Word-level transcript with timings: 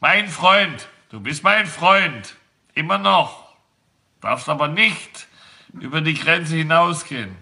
Mein 0.00 0.28
Freund, 0.28 0.88
du 1.08 1.20
bist 1.20 1.42
mein 1.42 1.66
Freund. 1.66 2.36
Immer 2.74 2.98
noch. 2.98 3.54
Darfst 4.20 4.48
aber 4.48 4.68
nicht 4.68 5.26
über 5.72 6.02
die 6.02 6.14
Grenze 6.14 6.56
hinausgehen. 6.56 7.34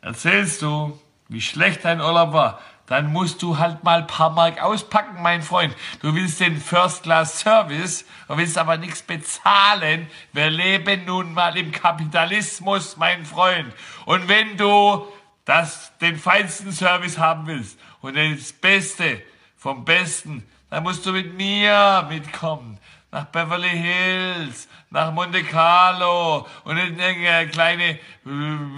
Erzählst 0.00 0.62
du, 0.62 1.00
wie 1.28 1.40
schlecht 1.40 1.84
dein 1.84 2.00
Urlaub 2.00 2.32
war, 2.32 2.60
dann 2.86 3.12
musst 3.12 3.42
du 3.42 3.58
halt 3.58 3.82
mal 3.82 4.02
ein 4.02 4.06
paar 4.06 4.30
Mark 4.30 4.62
auspacken, 4.62 5.22
mein 5.22 5.42
Freund. 5.42 5.74
Du 6.02 6.14
willst 6.14 6.38
den 6.38 6.60
First-Class-Service 6.60 8.04
und 8.28 8.38
willst 8.38 8.58
aber 8.58 8.76
nichts 8.76 9.02
bezahlen. 9.02 10.08
Wir 10.32 10.50
leben 10.50 11.06
nun 11.06 11.32
mal 11.32 11.56
im 11.56 11.72
Kapitalismus, 11.72 12.96
mein 12.96 13.24
Freund. 13.24 13.72
Und 14.04 14.28
wenn 14.28 14.56
du 14.56 15.08
das, 15.46 15.96
den 15.98 16.16
feinsten 16.18 16.70
Service 16.72 17.18
haben 17.18 17.46
willst 17.46 17.78
und 18.02 18.16
das 18.16 18.52
Beste 18.52 19.22
vom 19.64 19.82
Besten, 19.82 20.46
dann 20.68 20.82
musst 20.82 21.06
du 21.06 21.12
mit 21.12 21.32
mir 21.32 22.06
mitkommen 22.10 22.78
nach 23.10 23.24
Beverly 23.24 23.70
Hills, 23.70 24.68
nach 24.90 25.10
Monte 25.10 25.42
Carlo 25.42 26.46
und 26.64 26.76
in 26.76 27.00
eine 27.00 27.48
kleine 27.48 27.92
äh, 27.92 27.98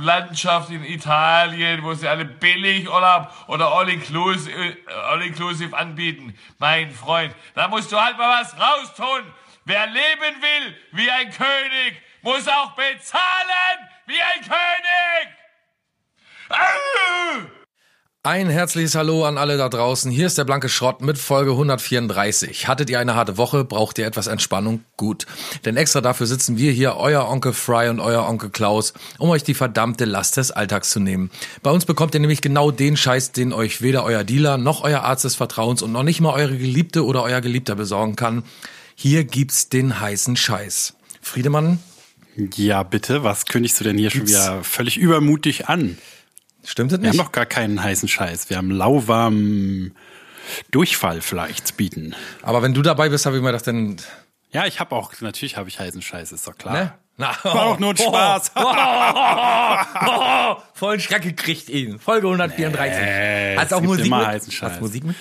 Landschaft 0.00 0.70
in 0.70 0.84
Italien, 0.84 1.82
wo 1.82 1.92
sie 1.94 2.06
alle 2.06 2.24
billig 2.24 2.88
Urlaub 2.88 3.32
oder 3.48 3.72
all-inclusive 3.72 4.52
äh, 4.52 5.76
anbieten. 5.76 6.38
Mein 6.58 6.92
Freund, 6.92 7.34
da 7.56 7.66
musst 7.66 7.90
du 7.90 8.00
halt 8.00 8.16
mal 8.16 8.40
was 8.40 8.54
raustun. 8.56 9.24
Wer 9.64 9.88
leben 9.88 10.40
will 10.40 10.76
wie 10.92 11.10
ein 11.10 11.32
König, 11.32 12.00
muss 12.22 12.46
auch 12.46 12.76
bezahlen 12.76 13.88
wie 14.06 14.22
ein 14.22 14.40
König. 14.42 15.36
Ein 18.26 18.50
herzliches 18.50 18.96
Hallo 18.96 19.24
an 19.24 19.38
alle 19.38 19.56
da 19.56 19.68
draußen. 19.68 20.10
Hier 20.10 20.26
ist 20.26 20.36
der 20.36 20.42
blanke 20.42 20.68
Schrott 20.68 21.00
mit 21.00 21.16
Folge 21.16 21.52
134. 21.52 22.66
Hattet 22.66 22.90
ihr 22.90 22.98
eine 22.98 23.14
harte 23.14 23.38
Woche? 23.38 23.62
Braucht 23.62 23.98
ihr 23.98 24.04
etwas 24.04 24.26
Entspannung? 24.26 24.80
Gut. 24.96 25.26
Denn 25.64 25.76
extra 25.76 26.00
dafür 26.00 26.26
sitzen 26.26 26.58
wir 26.58 26.72
hier, 26.72 26.96
euer 26.96 27.28
Onkel 27.28 27.52
Fry 27.52 27.88
und 27.88 28.00
euer 28.00 28.28
Onkel 28.28 28.50
Klaus, 28.50 28.94
um 29.18 29.30
euch 29.30 29.44
die 29.44 29.54
verdammte 29.54 30.06
Last 30.06 30.38
des 30.38 30.50
Alltags 30.50 30.90
zu 30.90 30.98
nehmen. 30.98 31.30
Bei 31.62 31.70
uns 31.70 31.84
bekommt 31.84 32.14
ihr 32.14 32.20
nämlich 32.20 32.40
genau 32.40 32.72
den 32.72 32.96
Scheiß, 32.96 33.30
den 33.30 33.52
euch 33.52 33.80
weder 33.80 34.02
euer 34.02 34.24
Dealer 34.24 34.58
noch 34.58 34.82
euer 34.82 35.02
Arzt 35.02 35.22
des 35.22 35.36
Vertrauens 35.36 35.82
und 35.82 35.92
noch 35.92 36.02
nicht 36.02 36.20
mal 36.20 36.32
eure 36.32 36.58
Geliebte 36.58 37.04
oder 37.04 37.22
euer 37.22 37.40
Geliebter 37.40 37.76
besorgen 37.76 38.16
kann. 38.16 38.42
Hier 38.96 39.22
gibt's 39.22 39.68
den 39.68 40.00
heißen 40.00 40.34
Scheiß. 40.34 40.94
Friedemann? 41.20 41.78
Ja, 42.56 42.82
bitte. 42.82 43.22
Was 43.22 43.46
kündigst 43.46 43.78
du 43.78 43.84
denn 43.84 43.96
hier 43.96 44.10
Gibt's? 44.10 44.32
schon 44.32 44.42
wieder 44.42 44.64
völlig 44.64 44.96
übermutig 44.96 45.68
an? 45.68 45.96
Stimmt 46.66 46.92
das 46.92 46.98
nicht? 46.98 47.12
Wir 47.12 47.18
haben 47.18 47.24
noch 47.24 47.32
gar 47.32 47.46
keinen 47.46 47.82
heißen 47.82 48.08
Scheiß. 48.08 48.50
Wir 48.50 48.56
haben 48.56 48.70
lauwarmen 48.70 49.94
Durchfall 50.70 51.20
vielleicht 51.20 51.68
zu 51.68 51.74
bieten. 51.74 52.14
Aber 52.42 52.62
wenn 52.62 52.74
du 52.74 52.82
dabei 52.82 53.08
bist, 53.08 53.24
habe 53.26 53.36
ich 53.36 53.42
mir 53.42 53.48
gedacht, 53.52 53.66
dann. 53.66 53.96
Ja, 54.50 54.66
ich 54.66 54.80
habe 54.80 54.94
auch, 54.94 55.12
natürlich 55.20 55.56
habe 55.56 55.68
ich 55.68 55.78
heißen 55.78 56.02
Scheiß, 56.02 56.32
ist 56.32 56.46
doch 56.46 56.56
klar. 56.56 56.74
Ne? 56.74 56.92
Na, 57.18 57.32
oh, 57.44 57.48
War 57.54 57.64
doch 57.72 57.78
nur 57.78 57.90
ein 57.90 57.96
Spaß. 57.96 58.52
Oh, 58.56 58.60
oh, 58.64 60.08
oh, 60.08 60.56
voll 60.74 61.00
Schreck 61.00 61.22
gekriegt 61.22 61.68
ihn. 61.68 61.98
Folge 61.98 62.26
134. 62.26 62.96
Nee, 63.00 63.56
Hast 63.56 63.72
auch 63.72 63.80
Musik 63.80 64.06
immer 64.06 64.18
mit? 64.18 64.26
heißen 64.26 64.52
Scheiß. 64.52 64.72
Hast 64.72 64.80
Musik 64.80 65.04
mit? 65.04 65.16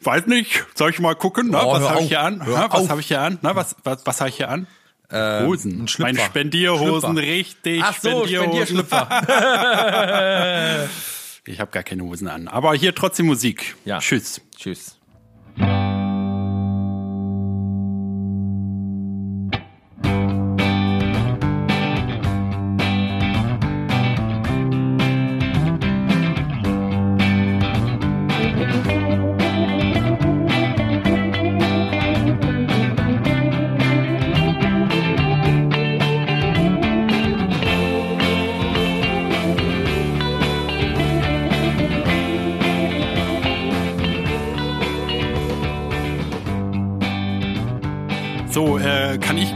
Weiß 0.00 0.26
nicht. 0.26 0.64
Soll 0.74 0.90
ich 0.90 0.98
mal 1.00 1.14
gucken? 1.14 1.48
Na, 1.50 1.64
Oh, 1.64 1.72
was 1.72 1.88
habe 1.88 2.00
ich 2.02 2.08
hier 2.08 2.20
an? 2.20 2.42
Na, 2.46 2.70
was 2.72 2.88
habe 2.88 3.00
ich 3.00 3.06
hier 3.08 3.20
an? 3.20 3.38
Na, 3.42 3.54
was, 3.56 3.76
was, 3.84 4.04
was 4.04 4.20
habe 4.20 4.30
ich 4.30 4.36
hier 4.36 4.48
an? 4.48 4.66
Ähm, 5.12 5.46
Hosen. 5.46 5.82
ein 5.82 5.88
Schlüpfer. 5.88 6.12
Meine 6.12 6.24
Spendierhosen, 6.26 7.12
Schlüpfer. 7.12 7.28
richtig. 7.32 7.82
Ach 7.84 7.98
so, 8.00 8.24
Spendierhosen. 8.24 8.84
Spendierschlüpfer. 8.84 10.88
Ich 11.44 11.58
habe 11.58 11.72
gar 11.72 11.82
keine 11.82 12.04
Hosen 12.04 12.28
an. 12.28 12.46
Aber 12.46 12.72
hier 12.74 12.94
trotzdem 12.94 13.26
Musik. 13.26 13.74
Ja. 13.84 13.98
Tschüss. 13.98 14.40
Tschüss. 14.56 14.96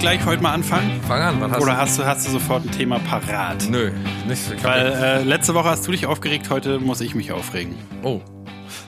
Gleich 0.07 0.25
heute 0.25 0.41
mal 0.41 0.53
anfangen? 0.53 1.01
Fang 1.09 1.21
an, 1.21 1.41
was 1.41 1.51
hast 1.51 1.63
Oder 1.63 1.73
du? 1.73 1.79
hast 1.79 1.99
du, 1.99 2.05
hast 2.07 2.27
du 2.29 2.31
sofort 2.31 2.65
ein 2.65 2.71
Thema 2.71 3.01
parat? 3.01 3.65
Nö, 3.69 3.91
nicht. 4.29 4.41
Ich 4.57 4.63
hab 4.63 4.71
Weil 4.71 4.93
äh, 4.93 5.23
letzte 5.25 5.53
Woche 5.55 5.69
hast 5.69 5.85
du 5.85 5.91
dich 5.91 6.07
aufgeregt, 6.07 6.49
heute 6.49 6.79
muss 6.79 7.01
ich 7.01 7.17
mich 7.17 7.33
aufregen. 7.33 7.75
oh. 8.05 8.21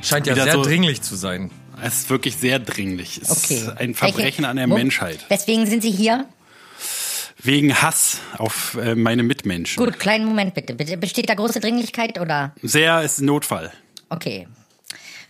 Scheint 0.01 0.29
ja 0.29 0.35
wieder 0.35 0.45
sehr 0.45 0.53
so- 0.53 0.63
dringlich 0.63 1.03
zu 1.03 1.17
sein. 1.17 1.51
Es 1.83 1.95
ist 2.03 2.11
wirklich 2.11 2.37
sehr 2.37 2.61
dringlich. 2.61 3.21
Es 3.21 3.33
Okay. 3.33 3.55
ist 3.57 3.69
ein 3.79 3.95
Verbrechen 3.97 4.23
Welche- 4.45 4.49
an 4.49 4.57
der 4.59 4.71
Wo- 4.71 4.75
Menschheit. 4.75 5.25
Weswegen 5.29 5.67
sind 5.67 5.83
Sie 5.83 5.91
hier? 5.91 6.25
Wegen 7.43 7.75
Hass 7.83 8.19
auf 8.37 8.77
äh, 8.81 8.95
meine 8.95 9.25
Mitmenschen. 9.25 9.85
Gut, 9.85 9.99
kleinen 9.99 10.25
Moment 10.25 10.55
bitte. 10.55 10.75
bitte. 10.75 10.97
Besteht 10.99 11.29
da 11.29 11.35
große 11.35 11.59
Dringlichkeit 11.59 12.21
oder? 12.21 12.53
Sehr 12.63 13.03
ist 13.03 13.19
ein 13.21 13.25
Notfall. 13.25 13.73
Okay. 14.09 14.47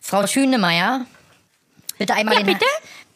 Frau 0.03 0.27
Schünemeyer, 0.27 1.07
bitte 1.97 2.13
einmal, 2.13 2.35
Ja, 2.35 2.41
den, 2.43 2.47
bitte? 2.53 2.67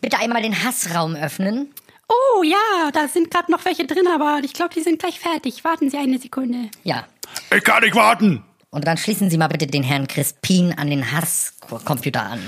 bitte 0.00 0.18
einmal 0.20 0.40
den 0.40 0.64
Hassraum 0.64 1.14
öffnen. 1.16 1.68
Oh 2.12 2.42
ja, 2.42 2.90
da 2.92 3.08
sind 3.08 3.30
gerade 3.30 3.50
noch 3.50 3.64
welche 3.64 3.86
drin, 3.86 4.06
aber 4.12 4.40
ich 4.44 4.52
glaube, 4.52 4.74
die 4.74 4.82
sind 4.82 4.98
gleich 4.98 5.18
fertig. 5.20 5.64
Warten 5.64 5.90
Sie 5.90 5.96
eine 5.96 6.18
Sekunde. 6.18 6.68
Ja. 6.84 7.06
Ich 7.54 7.64
kann 7.64 7.82
nicht 7.82 7.94
warten! 7.94 8.42
Und 8.70 8.86
dann 8.86 8.96
schließen 8.96 9.30
Sie 9.30 9.36
mal 9.36 9.48
bitte 9.48 9.66
den 9.66 9.82
Herrn 9.82 10.08
Crispin 10.08 10.72
an 10.76 10.88
den 10.88 11.12
Hasscomputer 11.12 12.22
an. 12.22 12.40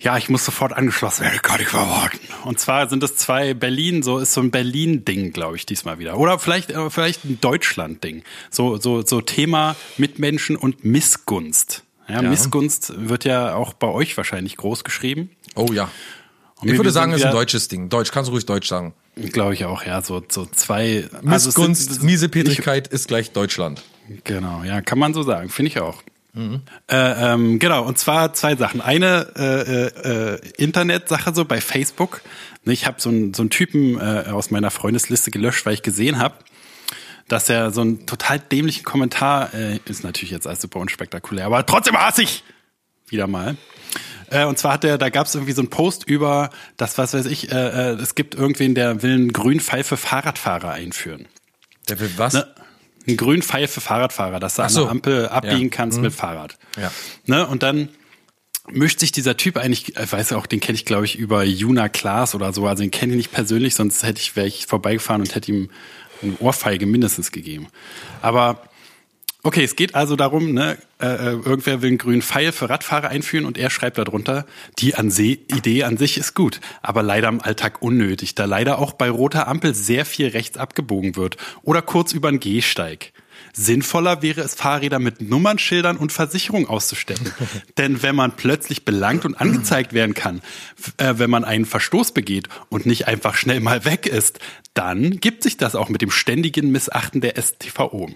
Ja, 0.00 0.16
ich 0.16 0.28
muss 0.28 0.44
sofort 0.44 0.72
angeschlossen 0.72 1.22
werden. 1.22 1.34
Ich 1.34 1.42
kann 1.42 1.58
nicht 1.58 1.74
warten. 1.74 2.18
Und 2.44 2.60
zwar 2.60 2.88
sind 2.88 3.02
es 3.02 3.16
zwei 3.16 3.52
Berlin, 3.52 4.02
so 4.02 4.18
ist 4.18 4.32
so 4.32 4.40
ein 4.40 4.50
Berlin-Ding, 4.50 5.32
glaube 5.32 5.56
ich, 5.56 5.66
diesmal 5.66 5.98
wieder. 5.98 6.18
Oder 6.18 6.38
vielleicht, 6.38 6.70
äh, 6.70 6.88
vielleicht 6.88 7.24
ein 7.24 7.40
Deutschland-Ding. 7.40 8.22
So, 8.48 8.76
so, 8.76 9.02
so 9.02 9.20
Thema 9.20 9.74
Mitmenschen 9.96 10.56
und 10.56 10.84
Missgunst. 10.84 11.82
Ja, 12.08 12.22
Missgunst 12.22 13.08
wird 13.08 13.24
ja 13.24 13.54
auch 13.54 13.74
bei 13.74 13.88
euch 13.88 14.16
wahrscheinlich 14.16 14.56
groß 14.56 14.84
geschrieben. 14.84 15.30
Oh 15.54 15.72
ja. 15.72 15.90
Ich 16.62 16.76
würde 16.76 16.90
sagen, 16.90 17.12
es 17.12 17.20
ist 17.20 17.26
ein 17.26 17.32
deutsches 17.32 17.68
Ding. 17.68 17.88
Deutsch, 17.88 18.10
kannst 18.10 18.28
du 18.28 18.32
ruhig 18.32 18.46
Deutsch 18.46 18.68
sagen. 18.68 18.94
Glaube 19.16 19.54
ich 19.54 19.64
auch, 19.64 19.84
ja, 19.84 20.02
so, 20.02 20.22
so 20.28 20.46
zwei. 20.46 21.08
also 21.12 21.48
Missgunst, 21.48 22.02
Miesepetrigkeit 22.02 22.88
ist 22.88 23.08
gleich 23.08 23.32
Deutschland. 23.32 23.82
Genau, 24.24 24.62
ja, 24.64 24.80
kann 24.80 24.98
man 24.98 25.14
so 25.14 25.22
sagen, 25.22 25.48
finde 25.48 25.70
ich 25.70 25.80
auch. 25.80 26.02
Äh, 26.34 26.52
ähm, 27.32 27.58
genau, 27.58 27.84
und 27.84 27.98
zwar 27.98 28.32
zwei 28.32 28.54
Sachen. 28.54 28.80
Eine 28.80 29.32
äh, 29.36 30.12
äh, 30.12 30.34
äh, 30.34 30.40
Internetsache 30.56 31.34
so 31.34 31.44
bei 31.44 31.60
Facebook. 31.60 32.20
Ne, 32.64 32.72
Ich 32.72 32.86
habe 32.86 33.00
so 33.00 33.08
einen 33.08 33.34
so 33.34 33.42
einen 33.42 33.50
Typen 33.50 33.98
äh, 33.98 34.30
aus 34.30 34.50
meiner 34.50 34.70
Freundesliste 34.70 35.30
gelöscht, 35.30 35.66
weil 35.66 35.74
ich 35.74 35.82
gesehen 35.82 36.18
habe, 36.18 36.36
dass 37.26 37.48
er 37.48 37.72
so 37.72 37.80
einen 37.80 38.06
total 38.06 38.38
dämlichen 38.38 38.84
Kommentar 38.84 39.52
äh, 39.52 39.80
ist 39.86 40.04
natürlich 40.04 40.30
jetzt 40.30 40.46
alles 40.46 40.60
super 40.60 40.78
unspektakulär, 40.78 41.46
aber 41.46 41.66
trotzdem 41.66 41.96
hasse 41.98 42.22
ich 42.22 42.44
wieder 43.08 43.26
mal. 43.26 43.56
Äh, 44.30 44.44
und 44.44 44.58
zwar 44.58 44.74
hat 44.74 44.84
er, 44.84 44.98
da 44.98 45.08
gab 45.08 45.26
es 45.26 45.34
irgendwie 45.34 45.52
so 45.52 45.62
einen 45.62 45.70
Post 45.70 46.04
über 46.04 46.50
das, 46.76 46.98
was 46.98 47.14
weiß 47.14 47.26
ich, 47.26 47.50
äh, 47.52 47.92
äh, 47.92 47.94
es 47.94 48.14
gibt 48.14 48.34
irgendwen, 48.34 48.74
der 48.74 49.02
will 49.02 49.12
einen 49.12 49.32
Grünpfeil 49.32 49.84
für 49.84 49.96
Fahrradfahrer 49.96 50.70
einführen. 50.72 51.26
Der 51.88 51.98
will 52.00 52.10
was? 52.16 52.34
Ne? 52.34 52.46
Ein 53.06 53.16
Grünpfeil 53.16 53.68
für 53.68 53.80
Fahrradfahrer, 53.80 54.38
dass 54.40 54.56
du 54.56 54.62
Ach 54.62 54.66
an 54.66 54.72
so. 54.72 54.82
der 54.82 54.90
Ampel 54.90 55.28
abbiegen 55.28 55.62
Ja. 55.64 55.68
kannst 55.70 56.00
mit 56.00 56.12
Fahrrad. 56.12 56.58
Ja. 56.78 56.90
Ne? 57.26 57.46
Und 57.46 57.62
dann 57.62 57.88
mischt 58.70 59.00
sich 59.00 59.12
dieser 59.12 59.36
Typ 59.38 59.56
eigentlich, 59.56 59.96
ich 59.96 60.12
weiß 60.12 60.32
auch, 60.34 60.46
den 60.46 60.60
kenne 60.60 60.76
ich 60.76 60.84
glaube 60.84 61.06
ich 61.06 61.16
über 61.18 61.42
Juna 61.42 61.88
Klaas 61.88 62.34
oder 62.34 62.52
so, 62.52 62.66
also 62.66 62.82
den 62.82 62.90
kenne 62.90 63.12
ich 63.12 63.16
nicht 63.16 63.32
persönlich, 63.32 63.74
sonst 63.74 64.02
hätte 64.02 64.20
ich, 64.20 64.36
wäre 64.36 64.46
ich 64.46 64.66
vorbeigefahren 64.66 65.22
und 65.22 65.34
hätte 65.34 65.50
ihm 65.52 65.70
eine 66.22 66.36
Ohrfeige 66.40 66.84
mindestens 66.84 67.32
gegeben. 67.32 67.68
Aber 68.20 68.62
Okay, 69.44 69.62
es 69.62 69.76
geht 69.76 69.94
also 69.94 70.16
darum, 70.16 70.52
ne, 70.52 70.78
äh, 71.00 71.06
äh, 71.06 71.30
irgendwer 71.30 71.80
will 71.80 71.90
einen 71.90 71.98
grünen 71.98 72.22
Pfeil 72.22 72.50
für 72.50 72.68
Radfahrer 72.68 73.08
einführen 73.08 73.44
und 73.44 73.56
er 73.56 73.70
schreibt 73.70 73.96
darunter, 73.96 74.46
die 74.80 74.96
an 74.96 75.12
See 75.12 75.38
Idee 75.54 75.84
an 75.84 75.96
sich 75.96 76.18
ist 76.18 76.34
gut, 76.34 76.60
aber 76.82 77.04
leider 77.04 77.28
im 77.28 77.40
Alltag 77.40 77.80
unnötig, 77.80 78.34
da 78.34 78.46
leider 78.46 78.80
auch 78.80 78.94
bei 78.94 79.08
roter 79.08 79.46
Ampel 79.46 79.74
sehr 79.74 80.04
viel 80.04 80.26
rechts 80.26 80.58
abgebogen 80.58 81.14
wird 81.14 81.36
oder 81.62 81.82
kurz 81.82 82.12
über 82.12 82.30
den 82.30 82.40
Gehsteig. 82.40 83.12
Sinnvoller 83.52 84.22
wäre 84.22 84.40
es, 84.40 84.56
Fahrräder 84.56 84.98
mit 84.98 85.20
Nummernschildern 85.20 85.96
und 85.96 86.12
Versicherung 86.12 86.68
auszustecken. 86.68 87.32
Denn 87.78 88.02
wenn 88.02 88.16
man 88.16 88.34
plötzlich 88.34 88.84
belangt 88.84 89.24
und 89.24 89.36
angezeigt 89.36 89.92
werden 89.92 90.14
kann, 90.14 90.42
äh, 90.96 91.14
wenn 91.16 91.30
man 91.30 91.44
einen 91.44 91.64
Verstoß 91.64 92.10
begeht 92.10 92.48
und 92.70 92.86
nicht 92.86 93.06
einfach 93.06 93.36
schnell 93.36 93.60
mal 93.60 93.84
weg 93.84 94.06
ist, 94.06 94.40
dann 94.74 95.20
gibt 95.20 95.44
sich 95.44 95.56
das 95.56 95.76
auch 95.76 95.88
mit 95.88 96.02
dem 96.02 96.10
ständigen 96.10 96.72
Missachten 96.72 97.20
der 97.20 97.40
STVO 97.40 98.10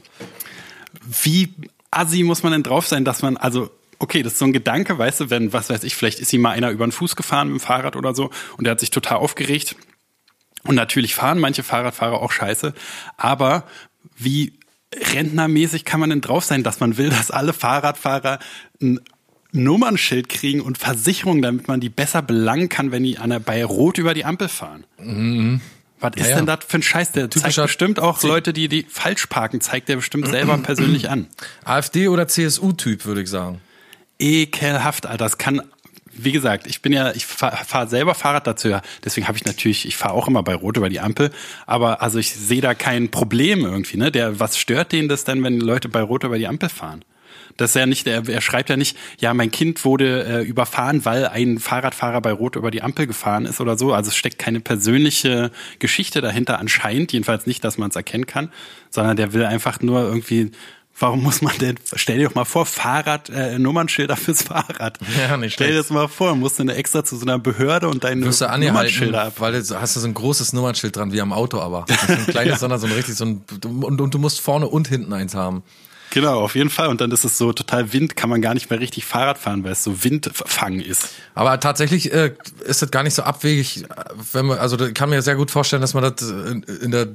wie 1.23 1.55
assi 1.91 2.23
muss 2.23 2.43
man 2.43 2.53
denn 2.53 2.63
drauf 2.63 2.87
sein, 2.87 3.05
dass 3.05 3.23
man, 3.23 3.37
also, 3.37 3.71
okay, 3.99 4.23
das 4.23 4.35
ist 4.35 4.39
so 4.39 4.45
ein 4.45 4.53
Gedanke, 4.53 4.99
weißt 4.99 5.21
du, 5.21 5.31
wenn, 5.31 5.53
was 5.53 5.71
weiß 5.71 5.85
ich, 5.85 5.95
vielleicht 5.95 6.21
ist 6.21 6.33
ihm 6.33 6.43
mal 6.43 6.51
einer 6.51 6.71
über 6.71 6.87
den 6.87 6.93
Fuß 6.93 7.17
gefahren 7.17 7.49
mit 7.49 7.61
dem 7.61 7.65
Fahrrad 7.65 7.97
oder 7.97 8.15
so 8.15 8.31
und 8.57 8.65
der 8.65 8.73
hat 8.73 8.81
sich 8.81 8.91
total 8.91 9.19
aufgeregt. 9.19 9.77
Und 10.65 10.77
natürlich 10.77 11.15
fahren 11.15 11.41
manche 11.41 11.63
Fahrradfahrer 11.63 12.21
auch 12.21 12.31
scheiße, 12.31 12.73
aber 13.17 13.65
wie 14.17 14.53
rentnermäßig 14.95 15.85
kann 15.85 16.01
man 16.01 16.11
denn 16.11 16.21
drauf 16.21 16.45
sein, 16.45 16.63
dass 16.63 16.81
man 16.81 16.97
will, 16.97 17.11
dass 17.11 17.31
alle 17.31 17.53
Fahrradfahrer 17.53 18.39
ein 18.81 19.01
Nummernschild 19.53 20.29
kriegen 20.29 20.61
und 20.61 20.79
Versicherung, 20.79 21.43
damit 21.43 21.69
man 21.69 21.81
die 21.81 21.89
besser 21.89 22.23
belangen 22.23 22.69
kann, 22.69 22.91
wenn 22.91 23.03
die 23.03 23.19
an 23.19 23.31
der, 23.31 23.39
bei 23.39 23.65
Rot 23.65 23.99
über 23.99 24.15
die 24.15 24.25
Ampel 24.25 24.49
fahren. 24.49 24.85
Was 26.03 26.13
ist 26.17 26.29
ja. 26.29 26.37
denn 26.37 26.47
das 26.47 26.59
für 26.67 26.79
ein 26.79 26.83
Scheiß? 26.83 27.13
Der 27.13 27.31
zeigt 27.31 27.35
Typischer 27.45 27.63
bestimmt 27.63 28.01
auch 28.01 28.19
C- 28.19 28.27
Leute, 28.27 28.53
die, 28.53 28.69
die 28.69 28.87
falsch 28.89 29.27
parken, 29.27 29.61
zeigt 29.61 29.89
der 29.89 29.97
bestimmt 29.97 30.29
selber 30.29 30.59
persönlich 30.63 31.09
an. 31.11 31.27
AfD 31.65 32.09
oder 32.09 32.29
CSU-Typ, 32.29 33.05
würde 33.07 33.23
ich 33.23 33.31
sagen. 33.31 33.61
Ekelhaft, 34.19 35.07
Alter. 35.07 35.25
Das 35.25 35.39
kann, 35.39 35.63
wie 36.13 36.33
gesagt, 36.33 36.67
ich 36.67 36.83
bin 36.83 36.93
ja, 36.93 37.13
ich 37.13 37.27
fahre 37.27 37.57
fahr 37.65 37.87
selber 37.87 38.15
Fahrrad 38.15 38.47
dazu, 38.47 38.69
ja. 38.69 38.83
Deswegen 39.05 39.27
habe 39.29 39.37
ich 39.39 39.45
natürlich, 39.45 39.87
ich 39.87 39.97
fahre 39.97 40.15
auch 40.15 40.29
immer 40.29 40.43
bei 40.43 40.55
Rot 40.55 40.77
über 40.77 40.89
die 40.89 41.01
Ampel. 41.01 41.31
Aber 41.67 42.03
also 42.03 42.19
ich 42.19 42.33
sehe 42.33 42.61
da 42.61 42.75
kein 42.75 43.11
Problem 43.11 43.65
irgendwie, 43.65 43.97
ne? 43.97 44.11
Der, 44.13 44.39
was 44.39 44.59
stört 44.59 44.93
den 44.93 45.09
das 45.09 45.25
denn, 45.25 45.43
wenn 45.43 45.61
Leute 45.61 45.89
bei 45.89 46.03
Rot 46.03 46.25
über 46.25 46.39
die 46.39 46.47
Ampel 46.47 46.69
fahren? 46.69 47.05
Das 47.57 47.71
ist 47.71 47.77
ja 47.77 47.87
nicht, 47.87 48.07
er, 48.07 48.29
er 48.29 48.41
schreibt 48.41 48.71
ja 48.71 48.77
nicht, 48.77 48.97
ja, 49.19 49.35
mein 49.35 49.51
Kind 49.51 49.85
wurde 49.85 50.25
äh, 50.25 50.43
überfahren, 50.43 51.05
weil 51.05 51.27
ein 51.27 51.59
Fahrradfahrer 51.59 52.21
bei 52.21 52.33
Rot 52.33 52.57
über 52.57 52.71
die 52.71 52.83
Ampel 52.83 53.07
gefahren 53.07 53.47
ist 53.47 53.61
oder 53.61 53.77
so. 53.77 53.93
Also 53.93 54.09
es 54.09 54.17
steckt 54.17 54.39
keine 54.39 54.61
persönliche 54.61 55.51
Geschichte 55.79 56.21
dahinter 56.21 56.59
anscheinend, 56.59 57.13
jedenfalls 57.13 57.47
nicht, 57.47 57.65
dass 57.65 57.79
man 57.79 57.91
es 57.91 57.97
erkennen 57.97 58.27
kann, 58.27 58.51
sondern 58.91 59.17
der 59.17 59.33
will 59.33 59.45
einfach 59.45 59.81
nur 59.81 60.03
irgendwie, 60.03 60.51
warum 60.99 61.23
muss 61.23 61.43
man 61.43 61.57
denn, 61.59 61.77
stell 61.95 62.19
dir 62.19 62.29
doch 62.29 62.35
mal 62.35 62.45
vor, 62.45 62.67
Fahrrad, 62.67 63.29
äh, 63.31 63.59
Nummernschilder 63.59 64.17
fürs 64.17 64.43
Fahrrad. 64.43 64.99
Ja, 65.19 65.37
nicht 65.37 65.55
Stell 65.55 65.69
dir 65.69 65.77
das 65.77 65.91
mal 65.91 66.09
vor, 66.09 66.35
musst 66.35 66.59
du 66.59 66.63
eine 66.63 66.75
extra 66.75 67.05
zu 67.05 67.17
so 67.17 67.23
einer 67.27 67.39
Behörde 67.39 67.89
und 67.89 68.05
deine 68.05 68.25
Wirst 68.25 68.41
du 68.41 68.47
Nummernschilder 68.47 69.25
ab. 69.25 69.35
weil 69.39 69.53
du 69.53 69.81
hast 69.81 69.97
du 69.97 70.01
so 70.01 70.07
ein 70.07 70.15
großes 70.15 70.53
Nummernschild 70.53 70.97
dran, 70.97 71.13
wie 71.13 71.21
am 71.21 71.33
Auto 71.33 71.59
aber. 71.59 71.85
Nicht 71.89 72.01
so 72.01 72.13
ein 72.13 72.27
kleines, 72.27 72.61
sondern 72.61 72.79
so 72.79 72.87
ein 72.87 72.93
richtig 72.93 73.15
so 73.15 73.25
ein, 73.25 73.45
und, 73.65 74.01
und 74.01 74.15
du 74.15 74.19
musst 74.19 74.41
vorne 74.41 74.69
und 74.69 74.89
hinten 74.89 75.13
eins 75.13 75.35
haben. 75.35 75.63
Genau, 76.13 76.41
auf 76.41 76.55
jeden 76.57 76.69
Fall. 76.69 76.89
Und 76.89 77.01
dann 77.01 77.11
ist 77.11 77.25
es 77.25 77.39
so 77.39 77.55
total 77.55 77.95
Wind, 77.95 78.17
kann 78.17 78.29
man 78.29 78.43
gar 78.43 78.53
nicht 78.53 78.69
mehr 78.69 78.79
richtig 78.79 79.07
Fahrrad 79.07 79.39
fahren, 79.39 79.65
weil 79.65 79.73
es 79.73 79.83
so 79.83 80.05
Windfang 80.05 80.79
ist. 80.79 81.09
Aber 81.35 81.59
tatsächlich 81.59 82.13
äh, 82.13 82.35
ist 82.67 82.83
das 82.83 82.91
gar 82.91 83.03
nicht 83.03 83.15
so 83.15 83.23
abwegig, 83.23 83.85
äh, 83.85 83.87
wenn 84.35 84.45
man, 84.45 84.59
also 84.59 84.77
kann 84.93 85.09
mir 85.09 85.23
sehr 85.23 85.37
gut 85.37 85.51
vorstellen, 85.51 85.81
dass 85.81 85.95
man 85.95 86.03
das 86.03 86.29
in, 86.29 86.65
in 86.65 86.91
der 86.91 87.09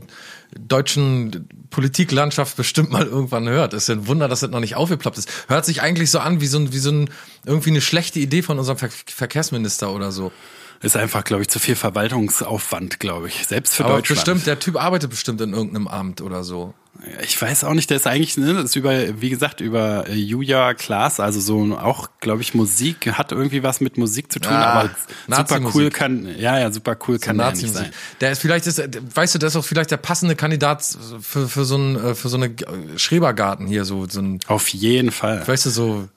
deutschen 0.59 1.47
Politiklandschaft 1.69 2.57
bestimmt 2.57 2.89
mal 2.89 3.05
irgendwann 3.05 3.47
hört. 3.47 3.75
Ist 3.75 3.87
ja 3.87 3.93
ein 3.93 4.07
Wunder, 4.07 4.27
dass 4.27 4.39
das 4.39 4.49
noch 4.49 4.61
nicht 4.61 4.75
aufgeploppt 4.75 5.19
ist. 5.19 5.29
Hört 5.47 5.65
sich 5.65 5.83
eigentlich 5.83 6.09
so 6.09 6.17
an 6.17 6.41
wie 6.41 6.47
so 6.47 6.57
ein, 6.57 6.73
wie 6.73 6.79
so 6.79 6.89
ein, 6.89 7.09
irgendwie 7.45 7.69
eine 7.69 7.81
schlechte 7.81 8.19
Idee 8.19 8.41
von 8.41 8.57
unserem 8.57 8.79
Ver 8.79 8.89
Verkehrsminister 9.05 9.93
oder 9.93 10.11
so. 10.11 10.31
Ist 10.81 10.97
einfach, 10.97 11.23
glaube 11.23 11.43
ich, 11.43 11.49
zu 11.49 11.59
viel 11.59 11.75
Verwaltungsaufwand, 11.75 12.99
glaube 12.99 13.27
ich. 13.27 13.45
Selbst 13.45 13.75
für 13.75 13.85
Aber 13.85 13.95
Deutschland. 13.95 14.23
bestimmt, 14.23 14.47
der 14.47 14.59
Typ 14.59 14.75
arbeitet 14.75 15.11
bestimmt 15.11 15.41
in 15.41 15.53
irgendeinem 15.53 15.87
Amt 15.87 16.21
oder 16.21 16.43
so. 16.43 16.73
Ich 17.23 17.41
weiß 17.41 17.63
auch 17.63 17.73
nicht, 17.73 17.89
der 17.89 17.97
ist 17.97 18.07
eigentlich, 18.07 18.37
ne, 18.37 18.53
das 18.53 18.65
ist 18.65 18.75
über, 18.75 19.21
wie 19.21 19.29
gesagt, 19.29 19.61
über 19.61 20.07
äh, 20.07 20.13
Julia 20.13 20.73
Klaas, 20.73 21.19
also 21.19 21.39
so 21.39 21.77
auch, 21.77 22.09
glaube 22.19 22.41
ich, 22.41 22.53
Musik, 22.53 23.11
hat 23.13 23.31
irgendwie 23.31 23.63
was 23.63 23.81
mit 23.81 23.97
Musik 23.97 24.31
zu 24.31 24.39
tun, 24.39 24.53
Ah, 24.53 24.89
aber 25.27 25.45
super 25.45 25.71
cool 25.73 25.89
kann, 25.89 26.27
ja, 26.37 26.59
ja, 26.59 26.71
super 26.71 26.97
cool 27.07 27.19
kann 27.19 27.37
der 27.37 27.51
nicht 27.51 27.73
sein. 27.73 27.91
Der 28.21 28.31
ist 28.31 28.41
vielleicht 28.41 28.67
ist, 28.67 28.81
weißt 29.15 29.35
du, 29.35 29.39
der 29.39 29.47
ist 29.47 29.55
auch 29.55 29.65
vielleicht 29.65 29.91
der 29.91 29.97
passende 29.97 30.35
Kandidat 30.35 30.83
für, 31.21 31.47
für 31.47 31.65
so 31.65 31.77
ein, 31.77 31.95
äh, 31.95 32.15
für 32.15 32.29
so 32.29 32.37
eine 32.37 32.53
Schrebergarten 32.97 33.67
hier, 33.67 33.85
so, 33.85 34.07
so 34.07 34.19
ein, 34.21 34.39
Auf 34.47 34.67
jeden 34.69 35.11
Fall. 35.11 35.47
weißt 35.47 35.67
du, 35.67 35.69
so, 35.69 36.07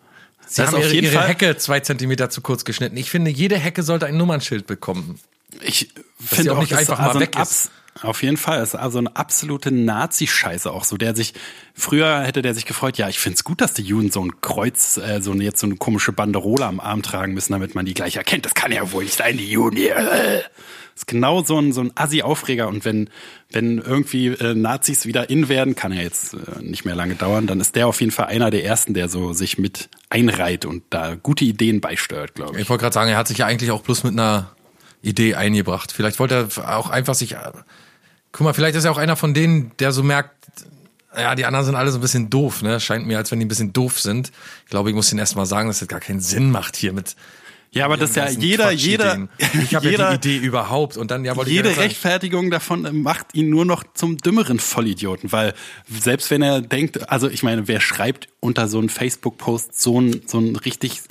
Sie 0.47 0.63
Das 0.63 0.73
haben 0.73 0.81
ihre, 0.81 0.93
ihre. 0.93 1.29
Hecke 1.29 1.57
zwei 1.59 1.79
Zentimeter 1.79 2.29
zu 2.29 2.41
kurz 2.41 2.65
geschnitten. 2.65 2.97
Ich 2.97 3.09
finde, 3.09 3.31
jede 3.31 3.57
Hecke 3.57 3.85
sollte 3.85 4.07
ein 4.07 4.17
Nummernschild 4.17 4.67
bekommen. 4.67 5.21
Ich 5.61 5.93
finde 6.19 6.53
auch 6.53 6.57
auch 6.57 6.61
nicht 6.63 6.75
einfach 6.75 6.99
mal 6.99 7.21
weg 7.21 7.39
ist. 7.41 7.71
Auf 8.03 8.23
jeden 8.23 8.37
Fall, 8.37 8.63
ist 8.63 8.75
also 8.75 8.99
eine 8.99 9.15
absolute 9.17 9.73
Nazi-Scheiße 9.73 10.71
auch 10.71 10.85
so, 10.85 10.97
der 10.97 11.15
sich, 11.15 11.35
früher 11.75 12.23
hätte 12.23 12.41
der 12.41 12.55
sich 12.55 12.65
gefreut, 12.65 12.97
ja, 12.99 13.09
ich 13.09 13.19
find's 13.19 13.45
gut, 13.45 13.61
dass 13.61 13.75
die 13.75 13.83
Juden 13.83 14.11
so 14.11 14.25
ein 14.25 14.41
Kreuz, 14.41 14.97
äh, 14.97 15.21
so 15.21 15.33
eine, 15.33 15.45
jetzt 15.45 15.61
so 15.61 15.67
eine 15.67 15.77
komische 15.77 16.13
Banderole 16.13 16.65
am 16.65 16.81
Arm 16.81 17.03
tragen 17.03 17.35
müssen, 17.35 17.53
damit 17.53 17.75
man 17.75 17.85
die 17.85 17.95
gleich 17.95 18.17
erkennt. 18.17 18.47
Das 18.47 18.55
kann 18.55 18.73
ja 18.73 18.91
wohl 18.93 19.05
nicht 19.05 19.17
sein, 19.17 19.37
die 19.37 19.51
Juden 19.51 19.77
hier. 19.77 20.43
Ist 20.95 21.09
genau 21.09 21.43
so 21.43 21.59
ein, 21.59 21.73
so 21.73 21.83
ein 21.83 21.93
Assi-Aufreger 21.95 22.69
und 22.69 22.85
wenn, 22.85 23.11
wenn 23.51 23.79
irgendwie 23.79 24.29
äh, 24.29 24.55
Nazis 24.55 25.05
wieder 25.05 25.29
in 25.29 25.49
werden, 25.49 25.75
kann 25.75 25.93
ja 25.93 26.01
jetzt 26.01 26.35
äh, 26.35 26.63
nicht 26.63 26.85
mehr 26.85 26.95
lange 26.95 27.17
dauern, 27.17 27.47
dann 27.47 27.61
ist 27.61 27.75
der 27.75 27.87
auf 27.89 28.01
jeden 28.01 28.13
Fall 28.13 28.27
einer 28.27 28.51
der 28.51 28.65
ersten, 28.65 28.95
der 28.95 29.09
so 29.09 29.33
sich 29.33 29.59
mit 29.59 29.91
einreiht 30.11 30.65
und 30.65 30.85
da 30.91 31.17
gute 31.17 31.45
Ideen 31.45 31.81
beisteuert, 31.81 32.35
glaube 32.35 32.57
ich. 32.57 32.63
Ich 32.63 32.71
wollte 32.71 32.83
gerade 32.83 32.95
sagen, 32.95 33.11
er 33.11 33.17
hat 33.17 33.29
sich 33.29 33.39
ja 33.39 33.47
eigentlich 33.47 33.73
auch 33.73 33.83
bloß 33.83 34.05
mit 34.05 34.13
einer 34.13 34.55
Idee 35.03 35.35
eingebracht. 35.35 35.93
Vielleicht 35.93 36.19
wollte 36.19 36.49
er 36.57 36.77
auch 36.77 36.91
einfach 36.91 37.15
sich, 37.15 37.37
guck 38.33 38.45
mal, 38.45 38.53
vielleicht 38.53 38.77
ist 38.77 38.85
er 38.85 38.93
auch 38.93 38.99
einer 38.99 39.17
von 39.17 39.35
denen, 39.35 39.73
der 39.79 39.93
so 39.93 40.03
merkt, 40.03 40.35
ja, 41.17 41.35
die 41.35 41.45
anderen 41.45 41.67
sind 41.67 41.75
alle 41.75 41.91
so 41.91 41.99
ein 41.99 42.03
bisschen 42.03 42.31
doof, 42.31 42.63
ne? 42.63 42.79
Scheint 42.79 43.07
mir, 43.07 43.19
als 43.19 43.33
wenn 43.33 43.41
die 43.41 43.47
ein 43.47 43.49
bisschen 43.49 43.73
doof 43.73 43.99
sind. 43.99 44.31
Ich 44.65 44.71
glaube, 44.71 44.91
ich 44.91 44.95
muss 44.95 45.11
ihnen 45.11 45.19
erst 45.19 45.35
mal 45.35 45.47
sagen, 45.47 45.69
dass 45.69 45.81
das 45.81 45.89
gar 45.89 46.01
keinen 46.01 46.21
Sinn 46.21 46.51
macht 46.51 46.77
hier 46.77 46.93
mit. 46.93 47.17
Ja, 47.73 47.85
aber 47.85 47.97
das 47.97 48.11
ist 48.11 48.17
ja 48.17 48.29
jeder, 48.29 48.73
jeder, 48.73 49.17
Quatschideen. 49.17 49.63
Ich 49.63 49.75
habe 49.77 49.91
ja 49.91 50.11
die 50.11 50.17
Idee 50.17 50.45
überhaupt 50.45 50.97
und 50.97 51.11
dann 51.13 51.25
ja 51.25 51.37
wollte 51.37 51.51
ich 51.51 51.57
jede 51.57 51.69
ja 51.69 51.75
sagen, 51.75 51.87
Rechtfertigung 51.87 52.51
davon 52.51 53.03
macht 53.03 53.35
ihn 53.35 53.49
nur 53.49 53.65
noch 53.65 53.85
zum 53.95 54.19
dümmeren 54.19 54.59
Vollidioten, 54.59 55.31
weil 55.31 55.55
selbst 55.89 56.33
wenn 56.33 56.43
er 56.43 56.63
denkt, 56.63 57.11
also 57.11 57.29
ich 57.29 57.45
meine, 57.45 57.69
wer 57.69 57.81
schreibt 57.81 58.29
unter 58.41 58.67
so 58.67 58.79
einen 58.79 58.89
Facebook-Post 58.89 59.81
so 59.81 60.01
ein, 60.01 60.23
so 60.27 60.39
ein 60.39 60.57
richtig, 60.57 61.03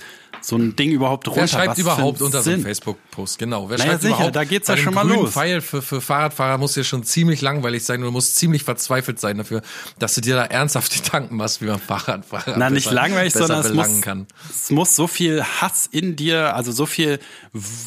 so 0.41 0.55
ein 0.57 0.75
Ding 0.75 0.91
überhaupt 0.91 1.27
runter? 1.27 1.41
Wer 1.41 1.47
schreibt 1.47 1.69
Was 1.71 1.77
überhaupt 1.79 2.21
unter 2.21 2.41
so 2.41 2.49
einen 2.49 2.59
Sinn? 2.59 2.65
Facebook-Post? 2.67 3.39
Genau. 3.39 3.69
Wer 3.69 3.77
Naja, 3.77 3.89
schreibt 3.91 4.01
sicher, 4.03 4.15
überhaupt? 4.15 4.35
da 4.35 4.43
geht's 4.43 4.67
ja 4.67 4.77
schon 4.77 4.93
mal 4.93 5.07
los. 5.07 5.31
Pfeil 5.31 5.61
für, 5.61 5.81
für 5.81 6.01
Fahrradfahrer 6.01 6.57
muss 6.57 6.75
ja 6.75 6.83
schon 6.83 7.03
ziemlich 7.03 7.41
langweilig 7.41 7.83
sein 7.85 7.99
und 7.99 8.05
du 8.05 8.11
musst 8.11 8.35
ziemlich 8.35 8.63
verzweifelt 8.63 9.19
sein 9.19 9.37
dafür, 9.37 9.61
dass 9.99 10.15
du 10.15 10.21
dir 10.21 10.35
da 10.35 10.45
ernsthaft 10.45 10.91
Gedanken 11.03 11.35
machst, 11.35 11.61
wie 11.61 11.65
man 11.65 11.79
Fahrradfahrer 11.79 12.55
Na, 12.57 12.69
nicht 12.69 12.85
besser- 12.85 12.95
langweilig, 12.95 13.33
besser 13.33 13.47
sondern 13.47 13.65
es 13.65 13.73
muss, 13.73 14.01
kann. 14.01 14.27
es 14.49 14.69
muss 14.71 14.95
so 14.95 15.07
viel 15.07 15.43
Hass 15.43 15.87
in 15.91 16.15
dir, 16.15 16.55
also 16.55 16.71
so 16.71 16.85
viel 16.85 17.19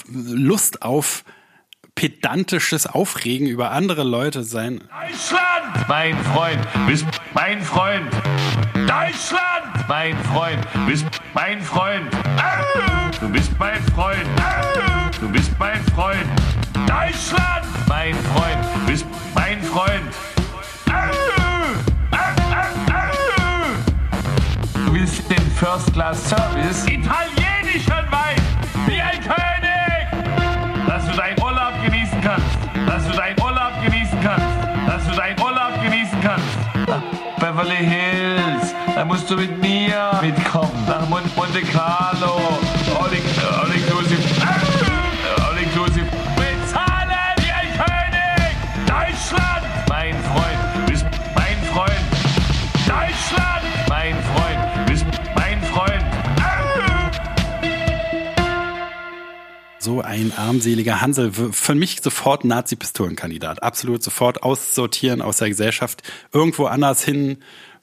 Lust 0.09 0.83
auf 0.83 1.25
pedantisches 1.95 2.87
Aufregen 2.87 3.47
über 3.47 3.71
andere 3.71 4.03
Leute 4.03 4.45
sein. 4.45 4.79
Deutschland, 4.79 5.89
mein 5.89 6.17
Freund, 6.25 6.59
bist 6.87 7.05
mein 7.35 7.63
Freund. 7.63 8.11
Deutschland, 8.75 9.52
mein 9.89 10.17
Freund, 10.25 10.67
bist 10.87 11.07
mein 11.35 11.61
Freund. 11.63 12.13
Du 13.21 13.29
bist 13.29 13.51
mein 13.59 13.83
Freund. 13.95 14.27
Du 15.21 15.29
bist 15.29 15.51
mein 15.59 15.83
Freund. 15.95 16.27
Deutschland, 16.75 17.67
mein 17.89 18.15
Freund, 18.15 18.87
bist 18.87 19.07
mein 19.35 19.63
Freund. 19.63 20.03
Du 24.75 24.95
willst 24.95 25.31
den 25.31 25.51
First 25.53 25.93
Class 25.93 26.29
Service? 26.29 26.85
Italienischen 26.87 28.05
Wein, 28.11 28.37
wie 28.87 29.01
ein 29.01 29.21
König! 29.21 30.87
Dass 30.87 31.07
du 31.07 31.17
deinen 31.17 31.41
Urlaub 31.41 31.73
genießen 31.85 32.21
kannst. 32.21 32.59
Dass 32.87 33.07
du 33.07 33.13
deinen 33.17 33.41
Urlaub 33.41 33.73
genießen 33.85 34.19
kannst. 34.23 34.47
Dass 34.87 35.05
du 35.07 35.15
deinen 35.15 35.41
Urlaub 35.41 35.83
genießen 35.83 36.21
kannst. 36.21 36.59
Beverly 37.39 37.77
Hills, 37.77 38.22
da 39.03 39.07
musst 39.07 39.29
du 39.29 39.35
mit 39.35 39.61
mir 39.61 40.21
mitkommen. 40.23 40.71
Nach 40.87 41.09
Mon 41.09 41.23
Monte 41.35 41.61
Carlo, 41.63 42.37
all, 42.97 43.11
all 43.11 43.73
inclusive. 43.75 44.23
All 45.43 45.59
inclusive. 45.61 46.07
Bezahlen 46.37 47.11
wie 47.39 47.51
ein 47.51 47.71
König! 47.83 48.55
Deutschland, 48.87 49.65
mein 49.89 50.15
Freund, 50.23 50.87
bist 50.87 51.05
mein 51.35 51.59
Freund. 51.73 52.05
Deutschland, 52.87 53.65
mein 53.89 54.15
Freund, 54.23 54.87
bist 54.87 55.07
mein 55.35 55.61
Freund. 55.65 56.05
So 59.81 60.01
ein 60.01 60.33
armseliger 60.37 61.01
Hansel. 61.01 61.33
Für 61.33 61.75
mich 61.75 62.01
sofort 62.03 62.45
Nazi-Pistolenkandidat. 62.45 63.65
Absolut 63.65 64.05
sofort 64.05 64.45
aussortieren 64.45 65.21
aus 65.23 65.39
der 65.39 65.49
Gesellschaft. 65.49 66.05
Irgendwo 66.33 66.67
anders 66.67 67.03
hin 67.03 67.39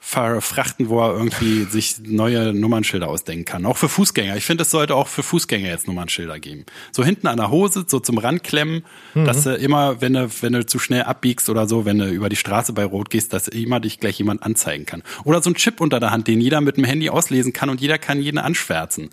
verfrachten, 0.09 0.89
wo 0.89 1.01
er 1.01 1.15
irgendwie 1.15 1.65
sich 1.65 1.97
neue 2.03 2.51
Nummernschilder 2.51 3.07
ausdenken 3.07 3.45
kann. 3.45 3.67
Auch 3.67 3.77
für 3.77 3.89
Fußgänger. 3.89 4.35
Ich 4.37 4.43
finde, 4.43 4.63
es 4.63 4.71
sollte 4.71 4.95
auch 4.95 5.07
für 5.07 5.21
Fußgänger 5.21 5.67
jetzt 5.67 5.87
Nummernschilder 5.87 6.39
geben. 6.39 6.65
So 6.91 7.03
hinten 7.03 7.27
an 7.27 7.37
der 7.37 7.51
Hose, 7.51 7.85
so 7.87 7.99
zum 7.99 8.17
Randklemmen, 8.17 8.83
dass 9.13 9.43
du 9.43 9.53
immer, 9.55 10.01
wenn 10.01 10.13
du, 10.13 10.27
wenn 10.41 10.53
du 10.53 10.65
zu 10.65 10.79
schnell 10.79 11.03
abbiegst 11.03 11.47
oder 11.47 11.67
so, 11.67 11.85
wenn 11.85 11.99
du 11.99 12.09
über 12.09 12.27
die 12.27 12.37
Straße 12.37 12.73
bei 12.73 12.85
Rot 12.85 13.11
gehst, 13.11 13.33
dass 13.33 13.47
immer 13.47 13.79
dich 13.79 13.99
gleich 13.99 14.17
jemand 14.17 14.41
anzeigen 14.41 14.87
kann. 14.87 15.03
Oder 15.25 15.43
so 15.43 15.51
ein 15.51 15.55
Chip 15.55 15.79
unter 15.79 15.99
der 15.99 16.09
Hand, 16.09 16.27
den 16.27 16.41
jeder 16.41 16.59
mit 16.59 16.77
dem 16.77 16.85
Handy 16.85 17.11
auslesen 17.11 17.53
kann 17.53 17.69
und 17.69 17.79
jeder 17.79 17.99
kann 17.99 18.19
jeden 18.19 18.39
anschwärzen 18.39 19.11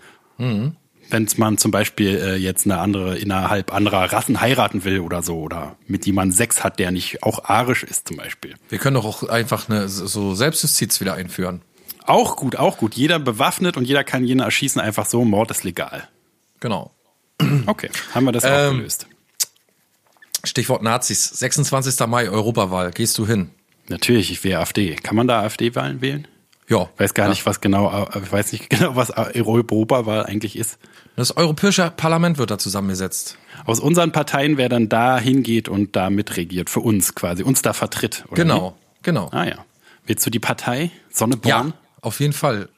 wenn 1.09 1.27
man 1.37 1.57
zum 1.57 1.71
Beispiel 1.71 2.15
äh, 2.17 2.35
jetzt 2.35 2.65
eine 2.65 2.79
andere 2.79 3.17
innerhalb 3.17 3.73
anderer 3.73 4.11
Rassen 4.11 4.41
heiraten 4.41 4.83
will 4.83 4.99
oder 4.99 5.23
so 5.23 5.39
oder 5.39 5.77
mit 5.87 6.05
jemandem 6.05 6.35
Sex 6.35 6.63
hat, 6.63 6.79
der 6.79 6.91
nicht 6.91 7.23
auch 7.23 7.45
arisch 7.45 7.83
ist 7.83 8.07
zum 8.07 8.17
Beispiel. 8.17 8.55
Wir 8.69 8.77
können 8.79 8.95
doch 8.95 9.05
auch 9.05 9.23
einfach 9.27 9.69
eine, 9.69 9.87
so 9.89 10.35
Selbstjustiz 10.35 10.99
wieder 11.01 11.13
einführen. 11.13 11.61
Auch 12.05 12.35
gut, 12.37 12.55
auch 12.55 12.77
gut. 12.77 12.95
Jeder 12.95 13.19
bewaffnet 13.19 13.75
und 13.77 13.85
jeder 13.85 14.03
kann 14.03 14.23
jeden 14.23 14.39
erschießen, 14.39 14.79
einfach 14.81 15.05
so. 15.05 15.25
Mord 15.25 15.51
ist 15.51 15.63
legal. 15.63 16.07
Genau. 16.59 16.91
Okay, 17.65 17.89
haben 18.13 18.25
wir 18.25 18.31
das 18.31 18.45
auch 18.45 18.49
Ähm, 18.69 18.77
gelöst. 18.77 19.07
Stichwort 20.43 20.81
Nazis. 20.81 21.25
26. 21.25 21.99
Mai, 22.07 22.29
Europawahl. 22.29 22.91
Gehst 22.91 23.17
du 23.17 23.27
hin? 23.27 23.49
Natürlich, 23.89 24.31
ich 24.31 24.43
wähle 24.43 24.59
AfD. 24.59 24.95
Kann 24.95 25.15
man 25.15 25.27
da 25.27 25.41
AfD-Wahlen 25.41 26.01
wählen? 26.01 26.27
Ja. 26.69 26.89
Weiß 26.97 27.13
gar 27.13 27.25
Ja. 27.25 27.29
nicht, 27.29 27.45
was 27.45 27.61
genau, 27.61 27.87
äh, 27.89 28.31
weiß 28.31 28.51
nicht 28.51 28.69
genau, 28.69 28.95
was 28.95 29.11
Europawahl 29.11 30.25
eigentlich 30.25 30.57
ist. 30.57 30.77
Das 31.15 31.35
europäische 31.35 31.91
Parlament 31.95 32.37
wird 32.37 32.51
da 32.51 32.57
zusammengesetzt. 32.57 33.37
Aus 33.65 33.79
unseren 33.79 34.11
Parteien, 34.11 34.57
wer 34.57 34.69
dann 34.69 34.87
da 34.89 35.17
hingeht 35.17 35.67
und 35.69 35.95
da 35.95 36.09
mitregiert, 36.09 36.69
für 36.69 36.81
uns 36.81 37.15
quasi, 37.15 37.43
uns 37.43 37.61
da 37.61 37.73
vertritt. 37.73 38.25
Oder 38.27 38.43
Genau, 38.43 38.77
genau. 39.01 39.31
Wie? 39.31 39.35
Ah 39.35 39.45
ja. 39.47 39.65
Willst 40.05 40.25
du 40.25 40.29
die 40.29 40.39
Partei? 40.39 40.83
Ja, 40.83 40.89
Sonneborn? 41.11 41.73
auf 42.01 42.19
jeden 42.19 42.33
Fall. 42.33 42.69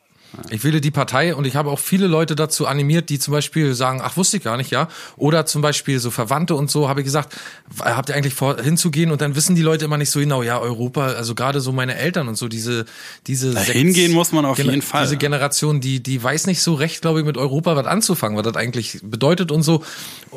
Ich 0.52 0.64
wähle 0.64 0.80
die 0.80 0.92
Partei 0.92 1.34
und 1.34 1.46
ich 1.46 1.56
habe 1.56 1.72
auch 1.72 1.80
viele 1.80 2.06
Leute 2.06 2.36
dazu 2.36 2.68
animiert, 2.68 3.10
die 3.10 3.18
zum 3.18 3.32
Beispiel 3.32 3.74
sagen, 3.74 4.00
ach, 4.04 4.16
wusste 4.16 4.38
ich 4.38 4.44
gar 4.44 4.58
nicht, 4.58 4.70
ja. 4.70 4.88
Oder 5.18 5.48
zum 5.48 5.62
Beispiel 5.62 6.00
so 6.00 6.12
Verwandte 6.12 6.56
und 6.56 6.70
so, 6.70 6.88
habe 6.88 7.02
ich 7.02 7.06
gesagt, 7.06 7.36
habt 7.80 8.10
ihr 8.10 8.16
eigentlich 8.16 8.36
vor, 8.36 8.62
hinzugehen? 8.62 9.12
Und 9.12 9.22
dann 9.22 9.36
wissen 9.36 9.56
die 9.56 9.64
Leute 9.64 9.86
immer 9.86 9.98
nicht 9.98 10.12
so 10.12 10.20
genau, 10.20 10.44
ja, 10.44 10.60
Europa, 10.60 11.08
also 11.08 11.34
gerade 11.34 11.62
so 11.62 11.72
meine 11.72 11.96
Eltern 11.96 12.28
und 12.28 12.36
so, 12.36 12.48
diese, 12.48 12.86
diese 13.26 13.54
Da 13.54 13.62
hingehen 13.62 14.14
muss 14.14 14.32
man 14.32 14.46
auf 14.46 14.60
Gener- 14.60 14.70
jeden 14.70 14.82
Fall. 14.84 15.04
Diese 15.04 15.18
Generation, 15.18 15.82
die, 15.82 16.02
die 16.04 16.22
weiß 16.22 16.46
nicht 16.46 16.62
so 16.62 16.76
recht, 16.76 17.02
glaube 17.02 17.20
ich, 17.20 17.26
mit 17.26 17.38
Europa 17.38 17.76
was 17.76 17.88
anzufangen, 17.88 18.38
was 18.38 18.44
das 18.44 18.56
eigentlich 18.56 19.00
bedeutet 19.02 19.52
und 19.52 19.64
so. 19.64 19.84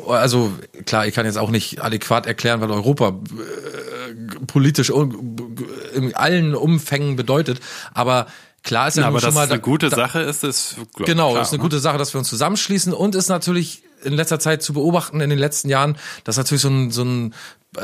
Also, 0.07 0.51
klar, 0.85 1.05
ich 1.05 1.13
kann 1.13 1.25
jetzt 1.27 1.37
auch 1.37 1.51
nicht 1.51 1.83
adäquat 1.83 2.25
erklären, 2.25 2.61
was 2.61 2.71
Europa 2.71 3.09
äh, 3.09 4.45
politisch 4.47 4.89
in 4.89 6.15
allen 6.15 6.55
Umfängen 6.55 7.15
bedeutet, 7.15 7.59
aber 7.93 8.25
klar 8.63 8.87
ist 8.87 8.95
ja 8.97 9.01
Ja, 9.03 9.07
aber 9.09 9.19
schon 9.19 9.27
dass 9.27 9.35
mal 9.35 9.43
es 9.45 9.51
eine 9.51 9.59
da- 9.59 9.65
gute 9.65 9.89
da, 9.89 9.95
Sache 9.95 10.19
ist, 10.21 10.43
ist 10.43 10.75
glaub, 10.95 11.05
Genau, 11.07 11.29
klar, 11.31 11.39
das 11.39 11.49
ist 11.49 11.53
eine 11.53 11.57
ne? 11.59 11.63
gute 11.63 11.79
Sache, 11.79 11.97
dass 11.97 12.13
wir 12.13 12.19
uns 12.19 12.29
zusammenschließen 12.29 12.93
und 12.93 13.15
ist 13.15 13.29
natürlich 13.29 13.83
in 14.03 14.13
letzter 14.13 14.39
Zeit 14.39 14.63
zu 14.63 14.73
beobachten 14.73 15.21
in 15.21 15.29
den 15.29 15.39
letzten 15.39 15.69
Jahren, 15.69 15.97
dass 16.23 16.37
natürlich 16.37 16.61
so 16.61 16.69
ein 16.69 16.91
so 16.91 17.03
ein 17.03 17.33
äh, 17.77 17.81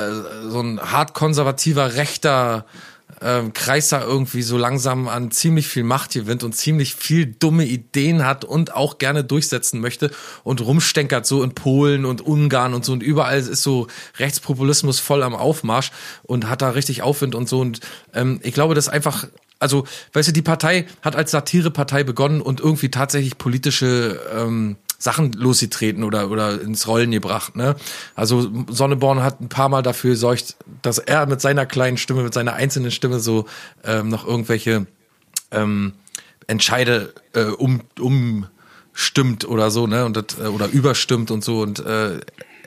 so 0.50 0.59
ein 0.62 0.79
hart 0.81 1.13
konservativer 1.13 1.95
rechter 1.95 2.65
ähm, 3.21 3.53
Kreis 3.53 3.89
da 3.89 4.01
irgendwie 4.03 4.43
so 4.43 4.57
langsam 4.57 5.07
an 5.07 5.31
ziemlich 5.31 5.67
viel 5.67 5.83
Macht 5.83 6.12
gewinnt 6.13 6.43
und 6.43 6.53
ziemlich 6.55 6.93
viel 6.95 7.25
dumme 7.25 7.65
Ideen 7.65 8.24
hat 8.25 8.45
und 8.45 8.75
auch 8.75 8.98
gerne 9.00 9.24
durchsetzen 9.24 9.81
möchte 9.81 10.12
und 10.43 10.62
rumstenkert 10.62 11.25
so 11.25 11.41
in 11.43 11.53
Polen 11.55 12.05
und 12.05 12.21
Ungarn 12.21 12.74
und 12.74 12.86
so 12.86 12.93
und 12.93 13.01
überall 13.01 13.39
ist 13.39 13.63
so 13.63 13.88
Rechtspopulismus 14.19 15.00
voll 15.00 15.24
am 15.24 15.36
Aufmarsch 15.36 15.91
und 16.24 16.48
hat 16.50 16.62
da 16.62 16.69
richtig 16.69 17.01
Aufwind 17.01 17.33
und 17.36 17.50
so 17.50 17.59
und 17.59 17.79
ähm, 18.13 18.39
ich 18.43 18.53
glaube, 18.53 18.75
das 18.75 18.86
ist 18.88 18.93
einfach 18.93 19.25
also, 19.59 19.85
weißt 20.13 20.29
du, 20.29 20.33
die 20.33 20.41
Partei 20.41 20.85
hat 21.01 21.15
als 21.15 21.31
Satirepartei 21.31 22.03
begonnen 22.03 22.41
und 22.41 22.61
irgendwie 22.61 22.89
tatsächlich 22.89 23.37
politische 23.37 24.19
ähm, 24.33 24.77
Sachen 24.97 25.31
losgetreten 25.33 26.03
oder, 26.03 26.29
oder 26.29 26.61
ins 26.61 26.87
Rollen 26.87 27.11
gebracht. 27.11 27.55
Ne? 27.55 27.75
Also 28.15 28.49
Sonneborn 28.67 29.23
hat 29.23 29.39
ein 29.41 29.49
paar 29.49 29.69
Mal 29.69 29.81
dafür 29.81 30.11
gesorgt, 30.11 30.57
dass 30.81 30.97
er 30.97 31.25
mit 31.25 31.41
seiner 31.41 31.65
kleinen 31.65 31.97
Stimme, 31.97 32.23
mit 32.23 32.33
seiner 32.33 32.53
einzelnen 32.53 32.91
Stimme 32.91 33.19
so 33.19 33.45
ähm, 33.83 34.09
noch 34.09 34.27
irgendwelche 34.27 34.87
ähm, 35.51 35.93
Entscheide 36.47 37.13
äh, 37.33 37.43
um, 37.43 37.81
umstimmt 37.99 39.47
oder 39.47 39.71
so, 39.71 39.87
ne? 39.87 40.05
Und 40.05 40.17
das, 40.17 40.37
äh, 40.39 40.47
oder 40.47 40.67
überstimmt 40.67 41.31
und 41.31 41.43
so. 41.43 41.61
Und 41.61 41.79
äh, 41.79 42.19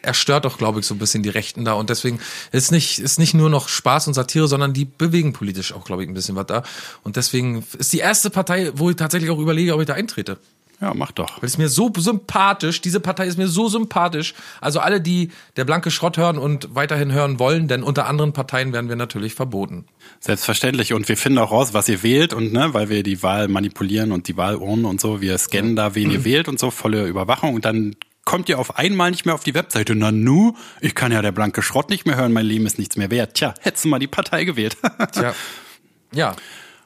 er 0.03 0.15
stört 0.15 0.45
doch, 0.45 0.59
glaube 0.59 0.81
ich, 0.81 0.87
so 0.87 0.95
ein 0.95 0.99
bisschen 0.99 1.23
die 1.23 1.29
Rechten 1.29 1.65
da. 1.65 1.75
Und 1.75 1.91
deswegen 1.91 2.21
ist 2.51 2.73
nicht, 2.73 2.99
ist 2.99 3.19
nicht 3.19 3.35
nur 3.35 3.51
noch 3.51 3.69
Spaß 3.69 4.09
und 4.09 4.15
Satire, 4.15 4.49
sondern 4.49 4.73
die 4.73 4.85
bewegen 4.85 5.33
politisch 5.33 5.73
auch, 5.73 5.85
glaube 5.85 6.03
ich, 6.03 6.09
ein 6.09 6.15
bisschen 6.15 6.37
was 6.37 6.47
da. 6.47 6.63
Und 7.03 7.17
deswegen 7.17 7.65
ist 7.79 7.93
die 7.93 7.99
erste 7.99 8.31
Partei, 8.31 8.73
wo 8.75 8.91
ich 8.91 8.97
tatsächlich 8.97 9.31
auch 9.31 9.39
überlege, 9.39 9.75
ob 9.75 9.81
ich 9.81 9.87
da 9.87 9.95
eintrete. 9.95 10.39
Ja, 10.83 10.95
mach 10.95 11.13
doch. 11.13 11.41
Weil 11.41 11.47
es 11.47 11.59
mir 11.59 11.69
so 11.69 11.93
sympathisch, 11.97 12.81
diese 12.81 12.99
Partei 12.99 13.29
ist 13.29 13.39
mir 13.39 13.47
so 13.47 13.69
sympathisch. 13.69 14.35
Also 14.61 14.81
alle, 14.81 15.01
die 15.01 15.31
der 15.57 15.65
blanke 15.65 15.93
Schrott 15.93 16.17
hören 16.17 16.39
und 16.39 16.75
weiterhin 16.75 17.13
hören 17.13 17.39
wollen, 17.39 17.69
denn 17.69 17.85
unter 17.85 18.07
anderen 18.07 18.33
Parteien 18.33 18.73
werden 18.73 18.89
wir 18.89 18.97
natürlich 18.97 19.35
verboten. 19.35 19.85
Selbstverständlich. 20.19 20.93
Und 20.93 21.09
wir 21.09 21.17
finden 21.17 21.39
auch 21.39 21.53
raus, 21.53 21.73
was 21.73 21.89
ihr 21.89 22.03
wählt 22.03 22.35
und 22.35 22.53
ne, 22.53 22.75
weil 22.75 22.89
wir 22.89 23.05
die 23.05 23.23
Wahl 23.23 23.47
manipulieren 23.47 24.11
und 24.11 24.27
die 24.27 24.37
Wahlurnen 24.37 24.85
und 24.85 25.01
so, 25.01 25.21
wir 25.21 25.39
scannen 25.39 25.77
da, 25.77 25.95
wen 25.95 26.11
ihr 26.11 26.25
wählt 26.25 26.49
und 26.49 26.59
so, 26.59 26.73
volle 26.73 27.07
Überwachung 27.07 27.55
und 27.55 27.65
dann 27.65 27.95
kommt 28.25 28.49
ihr 28.49 28.59
auf 28.59 28.77
einmal 28.79 29.11
nicht 29.11 29.27
mehr 29.27 29.35
auf 29.35 29.45
die 29.45 29.55
Webseite. 29.55 29.95
Na 29.95 30.13
nu, 30.13 30.55
ich 30.81 30.95
kann 30.95 31.13
ja 31.13 31.23
der 31.23 31.33
blanke 31.33 31.63
Schrott 31.63 31.91
nicht 31.91 32.07
mehr 32.07 32.17
hören, 32.17 32.33
mein 32.33 32.47
Leben 32.47 32.67
ist 32.67 32.79
nichts 32.79 32.97
mehr 32.97 33.11
wert. 33.11 33.35
Tja, 33.35 33.55
hättest 33.61 33.85
du 33.85 33.89
mal 33.89 33.99
die 33.99 34.07
Partei 34.07 34.45
gewählt. 34.45 34.77
Tja. 35.13 35.35
Ja, 36.15 36.37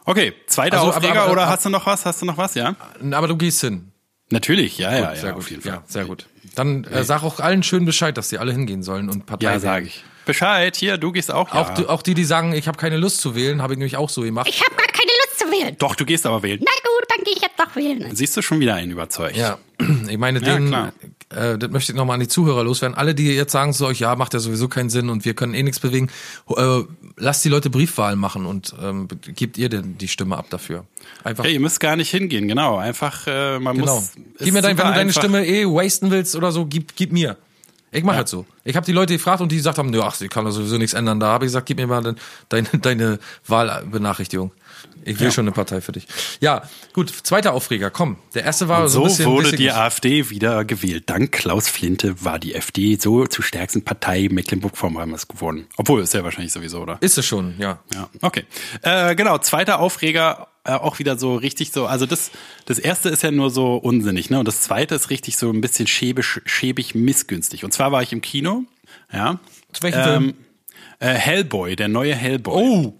okay, 0.05 0.33
zweiter 0.47 0.78
Also, 0.78 0.88
aber- 0.93 0.97
Aufreger 0.99 1.23
aber- 1.23 1.33
oder 1.33 1.43
aber- 1.43 1.52
hast 1.52 1.64
du 1.64 1.69
noch 1.71 1.87
was? 1.87 2.05
Hast 2.07 2.23
du 2.23 2.26
noch 2.26 2.38
was, 2.38 2.55
ja? 2.55 2.75
aber 3.12 3.28
du 3.28 3.37
gehst 3.37 3.61
hin. 3.61 3.93
Natürlich, 4.31 4.78
ja, 4.78 4.90
ja, 4.93 4.99
ja, 5.12 5.14
sehr 5.16 5.31
auf 5.37 5.43
gut. 5.43 5.50
jeden 5.50 5.62
Fall. 5.62 5.73
Ja, 5.73 5.83
sehr 5.87 6.05
gut. 6.05 6.26
Dann 6.57 6.83
äh, 6.85 7.05
sag 7.05 7.23
auch 7.23 7.38
allen 7.38 7.62
schön 7.62 7.85
Bescheid, 7.85 8.16
dass 8.16 8.28
die 8.28 8.38
alle 8.38 8.50
hingehen 8.52 8.83
sollen 8.83 9.09
und 9.09 9.25
Partei 9.26 9.45
Ja, 9.52 9.61
sage 9.61 9.87
ich. 9.87 10.05
Bescheid, 10.25 10.75
hier, 10.75 10.99
du 10.99 11.12
gehst 11.12 11.31
auch. 11.31 11.52
Auch, 11.52 11.69
ja. 11.69 11.75
die, 11.75 11.87
auch 11.87 12.02
die, 12.02 12.14
die 12.14 12.25
sagen, 12.25 12.52
ich 12.52 12.66
habe 12.66 12.76
keine 12.76 12.97
Lust 12.97 13.21
zu 13.21 13.37
wählen, 13.37 13.62
habe 13.62 13.75
ich 13.75 13.78
nämlich 13.78 13.97
auch 13.97 14.09
so 14.11 14.23
gemacht. 14.23 14.49
Ich 14.49 14.61
habe 14.64 14.75
gar 14.75 14.88
keine 14.88 15.12
Lust 15.25 15.38
zu 15.38 15.45
wählen. 15.52 15.76
Doch, 15.78 15.95
du 15.95 16.05
gehst 16.05 16.26
aber 16.26 16.43
wählen. 16.43 16.59
Na 16.64 16.73
gut, 16.73 17.09
dann 17.09 17.23
gehe 17.25 17.35
ich 17.37 17.43
jetzt 17.43 17.57
doch 17.57 17.76
wählen. 17.76 18.16
Siehst 18.16 18.37
du 18.37 18.43
schon 18.43 18.59
wieder 18.59 18.75
einen 18.75 18.90
überzeugt. 18.90 19.37
Ja, 19.37 19.59
ich 20.09 20.19
meine, 20.19 20.40
Ja, 20.40 20.57
den, 20.57 20.66
klar. 20.69 20.93
Äh, 21.30 21.59
das 21.59 21.71
möchte 21.71 21.92
ich 21.92 21.97
nochmal 21.97 22.14
an 22.14 22.21
die 22.21 22.28
Zuhörer 22.28 22.62
loswerden. 22.62 22.97
Alle, 22.97 23.14
die 23.14 23.26
jetzt 23.35 23.52
sagen 23.52 23.73
zu 23.73 23.87
euch, 23.87 23.99
ja, 23.99 24.14
macht 24.14 24.35
ja 24.35 24.40
sowieso 24.40 24.68
keinen 24.68 24.90
Sinn 24.90 25.09
und 25.09 25.25
wir 25.25 25.35
können 25.35 25.54
eh 25.54 25.62
nichts 25.62 25.80
bewegen, 25.80 26.09
äh, 26.56 26.80
lasst 27.16 27.45
die 27.45 27.49
Leute 27.49 27.71
Briefwahlen 27.71 28.18
machen 28.18 28.47
und 28.47 28.75
ähm, 28.80 29.09
gebt 29.35 29.59
ihr 29.59 29.68
denn 29.68 29.99
die 29.99 30.09
Stimme 30.09 30.37
ab 30.37 30.47
dafür. 30.50 30.85
Einfach, 31.25 31.45
Hey, 31.45 31.54
ihr 31.54 31.61
müsst 31.61 31.80
gar 31.80 31.97
nicht 31.97 32.11
hingehen, 32.11 32.47
genau. 32.47 32.76
Einfach, 32.76 33.26
äh, 33.26 33.59
man 33.59 33.76
genau. 33.76 33.97
muss. 33.97 34.12
Gib 34.38 34.54
mir 34.54 34.62
dein, 34.62 34.78
wenn 34.78 34.87
du 34.87 34.92
deine 34.92 35.00
einfach. 35.00 35.21
Stimme 35.21 35.47
eh 35.47 35.64
wasten 35.66 36.11
willst 36.11 36.37
oder 36.37 36.52
so, 36.52 36.66
gib, 36.66 36.95
gib 36.95 37.12
mir. 37.12 37.37
Ich 37.96 38.04
mache 38.04 38.16
halt 38.16 38.28
so. 38.28 38.44
Ich 38.62 38.76
habe 38.76 38.84
die 38.84 38.92
Leute 38.92 39.14
gefragt 39.14 39.40
und 39.40 39.50
die 39.50 39.56
gesagt 39.56 39.78
haben, 39.78 39.88
nö, 39.88 40.02
ach, 40.02 40.14
sie 40.14 40.28
kann 40.28 40.44
da 40.44 40.50
sowieso 40.50 40.76
nichts 40.76 40.92
ändern. 40.92 41.18
Da 41.18 41.28
habe 41.28 41.46
ich 41.46 41.48
gesagt, 41.48 41.64
gib 41.66 41.78
mir 41.78 41.86
mal 41.86 42.02
dein, 42.02 42.16
deine, 42.50 42.68
deine 42.82 43.18
Wahlbenachrichtigung. 43.46 44.52
Ich 45.06 45.18
will 45.18 45.32
schon 45.32 45.44
eine 45.44 45.52
Partei 45.52 45.80
für 45.80 45.92
dich. 45.92 46.06
Ja, 46.40 46.62
gut, 46.92 47.10
zweiter 47.10 47.54
Aufreger, 47.54 47.90
komm. 47.90 48.16
Der 48.34 48.44
erste 48.44 48.68
war 48.68 48.88
so, 48.88 48.98
So 48.98 49.04
ein 49.04 49.08
bisschen... 49.08 49.26
wurde 49.26 49.42
bisschen 49.44 49.58
die 49.58 49.70
AfD 49.70 50.28
wieder 50.28 50.64
gewählt. 50.66 51.04
Dank 51.06 51.32
Klaus 51.32 51.68
Flinte 51.68 52.22
war 52.22 52.38
die 52.38 52.54
FD 52.54 53.00
so 53.00 53.26
zur 53.26 53.44
stärksten 53.44 53.82
Partei 53.82 54.28
Mecklenburg-Vorpommerns 54.30 55.28
geworden. 55.28 55.66
Obwohl, 55.78 56.02
ist 56.02 56.12
ja 56.12 56.22
wahrscheinlich 56.22 56.52
sowieso, 56.52 56.80
oder? 56.80 56.98
Ist 57.00 57.16
es 57.16 57.24
schon, 57.24 57.54
ja. 57.58 57.78
Ja, 57.94 58.10
okay. 58.20 58.44
Äh, 58.82 59.14
genau, 59.14 59.38
zweiter 59.38 59.78
Aufreger, 59.78 60.48
äh, 60.66 60.73
auch 60.73 60.99
wieder 60.99 61.18
so 61.18 61.37
richtig 61.37 61.73
so, 61.73 61.87
also 61.87 62.06
das, 62.06 62.30
das 62.66 62.78
erste 62.78 63.08
ist 63.08 63.23
ja 63.23 63.30
nur 63.30 63.50
so 63.50 63.76
unsinnig, 63.76 64.30
ne? 64.30 64.38
Und 64.38 64.46
das 64.49 64.61
zweite 64.61 64.94
ist 64.94 65.11
richtig 65.11 65.37
so 65.37 65.50
ein 65.50 65.61
bisschen 65.61 65.87
schäbig, 65.87 66.40
schäbig 66.44 66.94
missgünstig. 66.94 67.64
Und 67.64 67.73
zwar 67.73 67.92
war 67.92 68.02
ich 68.02 68.12
im 68.12 68.20
Kino, 68.20 68.64
ja. 69.12 69.38
Zu 69.73 69.82
welchem 69.82 70.02
Film? 70.02 70.35
Äh, 70.99 71.14
Hellboy, 71.14 71.76
der 71.76 71.88
neue 71.88 72.14
Hellboy. 72.14 72.62
Oh. 72.62 72.94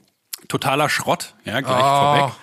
Totaler 0.49 0.89
Schrott, 0.89 1.35
ja, 1.45 1.61
gleich 1.61 1.73
Ah. 1.83 2.19
vorweg. 2.19 2.35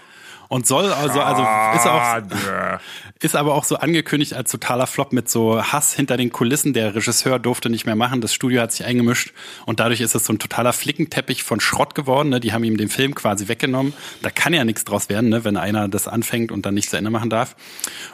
Und 0.54 0.68
soll 0.68 0.94
also, 0.94 1.20
also 1.20 1.42
ist 1.42 1.88
auch, 1.88 2.80
ist 3.20 3.36
aber 3.36 3.56
auch 3.56 3.64
so 3.64 3.78
angekündigt 3.78 4.36
als 4.36 4.52
totaler 4.52 4.86
Flop 4.86 5.12
mit 5.12 5.28
so 5.28 5.64
Hass 5.64 5.96
hinter 5.96 6.16
den 6.16 6.32
Kulissen. 6.32 6.74
Der 6.74 6.94
Regisseur 6.94 7.40
durfte 7.40 7.72
nicht 7.72 7.88
mehr 7.88 7.96
machen, 7.96 8.22
das 8.22 8.36
Studio 8.36 8.62
hat 8.62 8.72
sich 8.72 8.86
eingemischt 8.86 9.34
und 9.66 9.80
dadurch 9.80 10.00
ist 10.00 10.14
es 10.14 10.26
so 10.26 10.32
ein 10.32 10.38
totaler 10.38 10.72
Flickenteppich 10.72 11.42
von 11.42 11.60
Schrott 11.60 11.96
geworden. 11.96 12.30
Ne? 12.30 12.40
Die 12.40 12.54
haben 12.54 12.64
ihm 12.64 12.78
den 12.78 12.90
Film 12.90 13.16
quasi 13.16 13.48
weggenommen. 13.48 13.94
Da 14.22 14.30
kann 14.30 14.54
ja 14.54 14.64
nichts 14.64 14.86
draus 14.86 15.10
werden, 15.10 15.30
ne? 15.30 15.44
wenn 15.44 15.58
einer 15.58 15.88
das 15.88 16.08
anfängt 16.08 16.52
und 16.52 16.68
dann 16.68 16.76
nicht 16.76 16.92
zu 16.92 16.98
Ende 16.98 17.10
machen 17.10 17.32
darf. 17.32 17.56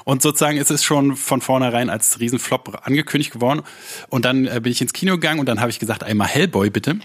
Und 0.05 0.22
sozusagen 0.22 0.55
ist 0.55 0.72
es 0.72 0.81
schon 0.81 1.17
von 1.17 1.41
vornherein 1.41 1.89
als 1.89 2.22
Riesenflop 2.22 2.84
angekündigt 2.84 3.34
geworden. 3.34 3.63
Und 4.08 4.24
dann 4.24 4.48
äh, 4.48 4.62
bin 4.63 4.72
ich 4.72 4.79
ins 4.79 4.93
Kino 4.93 5.15
gegangen 5.15 5.41
und 5.41 5.50
dann 5.50 5.60
habe 5.60 5.72
ich 5.72 5.79
gesagt, 5.79 6.05
einmal 6.05 6.29
Hellboy 6.29 6.69
bitte. 6.69 7.00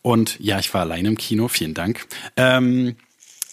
Und 0.00 0.40
ja, 0.40 0.58
ich 0.58 0.72
war 0.72 0.80
alleine 0.80 1.08
im 1.08 1.18
Kino, 1.18 1.48
vielen 1.48 1.74
Dank. 1.74 2.06
Ähm, 2.38 2.96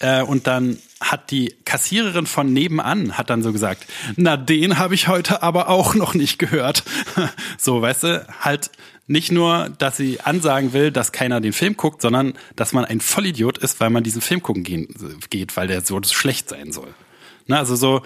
äh, 0.00 0.22
und 0.22 0.46
dann 0.46 0.78
hat 1.00 1.30
die 1.30 1.54
Kassiererin 1.64 2.26
von 2.26 2.52
nebenan 2.52 3.16
hat 3.16 3.30
dann 3.30 3.42
so 3.42 3.52
gesagt, 3.52 3.86
na 4.16 4.36
den 4.36 4.78
habe 4.78 4.94
ich 4.94 5.08
heute 5.08 5.42
aber 5.42 5.68
auch 5.68 5.94
noch 5.94 6.14
nicht 6.14 6.38
gehört. 6.38 6.82
so, 7.58 7.80
weißt 7.80 8.04
du, 8.04 8.26
halt 8.40 8.70
nicht 9.06 9.32
nur, 9.32 9.70
dass 9.78 9.96
sie 9.96 10.20
ansagen 10.20 10.72
will, 10.72 10.90
dass 10.90 11.12
keiner 11.12 11.40
den 11.40 11.52
Film 11.52 11.76
guckt, 11.76 12.02
sondern 12.02 12.34
dass 12.56 12.72
man 12.72 12.84
ein 12.84 13.00
Vollidiot 13.00 13.58
ist, 13.58 13.80
weil 13.80 13.90
man 13.90 14.04
diesen 14.04 14.20
Film 14.20 14.42
gucken 14.42 14.64
gehen, 14.64 14.88
geht, 15.30 15.56
weil 15.56 15.66
der 15.66 15.80
so 15.80 16.00
schlecht 16.02 16.48
sein 16.48 16.72
soll. 16.72 16.92
Ne, 17.46 17.58
also 17.58 17.74
so 17.74 18.02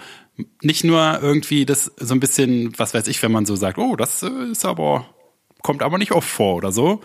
nicht 0.61 0.83
nur 0.83 1.19
irgendwie 1.21 1.65
das 1.65 1.91
so 1.97 2.13
ein 2.13 2.19
bisschen, 2.19 2.77
was 2.79 2.93
weiß 2.93 3.07
ich, 3.07 3.21
wenn 3.21 3.31
man 3.31 3.45
so 3.45 3.55
sagt, 3.55 3.77
oh, 3.77 3.95
das 3.95 4.23
äh, 4.23 4.51
ist 4.51 4.65
aber 4.65 5.12
kommt 5.63 5.81
aber 5.81 5.97
nicht 5.97 6.11
oft 6.11 6.29
vor 6.29 6.55
oder 6.55 6.71
so, 6.71 7.01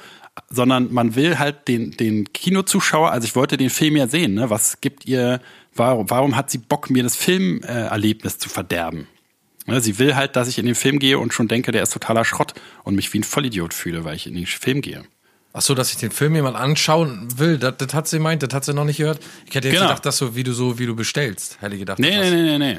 sondern 0.51 0.93
man 0.93 1.15
will 1.17 1.39
halt 1.39 1.67
den, 1.67 1.93
den 1.93 2.33
Kinozuschauer, 2.33 3.11
also 3.11 3.25
ich 3.27 3.35
wollte 3.35 3.57
den 3.57 3.71
Film 3.71 3.97
ja 3.97 4.07
sehen, 4.07 4.35
ne? 4.35 4.51
was 4.51 4.81
gibt 4.81 5.07
ihr, 5.07 5.41
warum, 5.75 6.11
warum 6.11 6.37
hat 6.37 6.51
sie 6.51 6.59
Bock, 6.59 6.91
mir 6.91 7.03
das 7.03 7.17
Filmerlebnis 7.17 8.39
zu 8.39 8.49
verderben? 8.49 9.07
Ne, 9.67 9.81
sie 9.83 9.99
will 9.99 10.15
halt, 10.17 10.35
dass 10.37 10.49
ich 10.49 10.59
in 10.59 10.65
den 10.65 10.75
Film 10.75 10.99
gehe 10.99 11.19
und 11.19 11.35
schon 11.35 11.47
denke, 11.47 11.73
der 11.73 11.83
ist 11.83 11.93
totaler 11.93 12.25
Schrott 12.25 12.55
und 12.85 12.95
mich 12.95 13.13
wie 13.13 13.19
ein 13.19 13.25
Vollidiot 13.25 13.75
fühle, 13.75 14.03
weil 14.05 14.17
ich 14.17 14.27
in 14.27 14.35
den 14.35 14.47
Film 14.47 14.81
gehe. 14.81 15.03
Ach 15.53 15.61
so, 15.61 15.75
dass 15.75 15.91
ich 15.91 15.99
den 15.99 16.11
Film 16.11 16.35
jemand 16.35 16.57
anschauen 16.57 17.29
will, 17.39 17.59
das, 17.59 17.77
das 17.77 17.93
hat 17.93 18.09
sie 18.09 18.19
meint, 18.19 18.43
das 18.43 18.55
hat 18.55 18.65
sie 18.65 18.73
noch 18.73 18.85
nicht 18.85 18.97
gehört. 18.99 19.21
Ich 19.47 19.55
hätte 19.55 19.69
jetzt 19.69 19.75
Genau. 19.77 19.89
gedacht, 19.89 20.07
dass 20.07 20.17
so 20.17 20.35
wie 20.37 20.43
du 20.43 20.53
so 20.53 20.79
wie 20.79 20.87
du 20.87 20.97
bestellst, 20.97 21.61
hätte 21.61 21.75
ich 21.75 21.81
gedacht. 21.81 21.99
Nee, 21.99 22.17
nee, 22.19 22.31
nee, 22.31 22.43
nee, 22.43 22.59
nee. 22.59 22.79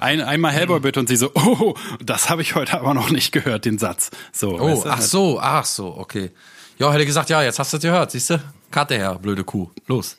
Ein, 0.00 0.20
einmal 0.20 0.52
Hellboy 0.52 0.80
bitte 0.80 1.00
und 1.00 1.08
sie 1.08 1.16
so, 1.16 1.30
oh, 1.34 1.74
das 2.04 2.28
habe 2.28 2.42
ich 2.42 2.54
heute 2.54 2.78
aber 2.78 2.94
noch 2.94 3.10
nicht 3.10 3.32
gehört, 3.32 3.64
den 3.64 3.78
Satz. 3.78 4.10
So, 4.32 4.58
Oh, 4.60 4.68
weißt 4.70 4.84
du? 4.84 4.90
ach 4.90 5.00
so, 5.00 5.40
ach 5.40 5.64
so, 5.64 5.96
okay. 5.96 6.30
Ja, 6.78 6.92
hätte 6.92 7.06
gesagt, 7.06 7.30
ja, 7.30 7.42
jetzt 7.42 7.58
hast 7.58 7.72
du 7.72 7.78
es 7.78 7.82
gehört, 7.82 8.10
siehst 8.10 8.30
du? 8.30 8.42
Karte 8.70 8.94
her, 8.96 9.18
blöde 9.20 9.44
Kuh. 9.44 9.70
Los. 9.86 10.18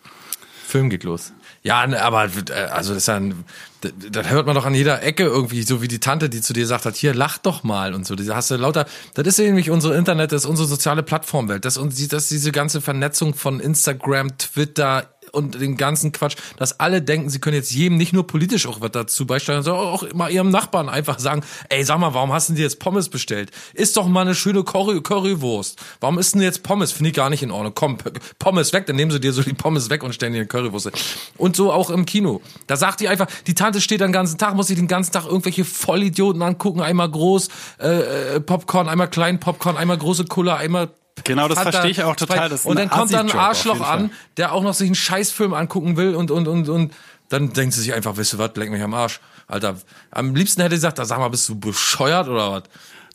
Film 0.65 0.89
geht 0.89 1.03
los. 1.03 1.31
Ja, 1.63 1.81
aber 2.01 2.25
äh, 2.49 2.53
also 2.71 2.93
das 2.93 3.03
ist 3.03 3.07
ja 3.07 3.15
ein, 3.15 3.45
das, 3.81 4.29
hört 4.29 4.45
man 4.47 4.55
doch 4.55 4.65
an 4.65 4.73
jeder 4.73 5.03
Ecke 5.03 5.23
irgendwie, 5.23 5.63
so 5.63 5.81
wie 5.81 5.87
die 5.87 5.99
Tante, 5.99 6.29
die 6.29 6.41
zu 6.41 6.53
dir 6.53 6.65
sagt 6.65 6.85
hat, 6.85 6.95
hier 6.95 7.13
lach 7.13 7.37
doch 7.37 7.63
mal 7.63 7.93
und 7.93 8.05
so. 8.05 8.15
Da 8.15 8.35
hast 8.35 8.51
du 8.51 8.55
lauter, 8.55 8.85
das 9.13 9.27
ist 9.27 9.39
nämlich 9.39 9.69
unsere 9.69 9.95
Internet, 9.95 10.31
das 10.31 10.43
ist 10.43 10.49
unsere 10.49 10.67
soziale 10.67 11.03
Plattformwelt, 11.03 11.63
das 11.65 11.77
ist, 11.77 12.13
das 12.13 12.23
ist 12.23 12.31
diese 12.31 12.51
ganze 12.51 12.81
Vernetzung 12.81 13.33
von 13.33 13.59
Instagram, 13.59 14.37
Twitter 14.37 15.09
und 15.37 15.61
den 15.61 15.77
ganzen 15.77 16.11
Quatsch, 16.11 16.35
dass 16.57 16.79
alle 16.79 17.01
denken, 17.01 17.29
sie 17.29 17.39
können 17.39 17.55
jetzt 17.55 17.71
jedem 17.71 17.97
nicht 17.97 18.11
nur 18.11 18.25
politisch 18.25 18.65
auch 18.65 18.81
was 18.81 18.91
dazu 18.91 19.27
beisteuern, 19.27 19.61
sondern 19.61 19.85
auch 19.85 20.03
immer 20.03 20.29
ihrem 20.29 20.49
Nachbarn 20.49 20.89
einfach 20.89 21.19
sagen, 21.19 21.43
ey, 21.69 21.83
sag 21.83 21.99
mal, 21.99 22.13
warum 22.15 22.33
hast 22.33 22.49
du 22.49 22.53
dir 22.53 22.63
jetzt 22.63 22.79
Pommes 22.79 23.09
bestellt? 23.09 23.51
Ist 23.73 23.95
doch 23.97 24.07
mal 24.07 24.21
eine 24.21 24.33
schöne 24.35 24.63
Curry 24.63 24.99
Currywurst. 25.01 25.79
Warum 25.99 26.17
ist 26.17 26.33
denn 26.33 26.41
jetzt 26.41 26.63
Pommes? 26.63 26.91
Finde 26.91 27.11
ich 27.11 27.15
gar 27.15 27.29
nicht 27.29 27.43
in 27.43 27.51
Ordnung. 27.51 27.73
Komm, 27.75 27.97
Pommes 28.39 28.73
weg, 28.73 28.87
dann 28.87 28.95
nehmen 28.95 29.11
sie 29.11 29.19
dir 29.19 29.31
so 29.31 29.43
die 29.43 29.53
Pommes 29.53 29.89
weg 29.91 30.03
und 30.03 30.13
stellen 30.13 30.33
dir 30.33 30.39
eine 30.39 30.47
Currywurst. 30.47 30.91
Und 31.37 31.55
so 31.55 31.71
auch 31.71 31.91
im 31.91 32.05
Kino. 32.05 32.41
Da 32.65 32.75
sagt 32.75 32.99
die 32.99 33.07
einfach, 33.07 33.27
die 33.45 33.53
Tante 33.53 33.79
steht 33.79 34.01
den 34.01 34.11
ganzen 34.11 34.39
Tag, 34.39 34.55
muss 34.55 34.67
sich 34.67 34.77
den 34.77 34.87
ganzen 34.87 35.11
Tag 35.11 35.25
irgendwelche 35.25 35.65
Vollidioten 35.65 36.41
angucken, 36.41 36.81
einmal 36.81 37.09
groß 37.09 37.49
äh, 37.79 38.35
äh, 38.35 38.39
Popcorn, 38.39 38.89
einmal 38.89 39.09
klein 39.09 39.39
Popcorn, 39.39 39.77
einmal 39.77 39.97
große 39.97 40.25
Cola, 40.25 40.55
einmal 40.55 40.89
Genau, 41.23 41.47
das 41.47 41.59
verstehe 41.59 41.91
ich 41.91 42.03
auch 42.03 42.15
total. 42.15 42.49
Das 42.49 42.65
und 42.65 42.77
dann 42.77 42.89
kommt 42.89 43.13
dann 43.13 43.29
ein 43.29 43.37
Arschloch 43.37 43.81
an, 43.81 44.11
der 44.37 44.53
auch 44.53 44.63
noch 44.63 44.73
sich 44.73 44.87
einen 44.87 44.95
Scheißfilm 44.95 45.53
angucken 45.53 45.97
will 45.97 46.15
und, 46.15 46.31
und, 46.31 46.47
und, 46.47 46.69
und 46.69 46.93
dann 47.29 47.53
denkt 47.53 47.73
sie 47.73 47.81
sich 47.81 47.93
einfach, 47.93 48.17
weißt 48.17 48.33
du 48.33 48.37
was, 48.37 48.51
leck 48.55 48.69
mich 48.69 48.81
am 48.81 48.93
Arsch. 48.93 49.19
Alter, 49.47 49.77
am 50.11 50.35
liebsten 50.35 50.61
hätte 50.61 50.75
sie 50.75 50.77
gesagt, 50.77 50.99
da 50.99 51.05
sag 51.05 51.19
mal, 51.19 51.29
bist 51.29 51.47
du 51.49 51.59
bescheuert 51.59 52.27
oder 52.27 52.51
was? 52.51 52.63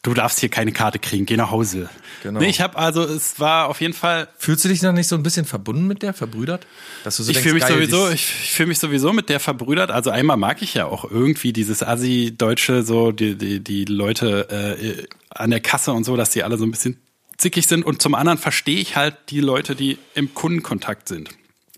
Du 0.05 0.15
darfst 0.15 0.41
hier 0.41 0.49
keine 0.49 0.73
Karte 0.73 0.99
kriegen, 0.99 1.27
geh 1.27 1.37
nach 1.37 1.53
Hause. 1.53 1.89
Genau. 2.25 2.41
Nee, 2.41 2.49
ich 2.49 2.61
habe 2.61 2.77
also, 2.77 3.05
es 3.05 3.39
war 3.39 3.69
auf 3.69 3.81
jeden 3.81 3.95
Fall 3.95 4.27
Fühlst 4.37 4.65
du 4.65 4.69
dich 4.69 4.81
dann 4.81 4.97
nicht 4.97 5.07
so 5.07 5.15
ein 5.15 5.23
bisschen 5.23 5.45
verbunden 5.45 5.87
mit 5.87 6.03
der, 6.03 6.13
verbrüdert? 6.13 6.67
Dass 7.05 7.19
du 7.19 7.23
so 7.23 7.31
ich 7.31 7.39
fühle 7.39 7.55
mich 7.55 7.67
sowieso, 7.67 8.09
ich, 8.09 8.29
ich 8.43 8.51
fühle 8.51 8.69
mich 8.69 8.81
sowieso 8.81 9.13
mit 9.13 9.29
der 9.29 9.39
verbrüdert. 9.39 9.93
Also 9.93 10.11
einmal 10.11 10.37
mag 10.37 10.61
ich 10.61 10.75
ja 10.75 10.87
auch 10.87 11.09
irgendwie 11.09 11.53
dieses 11.53 11.85
Assi-Deutsche, 11.85 12.83
so 12.83 13.13
die, 13.13 13.37
die, 13.37 13.61
die 13.61 13.85
Leute 13.85 14.49
äh, 14.51 15.07
an 15.31 15.51
der 15.51 15.61
Kasse 15.61 15.93
und 15.93 16.03
so, 16.03 16.17
dass 16.17 16.31
die 16.31 16.43
alle 16.43 16.59
so 16.59 16.65
ein 16.65 16.73
bisschen 16.73 17.01
zickig 17.43 17.67
sind. 17.67 17.85
Und 17.85 18.01
zum 18.01 18.15
anderen 18.15 18.39
verstehe 18.39 18.81
ich 18.81 18.97
halt 18.97 19.17
die 19.29 19.41
Leute, 19.41 19.75
die 19.75 19.99
im 20.15 20.33
Kundenkontakt 20.33 21.09
sind. 21.09 21.29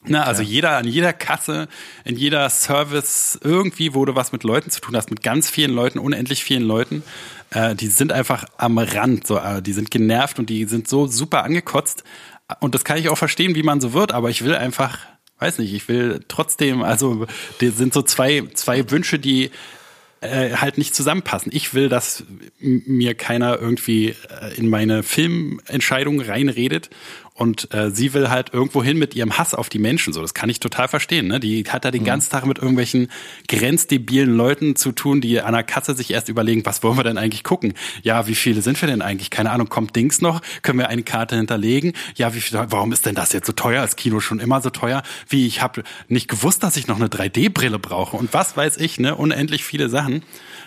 Na, 0.06 0.24
also 0.24 0.42
jeder 0.42 0.76
an 0.76 0.86
jeder 0.86 1.14
Kasse, 1.14 1.66
in 2.04 2.16
jeder 2.16 2.50
Service, 2.50 3.38
irgendwie, 3.42 3.94
wo 3.94 4.04
du 4.04 4.14
was 4.14 4.32
mit 4.32 4.44
Leuten 4.44 4.70
zu 4.70 4.82
tun 4.82 4.94
hast, 4.94 5.08
mit 5.08 5.22
ganz 5.22 5.48
vielen 5.48 5.72
Leuten, 5.74 5.98
unendlich 5.98 6.44
vielen 6.44 6.62
Leuten, 6.62 7.02
äh, 7.50 7.74
die 7.74 7.86
sind 7.86 8.12
einfach 8.12 8.44
am 8.58 8.76
Rand, 8.76 9.26
so, 9.26 9.38
äh, 9.38 9.62
die 9.62 9.72
sind 9.72 9.90
genervt 9.90 10.38
und 10.38 10.50
die 10.50 10.66
sind 10.66 10.88
so 10.88 11.06
super 11.06 11.42
angekotzt. 11.42 12.04
Und 12.60 12.74
das 12.74 12.84
kann 12.84 12.98
ich 12.98 13.08
auch 13.08 13.16
verstehen, 13.16 13.54
wie 13.54 13.62
man 13.62 13.80
so 13.80 13.94
wird, 13.94 14.12
aber 14.12 14.28
ich 14.28 14.44
will 14.44 14.54
einfach, 14.54 14.98
weiß 15.38 15.58
nicht, 15.58 15.72
ich 15.72 15.88
will 15.88 16.20
trotzdem, 16.28 16.82
also, 16.82 17.26
die 17.62 17.70
sind 17.70 17.94
so 17.94 18.02
zwei, 18.02 18.44
zwei 18.52 18.90
Wünsche, 18.90 19.18
die 19.18 19.50
äh, 20.24 20.56
halt 20.56 20.78
nicht 20.78 20.94
zusammenpassen. 20.94 21.52
Ich 21.54 21.74
will, 21.74 21.88
dass 21.88 22.24
mir 22.58 23.14
keiner 23.14 23.58
irgendwie 23.60 24.14
äh, 24.40 24.54
in 24.56 24.68
meine 24.68 25.02
Filmentscheidungen 25.02 26.20
reinredet 26.20 26.90
und 27.36 27.74
äh, 27.74 27.90
sie 27.90 28.14
will 28.14 28.30
halt 28.30 28.54
irgendwo 28.54 28.84
hin 28.84 28.96
mit 28.96 29.16
ihrem 29.16 29.36
Hass 29.36 29.54
auf 29.54 29.68
die 29.68 29.80
Menschen. 29.80 30.12
So, 30.12 30.22
das 30.22 30.34
kann 30.34 30.48
ich 30.48 30.60
total 30.60 30.86
verstehen. 30.86 31.26
Ne? 31.26 31.40
Die 31.40 31.64
hat 31.64 31.84
da 31.84 31.90
den 31.90 32.04
ganzen 32.04 32.30
Tag 32.30 32.46
mit 32.46 32.58
irgendwelchen 32.58 33.08
grenzdebilen 33.48 34.36
Leuten 34.36 34.76
zu 34.76 34.92
tun, 34.92 35.20
die 35.20 35.40
an 35.40 35.52
der 35.52 35.64
Kasse 35.64 35.96
sich 35.96 36.12
erst 36.12 36.28
überlegen, 36.28 36.64
was 36.64 36.84
wollen 36.84 36.96
wir 36.96 37.02
denn 37.02 37.18
eigentlich 37.18 37.42
gucken? 37.42 37.74
Ja, 38.02 38.28
wie 38.28 38.36
viele 38.36 38.62
sind 38.62 38.80
wir 38.80 38.86
denn 38.86 39.02
eigentlich? 39.02 39.30
Keine 39.30 39.50
Ahnung, 39.50 39.68
kommt 39.68 39.96
Dings 39.96 40.20
noch? 40.20 40.42
Können 40.62 40.78
wir 40.78 40.88
eine 40.88 41.02
Karte 41.02 41.34
hinterlegen? 41.34 41.94
Ja, 42.14 42.34
wie 42.34 42.40
viel, 42.40 42.56
warum 42.70 42.92
ist 42.92 43.04
denn 43.04 43.16
das 43.16 43.32
jetzt 43.32 43.48
so 43.48 43.52
teuer? 43.52 43.82
Ist 43.82 43.96
Kino 43.96 44.20
schon 44.20 44.38
immer 44.38 44.60
so 44.60 44.70
teuer? 44.70 45.02
Wie, 45.28 45.48
ich 45.48 45.60
habe 45.60 45.82
nicht 46.06 46.28
gewusst, 46.28 46.62
dass 46.62 46.76
ich 46.76 46.86
noch 46.86 46.96
eine 46.96 47.08
3D-Brille 47.08 47.80
brauche 47.80 48.16
und 48.16 48.32
was 48.32 48.56
weiß 48.56 48.76
ich, 48.76 49.00
ne? 49.00 49.16
Unendlich 49.16 49.64
viele 49.64 49.88
Sachen. 49.88 50.22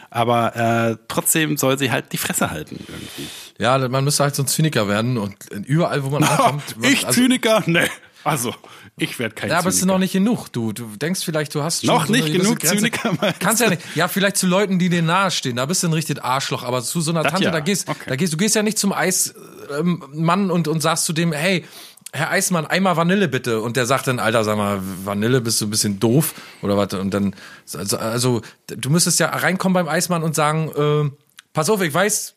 Aber 0.10 0.56
äh, 0.56 0.98
trotzdem 1.08 1.58
soll 1.58 1.78
sie 1.78 1.92
halt 1.92 2.12
die 2.14 2.18
Fresse 2.18 2.50
halten 2.50 2.78
irgendwie. 2.88 3.28
Ja, 3.60 3.78
man 3.90 4.04
müsste 4.04 4.24
halt 4.24 4.36
so 4.36 4.44
ein 4.44 4.48
Zyniker 4.48 4.88
werden 4.88 5.18
und 5.18 5.36
überall, 5.66 6.04
wo 6.04 6.10
man 6.10 6.24
ankommt. 6.26 6.64
ich 6.82 7.06
also, 7.06 7.22
Zyniker? 7.22 7.64
Nee. 7.66 7.88
Also, 8.24 8.54
ich 8.98 9.20
werde 9.20 9.36
kein 9.36 9.50
Ja, 9.50 9.60
aber 9.60 9.70
es 9.70 9.76
ist 9.76 9.82
Zyniker. 9.82 9.94
noch 9.94 10.00
nicht 10.00 10.12
genug. 10.14 10.48
Du, 10.52 10.74
du 10.74 10.86
denkst 10.98 11.24
vielleicht, 11.24 11.54
du 11.56 11.64
hast 11.64 11.86
schon 11.86 11.96
Noch 11.96 12.08
so 12.08 12.12
nicht 12.12 12.32
genug 12.34 12.60
Grenze. 12.60 12.78
Zyniker, 12.78 13.14
meinst 13.20 13.40
Kannst 13.40 13.62
ja 13.62 13.70
nicht. 13.70 13.82
Ja, 13.96 14.08
vielleicht 14.08 14.38
zu 14.38 14.48
Leuten, 14.48 14.80
die 14.80 14.90
dir 14.90 15.02
nahestehen. 15.02 15.56
Da 15.56 15.66
bist 15.66 15.84
du 15.84 15.88
ein 15.88 15.94
richtiges 15.94 16.22
Arschloch. 16.24 16.64
Aber 16.64 16.82
zu 16.84 17.00
so 17.02 17.12
einer 17.12 17.24
Das 17.24 17.32
Tante, 17.32 17.46
ja. 17.46 17.52
da 17.52 17.60
gehst, 17.62 17.88
Okay. 17.90 18.00
da 18.08 18.16
gehst, 18.16 18.34
du 18.34 18.38
gehst 18.38 18.56
ja 18.56 18.64
nicht 18.64 18.78
zum 18.78 18.92
Eismann 18.92 20.52
und, 20.52 20.68
und 20.68 20.82
sagst 20.82 21.06
zu 21.06 21.14
dem, 21.14 21.32
hey, 21.32 21.66
Herr 22.14 22.32
Eismann, 22.32 22.66
einmal 22.66 22.96
Vanille 22.98 23.28
bitte. 23.28 23.60
Und 23.62 23.76
der 23.78 23.86
sagt 23.86 24.08
dann, 24.08 24.20
Alter, 24.20 24.44
sag 24.44 24.58
mal, 24.58 24.80
Vanille, 25.04 25.42
bist 25.42 25.60
du 25.62 25.66
ein 25.66 25.70
bisschen 25.70 26.00
doof 26.00 26.34
oder 26.62 26.78
was? 26.78 26.94
Und 26.94 27.14
dann, 27.14 27.36
also, 27.76 27.98
also 27.98 28.42
du 28.68 28.90
müsstest 28.90 29.20
ja 29.20 29.28
reinkommen 29.30 29.74
beim 29.74 29.88
Eismann 29.88 30.24
und 30.24 30.34
sagen, 30.34 30.72
äh, 30.76 31.12
pass 31.54 31.70
auf, 31.70 31.82
ich 31.82 31.94
weiß, 31.94 32.34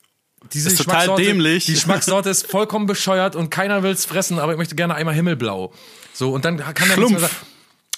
diese 0.52 0.70
Ist 0.70 0.78
total 0.78 1.14
dämlich. 1.16 1.66
Die 1.66 1.74
Geschmackssorte 1.74 2.30
ist 2.30 2.50
vollkommen 2.50 2.86
bescheuert 2.86 3.36
und 3.36 3.50
keiner 3.50 3.82
will's 3.82 4.06
fressen, 4.06 4.38
aber 4.38 4.52
ich 4.52 4.58
möchte 4.58 4.74
gerne 4.74 4.94
einmal 4.94 5.14
Himmelblau. 5.14 5.72
So, 6.14 6.32
und 6.32 6.44
dann 6.44 6.56
kann 6.58 6.74
er 6.76 6.80
nichts 6.82 6.94
Schlumpf. 6.94 7.10
mehr 7.12 7.20
sagen. 7.20 7.34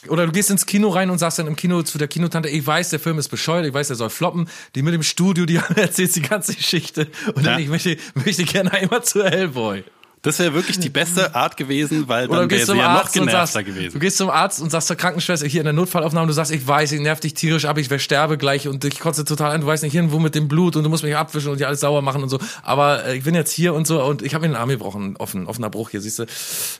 Oder 0.09 0.27
du 0.27 0.33
gehst 0.33 0.51
ins 0.51 0.67
Kino 0.67 0.89
rein 0.89 1.11
und 1.11 1.19
sagst 1.19 1.39
dann 1.39 1.47
im 1.47 1.55
Kino 1.55 1.83
zu 1.85 1.97
der 1.97 2.09
Kinotante, 2.09 2.49
ich 2.49 2.67
weiß, 2.67 2.91
der 2.91 2.99
Film 2.99 3.19
ist 3.19 3.29
bescheuert, 3.29 3.65
ich 3.67 3.73
weiß, 3.73 3.87
der 3.87 3.97
soll 3.97 4.11
floppen. 4.11 4.49
Die 4.75 4.83
mit 4.83 4.93
dem 4.93 5.05
Studio, 5.05 5.47
die 5.47 5.57
erzählt 5.77 6.15
die 6.17 6.23
ganze 6.23 6.55
Geschichte. 6.55 7.07
Und 7.29 7.47
dann, 7.47 7.55
Ja. 7.55 7.59
ich 7.61 7.69
möchte, 7.69 7.97
möchte 8.15 8.43
gerne 8.45 8.73
einmal 8.73 9.05
zu 9.05 9.25
Hellboy. 9.25 9.85
Das 10.25 10.39
wäre 10.39 10.55
wirklich 10.55 10.79
die 10.79 10.89
beste 10.89 11.35
Art 11.35 11.57
gewesen, 11.57 12.07
weil 12.07 12.29
dann 12.29 12.49
wäre 12.49 12.65
sie 12.65 12.77
ja 12.77 12.95
noch 12.95 13.07
und 13.07 13.13
genervter 13.13 13.47
sagst, 13.49 13.67
gewesen. 13.67 13.93
du 13.95 13.99
gehst 13.99 14.19
zum 14.19 14.31
Arzt 14.31 14.63
und 14.63 14.71
sagst 14.71 14.87
zur 14.87 14.95
Krankenschwester 14.95 15.49
hier 15.49 15.61
in 15.61 15.65
der 15.65 15.73
Notfallaufnahme, 15.73 16.29
du 16.29 16.33
sagst, 16.33 16.53
ich 16.53 16.65
weiß, 16.65 16.93
ich 16.93 17.01
nerv 17.01 17.19
dich 17.19 17.35
tierisch 17.35 17.65
ab, 17.65 17.77
ich 17.77 17.91
sterbe 18.01 18.39
gleich 18.39 18.69
und 18.69 18.85
ich 18.85 19.01
kotze 19.01 19.25
total 19.25 19.51
an, 19.51 19.63
du 19.63 19.67
weißt 19.67 19.83
nicht 19.83 19.97
irgendwo 19.97 20.21
mit 20.21 20.37
dem 20.37 20.47
Blut 20.47 20.77
und 20.77 20.85
du 20.85 20.91
musst 20.91 21.03
mich 21.03 21.17
abwischen 21.17 21.51
und 21.51 21.59
dir 21.59 21.67
alles 21.67 21.81
sauer 21.81 22.03
machen 22.03 22.23
und 22.23 22.29
so. 22.29 22.39
Aber 22.63 23.05
äh, 23.05 23.17
ich 23.17 23.25
bin 23.25 23.35
jetzt 23.35 23.51
hier 23.51 23.75
und 23.75 23.85
so 23.85 24.01
und 24.05 24.23
ich 24.23 24.33
habe 24.35 24.47
mir 24.47 24.55
den 24.55 24.61
Arm 24.61 24.69
gebrochen, 24.69 25.17
offen, 25.19 25.49
offener 25.49 25.71
Bruch 25.71 25.91
hier, 25.91 26.01
siehst 26.01 26.21
du. 26.21 26.23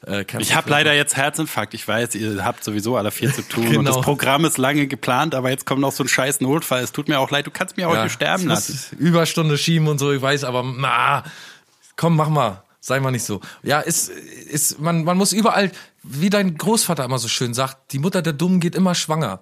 Äh, 0.07 0.25
Ich 0.39 0.55
habe 0.55 0.71
leider 0.71 0.95
jetzt 0.95 1.17
Herzinfarkt. 1.17 1.75
Ich 1.75 1.87
weiß, 1.89 2.15
ihr 2.15 2.45
habt 2.45 2.63
sowieso 2.63 2.97
alle 2.97 3.11
viel 3.11 3.35
zu 3.35 3.43
tun. 3.43 3.65
Und 3.67 3.73
Genau. 3.73 3.93
das 3.97 4.05
Programm 4.05 4.45
ist 4.45 4.57
lange 4.57 4.87
geplant, 4.87 5.35
aber 5.35 5.51
jetzt 5.51 5.67
kommt 5.67 5.81
noch 5.81 5.91
so 5.91 6.05
ein 6.05 6.09
scheiß 6.09 6.41
Notfall. 6.43 6.83
Es 6.85 6.93
tut 6.93 7.09
mir 7.09 7.19
auch 7.19 7.31
leid, 7.33 7.47
du 7.49 7.51
kannst 7.51 7.77
mir 7.77 7.89
heute 7.89 8.09
sterben 8.09 8.47
lassen. 8.47 8.79
Überstunde 8.99 9.59
schieben 9.59 9.89
und 9.89 9.99
so, 9.99 10.13
ich 10.13 10.23
weiß, 10.23 10.45
aber 10.45 10.63
na, 10.77 11.25
komm, 11.97 12.15
mach 12.15 12.29
mal. 12.29 12.63
Sei 12.85 12.99
mal 12.99 13.13
nicht 13.13 13.23
so. 13.23 13.41
Ja, 13.63 13.79
ist, 13.79 14.09
ist, 14.09 14.81
man, 14.81 15.05
man 15.05 15.17
muss 15.17 15.33
überall, 15.33 15.71
wie 16.03 16.31
dein 16.31 16.59
Großvater 16.59 17.05
immer 17.05 17.19
so 17.21 17.29
schön 17.29 17.55
sagt, 17.55 17.93
die 17.93 18.01
Mutter 18.01 18.23
der 18.23 18.33
Dummen 18.33 18.59
geht 18.59 18.75
immer 18.75 18.97
schwanger. 18.97 19.39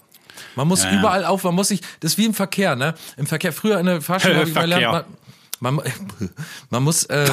Man 0.57 0.69
muss 0.69 0.85
Ja, 0.85 0.93
ja. 0.93 0.99
überall 0.99 1.25
auf, 1.25 1.45
man 1.45 1.55
muss 1.55 1.69
sich, 1.69 1.81
das 2.01 2.13
ist 2.13 2.19
wie 2.19 2.27
im 2.27 2.35
Verkehr, 2.35 2.77
ne? 2.77 2.95
Im 3.17 3.27
Verkehr, 3.27 3.55
früher 3.55 3.81
in 3.81 3.87
der 3.87 4.03
Fahrschule 4.03 4.37
habe 4.41 4.49
ich 4.49 4.55
gelernt, 4.55 4.93
man, 4.93 5.05
man, 5.61 5.81
man 6.71 6.83
muss 6.83 7.05
äh, 7.05 7.29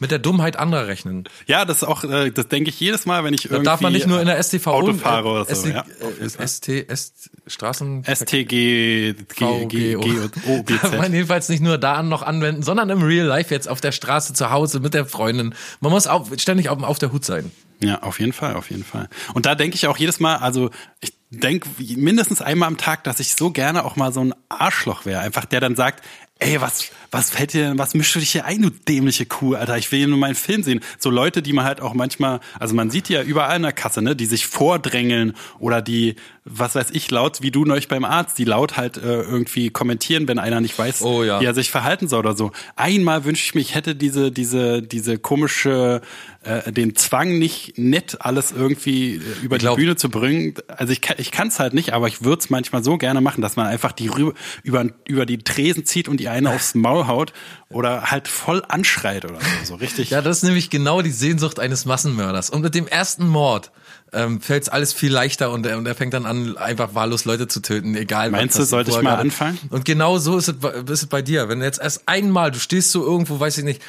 mit 0.00 0.10
der 0.10 0.18
Dummheit 0.18 0.56
anderer 0.56 0.86
rechnen. 0.86 1.28
Ja, 1.46 1.64
das 1.64 1.78
ist 1.78 1.84
auch, 1.84 2.04
äh, 2.04 2.30
das 2.30 2.48
denke 2.48 2.70
ich 2.70 2.80
jedes 2.80 3.06
Mal, 3.06 3.22
wenn 3.24 3.34
ich 3.34 3.44
irgendwie 3.44 3.64
darf 3.64 3.80
man 3.80 3.92
nicht 3.92 4.06
nur 4.06 4.20
in 4.20 4.26
der 4.26 4.42
STV 4.42 4.66
Auto 4.66 4.94
fahre 4.94 5.28
oder 5.28 5.54
so. 5.54 5.68
Ja, 5.68 5.84
äh, 6.20 6.46
ST, 6.46 6.68
S, 6.68 7.30
Straßen, 7.46 8.04
STG, 8.04 8.44
G, 8.46 9.14
G, 9.14 9.66
G 9.66 9.96
und 9.96 10.32
O, 10.46 10.62
B, 10.62 10.74
Darf 10.82 10.96
man 10.96 11.12
jedenfalls 11.12 11.48
nicht 11.48 11.62
nur 11.62 11.78
da 11.78 12.02
noch 12.02 12.22
anwenden, 12.22 12.62
sondern 12.62 12.90
im 12.90 13.02
Real 13.02 13.26
Life 13.26 13.54
jetzt 13.54 13.68
auf 13.68 13.80
der 13.80 13.92
Straße 13.92 14.32
zu 14.32 14.50
Hause 14.50 14.80
mit 14.80 14.94
der 14.94 15.06
Freundin. 15.06 15.54
Man 15.80 15.92
muss 15.92 16.06
auf, 16.06 16.30
ständig 16.38 16.68
auf, 16.68 16.82
auf 16.82 16.98
der 16.98 17.12
Hut 17.12 17.24
sein. 17.24 17.50
Ja, 17.80 18.02
auf 18.02 18.20
jeden 18.20 18.32
Fall, 18.32 18.54
auf 18.54 18.70
jeden 18.70 18.84
Fall. 18.84 19.08
Und 19.34 19.44
da 19.44 19.54
denke 19.54 19.76
ich 19.76 19.86
auch 19.86 19.98
jedes 19.98 20.18
Mal, 20.18 20.36
also 20.36 20.70
ich 21.00 21.12
denke 21.30 21.68
mindestens 21.78 22.40
einmal 22.40 22.68
am 22.68 22.78
Tag, 22.78 23.04
dass 23.04 23.20
ich 23.20 23.34
so 23.34 23.50
gerne 23.50 23.84
auch 23.84 23.96
mal 23.96 24.12
so 24.12 24.20
ein 24.20 24.34
Arschloch 24.48 25.04
wäre. 25.04 25.20
Einfach 25.20 25.44
der 25.44 25.60
dann 25.60 25.76
sagt, 25.76 26.02
ey, 26.38 26.60
was, 26.60 26.90
was 27.10 27.30
fällt 27.30 27.54
dir 27.54 27.72
was 27.76 27.94
mischst 27.94 28.14
du 28.14 28.18
dich 28.18 28.30
hier 28.32 28.44
ein, 28.44 28.60
du 28.62 28.70
dämliche 28.70 29.24
Kuh, 29.26 29.54
Alter? 29.54 29.78
Ich 29.78 29.90
will 29.90 30.00
hier 30.00 30.08
nur 30.08 30.18
meinen 30.18 30.34
Film 30.34 30.62
sehen. 30.62 30.80
So 30.98 31.08
Leute, 31.10 31.40
die 31.42 31.52
man 31.52 31.64
halt 31.64 31.80
auch 31.80 31.94
manchmal, 31.94 32.40
also 32.60 32.74
man 32.74 32.90
sieht 32.90 33.08
die 33.08 33.14
ja 33.14 33.22
überall 33.22 33.56
in 33.56 33.62
der 33.62 33.72
Kasse, 33.72 34.02
ne, 34.02 34.14
die 34.14 34.26
sich 34.26 34.46
vordrängeln 34.46 35.34
oder 35.58 35.80
die, 35.80 36.16
was 36.44 36.74
weiß 36.74 36.88
ich, 36.92 37.10
laut, 37.10 37.40
wie 37.42 37.50
du 37.50 37.64
neulich 37.64 37.88
beim 37.88 38.04
Arzt, 38.04 38.38
die 38.38 38.44
laut 38.44 38.76
halt 38.76 38.98
äh, 38.98 39.22
irgendwie 39.22 39.70
kommentieren, 39.70 40.28
wenn 40.28 40.38
einer 40.38 40.60
nicht 40.60 40.78
weiß, 40.78 41.02
Oh 41.02 41.24
ja. 41.24 41.40
wie 41.40 41.44
er 41.46 41.54
sich 41.54 41.70
verhalten 41.70 42.06
soll 42.06 42.20
oder 42.20 42.36
so. 42.36 42.52
Einmal 42.76 43.24
wünsche 43.24 43.42
ich 43.44 43.54
mir, 43.54 43.62
ich 43.62 43.74
hätte 43.74 43.94
diese, 43.96 44.30
diese, 44.30 44.82
diese 44.82 45.18
komische, 45.18 46.02
äh, 46.44 46.70
den 46.70 46.94
Zwang 46.96 47.38
nicht 47.38 47.78
nett 47.78 48.18
alles 48.20 48.52
irgendwie 48.52 49.16
äh, 49.16 49.20
über 49.42 49.58
glaub- 49.58 49.76
die 49.76 49.82
Bühne 49.84 49.96
zu 49.96 50.10
bringen. 50.10 50.54
Also 50.68 50.92
ich 50.92 51.00
kann 51.00 51.16
ich 51.18 51.30
kann 51.32 51.48
es 51.48 51.58
halt 51.58 51.72
nicht, 51.74 51.92
aber 51.94 52.08
ich 52.08 52.22
würde 52.22 52.40
es 52.40 52.50
manchmal 52.50 52.84
so 52.84 52.98
gerne 52.98 53.20
machen, 53.20 53.40
dass 53.40 53.56
man 53.56 53.66
einfach 53.66 53.92
die 53.92 54.08
rüber, 54.08 54.34
über, 54.62 54.86
über 55.08 55.24
die 55.26 55.38
Tresen 55.38 55.84
zieht 55.86 56.08
und 56.08 56.20
ihr 56.26 56.32
eine 56.32 56.50
aufs 56.50 56.74
Maul 56.74 57.06
haut 57.06 57.32
oder 57.68 58.10
halt 58.10 58.28
voll 58.28 58.62
anschreit 58.68 59.24
oder 59.24 59.38
so. 59.40 59.64
So 59.64 59.74
richtig. 59.76 60.10
Ja, 60.10 60.20
das 60.22 60.38
ist 60.38 60.42
nämlich 60.42 60.68
genau 60.70 61.00
die 61.02 61.10
Sehnsucht 61.10 61.58
eines 61.58 61.84
Massenmörders. 61.86 62.50
Und 62.50 62.60
mit 62.62 62.74
dem 62.74 62.86
ersten 62.86 63.26
Mord 63.26 63.70
ähm, 64.12 64.40
fällt 64.40 64.70
alles 64.72 64.92
viel 64.92 65.12
leichter 65.12 65.50
und 65.50 65.64
er, 65.66 65.78
und 65.78 65.86
er 65.86 65.94
fängt 65.94 66.14
dann 66.14 66.26
an, 66.26 66.56
einfach 66.58 66.94
wahllos 66.94 67.24
Leute 67.24 67.48
zu 67.48 67.60
töten, 67.60 67.94
egal 67.96 68.30
Meinst 68.30 68.58
du, 68.58 68.64
sollte 68.64 68.90
ich 68.90 69.00
mal 69.02 69.16
anfangen? 69.16 69.58
Und 69.70 69.84
genau 69.84 70.18
so 70.18 70.36
ist 70.38 70.48
es, 70.48 70.54
bei- 70.58 70.70
ist 70.70 70.90
es 71.02 71.06
bei 71.06 71.22
dir. 71.22 71.48
Wenn 71.48 71.60
jetzt 71.62 71.80
erst 71.80 72.02
einmal, 72.06 72.50
du 72.50 72.58
stehst 72.58 72.92
so 72.92 73.04
irgendwo, 73.04 73.40
weiß 73.40 73.58
ich 73.58 73.64
nicht, 73.64 73.82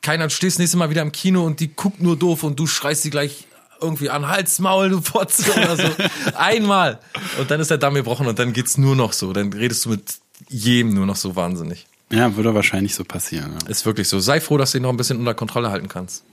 keiner, 0.00 0.24
du 0.28 0.30
stehst 0.34 0.58
nächstes 0.58 0.78
Mal 0.78 0.90
wieder 0.90 1.02
im 1.02 1.12
Kino 1.12 1.44
und 1.44 1.60
die 1.60 1.74
guckt 1.74 2.00
nur 2.02 2.16
doof 2.16 2.42
und 2.44 2.58
du 2.58 2.66
schreist 2.66 3.02
sie 3.02 3.10
gleich 3.10 3.46
irgendwie 3.80 4.10
an 4.10 4.28
Hals, 4.28 4.58
Maul, 4.60 4.90
du 4.90 5.00
Fotze 5.02 5.50
oder 5.52 5.76
so. 5.76 5.82
Einmal. 6.36 7.00
Und 7.40 7.50
dann 7.50 7.58
ist 7.60 7.68
der 7.70 7.78
Damm 7.78 7.94
gebrochen 7.94 8.28
und 8.28 8.38
dann 8.38 8.52
geht's 8.52 8.78
nur 8.78 8.94
noch 8.94 9.12
so. 9.12 9.32
Dann 9.32 9.52
redest 9.52 9.84
du 9.84 9.90
mit 9.90 10.04
jedem 10.48 10.94
nur 10.94 11.06
noch 11.06 11.16
so 11.16 11.36
wahnsinnig. 11.36 11.86
Ja, 12.10 12.36
würde 12.36 12.54
wahrscheinlich 12.54 12.94
so 12.94 13.04
passieren. 13.04 13.54
Ja. 13.62 13.68
Ist 13.70 13.86
wirklich 13.86 14.08
so. 14.08 14.20
Sei 14.20 14.40
froh, 14.40 14.58
dass 14.58 14.72
du 14.72 14.78
ihn 14.78 14.82
noch 14.82 14.90
ein 14.90 14.96
bisschen 14.96 15.18
unter 15.18 15.34
Kontrolle 15.34 15.70
halten 15.70 15.88
kannst. 15.88 16.24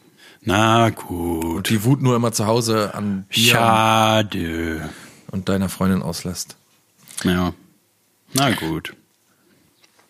Na 0.41 0.89
gut. 0.89 1.69
Die 1.69 1.83
Wut 1.83 2.01
nur 2.01 2.15
immer 2.15 2.31
zu 2.31 2.47
Hause 2.47 2.93
an 2.93 3.25
dir 3.33 3.51
Schade. 3.51 4.89
und 5.31 5.49
deiner 5.49 5.69
Freundin 5.69 6.01
auslässt. 6.01 6.55
Ja. 7.23 7.53
Na 8.33 8.51
gut. 8.51 8.93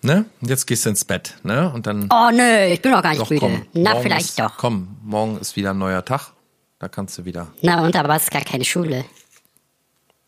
Ne? 0.02 0.26
Und 0.42 0.50
jetzt 0.50 0.66
gehst 0.66 0.86
du 0.86 0.90
ins 0.90 1.04
Bett, 1.04 1.36
ne? 1.44 1.72
Und 1.74 1.86
dann 1.86 2.08
Oh 2.12 2.30
nö, 2.32 2.66
ich 2.72 2.82
bin 2.82 2.92
noch 2.92 3.04
gar 3.04 3.10
nicht 3.10 3.22
doch 3.22 3.30
müde. 3.30 3.40
komm. 3.42 3.66
Na, 3.74 3.96
vielleicht 4.00 4.30
ist, 4.30 4.40
doch. 4.40 4.56
Komm, 4.58 4.96
morgen 5.04 5.38
ist 5.40 5.56
wieder 5.56 5.72
ein 5.72 5.78
neuer 5.78 6.06
Tag. 6.06 6.32
Da 6.80 6.88
kannst 6.88 7.18
du 7.18 7.26
wieder. 7.26 7.48
Na 7.62 7.84
und, 7.84 7.96
aber 7.96 8.16
es 8.16 8.24
ist 8.24 8.32
gar 8.32 8.44
keine 8.44 8.64
Schule. 8.64 9.04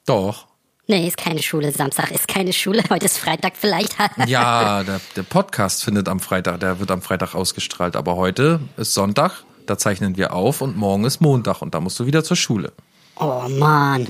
Doch. 0.05 0.47
Nee, 0.91 1.07
ist 1.07 1.15
keine 1.15 1.41
Schule. 1.41 1.71
Samstag 1.71 2.11
ist 2.11 2.27
keine 2.27 2.51
Schule. 2.51 2.83
Heute 2.89 3.05
ist 3.05 3.17
Freitag 3.17 3.53
vielleicht. 3.55 3.95
Ja, 4.27 4.83
der, 4.83 4.99
der 5.15 5.23
Podcast 5.23 5.85
findet 5.85 6.09
am 6.09 6.19
Freitag, 6.19 6.59
der 6.59 6.81
wird 6.81 6.91
am 6.91 7.01
Freitag 7.01 7.33
ausgestrahlt. 7.33 7.95
Aber 7.95 8.17
heute 8.17 8.59
ist 8.75 8.93
Sonntag, 8.93 9.45
da 9.67 9.77
zeichnen 9.77 10.17
wir 10.17 10.33
auf 10.33 10.59
und 10.59 10.75
morgen 10.75 11.05
ist 11.05 11.21
Montag 11.21 11.61
und 11.61 11.73
da 11.73 11.79
musst 11.79 11.97
du 12.01 12.07
wieder 12.07 12.25
zur 12.25 12.35
Schule. 12.35 12.73
oh 13.15 13.47
Mann. 13.47 14.05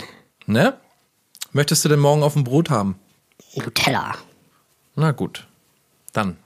Ne? 0.47 0.73
Möchtest 1.51 1.85
du 1.85 1.89
denn 1.89 1.99
morgen 1.99 2.23
auf 2.23 2.33
dem 2.33 2.43
Brot 2.45 2.71
haben? 2.71 2.95
Nutella. 3.55 4.15
Na 4.95 5.11
gut. 5.11 5.45
Dann. 6.13 6.37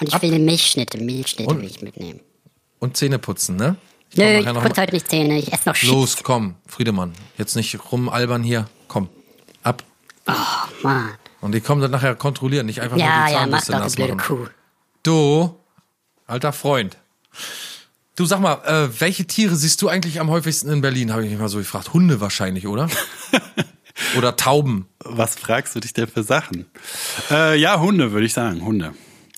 Und 0.00 0.08
ich 0.08 0.22
will 0.22 0.40
Milchschnitte. 0.40 0.98
Milchschnitte 0.98 1.50
Und- 1.50 1.60
will 1.60 1.66
ich 1.68 1.82
mitnehmen. 1.82 2.18
Und 2.80 2.96
Zähne 2.96 3.20
putzen, 3.20 3.54
ne? 3.54 3.76
Ich 4.10 4.16
Nö, 4.18 4.24
ich 4.40 4.44
putze 4.46 4.82
heute 4.82 4.94
nicht 4.94 5.08
Zähne. 5.08 5.38
Ich 5.38 5.52
esse 5.52 5.68
noch 5.68 5.76
Chips. 5.76 5.92
Los, 5.92 6.16
komm, 6.24 6.56
Friedemann. 6.66 7.12
Jetzt 7.38 7.54
nicht 7.54 7.78
rumalbern 7.92 8.42
hier. 8.42 8.66
Oh 10.26 10.32
Mann. 10.82 11.10
Und 11.40 11.52
die 11.52 11.60
kommen 11.60 11.82
dann 11.82 11.90
nachher 11.90 12.14
kontrollieren, 12.14 12.66
nicht 12.66 12.80
einfach 12.80 12.96
nur 12.96 13.04
Ja, 13.04 13.26
die 13.26 13.32
ja, 13.32 13.46
mach 13.46 13.62
Zahnbürste 13.62 13.72
doch, 13.72 13.78
du 13.78 13.84
nass 13.84 13.94
blöde 13.96 14.14
machen. 14.14 14.36
Kuh. 14.36 14.48
Du, 15.02 15.60
alter 16.26 16.52
Freund. 16.52 16.96
Du 18.16 18.24
sag 18.24 18.40
mal, 18.40 18.62
äh, 18.64 19.00
welche 19.00 19.26
Tiere 19.26 19.56
siehst 19.56 19.82
du 19.82 19.88
eigentlich 19.88 20.20
am 20.20 20.30
häufigsten 20.30 20.70
in 20.70 20.80
Berlin? 20.80 21.12
Habe 21.12 21.24
ich 21.24 21.30
mich 21.30 21.38
mal 21.38 21.48
so 21.48 21.58
gefragt. 21.58 21.92
Hunde 21.92 22.20
wahrscheinlich, 22.20 22.66
oder? 22.66 22.88
oder 24.16 24.36
Tauben. 24.36 24.86
Was 25.00 25.34
fragst 25.34 25.74
du 25.74 25.80
dich 25.80 25.92
denn 25.92 26.06
für 26.06 26.22
Sachen? 26.22 26.66
Äh, 27.30 27.58
ja, 27.58 27.80
Hunde, 27.80 28.12
würde 28.12 28.24
ich 28.24 28.32
sagen. 28.32 28.64
Hunde. 28.64 28.94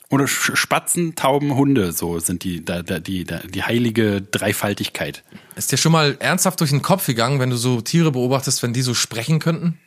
Oder 0.09 0.29
Spatzen, 0.29 1.16
Tauben, 1.16 1.57
Hunde, 1.57 1.90
so 1.90 2.20
sind 2.20 2.44
die, 2.44 2.64
da, 2.64 2.83
da, 2.83 3.01
die, 3.01 3.25
da, 3.25 3.38
die 3.40 3.64
heilige 3.64 4.22
Dreifaltigkeit. 4.22 5.25
Ist 5.57 5.72
dir 5.72 5.79
schon 5.79 5.90
mal 5.90 6.16
ernsthaft 6.20 6.61
durch 6.61 6.70
den 6.70 6.83
Kopf 6.83 7.07
gegangen, 7.07 7.40
wenn 7.40 7.51
du 7.51 7.57
so 7.57 7.81
Tiere 7.81 8.12
beobachtest, 8.12 8.62
wenn 8.62 8.72
die 8.72 8.83
so 8.83 8.94
sprechen 8.94 9.40
könnten? 9.40 9.81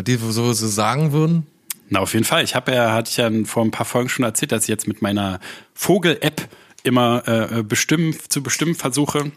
Die 0.00 0.16
so, 0.16 0.52
so 0.52 0.66
sagen 0.66 1.12
würden? 1.12 1.46
Na, 1.88 2.00
auf 2.00 2.12
jeden 2.12 2.24
Fall. 2.24 2.44
Ich 2.44 2.54
habe 2.54 2.72
ja, 2.72 2.92
hatte 2.92 3.10
ich 3.10 3.16
ja 3.16 3.30
vor 3.44 3.64
ein 3.64 3.70
paar 3.70 3.86
Folgen 3.86 4.08
schon 4.08 4.24
erzählt, 4.24 4.52
dass 4.52 4.64
ich 4.64 4.68
jetzt 4.68 4.86
mit 4.86 5.02
meiner 5.02 5.40
Vogel-App 5.74 6.48
immer 6.84 7.26
äh, 7.26 7.62
bestimmen, 7.62 8.14
zu 8.28 8.42
bestimmen 8.42 8.74
versuche, 8.74 9.32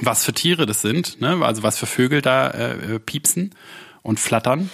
was 0.00 0.24
für 0.24 0.32
Tiere 0.32 0.66
das 0.66 0.82
sind, 0.82 1.20
ne? 1.20 1.44
also 1.44 1.62
was 1.62 1.78
für 1.78 1.86
Vögel 1.86 2.22
da 2.22 2.48
äh, 2.48 2.94
äh, 2.94 2.98
piepsen 2.98 3.54
und 4.02 4.20
flattern. 4.20 4.70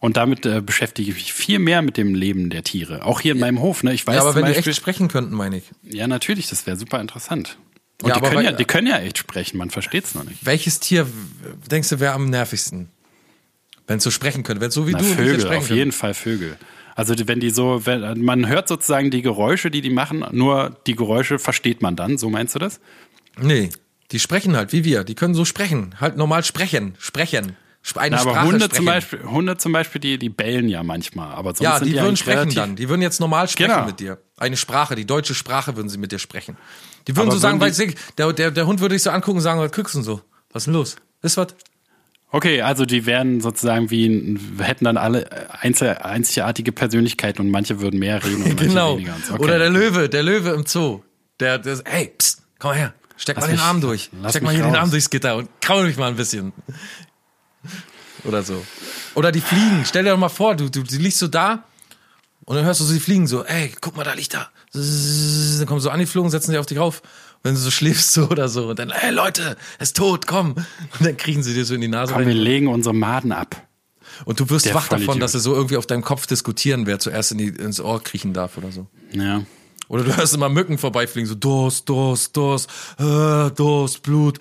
Und 0.00 0.16
damit 0.16 0.46
äh, 0.46 0.62
beschäftige 0.62 1.10
ich 1.10 1.16
mich 1.16 1.32
viel 1.32 1.58
mehr 1.58 1.82
mit 1.82 1.98
dem 1.98 2.14
Leben 2.14 2.48
der 2.48 2.62
Tiere. 2.62 3.04
Auch 3.04 3.20
hier 3.20 3.32
in 3.32 3.38
meinem 3.38 3.60
Hof. 3.60 3.82
Ne? 3.82 3.92
Ich 3.92 4.06
weiß 4.06 4.14
Ja, 4.14 4.22
aber 4.22 4.34
wenn 4.34 4.46
die 4.46 4.52
Beispiel, 4.52 4.70
echt 4.70 4.80
sprechen 4.80 5.08
könnten, 5.08 5.34
meine 5.34 5.58
ich. 5.58 5.64
ja, 5.82 6.06
natürlich, 6.06 6.48
das 6.48 6.66
wäre 6.66 6.76
super 6.76 7.00
interessant. 7.00 7.58
Und 8.02 8.08
Ja, 8.08 8.14
die, 8.14 8.20
aber 8.20 8.30
können 8.30 8.44
ja, 8.44 8.52
die 8.52 8.64
können 8.64 8.86
ja 8.86 8.98
echt 8.98 9.18
sprechen, 9.18 9.58
man 9.58 9.68
versteht 9.68 10.04
es 10.04 10.14
noch 10.14 10.24
nicht. 10.24 10.44
Welches 10.46 10.80
Tier 10.80 11.06
denkst 11.70 11.90
du 11.90 12.00
wäre 12.00 12.14
am 12.14 12.30
nervigsten? 12.30 12.88
Wenn 13.86 13.98
es 13.98 14.04
so 14.04 14.10
sprechen 14.10 14.42
könnte, 14.42 14.60
wenn 14.60 14.68
es 14.68 14.74
so 14.74 14.86
wie 14.86 14.92
Na, 14.92 14.98
du 14.98 15.04
Vögel, 15.04 15.40
sprechen 15.40 15.46
auf 15.58 15.62
könnten. 15.64 15.74
jeden 15.74 15.92
Fall 15.92 16.14
Vögel. 16.14 16.56
Also 16.94 17.14
wenn 17.26 17.40
die 17.40 17.50
so, 17.50 17.86
wenn, 17.86 18.22
man 18.24 18.46
hört 18.48 18.68
sozusagen 18.68 19.10
die 19.10 19.22
Geräusche, 19.22 19.70
die 19.70 19.80
die 19.80 19.90
machen, 19.90 20.24
nur 20.32 20.76
die 20.86 20.94
Geräusche 20.96 21.38
versteht 21.38 21.82
man 21.82 21.96
dann, 21.96 22.18
so 22.18 22.30
meinst 22.30 22.54
du 22.54 22.58
das? 22.58 22.80
Nee, 23.40 23.70
die 24.12 24.18
sprechen 24.18 24.56
halt 24.56 24.72
wie 24.72 24.84
wir. 24.84 25.04
Die 25.04 25.14
können 25.14 25.34
so 25.34 25.44
sprechen. 25.44 25.94
Halt 26.00 26.16
normal 26.16 26.44
sprechen. 26.44 26.94
Sprechen. 26.98 27.56
Sp- 27.80 27.96
Eine 27.98 28.16
Na, 28.16 28.22
aber 28.22 28.30
Sprache 28.32 28.46
Hunde 28.46 28.58
sprechen. 28.66 28.74
zum 28.76 28.84
Beispiel, 28.84 29.22
Hunde 29.24 29.56
zum 29.56 29.72
Beispiel, 29.72 30.00
die, 30.02 30.18
die 30.18 30.28
bellen 30.28 30.68
ja 30.68 30.82
manchmal, 30.82 31.32
aber 31.32 31.50
sonst 31.50 31.62
Ja, 31.62 31.78
sind 31.78 31.86
die, 31.88 31.92
die, 31.94 32.00
würden 32.00 32.16
sprechen 32.16 32.54
dann. 32.54 32.76
Die 32.76 32.88
würden 32.90 33.00
jetzt 33.00 33.20
normal 33.20 33.48
sprechen 33.48 33.70
Genau. 33.72 33.86
mit 33.86 34.00
dir. 34.00 34.18
Eine 34.36 34.58
Sprache, 34.58 34.94
die 34.96 35.06
deutsche 35.06 35.34
Sprache 35.34 35.76
würden 35.76 35.88
sie 35.88 35.96
mit 35.96 36.12
dir 36.12 36.18
sprechen. 36.18 36.58
Die 37.08 37.16
würden 37.16 37.28
Aber 37.28 37.32
so 37.36 37.38
sagen, 37.38 37.58
weil 37.60 37.72
der, 38.18 38.32
der, 38.34 38.50
der 38.50 38.66
Hund 38.66 38.80
würde 38.80 38.94
dich 38.96 39.02
so 39.02 39.10
angucken 39.10 39.38
und 39.38 39.42
sagen, 39.42 39.60
was 39.60 39.72
guckst 39.72 39.94
du 39.94 39.98
denn 40.00 40.04
so? 40.04 40.20
Was 40.52 40.62
ist 40.62 40.66
denn 40.66 40.74
los? 40.74 40.96
Ist 41.22 41.36
was? 41.38 41.54
Okay, 42.32 42.62
also 42.62 42.84
die 42.86 43.06
wären 43.06 43.40
sozusagen 43.40 43.90
wie, 43.90 44.38
hätten 44.60 44.84
dann 44.84 44.96
alle 44.96 45.50
einzel, 45.60 45.96
einzigartige 45.98 46.70
Persönlichkeiten 46.70 47.42
und 47.42 47.50
manche 47.50 47.80
würden 47.80 47.98
mehr 47.98 48.22
reden 48.24 48.42
und 48.42 48.48
manche 48.50 48.66
Genau. 48.68 48.94
weniger. 48.96 49.16
Und 49.16 49.26
so. 49.26 49.34
Okay. 49.34 49.42
Oder 49.44 49.58
der 49.58 49.70
Löwe, 49.70 50.08
der 50.08 50.22
Löwe 50.22 50.50
im 50.50 50.64
Zoo. 50.64 51.02
Der, 51.40 51.58
der 51.58 51.78
ey, 51.86 52.12
pst, 52.16 52.42
komm 52.60 52.70
mal 52.72 52.76
her. 52.78 52.94
Steck 53.16 53.36
Lass 53.36 53.44
mal 53.44 53.48
den 53.48 53.56
mich- 53.56 53.64
Arm 53.64 53.80
durch. 53.80 54.10
Steck 54.28 54.42
mal 54.42 54.54
hier 54.54 54.62
den 54.62 54.70
raus. 54.74 54.78
Arm 54.82 54.90
durchs 54.90 55.10
Gitter 55.10 55.36
und 55.36 55.48
kraul 55.60 55.86
mich 55.86 55.96
mal 55.96 56.08
ein 56.08 56.16
bisschen. 56.16 56.52
Oder 58.24 58.42
so. 58.42 58.64
Oder 59.14 59.32
die 59.32 59.40
Fliegen. 59.40 59.84
Stell 59.84 60.04
dir 60.04 60.10
doch 60.10 60.18
mal 60.18 60.28
vor, 60.28 60.54
du, 60.54 60.70
du, 60.70 60.82
du 60.82 60.96
liegst 60.96 61.18
so 61.18 61.26
da 61.28 61.64
und 62.44 62.56
dann 62.56 62.64
hörst 62.64 62.80
du 62.80 62.84
so 62.84 62.92
die 62.94 63.00
Fliegen 63.00 63.26
so, 63.26 63.44
ey, 63.44 63.72
guck 63.80 63.96
mal, 63.96 64.04
da 64.04 64.12
liegt 64.14 64.34
da. 64.34 64.48
Dann 64.72 65.66
kommen 65.66 65.80
so 65.80 65.90
angeflogen, 65.90 66.30
setzen 66.30 66.50
sich 66.52 66.58
auf 66.60 66.66
dich 66.66 66.78
rauf. 66.78 67.02
Wenn 67.42 67.54
du 67.54 67.60
so 67.60 67.70
schläfst 67.70 68.12
so 68.14 68.28
oder 68.28 68.48
so. 68.48 68.68
Und 68.68 68.78
dann, 68.78 68.90
ey 68.90 69.10
Leute, 69.10 69.56
er 69.78 69.82
ist 69.82 69.96
tot, 69.96 70.26
komm. 70.26 70.54
Und 70.54 70.66
dann 71.00 71.16
kriechen 71.16 71.42
sie 71.42 71.54
dir 71.54 71.64
so 71.64 71.74
in 71.74 71.80
die 71.80 71.88
Nase 71.88 72.12
Komm, 72.12 72.22
rein. 72.22 72.28
wir 72.28 72.34
legen 72.34 72.68
unsere 72.68 72.94
Maden 72.94 73.32
ab. 73.32 73.66
Und 74.24 74.38
du 74.38 74.50
wirst 74.50 74.66
Der 74.66 74.74
wach 74.74 74.88
davon, 74.88 75.18
dass 75.18 75.32
sie 75.32 75.40
so 75.40 75.54
irgendwie 75.54 75.76
auf 75.76 75.86
deinem 75.86 76.02
Kopf 76.02 76.26
diskutieren, 76.26 76.86
wer 76.86 76.98
zuerst 76.98 77.32
in 77.32 77.38
die, 77.38 77.48
ins 77.48 77.80
Ohr 77.80 78.02
kriechen 78.02 78.34
darf 78.34 78.58
oder 78.58 78.70
so. 78.70 78.86
Ja. 79.12 79.42
Oder 79.88 80.04
du 80.04 80.16
hörst 80.16 80.34
immer 80.34 80.48
Mücken 80.48 80.78
vorbeifliegen, 80.78 81.28
so 81.28 81.34
Durst, 81.34 81.88
Durst, 81.88 82.36
Durst, 82.36 82.68
äh, 82.98 83.50
Durst, 83.50 84.02
Blut. 84.02 84.38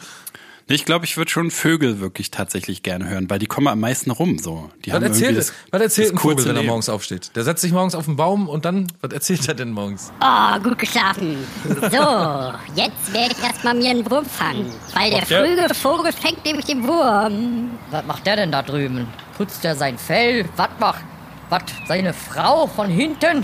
Ich 0.71 0.85
glaube, 0.85 1.03
ich 1.05 1.17
würde 1.17 1.31
schon 1.31 1.49
Vögel 1.49 1.99
wirklich 1.99 2.29
tatsächlich 2.29 2.83
gerne 2.83 3.09
hören, 3.09 3.27
weil 3.27 3.39
die 3.39 3.47
kommen 3.47 3.67
am 3.67 3.79
meisten 3.79 4.11
rum 4.11 4.37
so. 4.37 4.69
Die 4.85 4.91
Was 4.91 4.97
haben 4.97 5.03
irgendwie 5.05 5.23
erzählt, 5.23 5.37
das, 5.39 5.53
was 5.71 5.81
erzählt 5.81 6.11
ein 6.13 6.17
Vogel, 6.19 6.45
wenn 6.45 6.55
er 6.57 6.63
morgens 6.63 6.89
aufsteht? 6.89 7.31
Der 7.35 7.43
setzt 7.43 7.61
sich 7.63 7.71
morgens 7.71 7.95
auf 7.95 8.05
den 8.05 8.15
Baum 8.15 8.47
und 8.47 8.65
dann, 8.65 8.85
was 9.01 9.11
erzählt 9.11 9.47
er 9.47 9.55
denn 9.55 9.71
morgens? 9.71 10.11
Oh, 10.21 10.59
gut 10.59 10.77
geschlafen. 10.77 11.37
So, 11.65 12.53
jetzt 12.75 13.13
werde 13.13 13.33
ich 13.35 13.43
erstmal 13.43 13.73
mir 13.73 13.89
einen 13.89 14.09
Wurm 14.11 14.25
fangen. 14.25 14.71
Weil 14.93 15.09
der 15.09 15.25
der- 15.25 15.43
frühe 15.43 15.73
Vogel 15.73 16.11
fängt 16.13 16.45
nämlich 16.45 16.65
den 16.65 16.87
Wurm. 16.87 17.71
Was 17.89 18.05
macht 18.05 18.27
der 18.27 18.35
denn 18.35 18.51
da 18.51 18.61
drüben? 18.61 19.07
Putzt 19.37 19.65
er 19.65 19.75
sein 19.75 19.97
Fell? 19.97 20.45
Was 20.55 20.69
macht? 20.79 21.03
Was? 21.49 21.63
Seine 21.87 22.13
Frau 22.13 22.67
von 22.67 22.89
hinten? 22.91 23.43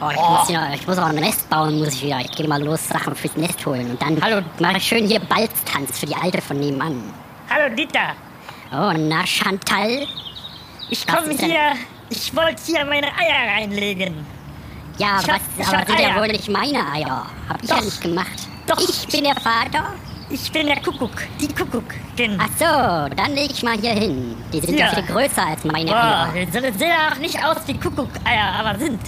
Oh, 0.00 0.10
ich, 0.10 0.16
muss 0.16 0.48
ja, 0.50 0.72
ich 0.74 0.86
muss 0.86 0.96
auch 0.98 1.06
ein 1.06 1.16
Nest 1.16 1.48
bauen, 1.50 1.78
muss 1.78 1.94
ich 1.94 2.04
wieder. 2.04 2.20
Ich 2.20 2.30
gehe 2.30 2.46
mal 2.46 2.62
los, 2.62 2.86
Sachen 2.86 3.14
fürs 3.16 3.36
Nest 3.36 3.64
holen. 3.66 3.90
Und 3.90 4.00
dann 4.00 4.20
Hallo. 4.22 4.42
mache 4.60 4.76
ich 4.76 4.84
schön 4.84 5.06
hier 5.08 5.18
Balztanz 5.20 5.98
für 5.98 6.06
die 6.06 6.14
Alte 6.14 6.40
von 6.40 6.58
nebenan. 6.60 7.02
Hallo 7.50 7.74
Dieter, 7.74 8.12
Oh, 8.70 8.92
na 8.96 9.26
Chantal. 9.26 10.06
ich 10.90 11.06
komme 11.06 11.30
hier. 11.30 11.72
Ich 12.10 12.34
wollte 12.36 12.62
hier 12.64 12.84
meine 12.84 13.06
Eier 13.08 13.56
reinlegen. 13.56 14.24
Ja, 14.98 15.18
Ich 15.20 15.28
hab- 15.28 15.40
was, 15.58 15.68
aber 15.68 15.78
hab 15.78 15.86
sind 15.88 16.00
ja 16.00 16.08
Eier. 16.10 16.20
wohl 16.20 16.28
nicht 16.28 16.48
meine 16.48 16.78
Eier. 16.92 17.26
Hab 17.48 17.62
ich 17.62 17.68
ja 17.68 17.76
Doch. 17.76 17.84
nicht 17.84 18.00
gemacht. 18.00 18.38
Doch. 18.66 18.78
Ich 18.80 19.06
bin 19.08 19.24
der 19.24 19.34
Vater. 19.36 19.94
Ich 20.30 20.52
bin 20.52 20.66
der 20.66 20.80
Kuckuck, 20.82 21.10
die 21.40 21.48
Kuckuckin. 21.48 22.38
Ach 22.38 22.48
so, 22.58 23.14
dann 23.16 23.32
leg 23.34 23.50
ich 23.50 23.62
mal 23.62 23.78
hier 23.78 23.92
hin. 23.92 24.36
Die 24.52 24.60
sind 24.60 24.78
ja, 24.78 24.86
Ja. 24.86 24.92
viel 24.94 25.04
größer 25.04 25.46
als 25.46 25.64
meine 25.64 25.90
Boah, 25.90 26.28
Eier. 26.34 26.44
die 26.46 26.78
sehen 26.78 26.92
auch 27.10 27.16
nicht 27.18 27.42
aus 27.42 27.56
wie 27.66 27.74
Kuckuck-Eier, 27.78 28.52
aber 28.60 28.78
sind. 28.78 29.00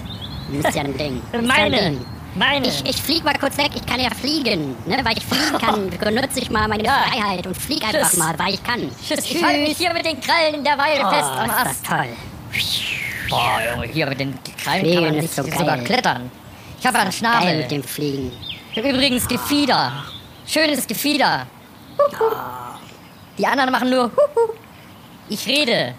Ist 0.53 0.75
ja 0.75 0.83
ein 0.83 0.97
Ding. 0.97 1.17
Ist 1.19 1.33
ja 1.33 1.39
ein 1.39 1.47
Meine, 1.47 1.77
Ding. 1.81 2.07
meine. 2.35 2.67
Ich, 2.69 2.85
ich 2.85 2.97
flieg 2.97 3.25
mal 3.25 3.35
kurz 3.39 3.57
weg, 3.59 3.71
ich 3.75 3.85
kann 3.87 4.01
ja 4.01 4.11
fliegen. 4.11 4.77
Ne? 4.87 4.99
Weil 5.03 5.17
ich 5.19 5.25
fliegen 5.25 5.59
kann, 5.59 5.91
benutze 6.15 6.41
ich 6.41 6.51
mal 6.51 6.67
meine 6.69 6.85
Freiheit 6.85 7.47
und 7.47 7.57
flieg 7.57 7.83
einfach 7.85 8.09
Tschüss. 8.11 8.19
mal, 8.19 8.39
weil 8.39 8.55
ich 8.55 8.63
kann. 8.63 8.81
Tschüss, 9.07 9.25
ich 9.31 9.43
halte 9.45 9.61
mich 9.61 9.77
hier 9.79 9.93
mit 9.93 10.05
den 10.05 10.21
Krallen 10.21 10.55
in 10.57 10.65
der 10.65 10.77
Weide 10.79 11.03
Oh, 11.05 11.11
fest 11.11 11.31
am 11.37 11.51
ist 11.51 11.57
das 11.59 11.69
Ast. 11.69 11.87
toll. 11.87 12.07
Boah, 13.29 13.59
Junge, 13.75 13.87
hier 13.87 14.07
mit 14.07 14.19
den 14.21 14.35
Krallen 14.63 14.81
Fliegen 14.81 14.95
kann 14.97 15.05
man 15.05 15.15
ist 15.15 15.23
nicht 15.23 15.35
so 15.35 15.43
sogar 15.59 15.77
geil. 15.77 15.85
klettern. 15.85 16.31
Ich 16.81 16.87
habe 16.87 16.99
einen 16.99 17.11
Geil 17.11 17.13
Schnabel. 17.19 17.57
mit 17.59 17.71
dem 17.71 17.83
Fliegen. 17.85 18.33
Ich 18.73 18.79
habe 18.79 18.89
übrigens 18.91 19.29
Gefieder. 19.29 19.93
Schönes 20.47 20.87
Gefieder. 20.87 21.47
Huhu. 21.99 22.25
Die 23.39 23.47
anderen 23.47 23.71
machen 23.71 23.91
nur 23.91 24.05
Huhu. 24.05 24.55
Ich 25.29 25.47
rede. 25.47 25.95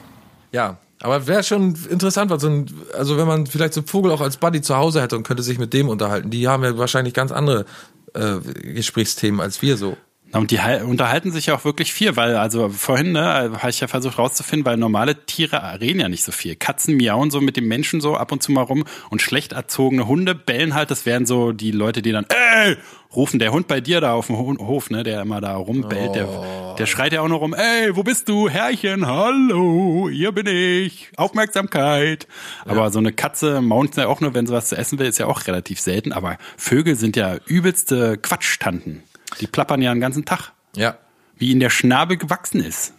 Ja, 0.51 0.75
Aber 1.01 1.27
wäre 1.27 1.43
schon 1.43 1.75
interessant, 1.89 2.29
was 2.29 2.41
so 2.41 2.47
ein, 2.47 2.67
also 2.93 3.17
wenn 3.17 3.27
man 3.27 3.47
vielleicht 3.47 3.73
so 3.73 3.81
einen 3.81 3.87
Vogel 3.87 4.11
auch 4.11 4.21
als 4.21 4.37
Buddy 4.37 4.61
zu 4.61 4.75
Hause 4.77 5.01
hätte 5.01 5.17
und 5.17 5.23
könnte 5.23 5.43
sich 5.43 5.57
mit 5.57 5.73
dem 5.73 5.89
unterhalten. 5.89 6.29
Die 6.29 6.47
haben 6.47 6.63
ja 6.63 6.77
wahrscheinlich 6.77 7.13
ganz 7.13 7.31
andere 7.31 7.65
äh, 8.13 8.37
Gesprächsthemen 8.73 9.39
als 9.39 9.61
wir 9.61 9.77
so. 9.77 9.97
Na, 10.33 10.39
Und 10.39 10.51
die 10.51 10.61
hal- 10.61 10.83
unterhalten 10.83 11.31
sich 11.31 11.47
ja 11.47 11.55
auch 11.55 11.65
wirklich 11.65 11.91
viel, 11.93 12.15
weil, 12.15 12.35
also 12.37 12.69
vorhin, 12.69 13.11
ne, 13.11 13.51
habe 13.59 13.69
ich 13.69 13.79
ja 13.79 13.87
versucht 13.87 14.17
rauszufinden, 14.17 14.65
weil 14.65 14.77
normale 14.77 15.25
Tiere 15.25 15.61
reden 15.79 15.99
ja 15.99 16.09
nicht 16.09 16.23
so 16.23 16.31
viel. 16.31 16.55
Katzen 16.55 16.95
miauen 16.97 17.31
so 17.31 17.41
mit 17.41 17.57
dem 17.57 17.67
Menschen 17.67 17.99
so 18.01 18.15
ab 18.15 18.31
und 18.31 18.41
zu 18.41 18.51
mal 18.51 18.61
rum 18.63 18.85
und 19.09 19.21
schlecht 19.21 19.51
erzogene 19.53 20.07
Hunde 20.07 20.33
bellen 20.35 20.73
halt, 20.73 20.89
das 20.91 21.05
wären 21.05 21.25
so 21.25 21.51
die 21.51 21.71
Leute, 21.71 22.01
die 22.01 22.11
dann, 22.11 22.25
ey, 22.29 22.77
rufen. 23.15 23.39
Der 23.39 23.51
Hund 23.51 23.67
bei 23.67 23.81
dir 23.81 23.99
da 23.99 24.13
auf 24.13 24.27
dem 24.27 24.37
Ho- 24.37 24.57
Hof, 24.59 24.89
ne, 24.89 25.03
der 25.03 25.21
immer 25.21 25.41
da 25.41 25.55
rumbellt, 25.55 26.15
der, 26.15 26.75
der 26.77 26.85
schreit 26.85 27.11
ja 27.11 27.21
auch 27.21 27.27
noch 27.27 27.41
rum, 27.41 27.53
ey, 27.53 27.95
wo 27.95 28.03
bist 28.03 28.29
du, 28.29 28.47
Herrchen, 28.47 29.05
hallo, 29.05 30.09
hier 30.09 30.31
bin 30.31 30.47
ich, 30.47 31.11
Aufmerksamkeit. 31.17 32.27
Aber 32.65 32.89
so 32.91 32.99
eine 32.99 33.11
Katze 33.11 33.59
maunt 33.61 33.97
ja 33.97 34.07
auch 34.07 34.21
nur, 34.21 34.33
wenn 34.33 34.47
sie 34.47 34.53
was 34.53 34.69
zu 34.69 34.77
essen 34.77 34.97
will, 34.99 35.07
ist 35.07 35.17
ja 35.17 35.25
auch 35.25 35.45
relativ 35.47 35.79
selten, 35.81 36.13
aber 36.13 36.37
Vögel 36.57 36.95
sind 36.95 37.15
ja 37.17 37.35
übelste 37.47 38.17
Quatschtanten. 38.17 39.03
Die 39.39 39.47
plappern 39.47 39.81
ja 39.81 39.93
den 39.93 40.01
ganzen 40.01 40.25
Tag, 40.25 40.51
Ja. 40.75 40.95
wie 41.37 41.51
ihnen 41.51 41.59
der 41.59 41.69
Schnabel 41.69 42.17
gewachsen 42.17 42.63
ist. 42.63 42.93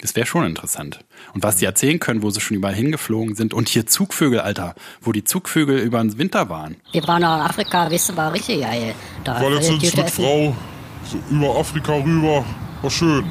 Das 0.00 0.14
wäre 0.14 0.26
schon 0.26 0.46
interessant. 0.46 1.00
Und 1.34 1.42
was 1.42 1.56
die 1.56 1.64
erzählen 1.64 1.98
können, 1.98 2.22
wo 2.22 2.30
sie 2.30 2.40
schon 2.40 2.56
überall 2.56 2.74
hingeflogen 2.74 3.34
sind. 3.34 3.52
Und 3.52 3.68
hier 3.68 3.84
Zugvögel, 3.86 4.38
Alter, 4.40 4.76
wo 5.00 5.10
die 5.10 5.24
Zugvögel 5.24 5.78
über 5.78 6.00
den 6.00 6.16
Winter 6.18 6.48
waren. 6.48 6.76
Wir 6.92 7.06
waren 7.08 7.22
noch 7.22 7.34
in 7.34 7.40
Afrika, 7.42 7.90
weißt 7.90 8.10
du, 8.10 8.16
war 8.16 8.32
richtig 8.32 8.60
geil. 8.60 8.94
Da 9.24 9.40
War 9.42 9.50
letztens 9.50 9.82
mit 9.82 9.98
essen. 9.98 10.22
Frau 10.24 10.56
so 11.04 11.18
über 11.30 11.58
Afrika 11.58 11.94
rüber. 11.94 12.44
War 12.82 12.90
schön. 12.90 13.24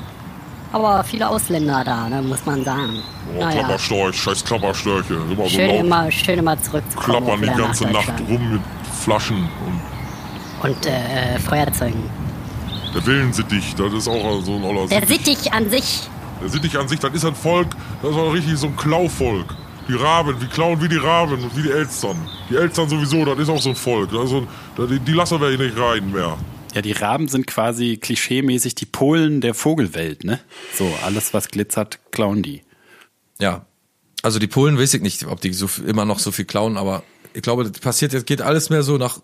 Aber 0.74 1.02
viele 1.06 1.30
Ausländer 1.30 1.86
da, 1.86 2.10
ne, 2.10 2.22
muss 2.22 2.46
man 2.46 2.62
sagen. 2.66 3.02
Oh, 3.34 3.40
naja, 3.40 3.60
Klapperstorch, 3.60 4.22
scheiß 4.22 4.44
Klapperstörche. 4.44 5.14
Immer 5.14 5.44
so 5.44 5.50
schön 5.50 5.68
laut 5.70 5.80
immer, 5.86 6.12
schön 6.12 6.40
immer 6.40 6.62
zurückzukommen. 6.62 7.24
klappern 7.26 7.42
die 7.42 7.48
ganze 7.62 7.86
nach 7.86 7.94
Nacht 8.08 8.20
rum 8.28 8.52
mit 8.54 8.62
Flaschen. 9.02 9.38
Und 9.38 9.82
Und 10.64 10.86
äh, 10.86 11.40
Feuerzeugen. 11.40 12.04
der 12.94 13.06
Wellensittich, 13.06 13.76
das 13.76 13.94
ist 13.94 14.08
auch 14.08 14.42
so 14.44 14.56
ein 14.56 14.64
oller 14.64 14.88
Der 14.88 15.06
Sittich. 15.06 15.52
An 15.54 15.70
sich, 15.70 16.02
Der 16.42 16.50
Sittich 16.50 16.78
an 16.78 16.88
sich, 16.88 17.00
das 17.00 17.14
ist 17.14 17.26
ein 17.26 17.36
Volk, 17.36 17.68
das 18.02 18.12
ist 18.12 18.18
auch 18.18 18.34
richtig 18.34 18.58
so 18.58 18.68
ein 18.68 18.76
Klauvolk. 18.76 19.48
Die 19.88 19.94
Raben, 19.94 20.38
die 20.40 20.48
klauen 20.48 20.82
wie 20.82 20.90
die 20.90 20.98
Raben 20.98 21.42
und 21.44 21.56
wie 21.56 21.64
die 21.64 21.72
Elstern. 21.72 22.18
Die 22.50 22.56
Elstern 22.58 22.90
sowieso, 22.90 23.24
das 23.24 23.40
ist 23.40 23.50
auch 23.50 23.62
so 23.62 23.70
ein 23.70 23.76
Volk. 23.76 24.12
Das 24.12 24.24
ist 24.26 24.30
so 24.32 24.38
ein, 24.40 24.48
da- 24.76 24.86
die, 24.86 25.00
die 25.00 25.14
lassen 25.14 25.40
wir 25.40 25.48
hier 25.50 25.58
nicht 25.60 25.78
rein 25.78 26.12
mehr. 26.12 26.38
Ja, 26.74 26.82
die 26.82 26.92
Raben 26.92 27.28
sind 27.30 27.48
quasi 27.48 27.98
klischeemäßig 27.98 28.76
die 28.76 28.86
Polen 28.86 29.40
der 29.42 29.54
Vogelwelt, 29.54 30.26
ne? 30.26 30.40
So, 30.78 30.92
alles 31.06 31.34
was 31.34 31.48
glitzert, 31.48 32.00
klauen 32.12 32.44
die. 32.44 32.64
Ja. 33.40 33.66
Also 34.24 34.40
die 34.40 34.48
Polen 34.48 34.78
weiß 34.78 34.96
ich 34.96 35.02
nicht, 35.02 35.24
ob 35.26 35.40
die 35.40 35.54
so 35.54 35.70
immer 35.88 36.04
noch 36.04 36.20
so 36.20 36.32
viel 36.32 36.46
klauen, 36.46 36.76
aber 36.76 37.04
ich 37.34 37.42
glaube, 37.44 37.64
das 37.64 37.80
passiert 37.80 38.12
jetzt 38.14 38.26
geht 38.28 38.42
alles 38.42 38.70
mehr 38.70 38.84
so 38.84 38.98
nach 38.98 39.20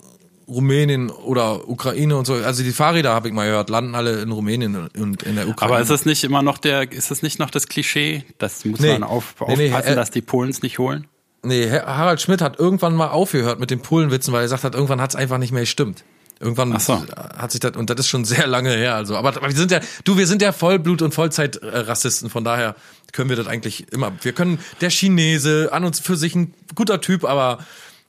Rumänien 0.48 1.10
oder 1.10 1.70
Ukraine 1.70 2.18
und 2.18 2.26
so. 2.26 2.34
Also 2.34 2.64
die 2.64 2.72
Fahrräder 2.72 3.14
habe 3.14 3.28
ich 3.28 3.34
mal 3.34 3.46
gehört, 3.46 3.70
landen 3.70 3.96
alle 3.96 4.22
in 4.22 4.32
Rumänien 4.32 4.90
und 4.98 5.24
in 5.24 5.36
der 5.36 5.48
Ukraine. 5.48 5.74
Aber 5.74 5.82
ist 5.82 5.90
das 5.90 6.06
nicht 6.06 6.24
immer 6.24 6.42
noch 6.42 6.58
der, 6.58 6.92
ist 6.92 7.12
das 7.12 7.22
nicht 7.22 7.40
noch 7.40 7.50
das 7.50 7.68
Klischee? 7.68 8.24
Das 8.38 8.66
muss 8.66 8.80
Nee. 8.80 8.94
man 8.94 9.04
auf, 9.04 9.36
Nee, 9.48 9.56
nee, 9.56 9.68
aufpassen, 9.70 9.94
äh, 9.94 9.96
dass 9.96 10.12
die 10.12 10.22
Polen 10.22 10.50
es 10.50 10.62
nicht 10.62 10.80
holen? 10.80 11.08
Nee, 11.44 11.70
Harald 11.72 12.22
Schmidt 12.22 12.42
hat 12.42 12.60
irgendwann 12.60 12.96
mal 12.96 13.10
aufgehört 13.10 13.60
mit 13.60 13.70
den 13.70 13.82
Polenwitzen, 13.82 14.32
weil 14.34 14.42
er 14.42 14.44
gesagt 14.44 14.64
hat, 14.64 14.76
irgendwann 14.76 15.02
hat 15.02 15.10
es 15.12 15.16
einfach 15.16 15.38
nicht 15.38 15.52
mehr 15.52 15.64
gestimmt. 15.64 16.04
Irgendwann 16.40 16.78
so. 16.80 17.02
hat 17.38 17.52
sich 17.52 17.60
das, 17.62 17.78
und 17.78 17.90
das 17.90 18.00
ist 18.00 18.08
schon 18.08 18.26
sehr 18.26 18.48
lange 18.48 18.72
her, 18.72 18.96
also. 18.96 19.16
Aber, 19.16 19.30
aber 19.30 19.48
wir 19.48 19.56
sind 19.56 19.72
ja, 19.72 19.80
du, 20.04 20.18
wir 20.18 20.28
sind 20.28 20.42
ja 20.42 20.52
Vollblut- 20.52 21.02
und 21.02 21.14
Vollzeit-Rassisten, 21.14 22.30
von 22.30 22.44
daher 22.44 22.76
können 23.14 23.30
wir 23.30 23.38
das 23.38 23.48
eigentlich 23.48 23.92
immer. 23.94 24.12
Wir 24.22 24.34
können, 24.34 24.60
der 24.82 24.90
Chinese, 24.90 25.70
an 25.72 25.86
uns 25.86 26.00
für 26.00 26.18
sich 26.18 26.36
ein 26.36 26.54
guter 26.76 27.00
Typ, 27.00 27.24
aber 27.24 27.60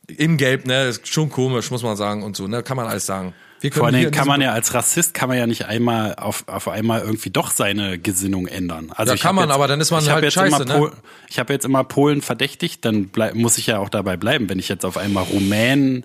in 0.08 0.36
Gelb, 0.36 0.66
ne, 0.66 0.84
ist 0.84 1.08
schon 1.08 1.30
komisch, 1.30 1.70
muss 1.70 1.82
man 1.82 1.96
sagen 1.96 2.22
und 2.22 2.36
so, 2.36 2.46
ne, 2.46 2.62
kann 2.62 2.76
man 2.76 2.86
alles 2.86 3.06
sagen. 3.06 3.34
Wir 3.60 3.72
Vor 3.72 3.88
in 3.88 4.10
kann 4.10 4.28
man 4.28 4.42
ja 4.42 4.52
als 4.52 4.74
Rassist 4.74 5.14
kann 5.14 5.30
man 5.30 5.38
ja 5.38 5.46
nicht 5.46 5.64
einmal 5.64 6.16
auf, 6.16 6.44
auf 6.48 6.68
einmal 6.68 7.00
irgendwie 7.00 7.30
doch 7.30 7.50
seine 7.50 7.98
Gesinnung 7.98 8.46
ändern. 8.46 8.92
Also 8.94 9.14
Ja, 9.14 9.18
kann 9.18 9.34
man, 9.34 9.50
aber 9.50 9.66
dann 9.68 9.80
ist 9.80 9.90
man 9.90 10.02
ich 10.02 10.10
halt 10.10 10.22
jetzt 10.22 10.34
scheiße, 10.34 10.64
immer 10.64 10.80
ne? 10.80 10.92
Ich 11.30 11.38
habe 11.38 11.50
jetzt 11.54 11.64
immer 11.64 11.82
Polen 11.82 12.20
verdächtigt, 12.20 12.84
dann 12.84 13.08
bleib, 13.08 13.34
muss 13.34 13.56
ich 13.56 13.68
ja 13.68 13.78
auch 13.78 13.88
dabei 13.88 14.18
bleiben. 14.18 14.50
Wenn 14.50 14.58
ich 14.58 14.68
jetzt 14.68 14.84
auf 14.84 14.98
einmal 14.98 15.24
Rumänen 15.24 16.04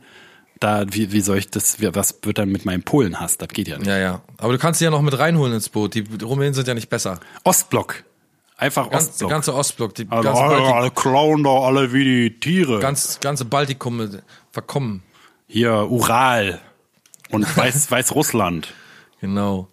da, 0.62 0.86
wie, 0.90 1.12
wie 1.12 1.20
soll 1.20 1.38
ich 1.38 1.50
das, 1.50 1.82
wie, 1.82 1.94
was 1.94 2.20
wird 2.22 2.38
dann 2.38 2.50
mit 2.50 2.64
meinem 2.64 2.84
Polenhass? 2.84 3.38
Das 3.38 3.50
geht 3.50 3.68
ja 3.68 3.78
nicht. 3.78 3.88
Ja, 3.88 3.98
ja. 3.98 4.22
Aber 4.38 4.54
du 4.54 4.60
kannst 4.60 4.80
sie 4.80 4.86
ja 4.86 4.92
noch 4.92 5.02
mit 5.02 5.18
reinholen 5.20 5.54
ins 5.54 5.68
Boot. 5.68 5.96
Die 5.96 6.06
Rumänen 6.22 6.54
sind 6.54 6.68
ja 6.68 6.74
nicht 6.74 6.90
besser. 6.90 7.20
Ostblock. 7.44 8.04
Einfach 8.60 8.90
Ganz, 8.90 9.06
der 9.06 9.12
Ostblock. 9.12 9.30
ganze 9.32 9.56
Ostblock, 9.56 9.96
die 9.96 10.08
also, 10.10 10.22
ganze, 10.24 10.42
alle, 10.44 10.74
alle 10.74 10.92
klauen 10.92 11.44
doch 11.44 11.66
alle 11.66 11.94
wie 11.94 12.04
die 12.04 12.40
Tiere. 12.40 12.80
ganz, 12.80 13.20
ganze 13.22 13.46
Baltikum 13.46 14.02
äh, 14.02 14.10
verkommen. 14.52 15.02
Hier 15.48 15.90
Ural 15.90 16.60
und 17.32 17.44
Weiß, 17.58 17.90
Weißrussland. 17.90 18.74
Genau. 19.22 19.70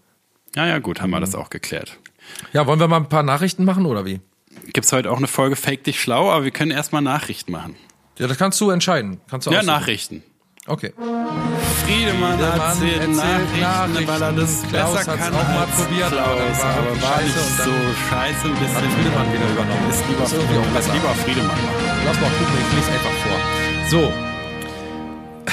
Ja, 0.55 0.67
ja, 0.67 0.79
gut, 0.79 1.01
haben 1.01 1.11
Mhm. 1.11 1.15
wir 1.15 1.21
das 1.21 1.35
auch 1.35 1.51
geklärt. 1.51 1.99
Ja, 2.53 2.67
wollen 2.67 2.79
wir 2.81 2.87
mal 2.89 2.97
ein 2.99 3.09
paar 3.09 3.23
Nachrichten 3.25 3.65
machen 3.65 3.87
oder 3.87 4.05
wie? 4.05 4.21
Gibt's 4.73 4.93
heute 4.93 5.11
auch 5.11 5.17
eine 5.19 5.27
Folge 5.27 5.57
Fake 5.57 5.83
dich 5.85 6.01
schlau, 6.01 6.31
aber 6.31 6.45
wir 6.45 6.51
können 6.53 6.71
erstmal 6.71 7.03
Nachrichten 7.03 7.53
machen. 7.53 7.75
Ja, 8.19 8.27
das 8.29 8.39
kannst 8.39 8.61
du 8.61 8.71
entscheiden. 8.71 9.21
Kannst 9.29 9.47
du 9.47 9.51
Ja, 9.51 9.59
aussuchen. 9.59 9.67
Nachrichten. 9.75 10.23
Okay. 10.69 10.93
Friedemann 11.85 12.39
Der 12.39 12.49
Mann 12.57 12.61
erzählt, 12.61 12.99
erzählt 13.01 13.17
Nachrichten, 13.17 13.61
Nachrichten. 13.61 14.09
weil 14.09 14.23
er 14.23 14.33
das 14.33 14.63
Klaus 14.69 14.95
besser 14.97 15.17
kann 15.17 15.35
auch 15.35 15.49
mal 15.49 15.67
probiert, 15.67 16.13
aber 16.13 16.35
dann 16.37 16.47
Klaus, 16.53 16.63
war 16.65 16.77
aber 16.77 17.03
war 17.03 17.23
nicht 17.23 17.37
und 17.37 17.57
so 17.59 17.71
scheiße. 18.11 18.47
Ein 18.47 18.55
bisschen 18.55 18.75
Hat 18.75 18.85
Friedemann 18.85 19.33
wieder 19.33 19.51
übernommen. 19.53 19.91
Ist 19.91 20.09
lieber, 20.09 20.25
Ist 20.25 20.35
auch 20.35 20.75
besser. 20.75 20.93
lieber 20.95 21.15
Friedemann 21.15 21.47
machen. 21.47 22.03
Lass 22.05 22.21
mal 22.21 22.31
gucken, 22.31 22.55
ich 22.59 22.77
lese 22.77 22.91
einfach 22.91 23.17
vor. 23.23 23.39
So. 23.91 24.13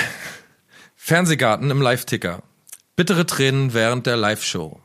Fernsehgarten 0.96 1.70
im 1.70 1.82
Live-Ticker. 1.82 2.42
Bittere 2.96 3.26
Tränen 3.26 3.74
während 3.74 4.08
der 4.08 4.18
Live-Show. 4.18 4.80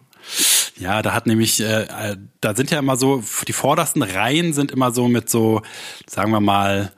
Ja, 0.76 1.02
da 1.02 1.12
hat 1.12 1.26
nämlich, 1.26 1.60
äh, 1.60 1.82
äh, 1.84 2.16
da 2.40 2.54
sind 2.54 2.70
ja 2.70 2.78
immer 2.78 2.96
so, 2.96 3.22
die 3.46 3.52
vordersten 3.52 4.02
Reihen 4.02 4.52
sind 4.52 4.70
immer 4.70 4.92
so 4.92 5.08
mit 5.08 5.28
so, 5.28 5.62
sagen 6.06 6.30
wir 6.30 6.40
mal, 6.40 6.92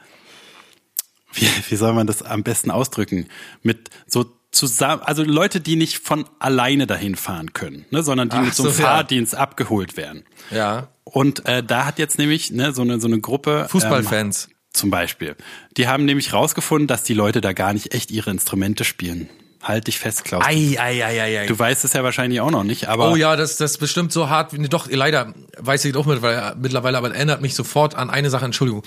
wie, 1.32 1.48
wie 1.68 1.76
soll 1.76 1.92
man 1.92 2.06
das 2.06 2.22
am 2.22 2.42
besten 2.42 2.70
ausdrücken? 2.70 3.26
Mit 3.62 3.90
so 4.06 4.26
zusammen, 4.50 5.02
also 5.02 5.22
Leute, 5.22 5.60
die 5.60 5.76
nicht 5.76 5.98
von 5.98 6.24
alleine 6.38 6.86
dahin 6.86 7.14
fahren 7.14 7.52
können, 7.52 7.86
ne, 7.90 8.02
sondern 8.02 8.28
die 8.28 8.36
Ach 8.36 8.44
mit 8.44 8.54
so 8.54 8.64
einem 8.64 8.72
so, 8.72 8.82
ja. 8.82 8.88
Fahrdienst 8.88 9.34
abgeholt 9.34 9.96
werden. 9.96 10.24
Ja. 10.50 10.88
Und 11.04 11.46
äh, 11.46 11.62
da 11.62 11.86
hat 11.86 11.98
jetzt 11.98 12.18
nämlich 12.18 12.50
ne, 12.50 12.72
so 12.72 12.82
eine 12.82 13.00
so 13.00 13.06
eine 13.06 13.20
Gruppe 13.20 13.66
Fußballfans. 13.68 14.46
ähm, 14.46 14.54
zum 14.72 14.90
Beispiel. 14.90 15.36
Die 15.76 15.88
haben 15.88 16.04
nämlich 16.04 16.32
rausgefunden, 16.32 16.86
dass 16.86 17.02
die 17.02 17.14
Leute 17.14 17.40
da 17.40 17.52
gar 17.52 17.72
nicht 17.72 17.94
echt 17.94 18.10
ihre 18.10 18.30
Instrumente 18.30 18.84
spielen. 18.84 19.28
Halt 19.62 19.88
dich 19.88 19.98
fest, 19.98 20.24
Klaus. 20.24 20.42
Ei, 20.46 20.76
ei, 20.78 21.04
ei, 21.04 21.20
ei, 21.22 21.40
ei. 21.40 21.46
Du 21.46 21.58
weißt 21.58 21.84
es 21.84 21.92
ja 21.92 22.02
wahrscheinlich 22.02 22.40
auch 22.40 22.50
noch 22.50 22.64
nicht, 22.64 22.88
aber 22.88 23.10
Oh 23.10 23.16
ja, 23.16 23.36
das, 23.36 23.56
das 23.56 23.72
ist 23.72 23.78
bestimmt 23.78 24.10
so 24.10 24.30
hart. 24.30 24.54
Nee, 24.54 24.68
doch, 24.68 24.88
leider 24.90 25.34
weiß 25.58 25.84
ich 25.84 25.94
auch 25.96 26.06
mit, 26.06 26.22
weil, 26.22 26.54
mittlerweile, 26.56 26.96
aber 26.96 27.14
erinnert 27.14 27.42
mich 27.42 27.54
sofort 27.54 27.94
an 27.94 28.08
eine 28.08 28.30
Sache, 28.30 28.46
Entschuldigung. 28.46 28.82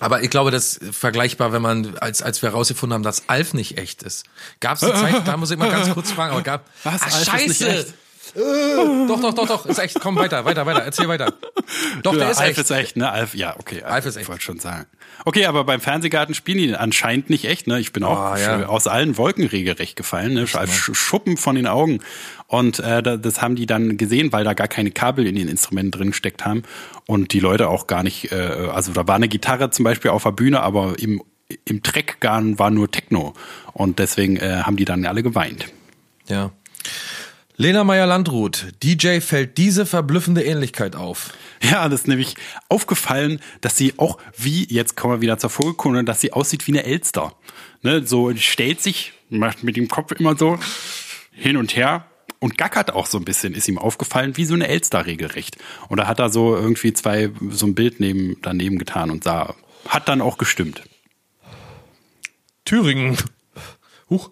Aber 0.00 0.22
ich 0.22 0.30
glaube, 0.30 0.50
das 0.50 0.76
ist 0.76 0.94
vergleichbar, 0.94 1.52
wenn 1.52 1.62
man, 1.62 1.96
als, 1.98 2.22
als 2.22 2.42
wir 2.42 2.50
herausgefunden 2.50 2.94
haben, 2.94 3.02
dass 3.02 3.28
Alf 3.28 3.54
nicht 3.54 3.78
echt 3.78 4.02
ist. 4.02 4.24
Gab 4.60 4.76
es 4.76 4.82
eine 4.82 4.94
Zeit, 5.00 5.26
da 5.26 5.36
muss 5.36 5.50
ich 5.50 5.58
mal 5.58 5.70
ganz 5.70 5.90
kurz 5.92 6.10
fragen, 6.12 6.32
aber 6.32 6.42
gab. 6.42 6.66
Was? 6.84 7.02
Ah, 7.02 7.06
Alf 7.06 7.24
scheiße! 7.24 7.94
Äh, 8.34 9.06
doch, 9.06 9.20
doch, 9.20 9.34
doch, 9.34 9.46
doch, 9.46 9.66
ist 9.66 9.78
echt. 9.78 10.00
Komm 10.00 10.16
weiter, 10.16 10.44
weiter, 10.44 10.66
weiter, 10.66 10.82
erzähl 10.82 11.08
weiter. 11.08 11.32
Doch, 12.02 12.12
der 12.12 12.22
ja, 12.24 12.30
ist 12.30 12.38
Alf 12.38 12.48
echt. 12.50 12.58
ist 12.58 12.70
echt, 12.70 12.96
ne? 12.96 13.10
Alf, 13.10 13.34
ja, 13.34 13.54
okay. 13.58 13.82
Alf 13.82 14.06
ist 14.06 14.16
echt. 14.16 14.24
Ich 14.24 14.28
wollte 14.28 14.42
schon 14.42 14.58
sagen. 14.58 14.86
Okay, 15.24 15.46
aber 15.46 15.64
beim 15.64 15.80
Fernsehgarten 15.80 16.34
spielen 16.34 16.58
die 16.58 16.74
anscheinend 16.74 17.30
nicht 17.30 17.44
echt, 17.44 17.66
ne? 17.66 17.78
Ich 17.80 17.92
bin 17.92 18.02
auch 18.04 18.34
Oh, 18.34 18.36
ja. 18.36 18.66
aus 18.66 18.86
allen 18.86 19.16
Wolken 19.16 19.46
regelrecht 19.46 19.96
gefallen, 19.96 20.34
ne? 20.34 20.44
Sch- 20.46 20.94
Schuppen 20.94 21.36
von 21.36 21.54
den 21.56 21.66
Augen. 21.66 22.00
Und 22.48 22.78
äh, 22.80 23.02
da- 23.02 23.16
das 23.16 23.40
haben 23.42 23.56
die 23.56 23.66
dann 23.66 23.96
gesehen, 23.96 24.32
weil 24.32 24.44
da 24.44 24.54
gar 24.54 24.68
keine 24.68 24.90
Kabel 24.90 25.26
in 25.26 25.34
den 25.36 25.48
Instrumenten 25.48 25.92
drin 25.92 26.10
gesteckt 26.10 26.44
haben 26.44 26.62
und 27.06 27.32
die 27.32 27.40
Leute 27.40 27.68
auch 27.68 27.86
gar 27.86 28.02
nicht, 28.02 28.32
äh, 28.32 28.36
also 28.72 28.92
da 28.92 29.06
war 29.08 29.14
eine 29.16 29.28
Gitarre 29.28 29.70
zum 29.70 29.84
Beispiel 29.84 30.10
auf 30.10 30.22
der 30.24 30.32
Bühne, 30.32 30.60
aber 30.60 30.94
im, 30.98 31.22
im 31.64 31.82
Trackgarn 31.82 32.58
war 32.58 32.70
nur 32.70 32.90
Techno. 32.90 33.34
Und 33.72 33.98
deswegen 33.98 34.36
äh, 34.36 34.62
haben 34.62 34.76
die 34.76 34.84
dann 34.84 35.04
alle 35.06 35.22
geweint. 35.22 35.66
Ja. 36.28 36.50
Lena 37.58 37.84
Meyer-Landrut, 37.84 38.74
DJ 38.82 39.20
fällt 39.20 39.56
diese 39.56 39.86
verblüffende 39.86 40.44
Ähnlichkeit 40.44 40.94
auf. 40.94 41.32
Ja, 41.62 41.88
das 41.88 42.00
ist 42.00 42.06
nämlich 42.06 42.34
aufgefallen, 42.68 43.40
dass 43.62 43.78
sie 43.78 43.94
auch 43.98 44.18
wie, 44.36 44.66
jetzt 44.68 44.94
kommen 44.94 45.14
wir 45.14 45.20
wieder 45.22 45.38
zur 45.38 45.48
Vogelkunde, 45.48 46.04
dass 46.04 46.20
sie 46.20 46.34
aussieht 46.34 46.66
wie 46.66 46.72
eine 46.72 46.84
Elster. 46.84 47.34
Ne, 47.80 48.06
so 48.06 48.30
die 48.30 48.42
stellt 48.42 48.82
sich, 48.82 49.14
macht 49.30 49.62
mit 49.62 49.76
dem 49.76 49.88
Kopf 49.88 50.12
immer 50.12 50.36
so 50.36 50.58
hin 51.32 51.56
und 51.56 51.74
her 51.74 52.04
und 52.40 52.58
gackert 52.58 52.92
auch 52.92 53.06
so 53.06 53.16
ein 53.16 53.24
bisschen, 53.24 53.54
ist 53.54 53.68
ihm 53.68 53.78
aufgefallen, 53.78 54.36
wie 54.36 54.44
so 54.44 54.52
eine 54.52 54.68
Elster 54.68 55.06
regelrecht. 55.06 55.56
Und 55.88 55.96
da 55.96 56.06
hat 56.06 56.18
er 56.18 56.28
so 56.28 56.54
irgendwie 56.54 56.92
zwei, 56.92 57.30
so 57.48 57.66
ein 57.66 57.74
Bild 57.74 58.00
neben, 58.00 58.36
daneben 58.42 58.78
getan 58.78 59.10
und 59.10 59.24
sah, 59.24 59.54
hat 59.88 60.08
dann 60.08 60.20
auch 60.20 60.36
gestimmt. 60.36 60.82
Thüringen. 62.66 63.16
Huch. 64.10 64.30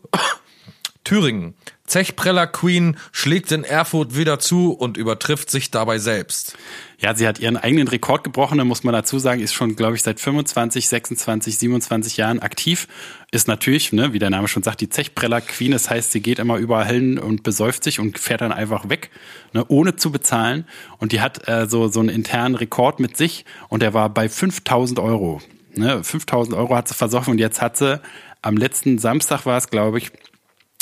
Thüringen. 1.04 1.54
Zechpreller 1.94 2.48
Queen 2.48 2.96
schlägt 3.12 3.52
in 3.52 3.62
Erfurt 3.62 4.16
wieder 4.16 4.40
zu 4.40 4.72
und 4.72 4.96
übertrifft 4.96 5.48
sich 5.48 5.70
dabei 5.70 5.98
selbst. 5.98 6.57
Ja, 6.98 7.14
sie 7.14 7.24
hat 7.24 7.38
ihren 7.38 7.57
eigenen 7.57 7.87
Rekord 7.87 8.24
gebrochen, 8.24 8.59
da 8.59 8.64
muss 8.64 8.83
man 8.83 8.92
dazu 8.92 9.20
sagen, 9.20 9.40
ist 9.40 9.54
schon, 9.54 9.76
glaube 9.76 9.94
ich, 9.94 10.02
seit 10.02 10.18
25, 10.18 10.88
26, 10.88 11.57
27 11.57 12.16
Jahren 12.16 12.40
aktiv. 12.40 12.88
Ist 13.30 13.46
natürlich, 13.46 13.92
ne, 13.92 14.12
wie 14.12 14.18
der 14.18 14.30
Name 14.30 14.48
schon 14.48 14.64
sagt, 14.64 14.80
die 14.80 14.88
Zechpreller 14.88 15.40
Queen. 15.40 15.70
Das 15.70 15.88
heißt, 15.88 16.11
sie 16.11 16.20
geht 16.20 16.40
immer 16.40 16.57
überall 16.57 16.87
hin 16.87 17.16
und 17.16 17.44
besäuft 17.44 17.85
sich 17.85 18.00
und 18.00 18.18
fährt 18.18 18.40
dann 18.40 18.50
einfach 18.50 18.88
weg, 18.88 19.11
ne, 19.52 19.64
ohne 19.68 19.94
zu 19.94 20.11
bezahlen. 20.11 20.66
Und 20.98 21.12
die 21.12 21.20
hat 21.20 21.46
äh, 21.46 21.68
so, 21.68 21.87
so 21.87 22.00
einen 22.00 22.09
internen 22.09 22.57
Rekord 22.57 22.98
mit 22.98 23.16
sich 23.16 23.44
und 23.68 23.83
der 23.83 23.94
war 23.94 24.09
bei 24.09 24.28
5000 24.28 24.98
Euro. 24.98 25.40
Ne, 25.76 26.02
5000 26.02 26.57
Euro 26.57 26.74
hat 26.74 26.88
sie 26.88 26.94
versoffen 26.94 27.35
und 27.35 27.38
jetzt 27.38 27.62
hat 27.62 27.76
sie 27.76 28.00
am 28.42 28.57
letzten 28.57 28.98
Samstag 28.98 29.46
war 29.46 29.59
es, 29.59 29.70
glaube 29.70 29.98
ich, 29.98 30.11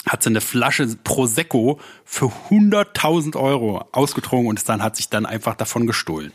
hat 0.08 0.22
sie 0.22 0.30
eine 0.30 0.40
Flasche 0.40 0.86
Prosecco 1.04 1.78
für 2.04 2.30
100.000 2.50 3.36
Euro 3.36 3.84
ausgetrunken 3.92 4.48
und 4.48 4.68
dann 4.68 4.82
hat 4.82 4.96
sich 4.96 5.08
dann 5.08 5.26
einfach 5.26 5.54
davon 5.54 5.86
gestohlen. 5.86 6.32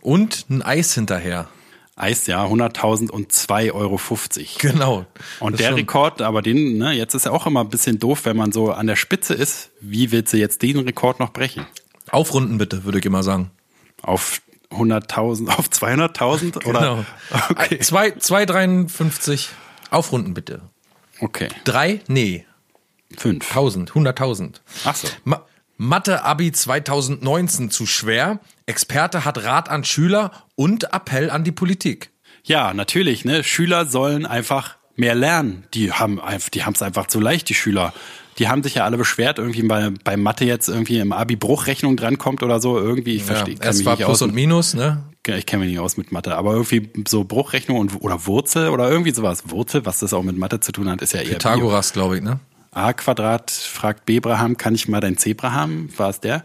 Und 0.00 0.46
ein 0.50 0.62
Eis 0.62 0.94
hinterher. 0.94 1.48
Eis, 1.98 2.26
ja, 2.26 2.44
100.000 2.44 3.10
und 3.10 3.32
2,50 3.32 3.72
Euro. 3.72 3.98
Genau. 4.58 5.06
Und 5.40 5.58
der 5.58 5.68
schon- 5.68 5.74
Rekord, 5.76 6.20
aber 6.20 6.42
den, 6.42 6.76
ne, 6.76 6.92
jetzt 6.92 7.14
ist 7.14 7.24
ja 7.24 7.32
auch 7.32 7.46
immer 7.46 7.60
ein 7.62 7.70
bisschen 7.70 7.98
doof, 7.98 8.26
wenn 8.26 8.36
man 8.36 8.52
so 8.52 8.70
an 8.70 8.86
der 8.86 8.96
Spitze 8.96 9.32
ist. 9.32 9.70
Wie 9.80 10.12
willst 10.12 10.32
du 10.34 10.36
jetzt 10.36 10.60
den 10.60 10.78
Rekord 10.80 11.20
noch 11.20 11.30
brechen? 11.32 11.66
Aufrunden 12.10 12.58
bitte, 12.58 12.84
würde 12.84 12.98
ich 12.98 13.06
immer 13.06 13.22
sagen. 13.22 13.50
Auf 14.02 14.42
100.000, 14.70 15.48
auf 15.48 15.68
200.000 15.70 16.56
oder? 16.66 16.80
Genau. 16.80 17.04
Okay. 17.48 17.78
Zwei- 17.78 18.10
2,53. 18.10 19.48
Aufrunden 19.90 20.34
bitte. 20.34 20.60
Okay. 21.20 21.48
Drei? 21.64 22.00
Nee. 22.08 22.44
Fünf. 23.16 23.48
1000, 23.48 23.92
100.000. 23.92 24.54
Ach 24.84 24.94
so. 24.94 25.08
Ma 25.24 25.42
Mathe-Abi 25.78 26.52
2019 26.52 27.70
zu 27.70 27.84
schwer. 27.84 28.40
Experte 28.64 29.26
hat 29.26 29.44
Rat 29.44 29.68
an 29.68 29.84
Schüler 29.84 30.32
und 30.54 30.94
Appell 30.94 31.30
an 31.30 31.44
die 31.44 31.52
Politik. 31.52 32.10
Ja, 32.44 32.72
natürlich, 32.72 33.24
ne? 33.24 33.44
Schüler 33.44 33.84
sollen 33.84 34.24
einfach 34.24 34.76
mehr 34.94 35.14
lernen. 35.14 35.64
Die 35.74 35.92
haben 35.92 36.20
einfach, 36.20 36.48
die 36.48 36.64
haben 36.64 36.72
es 36.74 36.82
einfach 36.82 37.06
zu 37.08 37.20
leicht, 37.20 37.48
die 37.48 37.54
Schüler. 37.54 37.92
Die 38.38 38.48
haben 38.48 38.62
sich 38.62 38.74
ja 38.74 38.84
alle 38.84 38.98
beschwert, 38.98 39.38
irgendwie 39.38 39.62
bei, 39.62 39.90
bei 40.04 40.16
Mathe 40.16 40.44
jetzt 40.44 40.68
irgendwie 40.68 40.98
im 40.98 41.12
Abi 41.12 41.36
Bruchrechnung 41.36 41.96
drankommt 41.96 42.42
oder 42.42 42.60
so. 42.60 42.78
Irgendwie, 42.78 43.16
ich 43.16 43.24
verstehe. 43.24 43.54
ja, 43.54 43.60
kann 43.60 43.70
es 43.70 43.84
war 43.84 43.96
nicht 43.96 44.04
Plus 44.04 44.22
und 44.22 44.34
Minus, 44.34 44.74
ne? 44.74 45.02
Ich 45.26 45.46
kenne 45.46 45.64
mich 45.64 45.72
nicht 45.72 45.80
aus 45.80 45.96
mit 45.96 46.12
Mathe, 46.12 46.36
aber 46.36 46.52
irgendwie 46.52 46.88
so 47.08 47.24
Bruchrechnung 47.24 47.78
und, 47.78 48.00
oder 48.00 48.26
Wurzel 48.26 48.68
oder 48.68 48.88
irgendwie 48.88 49.12
sowas. 49.12 49.44
Wurzel, 49.46 49.84
was 49.84 49.98
das 49.98 50.12
auch 50.12 50.22
mit 50.22 50.38
Mathe 50.38 50.60
zu 50.60 50.70
tun 50.70 50.88
hat, 50.88 51.02
ist 51.02 51.14
ja 51.14 51.20
eher. 51.20 51.32
Pythagoras, 51.32 51.92
glaube 51.92 52.18
ich, 52.18 52.22
ne? 52.22 52.38
A 52.76 52.92
Quadrat 52.92 53.50
fragt 53.50 54.06
Bebraham, 54.06 54.56
kann 54.56 54.74
ich 54.74 54.86
mal 54.88 55.00
dein 55.00 55.16
Zebra 55.16 55.52
haben? 55.52 55.88
War 55.96 56.10
es 56.10 56.20
der? 56.20 56.42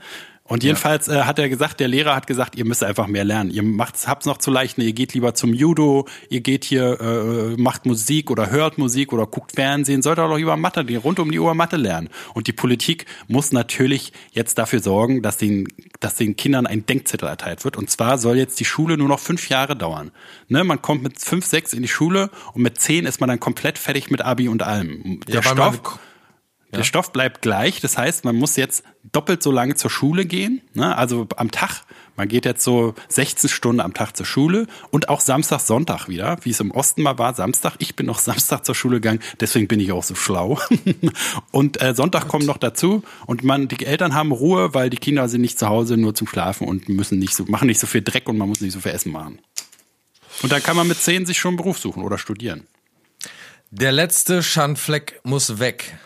Und 0.52 0.64
jedenfalls 0.66 1.08
äh, 1.08 1.22
hat 1.22 1.40
er 1.40 1.48
gesagt, 1.48 1.80
der 1.80 1.88
Lehrer 1.88 2.14
hat 2.14 2.28
gesagt, 2.28 2.58
ihr 2.58 2.66
müsst 2.66 2.84
einfach 2.84 3.08
mehr 3.08 3.24
lernen. 3.24 3.52
Ihr 3.52 3.64
macht's, 3.64 4.06
habt's 4.06 4.26
noch 4.26 4.38
zu 4.38 4.52
leicht, 4.52 4.78
ne? 4.78 4.84
ihr 4.84 4.92
geht 4.92 5.14
lieber 5.14 5.34
zum 5.34 5.54
Judo, 5.54 6.10
ihr 6.30 6.42
geht 6.42 6.66
hier, 6.66 7.00
äh, 7.00 7.62
macht 7.62 7.86
Musik 7.86 8.30
oder 8.30 8.50
hört 8.50 8.78
Musik 8.78 9.14
oder 9.14 9.28
guckt 9.28 9.54
Fernsehen, 9.54 10.02
sollt 10.02 10.20
ihr 10.20 10.28
doch 10.28 10.36
lieber 10.36 10.58
Mathe, 10.58 10.84
die 10.84 10.98
rund 10.98 11.20
um 11.20 11.32
die 11.32 11.40
Uhr 11.40 11.54
Mathe 11.54 11.78
lernen. 11.78 12.10
Und 12.34 12.48
die 12.48 12.52
Politik 12.52 13.06
muss 13.30 13.54
natürlich 13.54 14.12
jetzt 14.34 14.58
dafür 14.58 14.82
sorgen, 14.82 15.22
dass 15.22 15.38
den, 15.38 15.70
dass 16.02 16.16
den 16.16 16.36
Kindern 16.36 16.68
ein 16.68 16.86
Denkzettel 16.86 17.30
erteilt 17.30 17.64
wird. 17.64 17.78
Und 17.78 17.90
zwar 17.90 18.18
soll 18.18 18.36
jetzt 18.36 18.60
die 18.60 18.66
Schule 18.66 18.98
nur 18.98 19.08
noch 19.08 19.20
fünf 19.20 19.48
Jahre 19.48 19.78
dauern. 19.78 20.12
Ne? 20.50 20.66
Man 20.66 20.82
kommt 20.82 21.02
mit 21.02 21.18
fünf, 21.22 21.46
sechs 21.46 21.72
in 21.72 21.82
die 21.82 21.88
Schule 21.88 22.30
und 22.54 22.62
mit 22.62 22.78
zehn 22.78 23.06
ist 23.06 23.22
man 23.22 23.30
dann 23.30 23.40
komplett 23.40 23.78
fertig 23.78 24.12
mit 24.12 24.22
Abi 24.22 24.50
und 24.50 24.64
allem. 24.64 25.22
Der 25.28 25.46
weil 25.46 25.56
man- 25.56 25.80
Der 26.74 26.84
Stoff 26.84 27.12
bleibt 27.12 27.42
gleich, 27.42 27.82
das 27.82 27.98
heißt, 27.98 28.24
man 28.24 28.36
muss 28.36 28.56
jetzt 28.56 28.84
doppelt 29.12 29.44
so 29.44 29.52
lange 29.52 29.76
zur 29.76 29.90
Schule 29.90 30.26
gehen, 30.26 30.62
ne? 30.74 30.96
also 30.98 31.28
am 31.36 31.52
Tag. 31.52 31.84
Man 32.18 32.28
geht 32.28 32.46
jetzt 32.46 32.64
so 32.64 32.94
16 33.08 33.50
Stunden 33.50 33.82
am 33.82 33.94
Tag 33.94 34.16
zur 34.16 34.26
Schule 34.26 34.68
und 34.90 35.10
auch 35.10 35.22
Samstag, 35.22 35.60
Sonntag 35.60 36.08
wieder, 36.08 36.38
wie 36.44 36.52
es 36.52 36.60
im 36.60 36.72
Osten 36.72 37.02
mal 37.02 37.18
war, 37.18 37.34
Samstag. 37.34 37.76
Ich 37.80 37.96
bin 37.96 38.06
noch 38.06 38.20
Samstag 38.20 38.64
zur 38.66 38.76
Schule 38.76 38.98
gegangen, 38.98 39.20
deswegen 39.40 39.68
bin 39.68 39.80
ich 39.80 39.92
auch 39.92 40.04
so 40.04 40.16
schlau. 40.16 40.60
und 41.52 41.82
äh, 41.82 41.94
Sonntag 41.94 42.28
kommt 42.28 42.46
noch 42.46 42.58
dazu 42.58 43.04
und 43.26 43.44
man, 43.44 43.68
die 43.68 43.86
Eltern 43.86 44.14
haben 44.14 44.32
Ruhe, 44.32 44.74
weil 44.74 44.90
die 44.90 44.98
Kinder 44.98 45.28
sind 45.30 45.42
nicht 45.42 45.60
zu 45.60 45.68
Hause 45.68 45.98
nur 45.98 46.16
zum 46.16 46.28
Schlafen 46.28 46.68
und 46.68 46.90
müssen 46.90 47.20
nicht 47.20 47.36
so, 47.36 47.46
machen 47.46 47.68
nicht 47.68 47.80
so 47.80 47.88
viel 47.88 48.02
Dreck 48.02 48.30
und 48.30 48.38
man 48.38 48.48
muss 48.48 48.62
nicht 48.62 48.74
so 48.74 48.80
viel 48.80 48.92
Essen 48.92 49.12
machen. 49.12 49.40
Und 50.42 50.52
dann 50.52 50.64
kann 50.64 50.76
man 50.76 50.88
mit 50.88 50.98
10 50.98 51.26
sich 51.26 51.40
schon 51.40 51.50
einen 51.50 51.58
Beruf 51.58 51.80
suchen 51.80 52.04
oder 52.04 52.18
studieren. 52.18 52.66
Der 53.72 53.92
letzte 53.92 54.44
Schandfleck 54.44 55.22
muss 55.24 55.60
weg. 55.60 55.98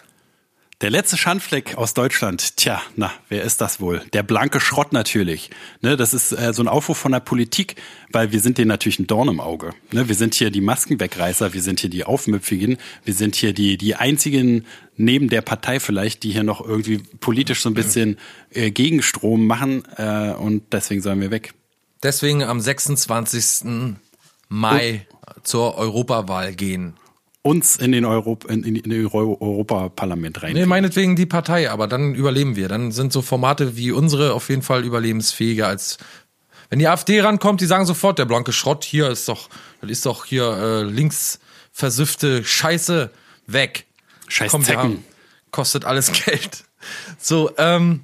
Der 0.81 0.89
letzte 0.89 1.15
Schandfleck 1.15 1.77
aus 1.77 1.93
Deutschland, 1.93 2.57
tja, 2.57 2.81
na, 2.97 3.09
wer 3.29 3.43
ist 3.43 3.61
das 3.61 3.79
wohl? 3.79 4.01
Der 4.11 4.23
blanke 4.23 4.59
Schrott 4.59 4.91
natürlich. 4.91 5.49
Ne, 5.81 5.95
das 5.95 6.13
ist 6.13 6.33
äh, 6.33 6.53
so 6.53 6.61
ein 6.61 6.67
Aufruf 6.67 6.97
von 6.97 7.13
der 7.13 7.21
Politik, 7.21 7.75
weil 8.11 8.33
wir 8.33 8.41
sind 8.41 8.57
denen 8.57 8.67
natürlich 8.67 8.99
ein 8.99 9.07
Dorn 9.07 9.29
im 9.29 9.39
Auge. 9.39 9.71
Ne, 9.93 10.09
wir 10.09 10.15
sind 10.15 10.35
hier 10.35 10.51
die 10.51 10.59
Maskenwegreißer, 10.59 11.53
wir 11.53 11.61
sind 11.61 11.79
hier 11.79 11.89
die 11.89 12.03
Aufmüpfigen, 12.03 12.77
wir 13.05 13.13
sind 13.13 13.38
hier 13.38 13.53
die, 13.53 13.77
die 13.77 13.95
einzigen 13.95 14.65
neben 14.97 15.29
der 15.29 15.41
Partei 15.41 15.79
vielleicht, 15.79 16.23
die 16.23 16.31
hier 16.31 16.43
noch 16.43 16.59
irgendwie 16.59 16.97
politisch 17.21 17.61
so 17.61 17.69
ein 17.69 17.73
bisschen 17.73 18.17
äh, 18.51 18.69
Gegenstrom 18.69 19.47
machen 19.47 19.83
äh, 19.95 20.33
und 20.33 20.73
deswegen 20.73 21.01
sollen 21.01 21.21
wir 21.21 21.31
weg. 21.31 21.53
Deswegen 22.03 22.43
am 22.43 22.59
26. 22.59 23.97
Mai 24.49 25.07
zur 25.43 25.77
Europawahl 25.77 26.53
gehen. 26.53 26.97
Uns 27.45 27.75
in 27.75 27.91
den, 27.91 28.05
Europ 28.05 28.49
in, 28.49 28.63
in, 28.63 28.75
in 28.75 28.89
den 28.89 29.05
Euro 29.05 29.38
Europaparlament 29.39 30.41
rein. 30.41 30.53
Nee, 30.53 30.65
meinetwegen 30.65 31.15
die 31.15 31.27
Partei, 31.27 31.69
aber 31.69 31.86
dann 31.86 32.15
überleben 32.15 32.55
wir. 32.55 32.67
Dann 32.67 32.91
sind 32.91 33.13
so 33.13 33.21
Formate 33.21 33.77
wie 33.77 33.91
unsere 33.91 34.34
auf 34.34 34.49
jeden 34.49 34.63
Fall 34.63 34.84
überlebensfähiger 34.84 35.67
als 35.67 35.99
wenn 36.71 36.79
die 36.79 36.88
AfD 36.88 37.21
rankommt, 37.21 37.62
die 37.62 37.67
sagen 37.67 37.86
sofort, 37.86 38.17
der 38.17 38.25
blanke 38.25 38.51
Schrott 38.51 38.84
hier 38.84 39.12
ist 39.12 39.29
doch, 39.29 39.49
das 39.79 39.91
ist 39.91 40.08
doch 40.08 40.25
hier 40.25 40.43
äh, 40.43 40.81
links 40.81 41.39
versüffte 41.71 42.43
Scheiße 42.43 43.12
weg. 43.45 43.86
Scheiß 44.27 44.49
Komm, 44.49 44.62
wir 44.62 44.73
Zecken. 44.73 45.05
Kostet 45.51 45.86
alles 45.86 46.12
Geld. 46.25 46.63
So, 47.19 47.51
ähm, 47.60 48.03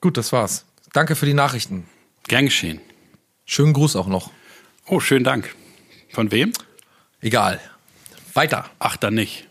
gut, 0.00 0.16
das 0.16 0.32
war's. 0.32 0.64
Danke 0.92 1.14
für 1.14 1.26
die 1.26 1.34
Nachrichten. 1.34 1.86
Gern 2.26 2.46
geschehen. 2.46 2.80
Schönen 3.44 3.74
Gruß 3.74 3.94
auch 3.94 4.08
noch. 4.08 4.32
Oh, 4.86 4.98
schönen 4.98 5.24
Dank. 5.24 5.54
Von 6.10 6.32
wem? 6.32 6.52
Egal. 7.20 7.60
Weiter. 8.36 8.66
Ach, 8.78 8.96
dann 8.96 9.14
nicht. 9.14 9.48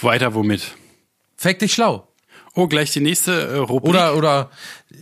Weiter 0.00 0.34
womit? 0.34 0.74
Fake 1.36 1.58
dich 1.58 1.74
schlau. 1.74 2.08
Oh, 2.54 2.66
gleich 2.66 2.92
die 2.92 3.00
nächste 3.00 3.32
äh, 3.32 3.56
Rubrik. 3.56 3.90
Oder, 3.90 4.16
oder, 4.16 4.50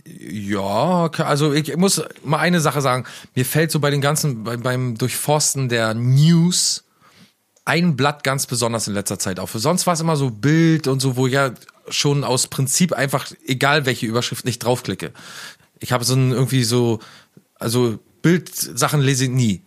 ja, 0.05 1.09
also 1.17 1.53
ich 1.53 1.75
muss 1.75 2.01
mal 2.23 2.39
eine 2.39 2.61
Sache 2.61 2.81
sagen. 2.81 3.05
Mir 3.35 3.45
fällt 3.45 3.71
so 3.71 3.79
bei 3.79 3.89
den 3.89 3.99
ganzen, 3.99 4.43
bei, 4.43 4.55
beim 4.57 4.97
Durchforsten 4.97 5.67
der 5.67 5.93
News 5.93 6.85
ein 7.65 7.95
Blatt 7.95 8.23
ganz 8.23 8.47
besonders 8.47 8.87
in 8.87 8.93
letzter 8.93 9.19
Zeit 9.19 9.39
auf. 9.39 9.51
Sonst 9.53 9.85
war 9.85 9.93
es 9.93 9.99
immer 9.99 10.15
so 10.15 10.29
Bild 10.29 10.87
und 10.87 10.99
so, 11.01 11.17
wo 11.17 11.27
ich 11.27 11.33
ja 11.33 11.51
schon 11.89 12.23
aus 12.23 12.47
Prinzip 12.47 12.93
einfach, 12.93 13.31
egal 13.45 13.85
welche 13.85 14.05
Überschrift, 14.05 14.45
nicht 14.45 14.59
draufklicke. 14.59 15.11
Ich 15.79 15.91
habe 15.91 16.05
so 16.05 16.15
ein 16.15 16.31
irgendwie 16.31 16.63
so, 16.63 16.99
also 17.59 17.99
Bildsachen 18.21 19.01
lese 19.01 19.25
ich 19.25 19.29
nie. 19.29 19.61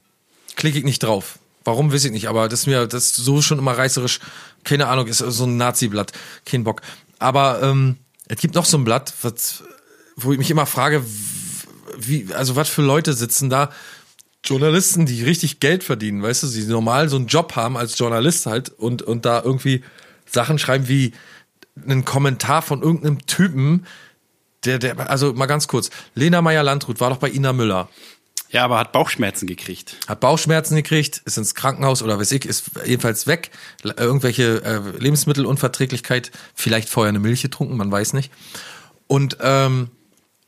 Klicke 0.56 0.78
ich 0.78 0.84
nicht 0.84 1.02
drauf. 1.02 1.38
Warum, 1.64 1.92
weiß 1.92 2.04
ich 2.04 2.12
nicht, 2.12 2.28
aber 2.28 2.48
das 2.48 2.60
ist 2.60 2.66
mir, 2.66 2.86
das 2.86 3.04
ist 3.04 3.16
so 3.16 3.40
schon 3.40 3.58
immer 3.58 3.72
reißerisch, 3.72 4.20
keine 4.64 4.88
Ahnung, 4.88 5.06
ist 5.06 5.18
so 5.18 5.44
ein 5.44 5.56
Nazi-Blatt, 5.56 6.12
kein 6.44 6.64
Bock. 6.64 6.82
Aber 7.18 7.62
ähm, 7.62 7.96
es 8.28 8.38
gibt 8.38 8.54
noch 8.54 8.66
so 8.66 8.76
ein 8.76 8.84
Blatt, 8.84 9.14
was, 9.22 9.62
wo 10.16 10.32
ich 10.32 10.38
mich 10.38 10.50
immer 10.50 10.66
frage, 10.66 11.04
wie, 11.98 12.28
also 12.34 12.56
was 12.56 12.68
für 12.68 12.82
Leute 12.82 13.14
sitzen 13.14 13.48
da, 13.48 13.70
Journalisten, 14.44 15.06
die 15.06 15.22
richtig 15.24 15.58
Geld 15.58 15.84
verdienen, 15.84 16.22
weißt 16.22 16.42
du, 16.42 16.48
die 16.48 16.64
normal 16.64 17.08
so 17.08 17.16
einen 17.16 17.28
Job 17.28 17.56
haben 17.56 17.78
als 17.78 17.98
Journalist 17.98 18.44
halt 18.44 18.68
und, 18.68 19.00
und 19.00 19.24
da 19.24 19.42
irgendwie 19.42 19.82
Sachen 20.26 20.58
schreiben 20.58 20.86
wie 20.88 21.12
einen 21.82 22.04
Kommentar 22.04 22.60
von 22.60 22.82
irgendeinem 22.82 23.26
Typen, 23.26 23.86
der, 24.64 24.78
der, 24.78 25.10
also 25.10 25.32
mal 25.32 25.46
ganz 25.46 25.66
kurz, 25.66 25.90
Lena 26.14 26.42
Meyer-Landrut 26.42 27.00
war 27.00 27.10
doch 27.10 27.16
bei 27.16 27.30
Ina 27.30 27.52
Müller, 27.52 27.88
ja, 28.54 28.64
aber 28.64 28.78
hat 28.78 28.92
Bauchschmerzen 28.92 29.46
gekriegt. 29.46 29.96
hat 30.08 30.20
Bauchschmerzen 30.20 30.76
gekriegt, 30.76 31.20
ist 31.26 31.36
ins 31.36 31.54
Krankenhaus 31.54 32.02
oder 32.02 32.18
weiß 32.18 32.32
ich, 32.32 32.46
ist 32.46 32.70
jedenfalls 32.86 33.26
weg, 33.26 33.50
L- 33.82 33.94
irgendwelche 33.98 34.64
äh, 34.64 34.98
Lebensmittelunverträglichkeit, 34.98 36.30
vielleicht 36.54 36.88
vorher 36.88 37.10
eine 37.10 37.18
Milch 37.18 37.42
getrunken, 37.42 37.76
man 37.76 37.90
weiß 37.92 38.14
nicht. 38.14 38.32
Und, 39.06 39.36
ähm, 39.42 39.90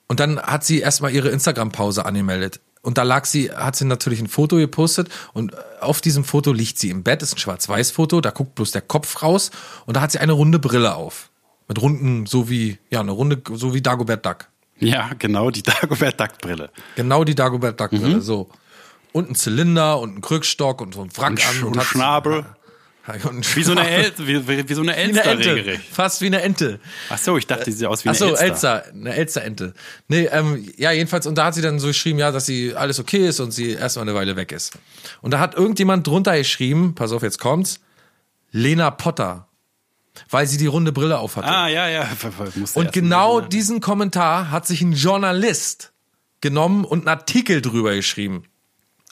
und 0.07 0.21
dann 0.21 0.41
hat 0.41 0.65
sie 0.65 0.81
erstmal 0.81 1.13
ihre 1.13 1.29
Instagram-Pause 1.29 2.07
angemeldet. 2.07 2.61
Und 2.83 2.99
da 2.99 3.03
lag 3.03 3.25
sie, 3.25 3.51
hat 3.51 3.75
sie 3.75 3.85
natürlich 3.85 4.21
ein 4.21 4.29
Foto 4.29 4.57
gepostet 4.57 5.09
und 5.33 5.57
auf 5.81 6.01
diesem 6.01 6.23
Foto 6.23 6.53
liegt 6.53 6.79
sie 6.79 6.91
im 6.91 7.03
Bett, 7.03 7.21
ist 7.21 7.35
ein 7.35 7.39
Schwarz-Weiß-Foto, 7.39 8.21
da 8.21 8.31
guckt 8.31 8.55
bloß 8.55 8.71
der 8.71 8.83
Kopf 8.83 9.23
raus 9.25 9.51
und 9.87 9.97
da 9.97 10.01
hat 10.01 10.13
sie 10.13 10.21
eine 10.21 10.33
runde 10.33 10.61
Brille 10.61 10.95
auf. 10.95 11.31
Mit 11.67 11.83
runden, 11.83 12.27
so 12.27 12.49
wie, 12.49 12.79
ja, 12.89 13.01
eine 13.01 13.11
runde, 13.11 13.43
so 13.55 13.75
wie 13.75 13.83
Dagobert 13.83 14.25
Duck. 14.25 14.47
Ja, 14.79 15.11
genau, 15.19 15.51
die 15.51 15.63
Dagobert 15.65 16.21
Duck-Brille. 16.21 16.71
Genau 16.97 17.25
die 17.25 17.35
Dagobert 17.35 17.81
Duck 17.81 17.91
Brille, 17.91 18.21
so. 18.21 18.49
Und 19.13 19.31
ein 19.31 19.35
Zylinder 19.35 19.99
und 19.99 20.19
ein 20.19 20.21
Krückstock 20.21 20.81
und 20.81 20.95
so 20.95 21.03
ein 21.03 21.17
Wrack 21.17 21.31
Und, 21.31 21.49
an. 21.49 21.63
Und 21.65 21.77
und 21.77 21.83
Schnabel. 21.83 22.45
Wie 23.55 23.63
so 23.63 23.71
eine, 23.71 23.89
El 23.89 24.13
wie, 24.19 24.49
wie, 24.49 24.69
wie 24.69 24.75
so 24.75 24.81
eine 24.81 24.91
Wie 24.91 24.97
eine 24.97 25.23
Elster 25.23 25.57
Ente. 25.57 25.81
Fast 25.93 26.21
wie 26.23 26.27
eine 26.27 26.43
Ente. 26.43 26.81
Ach 27.09 27.19
so, 27.19 27.37
ich 27.37 27.47
dachte, 27.47 27.67
sie 27.67 27.73
sieht 27.73 27.87
aus 27.87 28.05
wie 28.05 28.09
eine 28.09 28.17
Achso, 28.17 28.31
Elster. 28.31 28.45
Elster, 28.45 28.85
eine 28.93 29.15
Elsterente. 29.15 29.75
Nee, 30.09 30.25
ähm, 30.25 30.69
ja, 30.77 30.91
jedenfalls, 30.91 31.25
und 31.29 31.39
da 31.39 31.45
hat 31.45 31.55
sie 31.55 31.63
dann 31.63 31.79
so 31.79 31.87
geschrieben, 31.87 32.19
ja, 32.19 32.33
dass 32.33 32.47
sie 32.47 32.75
alles 32.75 32.99
okay 32.99 33.29
ist 33.29 33.39
und 33.39 33.53
sie 33.53 33.75
erstmal 33.75 34.09
eine 34.09 34.15
Weile 34.17 34.35
weg 34.35 34.51
ist. 34.51 34.77
Und 35.23 35.31
da 35.31 35.39
hat 35.39 35.55
irgendjemand 35.55 36.05
drunter 36.05 36.37
geschrieben, 36.37 36.97
pass 36.97 37.13
auf, 37.13 37.23
jetzt 37.23 37.39
kommt's, 37.39 37.79
Lena 38.51 38.91
Potter. 38.91 39.47
Weil 40.31 40.47
sie 40.47 40.57
die 40.59 40.67
runde 40.67 40.93
Brille 40.93 41.19
aufhatte. 41.19 41.49
Ah, 41.49 41.69
ja, 41.69 41.89
ja. 41.89 42.07
Musste 42.57 42.79
und 42.79 42.93
genau 42.93 43.41
mal- 43.41 43.49
diesen 43.49 43.81
Kommentar 43.81 44.51
hat 44.51 44.67
sich 44.67 44.81
ein 44.83 44.93
Journalist 44.93 45.93
genommen 46.41 46.85
und 46.85 47.01
einen 47.01 47.09
Artikel 47.09 47.63
drüber 47.63 47.95
geschrieben. 47.95 48.45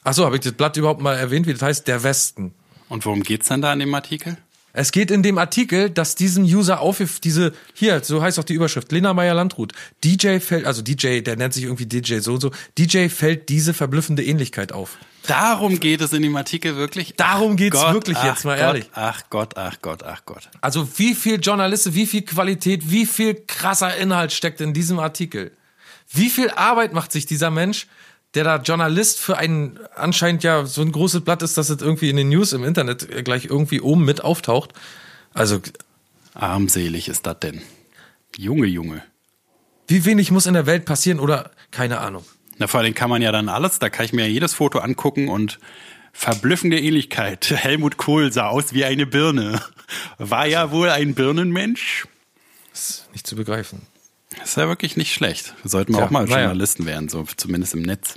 Achso, 0.03 0.25
habe 0.25 0.35
ich 0.35 0.41
das 0.41 0.53
Blatt 0.53 0.77
überhaupt 0.77 1.01
mal 1.01 1.15
erwähnt, 1.15 1.47
wie 1.47 1.53
das 1.53 1.61
heißt? 1.61 1.87
Der 1.87 2.03
Westen. 2.03 2.53
Und 2.89 3.05
worum 3.05 3.23
geht's 3.23 3.47
dann 3.47 3.61
da 3.61 3.73
in 3.73 3.79
dem 3.79 3.93
Artikel? 3.95 4.37
Es 4.75 4.91
geht 4.91 5.09
in 5.09 5.23
dem 5.23 5.37
Artikel, 5.37 5.89
dass 5.89 6.15
diesem 6.15 6.43
User 6.43 6.81
auf 6.81 7.01
diese, 7.23 7.53
hier, 7.73 8.03
so 8.03 8.21
heißt 8.21 8.37
auch 8.39 8.43
die 8.43 8.53
Überschrift, 8.53 8.91
Lena 8.91 9.13
Meyer-Landrut, 9.13 9.71
DJ 10.03 10.39
fällt, 10.39 10.65
also 10.65 10.81
DJ, 10.81 11.21
der 11.21 11.37
nennt 11.37 11.53
sich 11.53 11.63
irgendwie 11.63 11.85
DJ 11.85 12.19
so 12.19 12.33
und 12.33 12.41
so, 12.41 12.51
DJ 12.77 13.07
fällt 13.07 13.47
diese 13.47 13.73
verblüffende 13.73 14.23
Ähnlichkeit 14.23 14.73
auf. 14.73 14.97
Darum 15.27 15.79
geht 15.79 16.01
es 16.01 16.11
in 16.11 16.21
dem 16.21 16.35
Artikel 16.35 16.75
wirklich? 16.75 17.15
Darum 17.15 17.55
geht's 17.55 17.77
Gott, 17.77 17.93
wirklich 17.93 18.17
ach 18.17 18.25
jetzt 18.25 18.43
mal 18.43 18.57
Gott, 18.57 18.65
ehrlich. 18.65 18.89
Ach 18.93 19.21
Gott, 19.29 19.57
ach 19.57 19.77
Gott, 19.81 20.03
ach 20.03 20.23
Gott. 20.25 20.49
Also 20.59 20.87
wie 20.97 21.15
viel 21.15 21.39
Journalisten, 21.39 21.95
wie 21.95 22.05
viel 22.05 22.23
Qualität, 22.23 22.91
wie 22.91 23.05
viel 23.05 23.33
krasser 23.47 23.95
Inhalt 23.95 24.33
steckt 24.33 24.59
in 24.59 24.73
diesem 24.73 24.99
Artikel? 24.99 25.51
Wie 26.11 26.29
viel 26.29 26.49
Arbeit 26.49 26.93
macht 26.93 27.11
sich 27.11 27.25
dieser 27.25 27.49
Mensch, 27.49 27.87
der 28.35 28.43
da 28.43 28.57
Journalist 28.57 29.19
für 29.19 29.37
einen 29.37 29.79
anscheinend 29.95 30.43
ja 30.43 30.65
so 30.65 30.81
ein 30.81 30.91
großes 30.91 31.21
Blatt 31.21 31.41
ist, 31.41 31.57
dass 31.57 31.69
es 31.69 31.81
irgendwie 31.81 32.09
in 32.09 32.17
den 32.17 32.29
News 32.29 32.53
im 32.53 32.63
Internet 32.63 33.25
gleich 33.25 33.45
irgendwie 33.45 33.81
oben 33.81 34.05
mit 34.05 34.23
auftaucht? 34.23 34.73
Also 35.33 35.61
Armselig 36.33 37.07
ist 37.07 37.25
das 37.25 37.39
denn. 37.39 37.61
Junge, 38.37 38.67
Junge. 38.67 39.01
wie 39.87 40.03
wenig 40.03 40.31
muss 40.31 40.45
in 40.45 40.53
der 40.53 40.65
Welt 40.65 40.85
passieren 40.85 41.19
oder 41.19 41.51
keine 41.71 41.99
Ahnung. 41.99 42.25
Na, 42.57 42.67
vor 42.67 42.81
allem 42.81 42.93
kann 42.93 43.09
man 43.09 43.21
ja 43.21 43.31
dann 43.31 43.49
alles, 43.49 43.79
da 43.79 43.89
kann 43.89 44.05
ich 44.05 44.13
mir 44.13 44.23
ja 44.23 44.31
jedes 44.31 44.53
Foto 44.53 44.79
angucken 44.79 45.29
und 45.29 45.59
verblüffende 46.11 46.79
Ähnlichkeit. 46.79 47.49
Helmut 47.55 47.97
Kohl 47.97 48.31
sah 48.31 48.47
aus 48.47 48.73
wie 48.73 48.85
eine 48.85 49.05
Birne. 49.05 49.61
War 50.17 50.47
ja 50.47 50.71
wohl 50.71 50.89
ein 50.89 51.15
Birnenmensch. 51.15 52.07
Nicht 53.13 53.27
zu 53.27 53.35
begreifen. 53.35 53.81
Das 54.39 54.49
ist 54.49 54.57
ja 54.57 54.67
wirklich 54.67 54.97
nicht 54.97 55.13
schlecht. 55.13 55.53
Sollten 55.63 55.93
wir 55.93 55.97
Tja, 55.97 56.05
auch 56.07 56.11
mal. 56.11 56.27
Journalisten 56.27 56.85
werden, 56.85 57.09
so 57.09 57.25
zumindest 57.37 57.73
im 57.73 57.81
Netz. 57.81 58.15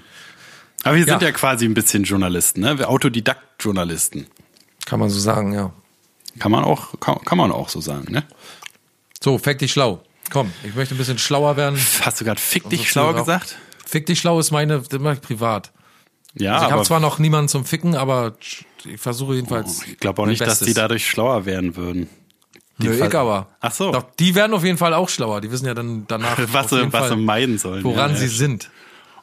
Aber 0.84 0.96
wir 0.96 1.04
sind 1.04 1.20
Ja. 1.22 1.28
ja 1.28 1.32
quasi 1.32 1.64
ein 1.64 1.74
bisschen 1.74 2.04
Journalisten, 2.04 2.60
ne? 2.60 2.78
Wir 2.78 2.88
Autodidakt-Journalisten. 2.88 4.26
Kann 4.86 5.00
man 5.00 5.10
so 5.10 5.18
sagen, 5.18 5.52
ja. 5.52 5.72
Kann 6.38 6.52
man 6.52 6.64
auch, 6.64 6.98
kann, 7.00 7.18
kann 7.24 7.38
man 7.38 7.50
auch 7.50 7.68
so 7.68 7.80
sagen, 7.80 8.12
ne? 8.12 8.22
So, 9.22 9.38
fick 9.38 9.58
dich 9.58 9.72
schlau. 9.72 10.02
Komm, 10.30 10.52
ich 10.62 10.74
möchte 10.74 10.94
ein 10.94 10.98
bisschen 10.98 11.18
schlauer 11.18 11.56
werden. 11.56 11.78
Hast 12.02 12.20
du 12.20 12.24
gerade 12.24 12.40
fick 12.40 12.68
dich 12.68 12.80
viel 12.82 12.88
schlau 12.90 13.10
Rauch. 13.10 13.16
gesagt? 13.20 13.56
Fick 13.86 14.06
dich 14.06 14.20
schlau 14.20 14.38
ist 14.38 14.50
meine, 14.50 14.80
das 14.80 15.00
mache 15.00 15.14
ich 15.14 15.20
privat. 15.20 15.72
Ja, 16.34 16.54
Also 16.56 16.66
ich 16.66 16.72
habe 16.72 16.84
zwar 16.84 17.00
noch 17.00 17.18
niemanden 17.18 17.48
zum 17.48 17.64
Ficken, 17.64 17.96
aber 17.96 18.36
ich 18.40 18.64
versuche 19.00 19.34
jedenfalls. 19.34 19.82
ich 19.86 19.98
glaube 19.98 20.22
auch 20.22 20.26
nicht, 20.26 20.40
dass 20.42 20.58
die 20.58 20.66
Bestes. 20.66 20.74
dadurch 20.74 21.08
schlauer 21.08 21.46
werden 21.46 21.74
würden. 21.74 22.08
Nö, 22.78 22.96
Fall- 22.96 23.08
ich 23.08 23.14
aber. 23.14 23.48
Ach 23.60 23.72
so. 23.72 23.92
Doch, 23.92 24.04
die 24.18 24.34
werden 24.34 24.54
auf 24.54 24.64
jeden 24.64 24.78
Fall 24.78 24.94
auch 24.94 25.08
schlauer. 25.08 25.40
Die 25.40 25.50
wissen 25.50 25.66
ja 25.66 25.74
dann 25.74 26.06
danach, 26.06 26.38
Was 26.52 26.70
sie, 26.70 26.92
was 26.92 27.08
sie 27.08 27.16
meiden 27.16 27.58
sollen. 27.58 27.82
woran 27.84 28.12
ja, 28.12 28.16
sie 28.16 28.26
ja. 28.26 28.30
sind. 28.30 28.70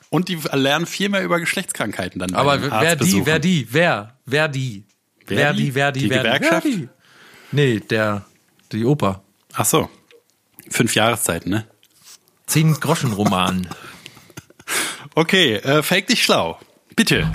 Und 0.09 0.29
die 0.29 0.37
lernen 0.51 0.85
viel 0.85 1.09
mehr 1.09 1.23
über 1.23 1.39
Geschlechtskrankheiten 1.39 2.19
dann. 2.19 2.33
Aber 2.35 2.61
wer 2.61 2.95
die, 2.95 3.25
wer 3.25 3.39
die, 3.39 3.67
wer, 3.71 4.17
wer 4.25 4.47
die? 4.47 4.85
Wer 5.27 5.37
wer 5.37 5.53
die? 5.53 5.63
die, 5.63 5.75
wer 5.75 5.91
die, 5.91 5.99
Die 6.01 6.09
wer 6.09 6.17
Gewerkschaft? 6.19 6.65
Die, 6.65 6.69
wer 6.71 6.77
die? 6.77 6.89
Nee, 7.51 7.79
der, 7.79 8.25
die 8.71 8.85
Oper. 8.85 9.23
Ach 9.53 9.65
so. 9.65 9.89
Fünf 10.69 10.93
Jahreszeiten, 10.95 11.49
ne? 11.49 11.65
Zehn 12.47 12.73
Groschen 12.79 13.13
Roman. 13.13 13.67
Okay, 15.17 15.55
äh, 15.55 15.81
fake 15.81 16.07
dich 16.07 16.23
schlau. 16.23 16.59
Bitte. 16.97 17.31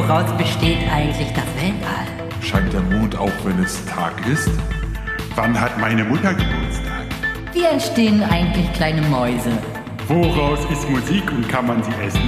Woraus 0.00 0.34
besteht 0.38 0.78
eigentlich 0.90 1.28
das 1.34 1.44
Weltall? 1.62 2.06
Scheint 2.40 2.72
der 2.72 2.80
Mond 2.80 3.14
auch, 3.18 3.30
wenn 3.44 3.62
es 3.62 3.84
Tag 3.84 4.14
ist? 4.26 4.48
Wann 5.34 5.60
hat 5.60 5.78
meine 5.78 6.04
Mutter 6.04 6.32
Geburtstag? 6.32 7.06
Wie 7.52 7.64
entstehen 7.64 8.22
eigentlich 8.22 8.72
kleine 8.72 9.02
Mäuse? 9.02 9.52
Woraus 10.08 10.60
ist 10.72 10.88
Musik 10.88 11.30
und 11.30 11.46
kann 11.50 11.66
man 11.66 11.82
sie 11.82 11.92
essen? 12.02 12.22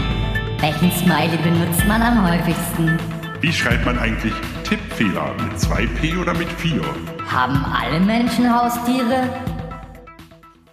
Welchen 0.61 0.93
Smiley 0.93 1.39
benutzt 1.39 1.83
man 1.89 2.03
am 2.03 2.31
häufigsten? 2.31 2.99
Wie 3.41 3.53
schreibt 3.53 3.87
man 3.87 3.99
eigentlich 3.99 4.35
Tippfehler? 4.65 5.35
Mit 5.43 5.59
2P 5.59 6.21
oder 6.21 6.35
mit 6.35 6.53
4? 6.53 6.79
Haben 7.27 7.65
alle 7.65 8.01
Menschen 8.01 8.55
Haustiere? 8.55 9.31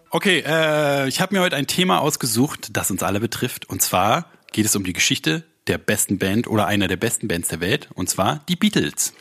Okay, 0.10 0.44
äh, 0.46 1.08
ich 1.08 1.22
habe 1.22 1.34
mir 1.34 1.42
heute 1.42 1.56
ein 1.56 1.66
Thema 1.68 2.00
ausgesucht, 2.02 2.76
das 2.76 2.92
uns 2.92 3.04
alle 3.04 3.22
betrifft. 3.22 3.70
Und 3.70 3.82
zwar 3.82 4.26
geht 4.52 4.66
es 4.66 4.76
um 4.76 4.84
die 4.84 4.94
Geschichte 4.94 5.46
der 5.70 5.78
besten 5.78 6.18
Band 6.18 6.48
oder 6.48 6.68
einer 6.68 6.88
der 6.90 6.98
besten 6.98 7.28
Bands 7.30 7.48
der 7.48 7.62
Welt. 7.62 7.88
Und 7.94 8.10
zwar 8.10 8.42
die 8.50 8.58
Beatles. 8.58 9.14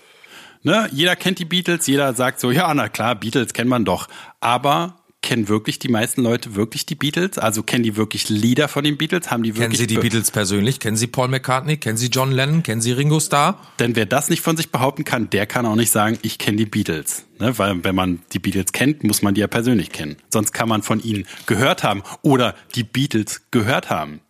Ne? 0.64 0.88
Jeder 0.90 1.14
kennt 1.14 1.38
die 1.38 1.44
Beatles, 1.44 1.86
jeder 1.86 2.12
sagt 2.14 2.40
so, 2.40 2.50
ja, 2.50 2.72
na 2.74 2.88
klar, 2.88 3.14
Beatles 3.14 3.52
kennt 3.52 3.70
man 3.70 3.84
doch. 3.84 4.08
Aber 4.40 4.96
kennen 5.20 5.48
wirklich 5.48 5.78
die 5.78 5.88
meisten 5.88 6.22
Leute 6.22 6.54
wirklich 6.54 6.86
die 6.86 6.94
Beatles? 6.94 7.38
Also 7.38 7.62
kennen 7.62 7.82
die 7.84 7.96
wirklich 7.96 8.28
Lieder 8.28 8.66
von 8.68 8.82
den 8.84 8.96
Beatles? 8.96 9.30
Haben 9.30 9.42
die 9.42 9.50
Kennen 9.50 9.62
wirklich 9.62 9.78
Sie 9.80 9.86
die 9.86 9.96
be- 9.96 10.02
Beatles 10.02 10.30
persönlich? 10.30 10.80
Kennen 10.80 10.96
Sie 10.96 11.06
Paul 11.08 11.28
McCartney? 11.28 11.76
Kennen 11.76 11.96
Sie 11.96 12.06
John 12.08 12.32
Lennon? 12.32 12.62
Kennen 12.62 12.80
Sie 12.80 12.92
Ringo 12.92 13.20
Starr? 13.20 13.60
Denn 13.78 13.94
wer 13.96 14.06
das 14.06 14.30
nicht 14.30 14.42
von 14.42 14.56
sich 14.56 14.70
behaupten 14.70 15.04
kann, 15.04 15.28
der 15.30 15.46
kann 15.46 15.66
auch 15.66 15.74
nicht 15.76 15.90
sagen, 15.90 16.18
ich 16.22 16.38
kenne 16.38 16.56
die 16.56 16.66
Beatles. 16.66 17.24
Ne? 17.40 17.56
Weil 17.58 17.82
wenn 17.84 17.94
man 17.94 18.20
die 18.32 18.38
Beatles 18.38 18.72
kennt, 18.72 19.04
muss 19.04 19.22
man 19.22 19.34
die 19.34 19.40
ja 19.40 19.48
persönlich 19.48 19.90
kennen. 19.90 20.16
Sonst 20.32 20.52
kann 20.52 20.68
man 20.68 20.82
von 20.82 21.00
ihnen 21.02 21.26
gehört 21.46 21.82
haben 21.82 22.02
oder 22.22 22.54
die 22.74 22.84
Beatles 22.84 23.42
gehört 23.50 23.90
haben. 23.90 24.20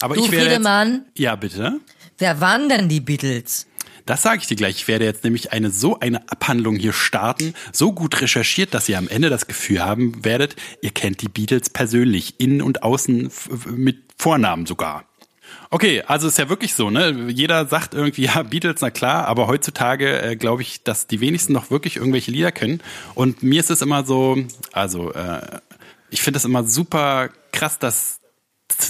Aber 0.00 0.14
Du, 0.14 0.24
ich 0.24 0.30
werde 0.30 0.44
jetzt, 0.46 0.54
Friedemann, 0.54 1.04
Ja, 1.16 1.36
bitte. 1.36 1.80
wer 2.18 2.40
waren 2.40 2.68
denn 2.68 2.88
die 2.88 3.00
Beatles? 3.00 3.66
Das 4.06 4.22
sage 4.22 4.38
ich 4.40 4.46
dir 4.48 4.56
gleich. 4.56 4.76
Ich 4.76 4.88
werde 4.88 5.04
jetzt 5.04 5.22
nämlich 5.24 5.52
eine 5.52 5.70
so 5.70 6.00
eine 6.00 6.28
Abhandlung 6.30 6.76
hier 6.76 6.92
starten, 6.92 7.54
so 7.72 7.92
gut 7.92 8.20
recherchiert, 8.20 8.74
dass 8.74 8.88
ihr 8.88 8.98
am 8.98 9.08
Ende 9.08 9.30
das 9.30 9.46
Gefühl 9.46 9.84
haben 9.84 10.24
werdet, 10.24 10.56
ihr 10.82 10.90
kennt 10.90 11.22
die 11.22 11.28
Beatles 11.28 11.70
persönlich, 11.70 12.34
innen 12.40 12.62
und 12.62 12.82
außen 12.82 13.30
mit 13.76 13.98
Vornamen 14.18 14.66
sogar. 14.66 15.04
Okay, 15.72 16.02
also 16.06 16.26
ist 16.26 16.38
ja 16.38 16.48
wirklich 16.48 16.74
so, 16.74 16.90
ne? 16.90 17.26
Jeder 17.28 17.66
sagt 17.66 17.94
irgendwie, 17.94 18.22
ja, 18.24 18.42
Beatles, 18.42 18.80
na 18.80 18.90
klar, 18.90 19.26
aber 19.28 19.46
heutzutage 19.46 20.20
äh, 20.22 20.34
glaube 20.36 20.62
ich, 20.62 20.82
dass 20.82 21.06
die 21.06 21.20
wenigsten 21.20 21.52
noch 21.52 21.70
wirklich 21.70 21.96
irgendwelche 21.96 22.30
Lieder 22.32 22.50
kennen. 22.50 22.80
Und 23.14 23.42
mir 23.44 23.60
ist 23.60 23.70
es 23.70 23.82
immer 23.82 24.04
so, 24.04 24.36
also 24.72 25.12
äh, 25.12 25.60
ich 26.10 26.22
finde 26.22 26.38
es 26.38 26.44
immer 26.44 26.64
super 26.64 27.28
krass, 27.52 27.78
dass 27.78 28.19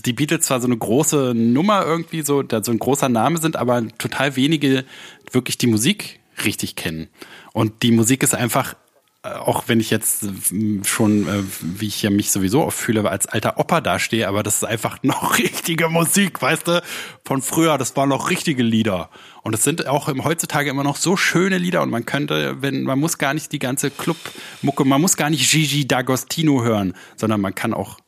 die 0.04 0.12
Beatles 0.12 0.46
zwar 0.46 0.60
so 0.60 0.66
eine 0.66 0.76
große 0.76 1.32
Nummer 1.34 1.84
irgendwie, 1.84 2.22
so, 2.22 2.42
da 2.42 2.62
so 2.62 2.72
ein 2.72 2.78
großer 2.78 3.08
Name 3.08 3.38
sind, 3.38 3.56
aber 3.56 3.86
total 3.98 4.36
wenige 4.36 4.84
wirklich 5.32 5.58
die 5.58 5.66
Musik 5.66 6.20
richtig 6.44 6.76
kennen. 6.76 7.08
Und 7.52 7.82
die 7.82 7.92
Musik 7.92 8.22
ist 8.22 8.34
einfach, 8.34 8.74
äh, 9.22 9.28
auch 9.28 9.64
wenn 9.66 9.80
ich 9.80 9.90
jetzt 9.90 10.24
äh, 10.24 10.84
schon, 10.84 11.28
äh, 11.28 11.42
wie 11.60 11.88
ich 11.88 12.02
ja 12.02 12.10
mich 12.10 12.30
sowieso 12.30 12.64
oft 12.64 12.78
fühle, 12.78 13.08
als 13.08 13.26
alter 13.26 13.58
Opa 13.58 13.80
dastehe, 13.80 14.26
aber 14.26 14.42
das 14.42 14.56
ist 14.56 14.64
einfach 14.64 14.98
noch 15.02 15.38
richtige 15.38 15.88
Musik, 15.88 16.40
weißt 16.40 16.68
du, 16.68 16.82
von 17.24 17.42
früher, 17.42 17.76
das 17.76 17.96
waren 17.96 18.08
noch 18.08 18.30
richtige 18.30 18.62
Lieder. 18.62 19.10
Und 19.42 19.54
es 19.54 19.64
sind 19.64 19.86
auch 19.86 20.08
im, 20.08 20.24
heutzutage 20.24 20.70
immer 20.70 20.84
noch 20.84 20.96
so 20.96 21.16
schöne 21.16 21.58
Lieder 21.58 21.82
und 21.82 21.90
man 21.90 22.06
könnte, 22.06 22.62
wenn, 22.62 22.84
man 22.84 22.98
muss 22.98 23.18
gar 23.18 23.34
nicht 23.34 23.52
die 23.52 23.58
ganze 23.58 23.90
Clubmucke, 23.90 24.84
man 24.84 25.00
muss 25.00 25.16
gar 25.16 25.30
nicht 25.30 25.50
Gigi 25.50 25.82
D'Agostino 25.82 26.62
hören, 26.62 26.94
sondern 27.16 27.40
man 27.40 27.54
kann 27.54 27.74
auch 27.74 27.98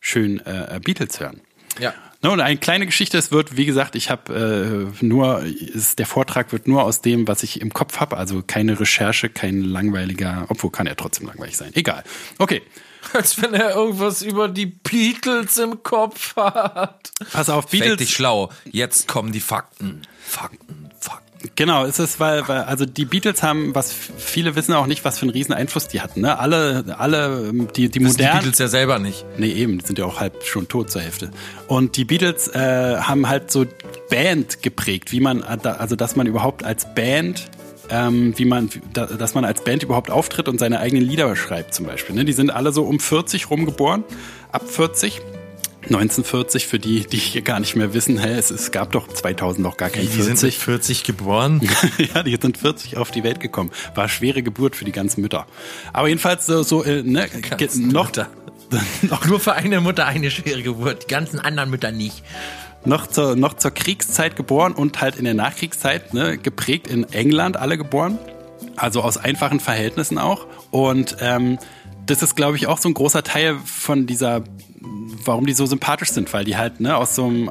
schön 0.00 0.40
äh, 0.44 0.80
Beatles 0.82 1.20
hören. 1.20 1.40
Ja. 1.78 1.94
Ne, 2.22 2.30
und 2.30 2.40
eine 2.40 2.58
kleine 2.58 2.84
Geschichte, 2.84 3.16
es 3.16 3.32
wird, 3.32 3.56
wie 3.56 3.64
gesagt, 3.64 3.94
ich 3.94 4.10
habe 4.10 4.90
äh, 5.00 5.04
nur, 5.04 5.42
ist, 5.42 5.98
der 5.98 6.06
Vortrag 6.06 6.52
wird 6.52 6.68
nur 6.68 6.82
aus 6.82 7.00
dem, 7.00 7.26
was 7.26 7.42
ich 7.42 7.60
im 7.62 7.72
Kopf 7.72 7.98
habe, 7.98 8.18
also 8.18 8.42
keine 8.46 8.78
Recherche, 8.78 9.30
kein 9.30 9.62
langweiliger, 9.62 10.44
obwohl 10.48 10.70
kann 10.70 10.86
er 10.86 10.96
trotzdem 10.96 11.28
langweilig 11.28 11.56
sein. 11.56 11.70
Egal. 11.74 12.04
Okay, 12.36 12.60
Als 13.12 13.40
wenn 13.40 13.54
er 13.54 13.74
irgendwas 13.74 14.22
über 14.22 14.48
die 14.48 14.66
Beatles 14.66 15.58
im 15.58 15.82
Kopf 15.82 16.36
hat. 16.36 17.12
pass 17.32 17.48
auf, 17.48 17.68
Beatles. 17.68 17.98
dich 17.98 18.10
schlau. 18.10 18.50
Jetzt 18.64 19.08
kommen 19.08 19.32
die 19.32 19.40
Fakten. 19.40 20.02
Fakten, 20.24 20.79
Genau, 21.56 21.84
es 21.86 21.98
ist, 21.98 22.20
weil, 22.20 22.46
weil, 22.48 22.62
also 22.64 22.84
die 22.84 23.06
Beatles 23.06 23.42
haben, 23.42 23.74
was 23.74 23.92
viele 23.92 24.56
wissen 24.56 24.74
auch 24.74 24.86
nicht, 24.86 25.04
was 25.06 25.18
für 25.18 25.22
einen 25.22 25.30
riesen 25.30 25.54
Einfluss 25.54 25.88
die 25.88 26.00
hatten. 26.02 26.20
Ne? 26.20 26.38
Alle, 26.38 26.84
alle, 26.98 27.48
ähm, 27.48 27.68
die, 27.74 27.88
die 27.88 28.00
Wissen 28.00 28.16
die 28.18 28.22
modernen. 28.22 28.40
Beatles 28.40 28.58
ja 28.58 28.68
selber 28.68 28.98
nicht. 28.98 29.24
Nee, 29.38 29.50
eben, 29.52 29.78
die 29.78 29.86
sind 29.86 29.98
ja 29.98 30.04
auch 30.04 30.20
halb 30.20 30.44
schon 30.44 30.68
tot 30.68 30.90
zur 30.90 31.00
Hälfte. 31.00 31.30
Und 31.66 31.96
die 31.96 32.04
Beatles 32.04 32.48
äh, 32.48 32.98
haben 33.00 33.26
halt 33.28 33.50
so 33.50 33.64
Band 34.10 34.62
geprägt, 34.62 35.12
wie 35.12 35.20
man, 35.20 35.42
also 35.42 35.96
dass 35.96 36.14
man 36.14 36.26
überhaupt 36.26 36.62
als 36.62 36.92
Band, 36.94 37.48
ähm, 37.88 38.34
wie 38.36 38.44
man, 38.44 38.68
da- 38.92 39.06
dass 39.06 39.34
man 39.34 39.46
als 39.46 39.64
Band 39.64 39.82
überhaupt 39.82 40.10
auftritt 40.10 40.46
und 40.46 40.58
seine 40.58 40.78
eigenen 40.78 41.04
Lieder 41.04 41.34
schreibt 41.36 41.72
zum 41.74 41.86
Beispiel. 41.86 42.14
Ne? 42.16 42.26
Die 42.26 42.34
sind 42.34 42.50
alle 42.50 42.72
so 42.72 42.82
um 42.84 43.00
40 43.00 43.48
rum 43.48 43.64
geboren, 43.64 44.04
ab 44.52 44.68
40. 44.68 45.22
1940, 45.84 46.66
für 46.66 46.78
die, 46.78 47.06
die 47.06 47.16
hier 47.16 47.42
gar 47.42 47.58
nicht 47.58 47.74
mehr 47.74 47.94
wissen, 47.94 48.18
hä, 48.18 48.34
es, 48.34 48.50
es 48.50 48.70
gab 48.70 48.92
doch 48.92 49.08
2000 49.08 49.64
noch 49.64 49.76
gar 49.76 49.88
kein 49.90 50.02
Die 50.02 50.08
sind 50.08 50.38
40. 50.38 50.42
mit 50.42 50.54
40 50.54 51.04
geboren. 51.04 51.60
ja, 52.14 52.22
die 52.22 52.36
sind 52.40 52.58
40 52.58 52.96
auf 52.96 53.10
die 53.10 53.24
Welt 53.24 53.40
gekommen. 53.40 53.70
War 53.94 54.08
schwere 54.08 54.42
Geburt 54.42 54.76
für 54.76 54.84
die 54.84 54.92
ganzen 54.92 55.22
Mütter. 55.22 55.46
Aber 55.92 56.08
jedenfalls 56.08 56.46
so, 56.46 56.62
so 56.62 56.82
äh, 56.84 57.02
ne, 57.02 57.28
noch. 57.76 58.12
Auch 59.10 59.24
nur 59.26 59.40
für 59.40 59.54
eine 59.54 59.80
Mutter 59.80 60.06
eine 60.06 60.30
schwere 60.30 60.62
Geburt, 60.62 61.04
die 61.04 61.08
ganzen 61.08 61.40
anderen 61.40 61.70
Mütter 61.70 61.92
nicht. 61.92 62.22
noch 62.84 63.06
zur, 63.06 63.34
noch 63.36 63.54
zur 63.54 63.72
Kriegszeit 63.72 64.36
geboren 64.36 64.72
und 64.72 65.00
halt 65.00 65.16
in 65.16 65.24
der 65.24 65.34
Nachkriegszeit 65.34 66.14
ne, 66.14 66.38
geprägt 66.38 66.86
in 66.88 67.04
England 67.12 67.56
alle 67.56 67.78
geboren. 67.78 68.18
Also 68.76 69.02
aus 69.02 69.16
einfachen 69.16 69.60
Verhältnissen 69.60 70.18
auch. 70.18 70.46
Und 70.70 71.16
ähm, 71.20 71.58
das 72.06 72.22
ist, 72.22 72.36
glaube 72.36 72.56
ich, 72.56 72.66
auch 72.66 72.78
so 72.78 72.88
ein 72.88 72.94
großer 72.94 73.22
Teil 73.22 73.56
von 73.64 74.06
dieser, 74.06 74.42
warum 74.80 75.46
die 75.46 75.52
so 75.52 75.66
sympathisch 75.66 76.10
sind, 76.10 76.32
weil 76.32 76.44
die 76.44 76.56
halt 76.56 76.80
ne, 76.80 76.96
aus 76.96 77.14
so 77.14 77.26
einem 77.26 77.50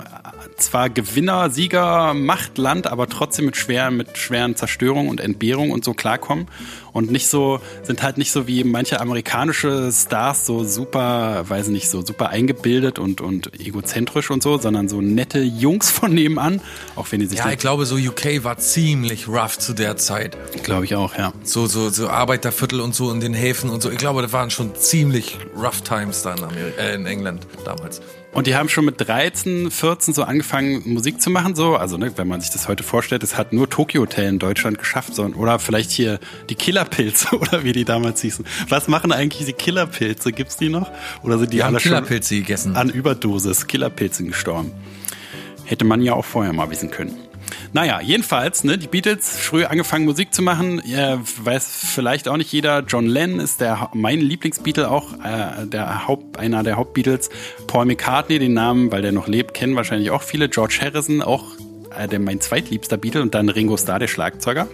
zwar 0.61 0.89
Gewinner, 0.89 1.49
Sieger, 1.49 2.13
Machtland, 2.13 2.87
aber 2.87 3.07
trotzdem 3.07 3.45
mit 3.45 3.57
schweren, 3.57 3.97
mit 3.97 4.17
schweren 4.17 4.55
Zerstörungen 4.55 5.09
und 5.09 5.19
Entbehrungen 5.19 5.71
und 5.71 5.83
so 5.83 5.93
klarkommen 5.93 6.47
und 6.93 7.11
nicht 7.11 7.27
so, 7.27 7.59
sind 7.83 8.03
halt 8.03 8.17
nicht 8.17 8.31
so 8.31 8.47
wie 8.47 8.63
manche 8.63 8.99
amerikanische 8.99 9.91
Stars 9.91 10.45
so 10.45 10.63
super, 10.63 11.43
weiß 11.47 11.67
nicht, 11.67 11.89
so 11.89 12.05
super 12.05 12.29
eingebildet 12.29 12.99
und, 12.99 13.21
und 13.21 13.59
egozentrisch 13.59 14.31
und 14.31 14.43
so, 14.43 14.57
sondern 14.57 14.89
so 14.89 15.01
nette 15.01 15.39
Jungs 15.39 15.91
von 15.91 16.13
nebenan, 16.13 16.61
auch 16.95 17.11
wenn 17.11 17.19
die 17.19 17.25
sich 17.25 17.39
Ja, 17.39 17.51
ich 17.51 17.57
glaube, 17.57 17.85
so 17.85 17.95
UK 17.95 18.43
war 18.43 18.57
ziemlich 18.57 19.27
rough 19.27 19.57
zu 19.57 19.73
der 19.73 19.97
Zeit. 19.97 20.37
glaube 20.63 20.85
ich 20.85 20.95
auch, 20.95 21.17
ja. 21.17 21.33
So, 21.43 21.67
so, 21.67 21.89
so 21.89 22.09
Arbeiterviertel 22.09 22.81
und 22.81 22.95
so 22.95 23.11
in 23.11 23.19
den 23.19 23.33
Häfen 23.33 23.69
und 23.69 23.81
so. 23.81 23.91
Ich 23.91 23.97
glaube, 23.97 24.21
das 24.21 24.33
waren 24.33 24.49
schon 24.49 24.75
ziemlich 24.75 25.37
rough 25.55 25.81
times 25.81 26.23
da 26.23 26.33
in, 26.33 26.43
Ameri 26.43 26.73
äh, 26.77 26.95
in 26.95 27.05
England 27.05 27.47
damals. 27.65 28.01
Und 28.31 28.45
die 28.45 28.55
haben 28.55 28.69
schon 28.69 28.85
mit 28.85 29.01
13, 29.01 29.71
14 29.71 30.13
so 30.13 30.23
angefangen, 30.23 30.83
Musik 30.85 31.19
zu 31.19 31.31
machen, 31.31 31.55
so. 31.55 31.75
Also, 31.75 31.97
ne, 31.97 32.11
wenn 32.15 32.27
man 32.27 32.41
sich 32.41 32.51
das 32.51 32.67
heute 32.67 32.83
vorstellt, 32.83 33.23
es 33.23 33.35
hat 33.35 33.53
nur 33.53 33.69
Tokyo 33.69 34.01
Hotel 34.01 34.29
in 34.29 34.37
Deutschland 34.39 34.77
geschafft, 34.77 35.15
so. 35.15 35.25
Oder 35.25 35.57
vielleicht 35.57 35.89
hier 35.89 36.19
die 36.47 36.55
Killerpilze, 36.55 37.35
oder 37.39 37.63
wie 37.63 37.71
die 37.71 37.85
damals 37.85 38.21
hießen. 38.21 38.45
Was 38.69 38.87
machen 38.87 39.11
eigentlich 39.11 39.45
die 39.45 39.53
Killerpilze? 39.53 40.31
Gibt's 40.31 40.57
die 40.57 40.69
noch? 40.69 40.91
Oder 41.23 41.39
sind 41.39 41.51
die, 41.53 41.57
Die 41.57 41.63
alle 41.63 41.79
schon 41.79 41.89
Killerpilze 41.91 42.35
gegessen. 42.35 42.75
an 42.75 42.89
Überdosis 42.89 43.65
Killerpilzen 43.65 44.27
gestorben? 44.27 44.71
Hätte 45.65 45.85
man 45.85 46.01
ja 46.01 46.13
auch 46.13 46.25
vorher 46.25 46.53
mal 46.53 46.69
wissen 46.69 46.91
können. 46.91 47.15
Naja, 47.73 48.01
jedenfalls, 48.01 48.63
ne, 48.63 48.77
die 48.77 48.87
Beatles 48.87 49.37
früh 49.37 49.65
angefangen 49.65 50.05
Musik 50.05 50.33
zu 50.33 50.41
machen. 50.41 50.81
Ihr 50.85 51.21
weiß 51.43 51.85
vielleicht 51.93 52.27
auch 52.27 52.37
nicht 52.37 52.51
jeder, 52.51 52.83
John 52.87 53.05
Lennon 53.05 53.39
ist 53.39 53.61
der 53.61 53.89
mein 53.93 54.19
Lieblingsbeatle 54.19 54.89
auch, 54.89 55.13
äh, 55.23 55.65
der 55.65 56.07
Haupt, 56.07 56.37
einer 56.37 56.63
der 56.63 56.77
Hauptbeatles. 56.77 57.29
Paul 57.67 57.85
McCartney, 57.85 58.39
den 58.39 58.53
Namen, 58.53 58.91
weil 58.91 59.01
der 59.01 59.11
noch 59.11 59.27
lebt, 59.27 59.53
kennen 59.53 59.75
wahrscheinlich 59.75 60.11
auch 60.11 60.23
viele. 60.23 60.49
George 60.49 60.79
Harrison, 60.81 61.21
auch 61.21 61.45
äh, 61.97 62.07
der 62.07 62.19
mein 62.19 62.41
zweitliebster 62.41 62.97
Beatle 62.97 63.21
und 63.21 63.35
dann 63.35 63.49
Ringo 63.49 63.77
Starr, 63.77 63.99
der 63.99 64.07
Schlagzeuger. 64.07 64.67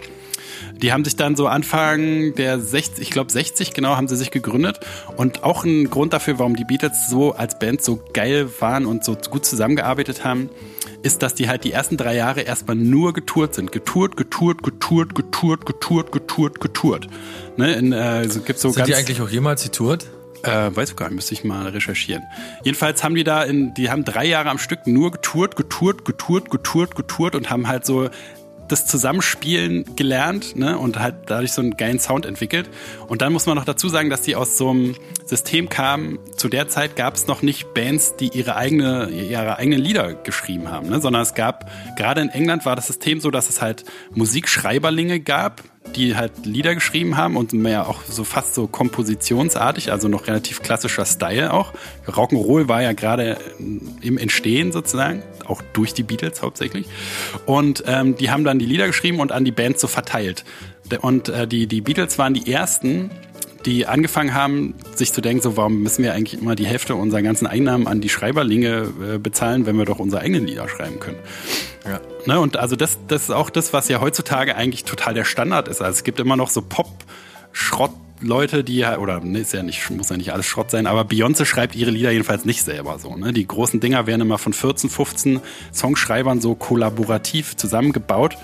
Die 0.82 0.92
haben 0.92 1.04
sich 1.04 1.16
dann 1.16 1.36
so 1.36 1.46
Anfang 1.46 2.34
der 2.34 2.60
60, 2.60 3.02
ich 3.02 3.10
glaube 3.10 3.32
60 3.32 3.72
genau, 3.72 3.96
haben 3.96 4.08
sie 4.08 4.16
sich 4.16 4.30
gegründet. 4.30 4.80
Und 5.16 5.42
auch 5.42 5.64
ein 5.64 5.90
Grund 5.90 6.12
dafür, 6.12 6.38
warum 6.38 6.56
die 6.56 6.64
Beatles 6.64 7.08
so 7.08 7.32
als 7.32 7.58
Band 7.58 7.82
so 7.82 8.02
geil 8.12 8.48
waren 8.60 8.86
und 8.86 9.04
so 9.04 9.16
gut 9.30 9.44
zusammengearbeitet 9.44 10.24
haben, 10.24 10.50
ist, 11.02 11.22
dass 11.22 11.34
die 11.34 11.48
halt 11.48 11.64
die 11.64 11.72
ersten 11.72 11.96
drei 11.96 12.14
Jahre 12.14 12.42
erstmal 12.42 12.76
nur 12.76 13.12
getourt 13.12 13.54
sind. 13.54 13.72
Getourt, 13.72 14.16
getourt, 14.16 14.62
getourt, 14.62 15.14
getourt, 15.14 15.66
getourt, 15.66 16.12
getourt, 16.12 16.60
getourt. 16.60 17.08
Ne, 17.56 17.74
in, 17.74 17.92
äh, 17.92 18.28
so 18.28 18.40
gibt's 18.40 18.62
so 18.62 18.68
Sind 18.70 18.78
ganz, 18.78 18.88
die 18.88 18.94
eigentlich 18.94 19.20
auch 19.20 19.30
jemals 19.30 19.62
getourt? 19.62 20.06
äh, 20.46 20.74
weiß 20.74 20.90
ich 20.90 20.96
gar 20.96 21.06
nicht, 21.06 21.16
müsste 21.16 21.34
ich 21.34 21.44
mal 21.44 21.68
recherchieren. 21.68 22.22
Jedenfalls 22.62 23.02
haben 23.02 23.14
die 23.14 23.24
da 23.24 23.42
in, 23.42 23.74
die 23.74 23.90
haben 23.90 24.04
drei 24.04 24.26
Jahre 24.26 24.50
am 24.50 24.58
Stück 24.58 24.86
nur 24.86 25.10
getourt, 25.10 25.56
getourt, 25.56 26.04
getourt, 26.04 26.50
getourt, 26.50 26.94
getourt 26.94 27.34
und 27.34 27.50
haben 27.50 27.68
halt 27.68 27.84
so 27.84 28.08
das 28.68 28.86
Zusammenspielen 28.86 29.96
gelernt 29.96 30.56
ne, 30.56 30.78
und 30.78 30.98
halt 30.98 31.14
dadurch 31.26 31.52
so 31.52 31.62
einen 31.62 31.76
geilen 31.76 31.98
Sound 31.98 32.26
entwickelt. 32.26 32.68
Und 33.08 33.22
dann 33.22 33.32
muss 33.32 33.46
man 33.46 33.56
noch 33.56 33.64
dazu 33.64 33.88
sagen, 33.88 34.10
dass 34.10 34.22
die 34.22 34.36
aus 34.36 34.58
so 34.58 34.70
einem 34.70 34.94
System 35.24 35.68
kamen. 35.68 36.18
Zu 36.36 36.48
der 36.48 36.68
Zeit 36.68 36.96
gab 36.96 37.14
es 37.14 37.26
noch 37.26 37.42
nicht 37.42 37.74
Bands, 37.74 38.16
die 38.16 38.28
ihre 38.28 38.56
eigene, 38.56 39.08
ihre 39.10 39.56
eigenen 39.56 39.80
Lieder 39.80 40.14
geschrieben 40.14 40.70
haben, 40.70 40.88
ne, 40.88 41.00
sondern 41.00 41.22
es 41.22 41.34
gab, 41.34 41.70
gerade 41.96 42.20
in 42.20 42.28
England 42.28 42.64
war 42.64 42.76
das 42.76 42.86
System 42.86 43.20
so, 43.20 43.30
dass 43.30 43.48
es 43.48 43.60
halt 43.60 43.84
Musikschreiberlinge 44.12 45.20
gab, 45.20 45.62
die 45.94 46.16
halt 46.16 46.32
Lieder 46.44 46.74
geschrieben 46.74 47.16
haben 47.16 47.36
und 47.36 47.52
mehr 47.52 47.88
auch 47.88 48.02
so 48.02 48.24
fast 48.24 48.54
so 48.54 48.66
kompositionsartig, 48.66 49.92
also 49.92 50.08
noch 50.08 50.26
relativ 50.26 50.62
klassischer 50.62 51.04
Style 51.04 51.52
auch. 51.52 51.72
Rock'n'Roll 52.06 52.68
war 52.68 52.82
ja 52.82 52.92
gerade 52.92 53.38
im 54.00 54.18
Entstehen 54.18 54.72
sozusagen, 54.72 55.22
auch 55.46 55.62
durch 55.72 55.94
die 55.94 56.02
Beatles 56.02 56.42
hauptsächlich. 56.42 56.86
Und 57.46 57.84
ähm, 57.86 58.16
die 58.16 58.30
haben 58.30 58.44
dann 58.44 58.58
die 58.58 58.66
Lieder 58.66 58.86
geschrieben 58.86 59.20
und 59.20 59.32
an 59.32 59.44
die 59.44 59.52
Band 59.52 59.78
so 59.78 59.86
verteilt. 59.86 60.44
Und 61.00 61.28
äh, 61.28 61.46
die, 61.46 61.66
die 61.66 61.80
Beatles 61.80 62.18
waren 62.18 62.34
die 62.34 62.50
ersten, 62.52 63.10
die 63.66 63.86
angefangen 63.86 64.32
haben, 64.32 64.74
sich 64.94 65.12
zu 65.12 65.20
denken, 65.20 65.42
so 65.42 65.56
warum 65.56 65.82
müssen 65.82 66.04
wir 66.04 66.14
eigentlich 66.14 66.40
immer 66.40 66.54
die 66.54 66.66
Hälfte 66.66 66.94
unserer 66.94 67.22
ganzen 67.22 67.46
Einnahmen 67.46 67.88
an 67.88 68.00
die 68.00 68.08
Schreiberlinge 68.08 68.92
äh, 69.14 69.18
bezahlen, 69.18 69.66
wenn 69.66 69.76
wir 69.76 69.84
doch 69.84 69.98
unsere 69.98 70.22
eigenen 70.22 70.46
Lieder 70.46 70.68
schreiben 70.68 71.00
können. 71.00 71.18
Ja. 71.84 72.00
Ne, 72.26 72.40
und 72.40 72.56
also 72.56 72.76
das, 72.76 72.98
das 73.08 73.24
ist 73.24 73.30
auch 73.30 73.50
das, 73.50 73.72
was 73.72 73.88
ja 73.88 74.00
heutzutage 74.00 74.56
eigentlich 74.56 74.84
total 74.84 75.14
der 75.14 75.24
Standard 75.24 75.68
ist. 75.68 75.82
Also 75.82 75.98
es 75.98 76.04
gibt 76.04 76.20
immer 76.20 76.36
noch 76.36 76.48
so 76.48 76.62
Pop-Schrott-Leute, 76.62 78.62
die 78.62 78.76
ja, 78.76 78.98
oder 78.98 79.20
ne, 79.20 79.40
ist 79.40 79.52
ja 79.52 79.62
nicht, 79.62 79.90
muss 79.90 80.10
ja 80.10 80.16
nicht 80.16 80.32
alles 80.32 80.46
Schrott 80.46 80.70
sein, 80.70 80.86
aber 80.86 81.02
Beyoncé 81.02 81.44
schreibt 81.44 81.74
ihre 81.74 81.90
Lieder 81.90 82.12
jedenfalls 82.12 82.44
nicht 82.44 82.62
selber 82.62 82.98
so. 83.00 83.16
Ne? 83.16 83.32
Die 83.32 83.46
großen 83.46 83.80
Dinger 83.80 84.06
werden 84.06 84.20
immer 84.20 84.38
von 84.38 84.52
14, 84.52 84.90
15 84.90 85.40
Songschreibern 85.72 86.40
so 86.40 86.54
kollaborativ 86.54 87.56
zusammengebaut. 87.56 88.36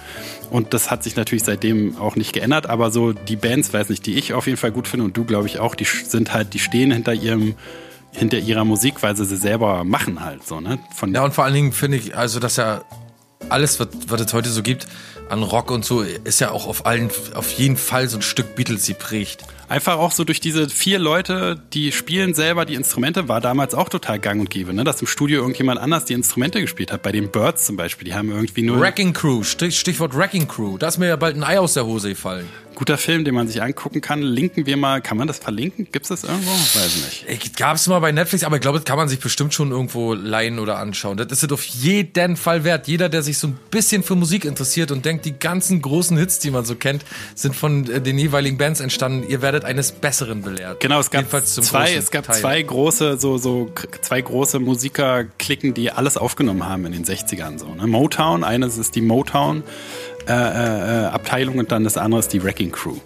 Und 0.53 0.75
das 0.75 0.91
hat 0.91 1.03
sich 1.03 1.17
natürlich 1.17 1.45
seitdem 1.45 1.97
auch 1.97 2.15
nicht 2.15 2.35
geändert, 2.35 2.67
aber 2.67 2.91
so 2.91 3.15
die 3.15 3.37
Bands, 3.37 3.73
weiß 3.73 3.89
nicht, 3.89 4.05
die 4.05 4.17
ich 4.17 4.35
auf 4.35 4.47
jeden 4.47 4.59
Fall 4.59 4.71
gut 4.71 4.87
finde 4.87 5.07
und 5.07 5.17
du 5.17 5.25
glaube 5.25 5.47
ich 5.47 5.59
auch, 5.59 5.75
die 5.75 5.87
sind 5.87 6.35
halt, 6.35 6.53
die 6.53 6.59
stehen 6.59 6.93
hinter 6.93 7.15
ihrem 7.15 7.55
hinter 8.11 8.37
ihrer 8.39 8.67
Musik, 8.67 9.03
weil 9.03 9.17
sie 9.17 9.25
sie 9.25 9.39
selber 9.39 9.83
machen 9.85 10.23
halt 10.23 10.47
so, 10.47 10.61
ne? 10.61 10.79
Von 10.95 11.15
Ja, 11.15 11.25
und 11.25 11.33
vor 11.33 11.45
allen 11.45 11.55
Dingen 11.55 11.73
finde 11.73 11.97
ich, 11.97 12.15
also, 12.15 12.39
dass 12.39 12.57
ja 12.57 12.83
alles, 13.49 13.81
was, 13.81 13.89
was 14.09 14.21
es 14.21 14.35
heute 14.35 14.51
so 14.51 14.63
gibt, 14.63 14.87
an 15.33 15.43
Rock 15.43 15.71
und 15.71 15.85
so, 15.85 16.03
ist 16.03 16.41
ja 16.41 16.51
auch 16.51 16.67
auf 16.67 16.85
allen, 16.87 17.11
auf 17.35 17.51
jeden 17.53 17.77
Fall 17.79 18.07
so 18.09 18.19
ein 18.19 18.23
Stück 18.23 18.55
Beatles 18.55 18.87
geprägt. 18.87 19.43
Einfach 19.69 19.97
auch 19.97 20.13
so 20.13 20.25
durch 20.25 20.41
diese 20.41 20.69
vier 20.69 20.99
Leute, 20.99 21.59
die 21.73 21.93
spielen 21.93 22.35
selber 22.35 22.67
die 22.67 22.75
Instrumente, 22.75 23.29
war 23.29 23.41
damals 23.41 23.75
auch 23.75 23.89
total 23.89 24.19
gang 24.19 24.39
und 24.41 24.51
gäbe, 24.51 24.75
ne? 24.75 24.85
dass 24.85 25.01
im 25.01 25.07
Studio 25.07 25.41
irgendjemand 25.41 25.81
anders 25.81 26.05
die 26.05 26.13
Instrumente 26.13 26.61
gespielt 26.61 26.93
hat. 26.93 27.03
Bei 27.03 27.11
den 27.13 27.31
Birds 27.31 27.65
zum 27.65 27.77
Beispiel, 27.79 28.05
die 28.05 28.13
haben 28.15 28.31
irgendwie 28.31 28.61
nur 28.63 28.79
Wrecking 28.79 29.15
Crew, 29.15 29.43
Stich- 29.43 29.81
Stichwort 29.81 30.15
Wrecking 30.15 30.47
Crew. 30.47 30.77
Da 30.77 30.89
ist 30.89 30.99
mir 30.99 31.09
ja 31.09 31.17
bald 31.17 31.37
ein 31.37 31.45
Ei 31.45 31.59
aus 31.59 31.73
der 31.73 31.87
Hose 31.87 32.11
gefallen. 32.11 32.47
Guter 32.75 32.99
Film, 32.99 33.25
den 33.25 33.35
man 33.35 33.49
sich 33.49 33.63
angucken 33.63 34.01
kann. 34.01 34.23
Linken 34.23 34.67
wir 34.67 34.77
mal, 34.77 35.01
kann 35.01 35.17
man 35.17 35.29
das 35.29 35.39
verlinken? 35.39 35.89
Gibt's 35.91 36.09
das 36.09 36.25
irgendwo? 36.25 36.51
Weiß 36.51 36.97
nicht. 37.05 37.27
Ich 37.29 37.55
gab's 37.55 37.87
mal 37.87 37.99
bei 38.01 38.13
Netflix, 38.13 38.45
aber 38.45 38.57
ich 38.57 38.63
glaube, 38.63 38.79
das 38.79 38.85
kann 38.85 38.97
man 38.97 39.09
sich 39.09 39.21
bestimmt 39.21 39.55
schon 39.55 39.71
irgendwo 39.71 40.15
leihen 40.15 40.59
oder 40.59 40.79
anschauen. 40.79 41.17
Das 41.17 41.29
ist 41.31 41.43
es 41.43 41.53
auf 41.53 41.65
jeden 41.65 42.37
Fall 42.37 42.65
wert. 42.65 42.89
Jeder, 42.89 43.09
der 43.09 43.23
sich 43.23 43.39
so 43.39 43.49
ein 43.49 43.59
bisschen 43.71 44.03
für 44.03 44.15
Musik 44.15 44.45
interessiert 44.45 44.91
und 44.91 45.05
denkt, 45.05 45.25
die 45.25 45.39
ganzen 45.39 45.83
großen 45.83 46.17
Hits, 46.17 46.39
die 46.39 46.51
man 46.51 46.65
so 46.65 46.75
kennt, 46.75 47.05
sind 47.35 47.55
von 47.55 47.91
äh, 47.91 48.01
den 48.01 48.19
jeweiligen 48.19 48.59
Bands 48.59 48.81
entstanden. 48.81 49.29
Ihr 49.29 49.43
werdet 49.43 49.65
eines 49.65 49.93
Besseren 49.93 50.43
belehrt. 50.43 50.81
Genau, 50.81 51.01
es 51.01 51.11
gab 51.11 51.29
zwei, 51.31 51.95
es 51.95 52.11
gab 52.11 52.27
Teil. 52.27 52.41
zwei 52.41 52.63
große, 52.63 53.19
so, 53.19 53.39
so 53.39 53.73
zwei 54.01 54.21
große 54.21 54.59
Musikerklicken, 54.59 55.75
die 55.75 55.91
alles 55.91 56.17
aufgenommen 56.17 56.67
haben 56.69 56.87
in 56.87 56.93
den 56.93 57.05
60ern. 57.05 57.59
So, 57.59 57.75
ne? 57.75 57.87
Motown, 57.87 58.45
eines 58.45 58.79
ist 58.79 58.95
die 58.95 59.01
Motown 59.01 59.63
äh, 59.63 60.12
äh, 60.29 60.33
äh, 60.33 61.07
Abteilung 61.07 61.59
und 61.59 61.73
dann 61.73 61.85
das 61.85 61.97
andere 61.97 62.21
ist 62.21 62.33
die 62.33 62.43
Wrecking 62.43 62.73
Crew. 62.73 62.97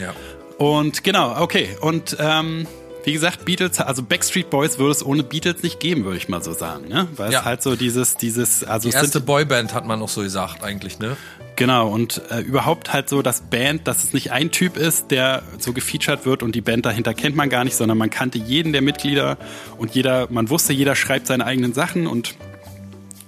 Ja. 0.00 0.12
Und 0.58 1.02
genau, 1.04 1.40
okay. 1.40 1.68
Und 1.80 2.16
ähm, 2.20 2.66
wie 3.04 3.12
gesagt, 3.12 3.44
Beatles, 3.44 3.80
also 3.80 4.02
Backstreet 4.02 4.48
Boys 4.50 4.78
würde 4.78 4.92
es 4.92 5.04
ohne 5.04 5.22
Beatles 5.22 5.62
nicht 5.62 5.78
geben, 5.80 6.04
würde 6.04 6.16
ich 6.16 6.28
mal 6.28 6.42
so 6.42 6.52
sagen, 6.52 6.88
ne? 6.88 7.06
Weil 7.16 7.32
Ja. 7.32 7.40
es 7.40 7.44
halt 7.44 7.62
so 7.62 7.76
dieses, 7.76 8.16
dieses, 8.16 8.64
also 8.64 8.88
Die 8.88 8.94
erste 8.94 9.20
Boyband 9.20 9.74
hat 9.74 9.86
man 9.86 9.98
noch 9.98 10.08
so 10.08 10.22
gesagt 10.22 10.62
eigentlich, 10.64 10.98
ne? 10.98 11.16
genau, 11.56 11.88
und 11.88 12.20
äh, 12.30 12.40
überhaupt 12.40 12.92
halt 12.92 13.08
so 13.08 13.22
das 13.22 13.42
Band, 13.42 13.86
dass 13.86 14.02
es 14.02 14.12
nicht 14.12 14.32
ein 14.32 14.50
Typ 14.50 14.76
ist, 14.76 15.10
der 15.12 15.42
so 15.58 15.72
gefeatured 15.72 16.26
wird 16.26 16.42
und 16.42 16.54
die 16.54 16.60
Band 16.62 16.84
dahinter 16.86 17.14
kennt 17.14 17.36
man 17.36 17.48
gar 17.48 17.62
nicht, 17.64 17.76
sondern 17.76 17.96
man 17.98 18.10
kannte 18.10 18.38
jeden 18.38 18.72
der 18.72 18.82
Mitglieder 18.82 19.36
und 19.78 19.94
jeder, 19.94 20.26
man 20.30 20.50
wusste, 20.50 20.72
jeder 20.72 20.96
schreibt 20.96 21.26
seine 21.28 21.44
eigenen 21.46 21.72
Sachen 21.74 22.06
und 22.08 22.34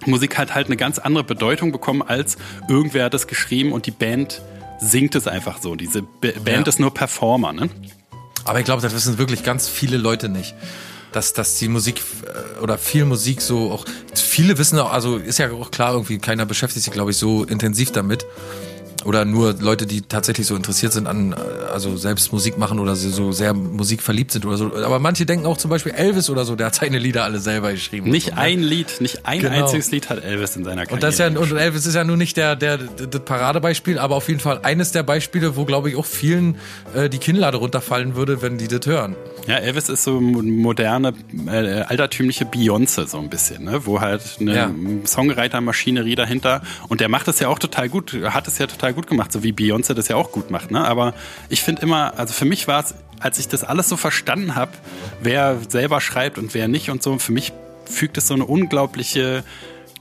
Musik 0.07 0.39
hat 0.39 0.55
halt 0.55 0.67
eine 0.67 0.77
ganz 0.77 0.99
andere 0.99 1.25
Bedeutung 1.25 1.73
bekommen, 1.73 2.03
als 2.03 2.37
irgendwer 2.69 3.05
hat 3.05 3.15
es 3.15 3.27
geschrieben 3.27 3.73
und 3.73 3.87
die 3.87 3.91
Band 3.91 4.43
singt 4.81 5.15
es 5.15 5.27
einfach 5.27 5.61
so. 5.61 5.75
Diese 5.75 6.03
B 6.03 6.33
Band 6.33 6.67
Ja. 6.67 6.69
ist 6.69 6.81
nur 6.81 6.93
Performer, 6.93 7.53
ne? 7.53 7.69
Aber 8.45 8.59
ich 8.59 8.65
glaube, 8.65 8.83
das 8.83 8.95
wissen 8.95 9.19
wirklich 9.19 9.43
ganz 9.43 9.69
viele 9.69 9.97
Leute 9.97 10.29
nicht. 10.29 10.55
Dass, 11.13 11.33
dass 11.33 11.57
die 11.57 11.69
Musik 11.69 12.03
äh, 12.27 12.61
oder 12.61 12.77
viel 12.77 13.05
Musik 13.07 13.41
so 13.41 13.71
auch. 13.73 13.87
Viele 14.15 14.59
wissen 14.59 14.79
auch, 14.79 14.93
also 14.93 15.17
ist 15.17 15.39
ja 15.39 15.51
auch 15.51 15.71
klar, 15.71 15.93
irgendwie 15.93 16.19
keiner 16.19 16.45
beschäftigt 16.45 16.85
sich, 16.85 16.93
glaube 16.93 17.13
ich, 17.13 17.17
so 17.17 17.45
intensiv 17.45 17.91
damit. 17.93 18.27
Oder 19.05 19.25
nur 19.25 19.55
Leute, 19.61 19.87
die 19.87 20.03
tatsächlich 20.03 20.47
so 20.47 20.57
interessiert 20.57 20.93
sind 20.93 21.07
an, 21.07 21.33
äh, 21.33 21.37
also 21.73 21.97
selbst 21.97 22.33
Musik 22.33 22.59
machen 22.59 22.79
oder 22.79 22.97
so- 22.97 23.33
sehr 23.33 23.55
musikverliebt 23.55 24.31
sind 24.33 24.47
oder 24.47 24.57
so. 24.57 24.75
Aber 24.75 24.99
manche 24.99 25.27
denken 25.27 25.47
auch 25.47 25.59
zum 25.59 25.71
Beispiel 25.71 25.93
Elvis 25.93 26.31
oder 26.31 26.45
so, 26.45 26.57
der 26.57 26.67
hat 26.67 26.75
seine 26.75 26.99
Lieder 26.99 27.25
alle 27.25 27.39
selber 27.39 27.73
geschrieben. 27.73 28.11
Nicht 28.11 28.29
so, 28.31 28.35
ne? 28.35 28.41
ein 28.41 28.61
Lied, 28.61 29.01
nicht 29.01 29.27
ein 29.27 29.41
Genau. 29.41 29.65
einziges 29.65 29.91
Lied 29.91 30.09
hat 30.11 30.25
Elvis 30.25 30.57
in 30.57 30.65
seiner 30.65 30.83
Karriere. 30.87 30.95
Und 30.95 31.03
das 31.03 31.19
ja, 31.19 31.27
und. 31.29 31.53
Elvis 31.53 31.87
ist 31.87 31.95
ja 31.95 32.05
nun 32.05 32.19
nicht 32.19 32.37
der, 32.37 32.57
der, 32.57 32.79
das 32.79 33.21
Paradebeispiel, 33.25 33.99
aber 33.99 34.17
auf 34.17 34.29
jeden 34.29 34.41
Fall 34.41 34.61
eines 34.63 34.93
der 34.93 35.03
Beispiele, 35.03 35.57
wo, 35.57 35.65
glaube 35.65 35.91
ich, 35.91 35.97
auch 35.97 36.07
vielen 36.07 36.57
äh, 36.95 37.09
die 37.09 37.19
Kinnlade 37.19 37.59
runterfallen 37.59 38.17
würde, 38.17 38.43
wenn 38.43 38.59
die 38.59 38.69
das 38.69 38.87
hören. 38.87 39.15
Ja, 39.47 39.57
Elvis 39.59 39.89
ist 39.89 40.03
so 40.03 40.21
mo- 40.21 40.43
moderne, 40.43 41.13
äh, 41.47 41.83
altertümliche 41.83 42.45
Beyoncé 42.45 43.07
so 43.07 43.19
ein 43.19 43.29
bisschen, 43.31 43.65
ne? 43.65 43.87
wo 43.87 44.01
halt 44.01 44.23
eine 44.41 44.55
Ja. 44.57 44.71
Songwriter-Maschinerie 45.31 46.15
dahinter 46.15 46.63
und 46.89 47.01
der 47.01 47.09
macht 47.09 47.29
das 47.29 47.39
ja 47.41 47.49
auch 47.49 47.59
total 47.59 47.89
gut, 47.89 48.13
hat 48.25 48.49
es 48.49 48.59
ja 48.59 48.67
total 48.67 48.86
gut 48.93 49.07
gemacht, 49.07 49.33
so 49.33 49.43
wie 49.43 49.53
Beyoncé 49.53 49.95
das 49.95 50.09
ja 50.09 50.17
auch 50.17 50.33
gut 50.33 50.51
macht. 50.51 50.71
Ne? 50.71 50.85
Aber 50.85 51.15
ich 51.49 51.63
finde 51.63 51.83
immer, 51.83 52.19
also 52.19 52.33
für 52.33 52.45
mich 52.45 52.69
war 52.69 52.85
es, 52.85 52.95
als 53.21 53.39
ich 53.39 53.49
das 53.49 53.65
alles 53.65 53.89
so 53.89 53.97
verstanden 53.97 54.55
habe, 54.55 54.73
wer 55.23 55.59
selber 55.69 56.01
schreibt 56.01 56.39
und 56.39 56.55
wer 56.55 56.69
nicht 56.69 56.91
und 56.91 57.03
so, 57.03 57.19
für 57.19 57.33
mich 57.33 57.53
fügt 57.87 58.19
es 58.19 58.29
so 58.29 58.35
eine 58.35 58.45
unglaubliche 58.45 59.45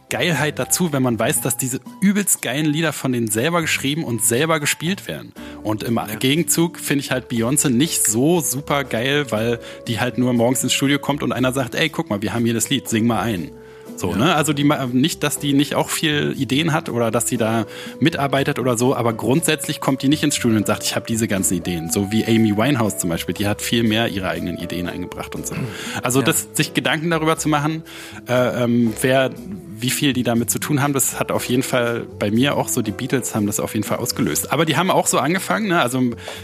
Geilheit 0.10 0.60
dazu, 0.60 0.94
wenn 0.94 1.02
man 1.02 1.18
weiß, 1.18 1.42
dass 1.42 1.58
diese 1.58 1.80
übelst 2.00 2.42
geilen 2.42 2.66
Lieder 2.66 2.94
von 2.94 3.12
denen 3.12 3.28
selber 3.28 3.62
geschrieben 3.62 4.04
und 4.04 4.24
selber 4.24 4.60
gespielt 4.60 5.08
werden. 5.08 5.34
Und 5.64 5.84
im 5.84 6.00
Gegenzug 6.20 6.80
finde 6.80 7.04
ich 7.04 7.12
halt 7.12 7.32
Beyoncé 7.32 7.70
nicht 7.70 8.06
so 8.06 8.40
super 8.40 8.84
geil, 8.84 9.32
weil 9.32 9.60
die 9.88 10.00
halt 10.00 10.18
nur 10.18 10.32
morgens 10.34 10.64
ins 10.64 10.74
Studio 10.74 11.00
kommt 11.00 11.24
und 11.24 11.32
einer 11.32 11.54
sagt, 11.54 11.74
ey, 11.76 11.90
guck 11.90 12.10
mal, 12.10 12.22
wir 12.22 12.34
haben 12.34 12.46
hier 12.46 12.54
das 12.54 12.70
Lied, 12.70 12.88
sing 12.88 13.08
mal 13.08 13.22
ein. 13.22 13.50
So, 13.96 14.16
ne? 14.16 14.36
Also 14.36 14.54
die 14.54 14.70
nicht, 14.92 15.24
dass 15.24 15.40
die 15.40 15.54
nicht 15.54 15.76
auch 15.76 15.90
viel 15.90 16.34
Ideen 16.38 16.74
hat 16.74 16.90
oder 16.90 17.12
dass 17.12 17.26
die 17.26 17.38
da 17.38 17.66
mitarbeitet 18.00 18.60
oder 18.60 18.78
so, 18.78 18.96
aber 18.96 19.14
grundsätzlich 19.14 19.80
kommt 19.80 20.02
die 20.02 20.10
nicht 20.10 20.24
ins 20.24 20.36
Studio 20.36 20.58
und 20.58 20.68
sagt, 20.68 20.84
ich 20.84 20.96
habe 20.96 21.06
diese 21.06 21.28
ganzen 21.28 21.58
Ideen. 21.58 21.90
So 21.92 22.12
wie 22.12 22.26
Amy 22.26 22.56
Winehouse 22.58 22.98
zum 22.98 23.10
Beispiel, 23.10 23.34
die 23.34 23.48
hat 23.48 23.62
viel 23.62 23.84
mehr 23.84 24.08
ihre 24.10 24.30
eigenen 24.30 24.58
Ideen 24.58 24.88
eingebracht 24.88 25.36
und 25.36 25.48
so. 25.48 25.56
Also 26.04 26.22
das, 26.22 26.48
sich 26.54 26.74
Gedanken 26.74 27.10
darüber 27.10 27.38
zu 27.38 27.50
machen, 27.50 27.84
äh, 28.28 28.64
ähm, 28.64 28.94
wer 29.02 29.32
wie 29.78 29.90
viel 29.90 30.14
die 30.14 30.24
damit 30.24 30.50
zu 30.50 30.60
tun 30.60 30.82
haben, 30.82 30.94
das 30.94 31.20
hat 31.20 31.32
auf 31.32 31.46
jeden 31.46 31.64
Fall 31.64 32.08
bei 32.18 32.32
mir 32.32 32.56
auch 32.56 32.70
so, 32.70 32.82
die 32.82 32.92
Beatles 32.92 33.36
haben 33.36 33.46
das 33.46 33.60
auf 33.60 33.74
jeden 33.74 33.86
Fall 33.86 33.98
ausgelöst. 33.98 34.52
Aber 34.52 34.66
die 34.66 34.78
haben 34.78 34.90
auch 34.90 35.08
so 35.08 35.20
angefangen, 35.20 35.68
ne? 35.68 35.82
also 35.82 36.02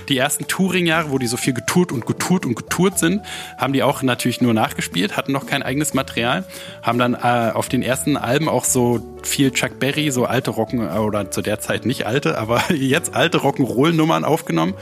die 0.10 0.18
ersten 0.18 0.48
Touring-Jahre, 0.48 1.12
wo 1.12 1.18
die 1.18 1.28
so 1.28 1.38
viel 1.38 1.54
getourt 1.54 1.92
und 1.92 2.06
getourt 2.06 2.46
und 2.46 2.56
getourt 2.56 3.00
sind, 3.00 3.22
haben 3.58 3.74
die 3.74 3.84
auch 3.84 4.04
natürlich 4.04 4.42
nur 4.42 4.54
nachgespielt, 4.54 5.16
hatten 5.16 5.32
noch 5.32 5.46
kein 5.46 5.64
eigenes 5.64 5.94
Material, 5.94 6.44
haben 6.84 7.00
dann 7.00 7.14
äh, 7.14 7.18
auf 7.50 7.68
den 7.68 7.82
ersten 7.82 8.18
Alben 8.18 8.48
auch 8.48 8.64
so 8.64 9.00
viel 9.24 9.52
Chuck 9.52 9.80
Berry, 9.80 10.12
so 10.12 10.26
alte 10.26 10.52
Rocken, 10.52 10.88
oder 10.90 11.32
zu 11.32 11.42
der 11.42 11.60
Zeit 11.60 11.86
nicht 11.86 12.06
alte, 12.06 12.38
aber 12.38 12.62
jetzt 12.74 13.16
alte 13.16 13.40
Rock'n'Roll-Nummern 13.40 14.24
aufgenommen 14.24 14.74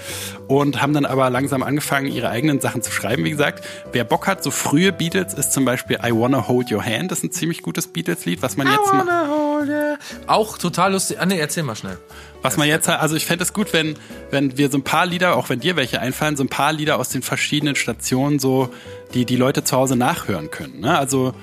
und 0.47 0.81
haben 0.81 0.93
dann 0.93 1.05
aber 1.05 1.29
langsam 1.29 1.63
angefangen, 1.63 2.07
ihre 2.07 2.29
eigenen 2.29 2.61
Sachen 2.61 2.81
zu 2.81 2.91
schreiben. 2.91 3.23
Wie 3.23 3.31
gesagt, 3.31 3.63
wer 3.91 4.03
Bock 4.03 4.27
hat, 4.27 4.43
so 4.43 4.51
frühe 4.51 4.91
Beatles 4.91 5.33
ist 5.33 5.53
zum 5.53 5.65
Beispiel 5.65 5.97
I 6.03 6.11
Wanna 6.11 6.47
Hold 6.47 6.71
Your 6.71 6.83
Hand, 6.83 7.11
das 7.11 7.19
ist 7.19 7.23
ein 7.25 7.31
ziemlich 7.31 7.61
gutes 7.61 7.87
Beatles-Lied, 7.87 8.41
was 8.41 8.57
man 8.57 8.67
jetzt 8.67 8.93
mal, 8.93 9.97
Auch 10.27 10.57
total 10.57 10.93
lustig. 10.93 11.17
Ah, 11.19 11.25
nee, 11.25 11.39
erzähl 11.39 11.63
mal 11.63 11.75
schnell. 11.75 11.97
was 12.41 12.57
man 12.57 12.67
jetzt, 12.67 12.87
also 12.87 13.15
ich 13.15 13.25
fände 13.25 13.43
es 13.43 13.53
gut, 13.53 13.73
wenn, 13.73 13.95
wenn 14.31 14.57
wir 14.57 14.69
so 14.69 14.77
ein 14.77 14.83
paar 14.83 15.05
Lieder, 15.05 15.35
auch 15.35 15.49
wenn 15.49 15.59
dir 15.59 15.75
welche 15.75 15.99
einfallen, 15.99 16.37
so 16.37 16.43
ein 16.43 16.49
paar 16.49 16.73
Lieder 16.73 16.97
aus 16.97 17.09
den 17.09 17.21
verschiedenen 17.21 17.75
Stationen 17.75 18.39
so, 18.39 18.69
die 19.13 19.25
die 19.25 19.35
Leute 19.35 19.63
zu 19.63 19.75
Hause 19.75 19.95
nachhören 19.95 20.51
können. 20.51 20.79
Ne? 20.79 20.97
Also 20.97 21.33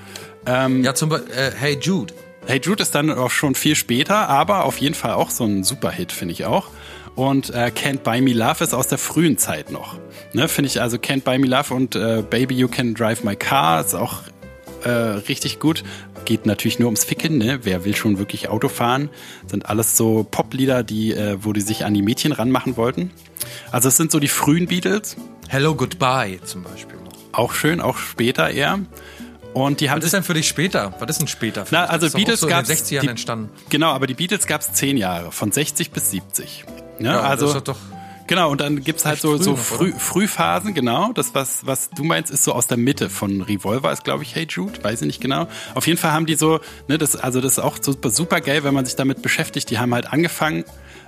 Ja, 0.47 0.95
zum 0.95 1.09
Beispiel, 1.09 1.33
äh, 1.35 1.51
Hey 1.57 1.79
Jude. 1.81 2.15
Hey 2.47 2.61
Jude 2.63 2.83
ist 2.83 2.95
dann 2.95 3.11
auch 3.11 3.31
schon 3.31 3.57
viel 3.57 3.75
später, 3.75 4.29
aber 4.29 4.65
auf 4.65 4.79
jeden 4.79 4.95
Fall 4.95 5.15
auch 5.15 5.31
so 5.31 5.45
ein 5.45 5.65
Superhit, 5.65 6.13
finde 6.13 6.33
ich 6.33 6.45
auch. 6.45 6.69
Und 7.17 7.51
äh, 7.51 7.73
Can't 7.75 8.01
Buy 8.05 8.21
Me 8.21 8.35
Love 8.35 8.63
ist 8.63 8.75
aus 8.75 8.87
der 8.87 8.99
frühen 8.99 9.39
Zeit 9.39 9.73
noch. 9.73 9.99
Ne, 10.33 10.49
finde 10.49 10.69
ich 10.69 10.81
also 10.81 10.99
Can't 10.99 11.23
Buy 11.23 11.39
Me 11.39 11.47
Love 11.47 11.75
und 11.75 11.97
äh, 11.97 12.23
Baby 12.29 12.55
You 12.55 12.69
Can 12.69 12.95
Drive 12.95 13.25
My 13.25 13.35
Car 13.35 13.81
ist 13.81 13.95
auch 13.95 14.23
äh, 14.85 14.91
richtig 14.91 15.59
gut. 15.59 15.83
Geht 16.25 16.47
natürlich 16.47 16.79
nur 16.79 16.87
ums 16.87 17.05
Ficken, 17.05 17.39
ne? 17.39 17.61
Wer 17.63 17.85
will 17.85 17.97
schon 17.97 18.19
wirklich 18.19 18.49
Auto 18.49 18.69
fahren? 18.69 19.09
Sind 19.47 19.67
alles 19.67 19.97
so 19.97 20.25
Poplieder, 20.31 20.83
die, 20.83 21.13
äh, 21.13 21.39
wo 21.41 21.53
die 21.53 21.63
sich 21.63 21.85
an 21.85 21.95
die 21.95 22.03
Mädchen 22.03 22.33
ranmachen 22.33 22.77
wollten. 22.77 23.11
Also 23.73 23.89
es 23.89 23.97
sind 23.97 24.13
so 24.13 24.21
die 24.21 24.29
frühen 24.29 24.67
Beatles. 24.67 25.17
Hello 25.49 25.75
Goodbye 25.75 26.39
zum 26.45 26.63
Beispiel. 26.63 26.99
Auch 27.33 27.55
schön, 27.55 27.81
auch 27.81 27.97
später 27.97 28.51
eher. 28.51 28.79
Und 29.57 29.81
die 29.81 29.89
haben 29.89 29.99
Was 30.01 30.05
ist 30.05 30.13
denn 30.13 30.23
für 30.23 30.35
dich 30.35 30.47
später? 30.47 30.93
Was 30.99 31.09
ist 31.09 31.21
denn 31.21 31.29
später? 31.29 31.65
für 31.65 31.75
Na, 31.75 31.83
dich? 31.85 31.91
also 31.91 32.11
Beatles 32.11 32.41
so 32.41 32.47
60ern 32.47 33.01
die- 33.01 33.09
entstanden. 33.09 33.49
Genau, 33.71 33.91
aber 33.93 34.07
die 34.07 34.13
Beatles 34.13 34.47
gab 34.47 34.61
es 34.61 34.75
zehn 34.75 34.99
Jahre, 34.99 35.33
von 35.33 35.51
60 35.51 35.93
bis 35.93 36.11
70. 36.11 36.65
Ne? 36.99 37.09
Ja, 37.09 37.21
also, 37.23 37.47
das 37.47 37.57
ist 37.57 37.69
doch 37.69 37.79
genau, 38.27 38.51
und 38.51 38.61
dann 38.61 38.85
gibt's 38.85 39.07
halt 39.07 39.15
echt 39.15 39.23
so, 39.23 39.35
früh 39.39 39.43
so 39.43 39.57
früh? 39.57 39.93
Frühphasen, 39.97 40.75
genau. 40.75 41.13
Das, 41.15 41.35
was, 41.35 41.65
was 41.65 41.89
du 41.89 42.05
meinst, 42.05 42.31
ist 42.31 42.45
so 42.45 42.53
aus 42.53 42.67
der 42.67 42.77
Mitte 42.77 43.09
von 43.09 43.41
Revolver, 43.41 43.91
ist 43.93 44.05
glaube 44.05 44.25
ich 44.25 44.35
Hey 44.35 44.47
Jude, 44.47 44.85
weiß 44.85 45.01
ich 45.01 45.07
nicht 45.07 45.21
genau. 45.23 45.49
Auf 45.75 45.87
jeden 45.87 45.99
Fall 45.99 46.13
haben 46.13 46.27
die 46.27 46.35
so, 46.35 46.61
ne, 46.89 46.99
das, 46.99 47.17
also 47.17 47.41
das 47.41 47.53
ist 47.53 47.59
auch 47.59 47.79
super, 47.81 48.11
super 48.11 48.43
geil, 48.43 48.63
wenn 48.63 48.75
man 48.75 48.85
sich 48.85 48.97
damit 48.97 49.23
beschäftigt. 49.23 49.71
Die 49.71 49.79
haben 49.79 49.95
halt 49.95 50.13
angefangen, 50.13 50.65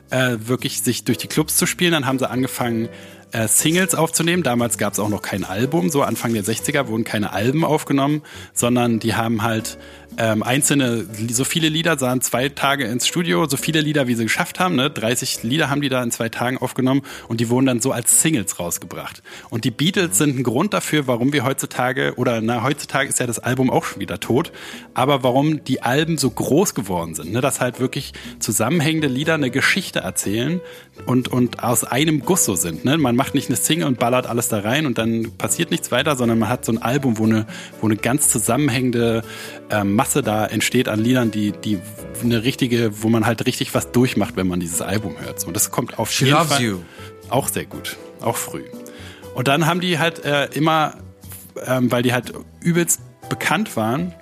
äh, 0.09 0.37
wirklich 0.41 0.81
sich 0.81 1.05
durch 1.05 1.19
die 1.19 1.27
Clubs 1.29 1.59
zu 1.59 1.67
spielen. 1.67 1.93
Dann 1.93 2.07
haben 2.07 2.19
sie 2.19 2.31
angefangen, 2.31 2.89
äh, 3.33 3.49
Singles 3.49 3.95
aufzunehmen. 3.95 4.43
Damals 4.43 4.79
gab 4.79 4.93
es 4.93 4.99
auch 4.99 5.09
noch 5.09 5.23
kein 5.23 5.45
Album. 5.45 5.91
So 5.91 6.03
Anfang 6.03 6.33
der 6.33 6.45
60er 6.45 6.89
wurden 6.89 7.05
keine 7.05 7.33
Alben 7.33 7.65
aufgenommen, 7.65 8.23
sondern 8.53 8.99
die 9.01 9.15
haben 9.15 9.43
halt 9.43 9.79
ähm, 10.17 10.43
einzelne, 10.43 11.07
so 11.31 11.45
viele 11.45 11.69
Lieder, 11.69 11.99
sahen 11.99 12.21
zwei 12.21 12.49
Tage 12.49 12.85
ins 12.85 13.07
Studio, 13.07 13.47
so 13.49 13.57
viele 13.57 13.81
Lieder, 13.81 14.09
wie 14.09 14.15
sie 14.15 14.25
geschafft 14.25 14.59
haben. 14.59 14.75
Ne? 14.75 14.91
30 14.91 15.43
Lieder 15.43 15.71
haben 15.71 15.81
die 15.81 15.89
da 15.89 16.03
in 16.03 16.11
zwei 16.11 16.29
Tagen 16.29 16.59
aufgenommen 16.59 17.03
und 17.29 17.41
die 17.41 17.51
wurden 17.51 17.67
dann 17.67 17.81
so 17.81 17.93
als 17.93 18.23
Singles 18.23 18.59
rausgebracht. 18.59 19.23
Und 19.51 19.65
die 19.65 19.71
Beatles 19.71 20.19
sind 20.19 20.39
ein 20.39 20.43
Grund 20.43 20.75
dafür, 20.75 21.07
warum 21.07 21.33
wir 21.33 21.45
heutzutage, 21.45 22.15
oder 22.17 22.41
na, 22.41 22.63
heutzutage 22.63 23.09
ist 23.09 23.21
ja 23.21 23.27
das 23.27 23.39
Album 23.39 23.71
auch 23.71 23.85
schon 23.85 24.01
wieder 24.01 24.19
tot, 24.19 24.53
aber 24.95 25.23
warum 25.23 25.63
die 25.65 25.83
Alben 25.83 26.19
so 26.19 26.31
groß 26.31 26.75
geworden 26.75 27.15
sind. 27.15 27.33
Ne? 27.33 27.41
Dass 27.41 27.61
halt 27.61 27.79
wirklich 27.79 28.13
zusammenhängende 28.39 29.09
Lieder 29.09 29.35
eine 29.35 29.51
Geschichte 29.51 30.01
erzählen 30.01 30.61
und, 31.07 31.29
und 31.29 31.63
aus 31.63 31.85
einem 31.85 32.25
Guss 32.25 32.45
so 32.45 32.55
sind. 32.55 32.85
Ne? 32.85 32.99
Man 32.99 33.15
macht 33.15 33.35
nicht 33.35 33.49
eine 33.49 33.57
Single 33.57 33.87
und 33.87 33.99
ballert 33.99 34.27
alles 34.27 34.49
da 34.49 34.61
rein 34.61 34.87
und 34.87 34.99
dann 34.99 35.33
passiert 35.39 35.71
nichts 35.71 35.93
weiter, 35.93 36.17
sondern 36.17 36.39
man 36.39 36.49
hat 36.49 36.65
so 36.65 36.73
ein 36.73 36.79
Album, 36.83 37.19
wo 37.19 37.25
eine, 37.25 37.47
wo 37.81 37.87
eine 37.87 37.97
ganz 37.97 38.29
zusammenhängende 38.31 39.23
ähm, 39.71 39.95
Masse 39.99 40.23
da 40.23 40.47
entsteht 40.47 40.89
an 40.89 41.01
Liedern, 41.01 41.33
die, 41.33 41.51
die 41.51 41.81
eine 42.23 42.45
richtige, 42.45 43.03
wo 43.03 43.09
man 43.09 43.27
halt 43.27 43.45
richtig 43.47 43.75
was 43.75 43.91
durchmacht, 43.91 44.37
wenn 44.37 44.47
man 44.47 44.61
dieses 44.61 44.81
Album 44.81 45.17
hört. 45.21 45.41
So, 45.41 45.51
das 45.51 45.73
kommt 45.73 45.99
auf 45.99 46.13
She 46.13 46.27
jeden 46.27 46.37
Loves 46.37 46.53
Fall 46.53 46.63
You. 46.63 46.79
auch 47.31 47.49
sehr 47.49 47.65
gut, 47.65 47.97
auch 48.21 48.37
früh. 48.37 48.63
Und 49.35 49.49
dann 49.49 49.67
haben 49.67 49.81
die 49.81 49.99
halt 49.99 50.25
äh, 50.25 50.47
immer, 50.53 50.95
ähm, 51.67 51.91
weil 51.91 52.05
die 52.05 52.13
halt 52.13 52.33
übelst 52.61 53.01
bekannt 53.29 53.77
waren, 53.77 54.15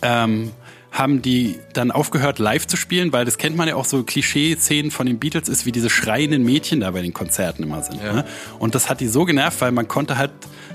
ähm, 0.00 0.52
haben 0.90 1.20
die 1.20 1.58
dann 1.74 1.90
aufgehört, 1.90 2.38
live 2.38 2.66
zu 2.66 2.78
spielen, 2.78 3.12
weil 3.12 3.26
das 3.26 3.36
kennt 3.36 3.56
man 3.56 3.68
ja 3.68 3.76
auch 3.76 3.84
so 3.84 4.02
Klischee-Szenen 4.02 4.90
von 4.90 5.06
den 5.06 5.18
Beatles 5.18 5.50
ist, 5.50 5.66
wie 5.66 5.72
diese 5.72 5.90
schreienden 5.90 6.44
Mädchen 6.44 6.80
da 6.80 6.90
bei 6.90 7.02
den 7.02 7.12
Konzerten 7.12 7.62
immer 7.62 7.82
sind. 7.82 8.02
Ne? 8.02 8.24
Und 8.58 8.74
das 8.74 8.88
hat 8.88 9.00
die 9.00 9.06
so 9.06 9.26
genervt, 9.26 9.60
weil 9.60 9.70
man 9.70 9.86
konnte 9.86 10.16
halt, 10.16 10.32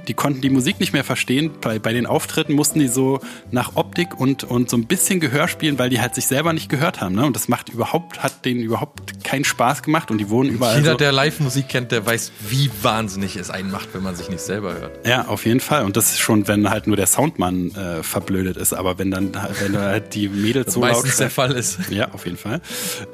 die 0.08 0.14
konnten 0.14 0.42
die 0.42 0.50
Musik 0.50 0.80
nicht 0.80 0.94
mehr 0.94 1.04
verstehen. 1.04 1.52
Bei, 1.62 1.80
bei 1.80 1.94
den 1.94 2.06
Auftritten 2.06 2.54
mussten 2.54 2.80
die 2.80 2.88
so 2.88 3.20
nach 3.52 3.76
Optik 3.76 4.20
und, 4.20 4.44
und 4.44 4.70
so 4.70 4.78
ein 4.78 4.86
bisschen 4.86 5.20
Gehör 5.20 5.48
spielen, 5.48 5.80
weil 5.80 5.90
die 5.90 6.02
halt 6.02 6.16
sich 6.16 6.28
selber 6.28 6.54
nicht 6.54 6.70
gehört 6.70 7.02
haben. 7.02 7.16
Ne? 7.16 7.26
Und 7.26 7.36
das 7.36 7.48
macht 7.48 7.70
überhaupt, 7.70 8.24
hat 8.24 8.46
denen 8.46 8.62
überhaupt 8.62 9.24
keinen 9.24 9.44
Spaß 9.44 9.84
gemacht 9.84 10.12
und 10.12 10.18
die 10.18 10.30
wurden 10.30 10.50
überall 10.50 10.78
Jeder, 10.78 10.92
so, 10.92 10.98
der 10.98 11.12
Live-Musik 11.12 11.70
kennt, 11.70 11.92
der 11.92 12.06
weiß, 12.06 12.32
wie 12.50 12.70
wahnsinnig 12.82 13.36
es 13.36 13.50
einen 13.50 13.72
macht, 13.72 13.90
wenn 13.94 14.04
man 14.04 14.16
sich 14.16 14.30
nicht 14.30 14.42
selber 14.42 14.74
hört. 14.74 15.06
Ja, 15.08 15.28
auf 15.28 15.46
jeden 15.46 15.60
Fall. 15.60 15.84
Und 15.84 15.98
das 15.98 16.12
ist 16.12 16.20
schon, 16.20 16.48
wenn 16.48 16.70
halt 16.70 16.88
nur 16.88 16.96
der 16.96 17.08
Soundmann 17.08 17.72
äh, 17.76 18.04
verblödet 18.04 18.58
ist. 18.58 18.74
Aber 18.74 19.00
wenn 19.00 19.12
dann, 19.12 19.32
wenn 19.62 19.78
halt 19.78 20.14
die 20.14 20.30
Mädels 20.30 20.74
so 20.74 20.84
laut 20.84 21.06
der 21.20 21.30
Fall 21.30 21.52
ist. 21.52 21.80
Ja, 21.90 22.12
auf 22.12 22.26
jeden 22.26 22.38
Fall. 22.38 22.62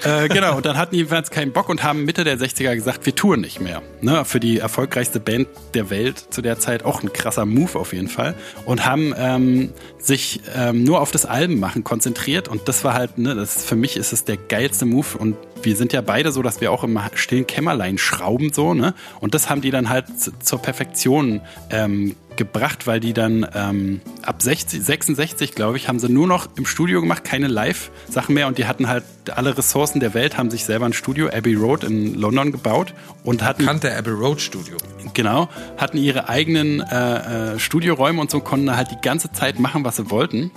Äh, 0.03 0.27
genau, 0.27 0.57
und 0.57 0.65
dann 0.65 0.77
hatten 0.77 0.91
die 0.91 0.97
jedenfalls 0.97 1.31
keinen 1.31 1.51
Bock 1.51 1.69
und 1.69 1.83
haben 1.83 2.05
Mitte 2.05 2.23
der 2.23 2.37
60er 2.37 2.75
gesagt, 2.75 3.05
wir 3.05 3.15
touren 3.15 3.41
nicht 3.41 3.59
mehr. 3.59 3.81
Ne? 4.01 4.25
Für 4.25 4.39
die 4.39 4.59
erfolgreichste 4.59 5.19
Band 5.19 5.47
der 5.73 5.89
Welt 5.89 6.27
zu 6.29 6.41
der 6.41 6.59
Zeit 6.59 6.80
auch 6.85 7.03
ein 7.03 7.13
krasser 7.13 7.45
Move 7.45 7.77
auf 7.79 7.93
jeden 7.93 8.07
Fall. 8.07 8.35
Und 8.65 8.85
haben 8.85 9.13
ähm, 9.17 9.69
sich 9.97 10.41
ähm, 10.55 10.83
nur 10.83 11.01
auf 11.01 11.11
das 11.11 11.25
Alben 11.25 11.59
machen 11.59 11.83
konzentriert. 11.83 12.47
Und 12.47 12.67
das 12.67 12.83
war 12.83 12.93
halt, 12.93 13.17
ne, 13.17 13.35
das 13.35 13.63
für 13.63 13.75
mich 13.75 13.97
ist 13.97 14.13
es 14.13 14.23
der 14.25 14.37
geilste 14.37 14.85
Move. 14.85 15.17
Und 15.17 15.35
wir 15.63 15.75
sind 15.75 15.93
ja 15.93 16.01
beide 16.01 16.31
so, 16.31 16.41
dass 16.41 16.61
wir 16.61 16.71
auch 16.71 16.83
im 16.83 16.99
stillen 17.13 17.47
Kämmerlein 17.47 17.97
schrauben 17.97 18.51
so, 18.53 18.73
ne? 18.73 18.93
Und 19.19 19.33
das 19.33 19.49
haben 19.49 19.61
die 19.61 19.71
dann 19.71 19.89
halt 19.89 20.05
zur 20.41 20.59
Perfektion 20.59 21.41
ähm, 21.69 22.15
gebracht, 22.41 22.87
weil 22.87 22.99
die 22.99 23.13
dann 23.13 23.45
ähm, 23.53 24.01
ab 24.23 24.41
60, 24.41 24.83
66, 24.83 25.53
glaube 25.53 25.77
ich, 25.77 25.87
haben 25.87 25.99
sie 25.99 26.09
nur 26.09 26.25
noch 26.25 26.49
im 26.55 26.65
Studio 26.65 26.99
gemacht, 26.99 27.23
keine 27.23 27.47
Live-Sachen 27.47 28.33
mehr 28.33 28.47
und 28.47 28.57
die 28.57 28.65
hatten 28.65 28.87
halt 28.87 29.03
alle 29.29 29.55
Ressourcen 29.55 29.99
der 29.99 30.15
Welt, 30.15 30.39
haben 30.39 30.49
sich 30.49 30.65
selber 30.65 30.87
ein 30.87 30.93
Studio, 30.93 31.29
Abbey 31.29 31.53
Road 31.53 31.83
in 31.83 32.15
London 32.15 32.51
gebaut 32.51 32.95
und 33.23 33.43
hatten 33.43 33.63
Kannte 33.63 33.95
Abbey 33.95 34.09
Road 34.09 34.41
Studio. 34.41 34.75
Genau, 35.13 35.49
hatten 35.77 35.97
ihre 35.97 36.29
eigenen 36.29 36.79
äh, 36.79 37.53
äh, 37.53 37.59
Studioräume 37.59 38.19
und 38.19 38.31
so, 38.31 38.39
konnten 38.39 38.75
halt 38.75 38.89
die 38.89 39.01
ganze 39.03 39.31
Zeit 39.31 39.59
machen, 39.59 39.85
was 39.85 39.97
sie 39.97 40.09
wollten 40.09 40.49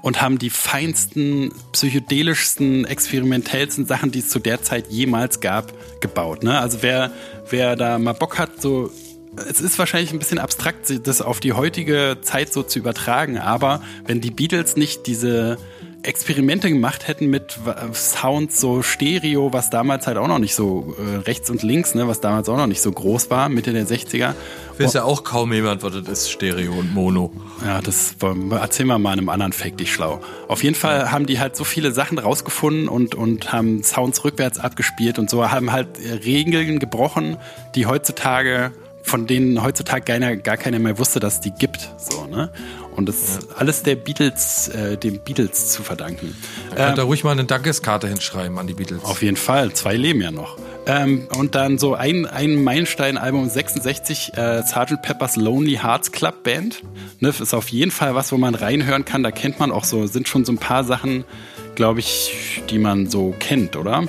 und 0.00 0.22
haben 0.22 0.38
die 0.38 0.50
feinsten, 0.50 1.50
psychedelischsten, 1.72 2.84
experimentellsten 2.84 3.84
Sachen, 3.86 4.12
die 4.12 4.20
es 4.20 4.28
zu 4.28 4.38
der 4.38 4.62
Zeit 4.62 4.86
jemals 4.90 5.40
gab, 5.40 5.72
gebaut. 6.00 6.44
Ne? 6.44 6.60
Also 6.60 6.78
wer, 6.82 7.10
wer 7.50 7.74
da 7.74 7.98
mal 7.98 8.12
Bock 8.12 8.38
hat, 8.38 8.62
so 8.62 8.92
es 9.36 9.60
ist 9.60 9.78
wahrscheinlich 9.78 10.12
ein 10.12 10.18
bisschen 10.18 10.38
abstrakt, 10.38 10.92
das 11.06 11.22
auf 11.22 11.40
die 11.40 11.52
heutige 11.52 12.18
Zeit 12.20 12.52
so 12.52 12.62
zu 12.62 12.78
übertragen, 12.78 13.38
aber 13.38 13.82
wenn 14.06 14.20
die 14.20 14.30
Beatles 14.30 14.76
nicht 14.76 15.06
diese 15.06 15.58
Experimente 16.04 16.68
gemacht 16.68 17.06
hätten 17.06 17.28
mit 17.30 17.58
Sounds 17.94 18.60
so 18.60 18.82
Stereo, 18.82 19.52
was 19.52 19.70
damals 19.70 20.06
halt 20.06 20.16
auch 20.16 20.26
noch 20.26 20.40
nicht 20.40 20.54
so 20.54 20.96
äh, 20.98 21.18
rechts 21.18 21.48
und 21.48 21.62
links, 21.62 21.94
ne, 21.94 22.08
was 22.08 22.20
damals 22.20 22.48
auch 22.48 22.56
noch 22.56 22.66
nicht 22.66 22.82
so 22.82 22.90
groß 22.90 23.30
war, 23.30 23.48
Mitte 23.48 23.72
der 23.72 23.86
60er. 23.86 24.34
Weiß 24.78 24.94
ja 24.94 25.04
auch 25.04 25.22
kaum 25.22 25.52
jemand, 25.52 25.82
was 25.84 25.92
das 25.92 26.08
ist, 26.08 26.30
Stereo 26.30 26.72
und 26.72 26.92
Mono. 26.92 27.32
Ja, 27.64 27.80
das 27.80 28.16
erzählen 28.20 28.88
wir 28.88 28.98
mal 28.98 29.12
in 29.12 29.20
einem 29.20 29.28
anderen 29.28 29.52
Fact, 29.52 29.80
ich 29.80 29.92
schlau. 29.92 30.20
Auf 30.48 30.64
jeden 30.64 30.74
Fall 30.74 31.12
haben 31.12 31.26
die 31.26 31.38
halt 31.38 31.54
so 31.54 31.62
viele 31.62 31.92
Sachen 31.92 32.18
rausgefunden 32.18 32.88
und, 32.88 33.14
und 33.14 33.52
haben 33.52 33.84
Sounds 33.84 34.24
rückwärts 34.24 34.58
abgespielt 34.58 35.20
und 35.20 35.30
so, 35.30 35.48
haben 35.50 35.70
halt 35.70 35.88
Regeln 36.24 36.80
gebrochen, 36.80 37.36
die 37.76 37.86
heutzutage 37.86 38.72
von 39.12 39.26
denen 39.26 39.62
heutzutage 39.62 40.06
keiner, 40.06 40.36
gar 40.36 40.56
keiner 40.56 40.78
mehr 40.78 40.98
wusste, 40.98 41.20
dass 41.20 41.34
es 41.34 41.40
die 41.40 41.50
gibt. 41.50 41.86
So, 41.98 42.24
ne? 42.24 42.50
Und 42.96 43.10
das 43.10 43.16
ist 43.16 43.48
alles 43.54 43.82
der 43.82 43.94
Beatles, 43.94 44.68
äh, 44.68 44.96
dem 44.96 45.18
Beatles 45.18 45.68
zu 45.68 45.82
verdanken. 45.82 46.34
Da 46.70 46.86
könnt 46.86 46.98
ihr 46.98 47.02
ruhig 47.02 47.22
mal 47.22 47.32
eine 47.32 47.44
Dankeskarte 47.44 48.08
hinschreiben 48.08 48.58
an 48.58 48.66
die 48.66 48.72
Beatles. 48.72 49.04
Auf 49.04 49.22
jeden 49.22 49.36
Fall, 49.36 49.74
zwei 49.74 49.96
leben 49.96 50.22
ja 50.22 50.30
noch. 50.30 50.56
Ähm, 50.86 51.28
und 51.36 51.54
dann 51.54 51.76
so 51.76 51.94
ein, 51.94 52.24
ein 52.24 52.64
Meilenstein-Album 52.64 53.50
66, 53.50 54.32
äh, 54.34 54.62
Sgt. 54.62 55.02
Pepper's 55.02 55.36
Lonely 55.36 55.78
Hearts 55.82 56.10
Club 56.10 56.42
Band. 56.42 56.82
Ne, 57.20 57.28
ist 57.28 57.52
auf 57.52 57.68
jeden 57.68 57.90
Fall 57.90 58.14
was, 58.14 58.32
wo 58.32 58.38
man 58.38 58.54
reinhören 58.54 59.04
kann. 59.04 59.22
Da 59.22 59.30
kennt 59.30 59.60
man 59.60 59.70
auch 59.70 59.84
so, 59.84 60.06
sind 60.06 60.26
schon 60.26 60.46
so 60.46 60.52
ein 60.52 60.58
paar 60.58 60.84
Sachen, 60.84 61.24
glaube 61.74 62.00
ich, 62.00 62.62
die 62.70 62.78
man 62.78 63.10
so 63.10 63.34
kennt, 63.38 63.76
oder? 63.76 64.04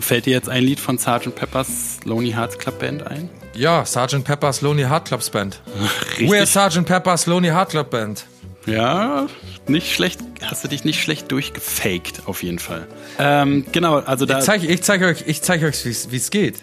Fällt 0.00 0.26
dir 0.26 0.32
jetzt 0.32 0.48
ein 0.48 0.62
Lied 0.62 0.78
von 0.78 0.96
Sgt. 0.96 1.34
Pepper's 1.34 1.98
Lonely 2.04 2.30
Hearts 2.30 2.58
Club 2.58 2.78
Band 2.78 3.04
ein? 3.04 3.28
Ja, 3.54 3.84
Sgt. 3.84 4.24
Pepper's 4.24 4.60
Lonely 4.60 4.84
Heart 4.84 5.06
Clubs 5.06 5.30
Band. 5.30 5.60
We're 6.18 6.46
Sgt. 6.46 6.84
Pepper's 6.86 7.26
Lonely 7.26 7.50
Heart 7.50 7.70
Club 7.70 7.90
Band. 7.90 8.24
Ja, 8.66 9.26
nicht 9.66 9.92
schlecht, 9.92 10.20
hast 10.40 10.62
du 10.62 10.68
dich 10.68 10.84
nicht 10.84 11.02
schlecht 11.02 11.30
durchgefaked, 11.32 12.22
auf 12.26 12.42
jeden 12.42 12.60
Fall. 12.60 12.86
Ähm, 13.18 13.64
genau, 13.72 13.96
also 13.98 14.24
da. 14.24 14.38
Ich 14.38 14.44
zeige 14.44 14.66
ich 14.66 14.82
zeig 14.82 15.02
euch, 15.02 15.24
ich 15.26 15.42
zeig 15.42 15.62
euch 15.64 15.84
wie 15.84 16.16
es 16.16 16.30
geht. 16.30 16.62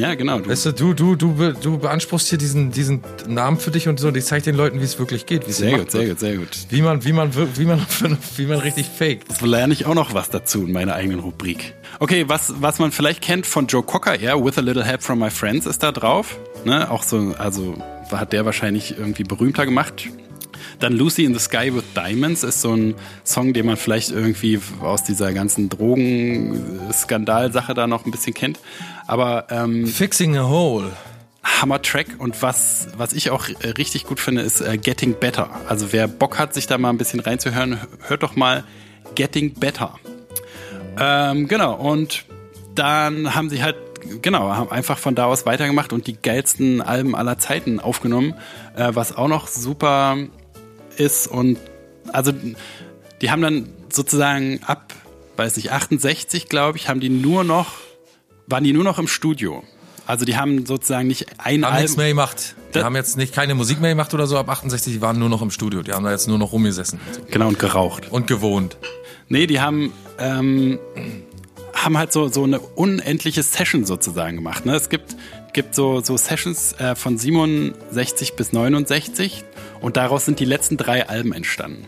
Ja, 0.00 0.14
genau. 0.14 0.38
Du. 0.38 0.48
Weißt 0.48 0.64
du, 0.64 0.72
du, 0.72 0.94
du, 0.94 1.14
du, 1.14 1.52
du 1.52 1.78
beanspruchst 1.78 2.28
hier 2.28 2.38
diesen, 2.38 2.70
diesen 2.70 3.02
Namen 3.28 3.58
für 3.58 3.70
dich 3.70 3.86
und 3.86 4.00
so 4.00 4.08
und 4.08 4.16
ich 4.16 4.24
zeige 4.24 4.44
den 4.44 4.54
Leuten, 4.54 4.80
wie 4.80 4.84
es 4.84 4.98
wirklich 4.98 5.26
geht. 5.26 5.44
Sehr 5.52 5.76
gut, 5.76 5.90
sehr 5.90 6.08
gut, 6.08 6.18
sehr 6.18 6.36
gut. 6.38 6.48
Wie 6.70 6.80
man, 6.80 7.04
wie 7.04 7.12
man, 7.12 7.34
wie 7.34 7.66
man, 7.66 7.86
wie 8.36 8.46
man 8.46 8.58
richtig 8.60 8.86
faked. 8.86 9.36
So 9.38 9.44
lerne 9.44 9.74
ich 9.74 9.84
auch 9.84 9.94
noch 9.94 10.14
was 10.14 10.30
dazu 10.30 10.64
in 10.64 10.72
meiner 10.72 10.94
eigenen 10.94 11.20
Rubrik. 11.20 11.74
Okay, 11.98 12.24
was, 12.28 12.54
was 12.60 12.78
man 12.78 12.92
vielleicht 12.92 13.20
kennt 13.20 13.46
von 13.46 13.66
Joe 13.66 13.82
Cocker, 13.82 14.18
ja, 14.18 14.42
With 14.42 14.56
a 14.56 14.62
Little 14.62 14.84
Help 14.84 15.02
from 15.02 15.18
My 15.18 15.28
Friends 15.28 15.66
ist 15.66 15.82
da 15.82 15.92
drauf. 15.92 16.38
Ne? 16.64 16.90
Auch 16.90 17.02
so, 17.02 17.34
also 17.36 17.76
hat 18.10 18.32
der 18.32 18.46
wahrscheinlich 18.46 18.96
irgendwie 18.96 19.24
berühmter 19.24 19.66
gemacht. 19.66 20.08
Dann 20.78 20.94
Lucy 20.94 21.24
in 21.24 21.34
the 21.34 21.40
Sky 21.40 21.74
with 21.74 21.84
Diamonds 21.94 22.42
ist 22.42 22.60
so 22.60 22.74
ein 22.74 22.94
Song, 23.24 23.52
den 23.52 23.66
man 23.66 23.76
vielleicht 23.76 24.10
irgendwie 24.10 24.60
aus 24.80 25.04
dieser 25.04 25.32
ganzen 25.32 25.68
Drogenskandalsache 25.68 27.74
da 27.74 27.86
noch 27.86 28.06
ein 28.06 28.10
bisschen 28.10 28.34
kennt. 28.34 28.58
Aber 29.06 29.46
ähm, 29.50 29.86
Fixing 29.86 30.36
a 30.36 30.48
Hole. 30.48 30.90
Hammer-Track 31.42 32.16
und 32.18 32.42
was, 32.42 32.88
was 32.96 33.12
ich 33.12 33.30
auch 33.30 33.48
richtig 33.78 34.06
gut 34.06 34.20
finde, 34.20 34.42
ist 34.42 34.60
äh, 34.60 34.76
Getting 34.76 35.14
Better. 35.18 35.48
Also 35.68 35.92
wer 35.92 36.06
Bock 36.06 36.38
hat, 36.38 36.54
sich 36.54 36.66
da 36.66 36.78
mal 36.78 36.90
ein 36.90 36.98
bisschen 36.98 37.20
reinzuhören, 37.20 37.78
hört 38.06 38.22
doch 38.22 38.36
mal 38.36 38.64
Getting 39.14 39.54
Better. 39.54 39.98
Ähm, 40.98 41.48
genau, 41.48 41.74
und 41.74 42.24
dann 42.74 43.34
haben 43.34 43.48
sie 43.48 43.62
halt, 43.62 43.76
genau, 44.22 44.50
haben 44.50 44.70
einfach 44.70 44.98
von 44.98 45.14
da 45.14 45.26
aus 45.26 45.46
weitergemacht 45.46 45.92
und 45.92 46.06
die 46.06 46.14
geilsten 46.14 46.82
Alben 46.82 47.14
aller 47.14 47.38
Zeiten 47.38 47.80
aufgenommen, 47.80 48.34
äh, 48.76 48.90
was 48.92 49.16
auch 49.16 49.28
noch 49.28 49.48
super 49.48 50.18
ist 51.00 51.26
und 51.26 51.58
also 52.12 52.32
die 53.20 53.30
haben 53.30 53.42
dann 53.42 53.68
sozusagen 53.92 54.60
ab, 54.64 54.94
weiß 55.36 55.56
nicht, 55.56 55.72
68, 55.72 56.48
glaube 56.48 56.78
ich, 56.78 56.88
haben 56.88 57.00
die 57.00 57.08
nur 57.10 57.44
noch, 57.44 57.72
waren 58.46 58.64
die 58.64 58.72
nur 58.72 58.84
noch 58.84 58.98
im 58.98 59.08
Studio. 59.08 59.62
Also 60.06 60.24
die 60.24 60.36
haben 60.36 60.66
sozusagen 60.66 61.06
nicht 61.06 61.26
ein 61.38 61.64
haben 61.64 61.72
Album. 61.72 61.82
nichts 61.82 61.96
mehr 61.96 62.08
gemacht. 62.08 62.56
Die 62.70 62.72
Das- 62.74 62.84
haben 62.84 62.96
jetzt 62.96 63.16
nicht 63.16 63.32
keine 63.34 63.54
Musik 63.54 63.80
mehr 63.80 63.90
gemacht 63.90 64.12
oder 64.14 64.26
so 64.26 64.36
ab 64.38 64.48
68, 64.48 64.92
die 64.94 65.00
waren 65.00 65.18
nur 65.18 65.28
noch 65.28 65.42
im 65.42 65.50
Studio. 65.50 65.82
Die 65.82 65.92
haben 65.92 66.04
da 66.04 66.10
jetzt 66.10 66.26
nur 66.28 66.38
noch 66.38 66.52
rumgesessen 66.52 66.98
Genau, 67.30 67.48
und 67.48 67.58
geraucht. 67.58 68.10
und 68.10 68.26
gewohnt. 68.26 68.76
Nee, 69.28 69.46
die 69.46 69.60
haben, 69.60 69.92
ähm, 70.18 70.78
haben 71.84 71.98
halt 71.98 72.12
so, 72.12 72.28
so 72.28 72.44
eine 72.44 72.60
unendliche 72.60 73.42
Session 73.42 73.84
sozusagen 73.84 74.36
gemacht. 74.36 74.66
Ne? 74.66 74.74
Es 74.74 74.88
gibt, 74.88 75.16
gibt 75.52 75.74
so, 75.74 76.00
so 76.00 76.16
Sessions 76.16 76.72
äh, 76.74 76.94
von 76.94 77.18
67 77.18 78.34
bis 78.34 78.52
69 78.52 79.44
und 79.80 79.96
daraus 79.96 80.24
sind 80.24 80.40
die 80.40 80.44
letzten 80.44 80.76
drei 80.76 81.08
Alben 81.08 81.32
entstanden. 81.32 81.86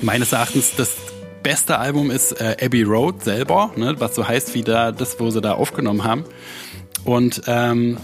Meines 0.00 0.32
Erachtens 0.32 0.74
das 0.76 0.96
beste 1.42 1.78
Album 1.78 2.10
ist 2.10 2.32
äh, 2.32 2.56
Abbey 2.60 2.82
Road 2.82 3.22
selber, 3.22 3.72
ne? 3.76 3.96
was 3.98 4.14
so 4.14 4.26
heißt 4.26 4.54
wie 4.54 4.62
da 4.62 4.92
das, 4.92 5.20
wo 5.20 5.30
sie 5.30 5.40
da 5.40 5.54
aufgenommen 5.54 6.04
haben. 6.04 6.24
Und 7.04 7.42
ähm, 7.46 7.98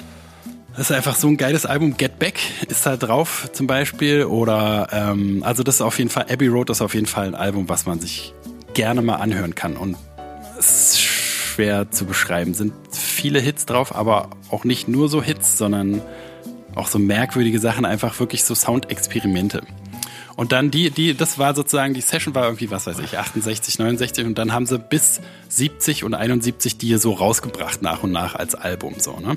das 0.76 0.90
ist 0.90 0.96
einfach 0.96 1.16
so 1.16 1.28
ein 1.28 1.38
geiles 1.38 1.64
Album. 1.64 1.96
Get 1.96 2.18
Back 2.18 2.38
ist 2.68 2.84
da 2.84 2.98
drauf 2.98 3.48
zum 3.52 3.66
Beispiel. 3.66 4.24
Oder 4.24 4.88
ähm, 4.92 5.42
also 5.42 5.62
das 5.62 5.76
ist 5.76 5.80
auf 5.80 5.98
jeden 5.98 6.10
Fall, 6.10 6.26
Abbey 6.30 6.48
Road 6.48 6.68
ist 6.68 6.82
auf 6.82 6.94
jeden 6.94 7.06
Fall 7.06 7.28
ein 7.28 7.34
Album, 7.34 7.68
was 7.68 7.86
man 7.86 7.98
sich 7.98 8.34
gerne 8.74 9.00
mal 9.00 9.16
anhören 9.16 9.54
kann. 9.54 9.76
Und 9.76 9.96
es 10.58 10.92
ist 10.92 11.00
schwer 11.56 11.90
zu 11.90 12.04
beschreiben. 12.04 12.52
Sind 12.52 12.74
viele 12.90 13.40
Hits 13.40 13.64
drauf, 13.64 13.94
aber 13.94 14.28
auch 14.50 14.64
nicht 14.64 14.88
nur 14.88 15.08
so 15.08 15.22
Hits, 15.22 15.56
sondern 15.56 16.02
auch 16.74 16.88
so 16.88 16.98
merkwürdige 16.98 17.58
Sachen, 17.58 17.86
einfach 17.86 18.20
wirklich 18.20 18.44
so 18.44 18.54
Soundexperimente. 18.54 19.62
Und 20.36 20.52
dann 20.52 20.70
die, 20.70 20.90
die, 20.90 21.14
das 21.16 21.38
war 21.38 21.54
sozusagen, 21.54 21.94
die 21.94 22.02
Session 22.02 22.34
war 22.34 22.44
irgendwie, 22.44 22.70
was 22.70 22.86
weiß 22.86 22.98
ich, 22.98 23.18
68, 23.18 23.78
69 23.78 24.26
und 24.26 24.36
dann 24.36 24.52
haben 24.52 24.66
sie 24.66 24.78
bis 24.78 25.20
70 25.48 26.04
und 26.04 26.12
71 26.14 26.76
die 26.76 26.94
so 26.98 27.12
rausgebracht 27.14 27.80
nach 27.80 28.02
und 28.02 28.12
nach 28.12 28.34
als 28.34 28.54
Album, 28.54 28.96
so, 28.98 29.18
ne? 29.18 29.36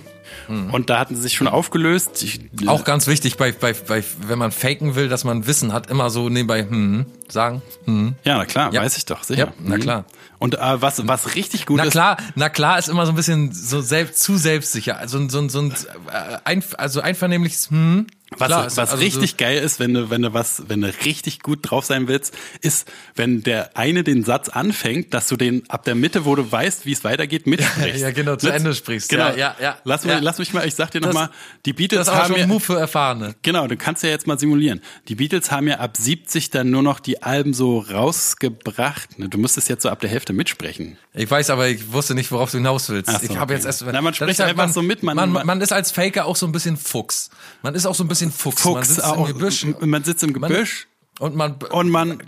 Und 0.72 0.90
da 0.92 1.00
hatten 1.00 1.16
sie 1.16 1.22
sich 1.24 1.34
schon 1.36 1.48
aufgelöst. 1.48 2.22
Ich, 2.22 2.40
Auch 2.68 2.84
ganz 2.84 3.08
wichtig, 3.08 3.38
bei, 3.38 3.52
bei, 3.52 3.74
bei, 3.74 4.04
wenn 4.28 4.38
man 4.38 4.52
faken 4.52 4.94
will, 4.96 5.08
dass 5.10 5.24
man 5.24 5.48
Wissen 5.48 5.74
hat, 5.74 5.90
immer 5.90 6.10
so 6.12 6.30
nebenbei 6.30 6.64
hm, 6.68 7.06
sagen. 7.28 7.62
Hm. 7.86 8.14
Ja, 8.24 8.38
na 8.38 8.46
klar, 8.46 8.72
Ja. 8.74 8.82
weiß 8.84 8.98
ich 8.98 9.06
doch, 9.06 9.24
sicher. 9.24 9.40
Ja, 9.48 9.54
na 9.64 9.78
Mhm. 9.78 9.82
klar. 9.82 10.06
Und 10.38 10.56
äh, 10.56 10.82
was, 10.82 11.08
was 11.08 11.36
richtig 11.36 11.66
gut 11.66 11.78
Na 11.78 11.86
ist. 11.86 11.92
klar, 11.92 12.18
na 12.36 12.50
klar 12.50 12.78
ist 12.78 12.90
immer 12.90 13.06
so 13.06 13.12
ein 13.12 13.16
bisschen 13.16 13.52
so 13.52 13.82
selbst, 13.82 14.22
zu 14.22 14.38
selbstsicher. 14.38 14.98
Also 14.98 15.28
so, 15.30 15.40
ein- 15.40 15.50
so 15.50 15.60
ein 15.62 15.72
äh, 15.72 16.38
ein, 16.46 16.64
also 16.78 17.02
einvernehmliches 17.02 17.70
hm. 17.72 18.08
Was, 18.38 18.48
Klar, 18.48 18.68
ist- 18.68 18.78
was 18.78 18.92
also 18.92 19.04
richtig 19.04 19.32
so, 19.32 19.36
geil 19.38 19.58
ist, 19.64 19.80
wenn 19.80 19.94
du, 19.94 20.10
wenn 20.12 20.22
du 20.22 20.34
was, 20.34 20.64
wenn 20.68 20.82
du 20.82 20.94
richtig 21.04 21.40
gut 21.42 21.60
drauf 21.64 21.84
sein 21.86 22.08
willst, 22.08 22.34
ist, 22.62 22.88
wenn 23.16 23.42
der 23.42 23.76
eine 23.76 24.04
den 24.04 24.24
Satz 24.24 24.50
anfängt, 24.50 25.14
dass 25.16 25.28
du 25.28 25.36
den 25.36 25.68
ab 25.70 25.84
der 25.84 25.96
Mitte, 25.96 26.26
wo 26.26 26.36
du 26.36 26.50
weißt, 26.52 26.86
wie 26.86 26.92
es 26.92 27.04
weitergeht, 27.04 27.48
mitsprichst. 27.48 28.00
Ja, 28.02 28.12
genau, 28.12 28.36
zu 28.36 28.46
Mit- 28.46 28.56
Ende 28.56 28.76
sprichst. 28.76 29.10
Genau. 29.10 29.30
Ja, 29.30 29.36
ja, 29.38 29.56
ja. 29.60 29.78
Lass, 29.84 30.04
Ja. 30.06 30.16
Mich, 30.16 30.24
lass 30.24 30.38
mich 30.38 30.54
mal, 30.54 30.68
ich 30.68 30.76
sag 30.76 30.92
dir 30.92 31.00
Das- 31.02 31.08
nochmal, 31.14 31.30
die 31.66 31.74
Beatles 31.74 32.06
das 32.06 32.08
ist 32.10 32.14
haben 32.22 32.28
schon 32.28 32.36
ja, 32.38 32.44
ein 32.44 32.50
Move 32.50 32.60
für 32.60 32.80
Erfahrene. 32.80 33.36
Genau, 33.42 33.66
du 33.68 33.76
kannst 33.78 34.04
ja 34.04 34.10
jetzt 34.10 34.28
mal 34.28 34.38
simulieren. 34.38 34.82
Die 35.08 35.16
Beatles 35.16 35.50
haben 35.52 35.68
ja 35.68 35.80
ab 35.80 35.98
70 35.98 36.52
dann 36.52 36.70
nur 36.70 36.84
noch 36.84 37.00
die 37.00 37.24
Alben 37.24 37.54
so 37.56 37.80
rausgebracht. 37.80 39.18
Ne, 39.18 39.30
Du 39.30 39.38
müsstest 39.38 39.70
jetzt 39.70 39.84
so 39.84 39.90
ab 39.90 40.00
der 40.02 40.10
Hälfte 40.10 40.34
mitsprechen. 40.34 40.98
Ich 41.14 41.30
weiß, 41.30 41.50
aber 41.50 41.68
ich 41.68 41.92
wusste 41.92 42.14
nicht, 42.16 42.32
worauf 42.32 42.52
du 42.52 42.58
hinaus 42.58 42.90
willst. 42.90 43.10
So, 43.10 43.18
ich 43.24 43.30
habe 43.38 43.46
okay. 43.46 43.54
jetzt 43.56 43.66
erst. 43.66 43.82
Na, 43.86 43.94
man 44.02 44.06
das 44.12 44.18
spricht 44.18 44.32
ist 44.34 44.42
einfach 44.42 44.70
so 44.70 44.82
mit, 44.82 45.04
man- 45.04 45.16
Man, 45.16 45.32
man- 45.32 45.46
man, 45.48 45.62
ist 45.62 45.74
als 45.74 45.92
Faker 45.92 46.26
auch 46.26 46.36
so 46.36 46.46
ein 46.46 46.52
bisschen 46.52 46.78
Fuchs. 46.78 47.30
Man 47.64 47.74
ist 47.76 47.86
auch 47.86 47.96
so 47.96 48.04
ein 48.04 48.08
bisschen 48.08 48.19
Fuchs. 48.32 48.64
man 48.66 48.76
Fuchs 48.76 48.88
sitzt 48.90 49.04
auch, 49.04 49.28
im 49.28 49.34
Gebüsch 49.34 49.66
man 49.80 50.04
sitzt 50.04 50.24
im 50.24 50.32
Man- 50.34 50.52
Gebüsch 50.52 50.88
und 51.20 51.36
man 51.36 51.54
und 51.72 51.90
man, 51.90 52.22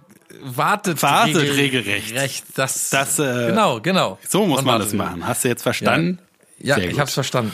wartet, 0.43 1.01
wartet 1.03 1.35
regel- 1.37 1.55
regelrecht. 1.55 2.13
Recht, 2.13 2.45
das, 2.55 2.89
Das, 2.89 3.19
äh, 3.19 3.47
genau, 3.47 3.79
genau. 3.81 4.17
so 4.27 4.45
muss 4.47 4.57
man 4.63 4.65
wartet 4.75 4.87
das 4.87 4.93
machen. 4.93 5.27
Hast 5.27 5.43
du 5.43 5.49
jetzt 5.49 5.63
verstanden? 5.63 6.19
Ja, 6.59 6.75
Sehr 6.75 6.89
ich 6.89 6.99
hab's 6.99 7.13
verstanden. 7.13 7.53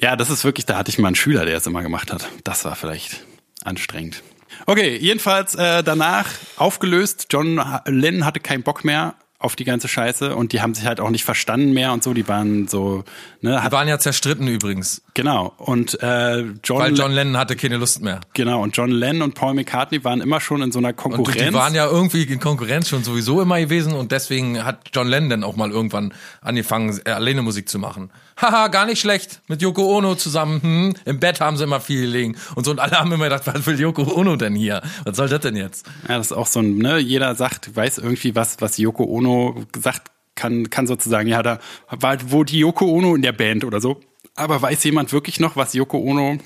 Ja, 0.00 0.14
das 0.16 0.30
ist 0.30 0.44
wirklich, 0.44 0.66
da 0.66 0.76
hatte 0.76 0.90
ich 0.90 0.98
mal 0.98 1.08
einen 1.08 1.16
Schüler, 1.16 1.44
der 1.44 1.56
es 1.56 1.66
immer 1.66 1.82
gemacht 1.82 2.12
hat. 2.12 2.28
Das 2.44 2.64
war 2.64 2.76
vielleicht 2.76 3.24
anstrengend. 3.64 4.22
Okay, 4.66 4.96
jedenfalls 4.96 5.54
äh, 5.56 5.82
danach 5.82 6.26
aufgelöst. 6.56 7.26
John 7.30 7.60
Lennon 7.86 8.24
hatte 8.24 8.40
keinen 8.40 8.62
Bock 8.62 8.84
mehr 8.84 9.14
auf 9.40 9.54
die 9.54 9.64
ganze 9.64 9.86
Scheiße 9.86 10.34
und 10.34 10.52
die 10.52 10.60
haben 10.62 10.74
sich 10.74 10.84
halt 10.84 10.98
auch 10.98 11.10
nicht 11.10 11.24
verstanden 11.24 11.72
mehr 11.72 11.92
und 11.92 12.02
so. 12.02 12.12
Die 12.12 12.26
waren 12.26 12.66
so, 12.66 13.04
ne, 13.40 13.52
Die 13.52 13.56
hat, 13.58 13.70
waren 13.70 13.86
ja 13.86 13.98
zerstritten 14.00 14.48
übrigens, 14.48 15.02
genau. 15.14 15.52
Und 15.58 16.02
äh, 16.02 16.40
John, 16.64 16.78
weil 16.80 16.94
John 16.96 17.12
Lennon 17.12 17.36
hatte 17.36 17.54
keine 17.54 17.76
Lust 17.76 18.02
mehr. 18.02 18.20
genau 18.34 18.62
und 18.62 18.76
John 18.76 18.90
Lennon 18.90 19.22
und 19.22 19.34
Paul 19.36 19.54
McCartney 19.54 20.02
waren 20.02 20.20
immer 20.20 20.40
schon 20.40 20.60
in 20.62 20.72
so 20.72 20.80
einer 20.80 20.88
Und 20.88 20.96
Konkurrenz. 20.96 21.38
die 21.38 21.52
waren 21.54 21.74
ja 21.74 21.86
irgendwie 21.86 22.24
in 22.24 22.40
Konkurrenz 22.40 22.88
schon 22.88 23.04
sowieso 23.04 23.40
immer 23.40 23.60
gewesen 23.60 23.92
und 23.92 24.10
deswegen 24.10 24.64
hat 24.64 24.90
John 24.92 25.06
Lennon 25.06 25.30
dann 25.30 25.44
auch 25.44 25.54
mal 25.54 25.70
irgendwann 25.70 26.12
angefangen, 26.40 26.98
äh, 27.04 27.10
alleine 27.10 27.42
Musik 27.42 27.68
zu 27.68 27.78
machen. 27.78 28.10
Haha, 28.40 28.68
gar 28.68 28.86
nicht 28.86 29.00
schlecht. 29.00 29.40
Mit 29.48 29.62
Yoko 29.62 29.96
Ono 29.96 30.14
zusammen. 30.14 30.62
Hm. 30.62 30.94
Im 31.04 31.18
Bett 31.18 31.40
haben 31.40 31.56
sie 31.56 31.64
immer 31.64 31.80
viel 31.80 32.02
gelegen. 32.02 32.36
Und 32.54 32.64
so 32.64 32.70
und 32.70 32.78
alle 32.78 32.92
haben 32.92 33.10
immer 33.12 33.24
gedacht, 33.24 33.46
was 33.46 33.66
will 33.66 33.78
Yoko 33.80 34.02
Ono 34.14 34.36
denn 34.36 34.54
hier? 34.54 34.80
Was 35.04 35.16
soll 35.16 35.28
das 35.28 35.40
denn 35.40 35.56
jetzt? 35.56 35.86
Ja, 36.08 36.18
das 36.18 36.26
ist 36.26 36.32
auch 36.32 36.46
so 36.46 36.60
ein, 36.60 36.78
ne, 36.78 36.98
jeder 36.98 37.34
sagt, 37.34 37.74
weiß 37.74 37.98
irgendwie 37.98 38.36
was, 38.36 38.60
was 38.60 38.78
Yoko 38.78 39.04
Ono 39.04 39.27
gesagt 39.72 40.10
kann, 40.34 40.70
kann 40.70 40.86
sozusagen, 40.86 41.28
ja, 41.28 41.42
da 41.42 41.58
war 41.90 42.16
wo 42.30 42.44
die 42.44 42.58
Yoko 42.60 42.86
Ono 42.86 43.14
in 43.14 43.22
der 43.22 43.32
Band 43.32 43.64
oder 43.64 43.80
so. 43.80 44.00
Aber 44.34 44.62
weiß 44.62 44.84
jemand 44.84 45.12
wirklich 45.12 45.40
noch, 45.40 45.56
was 45.56 45.74
Yoko 45.74 45.98
Ono, 45.98 46.38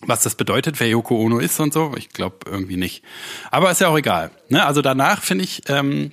was 0.00 0.22
das 0.22 0.34
bedeutet, 0.36 0.78
wer 0.80 0.88
Yoko 0.88 1.16
Ono 1.20 1.38
ist 1.38 1.58
und 1.60 1.72
so? 1.72 1.92
Ich 1.96 2.10
glaube 2.10 2.36
irgendwie 2.46 2.76
nicht. 2.76 3.02
Aber 3.50 3.70
ist 3.70 3.80
ja 3.80 3.88
auch 3.88 3.98
egal. 3.98 4.30
Ne? 4.48 4.64
Also 4.64 4.80
danach 4.82 5.22
finde 5.22 5.44
ich, 5.44 5.62
ähm, 5.68 6.12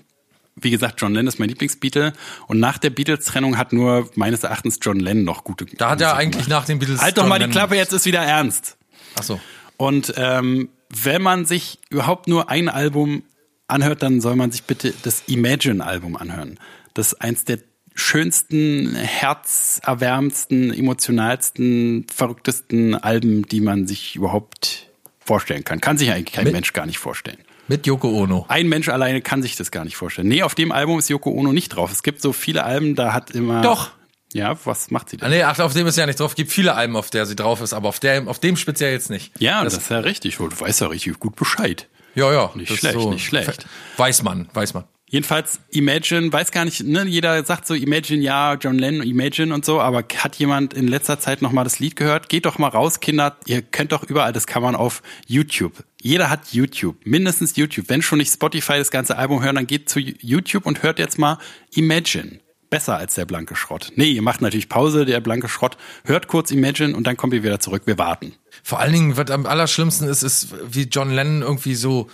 wie 0.55 0.71
gesagt, 0.71 0.99
John 0.99 1.13
Lennon 1.13 1.27
ist 1.27 1.39
mein 1.39 1.49
Lieblingsbeatle 1.49 2.13
und 2.47 2.59
nach 2.59 2.77
der 2.79 2.89
Beatles-Trennung 2.89 3.57
hat 3.57 3.71
nur 3.73 4.09
meines 4.15 4.43
Erachtens 4.43 4.79
John 4.81 4.99
Lennon 4.99 5.23
noch 5.23 5.43
gute. 5.43 5.65
Da 5.77 5.91
hat 5.91 6.01
er 6.01 6.15
eigentlich 6.15 6.45
gemacht. 6.45 6.61
nach 6.61 6.65
den 6.65 6.79
Beatles. 6.79 7.01
Halt 7.01 7.17
doch 7.17 7.23
John 7.23 7.29
mal 7.29 7.37
die 7.39 7.43
Lennon- 7.43 7.53
Klappe, 7.53 7.75
jetzt 7.75 7.93
ist 7.93 8.05
wieder 8.05 8.21
ernst. 8.21 8.75
Ach 9.15 9.23
so. 9.23 9.39
Und 9.77 10.13
ähm, 10.17 10.69
wenn 10.89 11.21
man 11.21 11.45
sich 11.45 11.79
überhaupt 11.89 12.27
nur 12.27 12.49
ein 12.49 12.67
Album 12.69 13.21
anhört, 13.69 14.03
dann 14.03 14.21
soll 14.21 14.35
man 14.35 14.51
sich 14.51 14.63
bitte 14.63 14.93
das 15.03 15.23
Imagine-Album 15.27 16.15
anhören. 16.15 16.59
Das 16.93 17.13
ist 17.13 17.21
eins 17.21 17.45
der 17.45 17.59
schönsten, 17.95 18.95
herzerwärmendsten, 18.95 20.73
emotionalsten, 20.73 22.07
verrücktesten 22.13 22.95
Alben, 22.95 23.43
die 23.43 23.61
man 23.61 23.87
sich 23.87 24.15
überhaupt 24.15 24.87
vorstellen 25.19 25.63
kann. 25.63 25.81
Kann 25.81 25.97
sich 25.97 26.11
eigentlich 26.11 26.33
kein 26.33 26.45
Mit- 26.45 26.53
Mensch 26.53 26.73
gar 26.73 26.85
nicht 26.85 26.99
vorstellen. 26.99 27.37
Mit 27.67 27.85
Yoko 27.85 28.09
Ono. 28.09 28.45
Ein 28.47 28.67
Mensch 28.67 28.89
alleine 28.89 29.21
kann 29.21 29.43
sich 29.43 29.55
das 29.55 29.69
gar 29.69 29.85
nicht 29.85 29.95
vorstellen. 29.95 30.27
Nee, 30.27 30.41
auf 30.41 30.55
dem 30.55 30.71
Album 30.71 30.97
ist 30.97 31.07
Yoko 31.07 31.29
Ono 31.29 31.53
nicht 31.53 31.69
drauf. 31.69 31.91
Es 31.91 32.01
gibt 32.01 32.19
so 32.19 32.33
viele 32.33 32.63
Alben, 32.63 32.95
da 32.95 33.13
hat 33.13 33.29
immer. 33.29 33.61
Doch. 33.61 33.91
Ja, 34.33 34.57
was 34.65 34.89
macht 34.89 35.09
sie 35.09 35.17
denn? 35.17 35.27
Ah, 35.27 35.29
nee, 35.29 35.43
ach, 35.43 35.59
auf 35.59 35.73
dem 35.73 35.85
ist 35.85 35.95
ja 35.97 36.05
nicht 36.07 36.19
drauf. 36.19 36.31
Es 36.31 36.35
gibt 36.35 36.51
viele 36.51 36.73
Alben, 36.73 36.95
auf 36.95 37.09
der 37.11 37.27
sie 37.27 37.35
drauf 37.35 37.61
ist, 37.61 37.73
aber 37.73 37.89
auf, 37.89 37.99
der, 37.99 38.27
auf 38.27 38.39
dem 38.39 38.57
speziell 38.57 38.91
jetzt 38.91 39.09
nicht. 39.11 39.31
Ja, 39.39 39.63
das, 39.63 39.73
das, 39.75 39.83
ist 39.83 39.89
ja 39.89 39.99
richtig. 39.99 40.37
Du 40.37 40.49
weißt 40.59 40.81
ja 40.81 40.87
richtig 40.87 41.19
gut 41.19 41.35
Bescheid. 41.35 41.87
Ja, 42.19 42.31
ja. 42.31 42.51
Nicht 42.55 42.75
schlecht, 42.75 42.97
nicht 42.97 43.25
schlecht. 43.25 43.65
Weiß 43.97 44.23
man, 44.23 44.47
weiß 44.53 44.73
man. 44.73 44.83
Jedenfalls 45.11 45.59
Imagine, 45.71 46.31
weiß 46.31 46.51
gar 46.51 46.65
nicht, 46.65 46.83
ne, 46.83 47.03
jeder 47.05 47.43
sagt 47.43 47.65
so 47.65 47.73
Imagine, 47.73 48.21
ja, 48.21 48.53
John 48.53 48.77
Lennon, 48.77 49.07
Imagine 49.07 49.55
und 49.55 49.65
so, 49.65 49.81
aber 49.81 50.03
hat 50.17 50.35
jemand 50.35 50.75
in 50.75 50.87
letzter 50.87 51.19
Zeit 51.19 51.41
noch 51.41 51.51
mal 51.51 51.63
das 51.63 51.79
Lied 51.79 51.95
gehört? 51.95 52.29
Geht 52.29 52.45
doch 52.45 52.59
mal 52.59 52.67
raus, 52.67 52.99
Kinder, 52.99 53.35
ihr 53.47 53.63
könnt 53.63 53.91
doch 53.91 54.03
überall, 54.03 54.33
das 54.33 54.45
kann 54.45 54.61
man 54.61 54.75
auf 54.75 55.01
YouTube. 55.25 55.83
Jeder 55.99 56.29
hat 56.29 56.53
YouTube, 56.53 56.95
mindestens 57.05 57.55
YouTube. 57.55 57.89
Wenn 57.89 58.03
schon 58.03 58.19
nicht 58.19 58.31
Spotify 58.31 58.77
das 58.77 58.91
ganze 58.91 59.17
Album 59.17 59.41
hören, 59.41 59.55
dann 59.55 59.65
geht 59.65 59.89
zu 59.89 59.99
YouTube 59.99 60.67
und 60.67 60.83
hört 60.83 60.99
jetzt 60.99 61.17
mal 61.17 61.39
Imagine. 61.73 62.39
Besser 62.69 62.97
als 62.97 63.15
der 63.15 63.25
blanke 63.25 63.55
Schrott. 63.55 63.91
Nee, 63.95 64.11
ihr 64.11 64.21
macht 64.21 64.41
natürlich 64.41 64.69
Pause, 64.69 65.05
der 65.05 65.21
blanke 65.21 65.49
Schrott. 65.49 65.75
Hört 66.05 66.27
kurz 66.27 66.51
Imagine 66.51 66.95
und 66.95 67.07
dann 67.07 67.17
kommt 67.17 67.33
ihr 67.33 67.41
wieder 67.41 67.59
zurück. 67.59 67.81
Wir 67.85 67.97
warten. 67.97 68.33
Vor 68.69 68.79
allen 68.79 68.93
Dingen, 68.93 69.17
was 69.17 69.31
am 69.31 69.47
allerschlimmsten 69.47 70.07
ist, 70.07 70.21
ist, 70.21 70.49
wie 70.71 70.83
John 70.83 71.09
Lennon 71.11 71.41
irgendwie 71.41 71.73
so, 71.73 72.07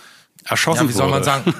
Erschossen 0.46 0.84
ja, 0.84 0.88
wie 0.88 0.92
soll 0.94 1.04
man 1.10 1.14
wurde. 1.20 1.24
sagen? 1.26 1.54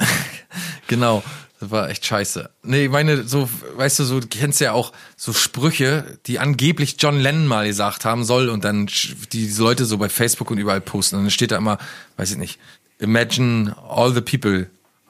genau. 0.88 1.22
Das 1.60 1.70
war 1.70 1.88
echt 1.90 2.04
scheiße. 2.04 2.50
Nee, 2.64 2.86
ich 2.86 2.90
meine, 2.90 3.22
so, 3.22 3.48
weißt 3.76 4.00
du, 4.00 4.04
so, 4.04 4.18
du 4.18 4.26
kennst 4.26 4.60
ja 4.60 4.72
auch 4.72 4.92
so 5.16 5.32
Sprüche, 5.32 6.18
die 6.26 6.40
angeblich 6.40 6.96
John 6.98 7.20
Lennon 7.20 7.46
mal 7.46 7.66
gesagt 7.68 8.04
haben 8.04 8.24
soll 8.24 8.48
und 8.48 8.64
dann 8.64 8.88
die 9.32 9.48
Leute 9.56 9.84
so 9.84 9.96
bei 9.96 10.08
Facebook 10.08 10.50
und 10.50 10.58
überall 10.58 10.80
posten. 10.80 11.14
Und 11.16 11.22
dann 11.22 11.30
steht 11.30 11.52
da 11.52 11.58
immer, 11.58 11.78
weiß 12.16 12.32
ich 12.32 12.36
nicht, 12.36 12.58
imagine 12.98 13.76
all 13.88 14.12
the 14.12 14.20
people. 14.22 14.68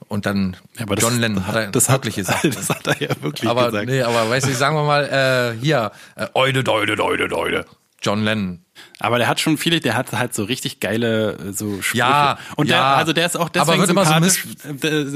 Und 0.08 0.26
dann 0.26 0.58
Ja, 0.76 0.82
aber 0.82 0.96
das- 0.96 1.04
John 1.04 1.18
Lennon 1.20 1.46
hat 1.46 1.54
er 1.54 1.66
das 1.70 1.88
hat- 1.88 2.04
wirklich 2.04 2.16
gesagt. 2.16 2.44
Das 2.54 2.68
hat 2.68 2.86
er 2.86 3.00
ja 3.00 3.08
wirklich 3.22 3.48
aber 3.48 3.66
gesagt. 3.70 3.86
nee, 3.88 4.02
aber 4.02 4.28
weißt 4.28 4.46
du, 4.46 4.52
sagen 4.54 4.76
wir 4.76 4.84
mal, 4.84 5.54
äh, 5.56 5.58
hier, 5.64 5.90
äh, 6.16 6.26
Eude, 6.34 6.62
Deude, 6.62 6.96
Deude, 6.96 7.28
Deude. 7.28 7.64
John 8.02 8.24
Lennon. 8.24 8.64
Aber 8.98 9.18
der 9.18 9.28
hat 9.28 9.38
schon 9.38 9.58
viele, 9.58 9.80
der 9.80 9.94
hat 9.96 10.12
halt 10.12 10.34
so 10.34 10.44
richtig 10.44 10.80
geile 10.80 11.32
äh, 11.34 11.52
so 11.52 11.82
Sprüche. 11.82 11.98
Ja, 11.98 12.38
und 12.56 12.68
der, 12.70 12.78
ja. 12.78 12.94
also 12.94 13.12
der 13.12 13.26
ist 13.26 13.36
auch 13.36 13.48
deswegen 13.48 13.84
immer 13.84 14.04
so 14.04 14.12
sympathisch. 14.12 14.44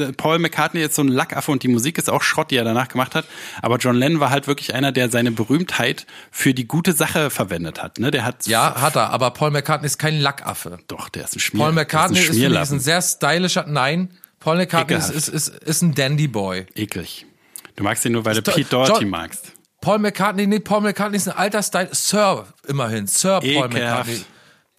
Äh, 0.08 0.12
Paul 0.12 0.38
McCartney 0.38 0.82
ist 0.82 0.94
so 0.94 1.02
ein 1.02 1.08
Lackaffe 1.08 1.50
und 1.50 1.62
die 1.62 1.68
Musik 1.68 1.98
ist 1.98 2.10
auch 2.10 2.22
Schrott, 2.22 2.50
die 2.50 2.56
er 2.56 2.64
danach 2.64 2.88
gemacht 2.88 3.14
hat. 3.14 3.24
Aber 3.62 3.78
John 3.78 3.96
Lennon 3.96 4.20
war 4.20 4.30
halt 4.30 4.46
wirklich 4.46 4.74
einer, 4.74 4.92
der 4.92 5.08
seine 5.10 5.30
Berühmtheit 5.32 6.06
für 6.30 6.52
die 6.54 6.68
gute 6.68 6.92
Sache 6.92 7.30
verwendet 7.30 7.82
hat. 7.82 7.98
Ne, 7.98 8.10
der 8.10 8.24
hat 8.24 8.46
Ja, 8.46 8.80
hat 8.80 8.96
er, 8.96 9.10
aber 9.10 9.30
Paul 9.30 9.50
McCartney 9.50 9.86
ist 9.86 9.98
kein 9.98 10.20
Lackaffe. 10.20 10.78
doch, 10.88 11.08
der 11.08 11.24
ist 11.24 11.36
ein 11.36 11.40
Schmier. 11.40 11.62
Paul 11.64 11.72
McCartney 11.72 12.20
der 12.20 12.30
ist, 12.30 12.36
ein 12.42 12.62
ist 12.62 12.72
ein 12.72 12.80
sehr 12.80 13.02
stylischer, 13.02 13.64
nein, 13.66 14.10
Paul 14.38 14.56
McCartney 14.58 14.96
ist, 14.96 15.08
ist, 15.10 15.28
ist, 15.28 15.48
ist 15.48 15.82
ein 15.82 15.94
Dandy 15.94 16.28
Boy. 16.28 16.66
eklig. 16.74 17.26
Du 17.74 17.84
magst 17.84 18.04
ihn 18.04 18.12
nur, 18.12 18.24
weil 18.24 18.34
du 18.34 18.42
Pete 18.42 18.68
Doherty 18.68 19.02
John- 19.02 19.10
magst. 19.10 19.52
Paul 19.86 20.00
McCartney, 20.00 20.48
nee, 20.48 20.58
Paul 20.58 20.80
McCartney 20.80 21.16
ist 21.16 21.28
ein 21.28 21.36
alter 21.36 21.62
Style, 21.62 21.88
Sir, 21.92 22.44
immerhin, 22.66 23.06
Sir 23.06 23.38
Paul 23.38 23.44
Ekelhaft. 23.48 23.72
McCartney. 23.72 24.20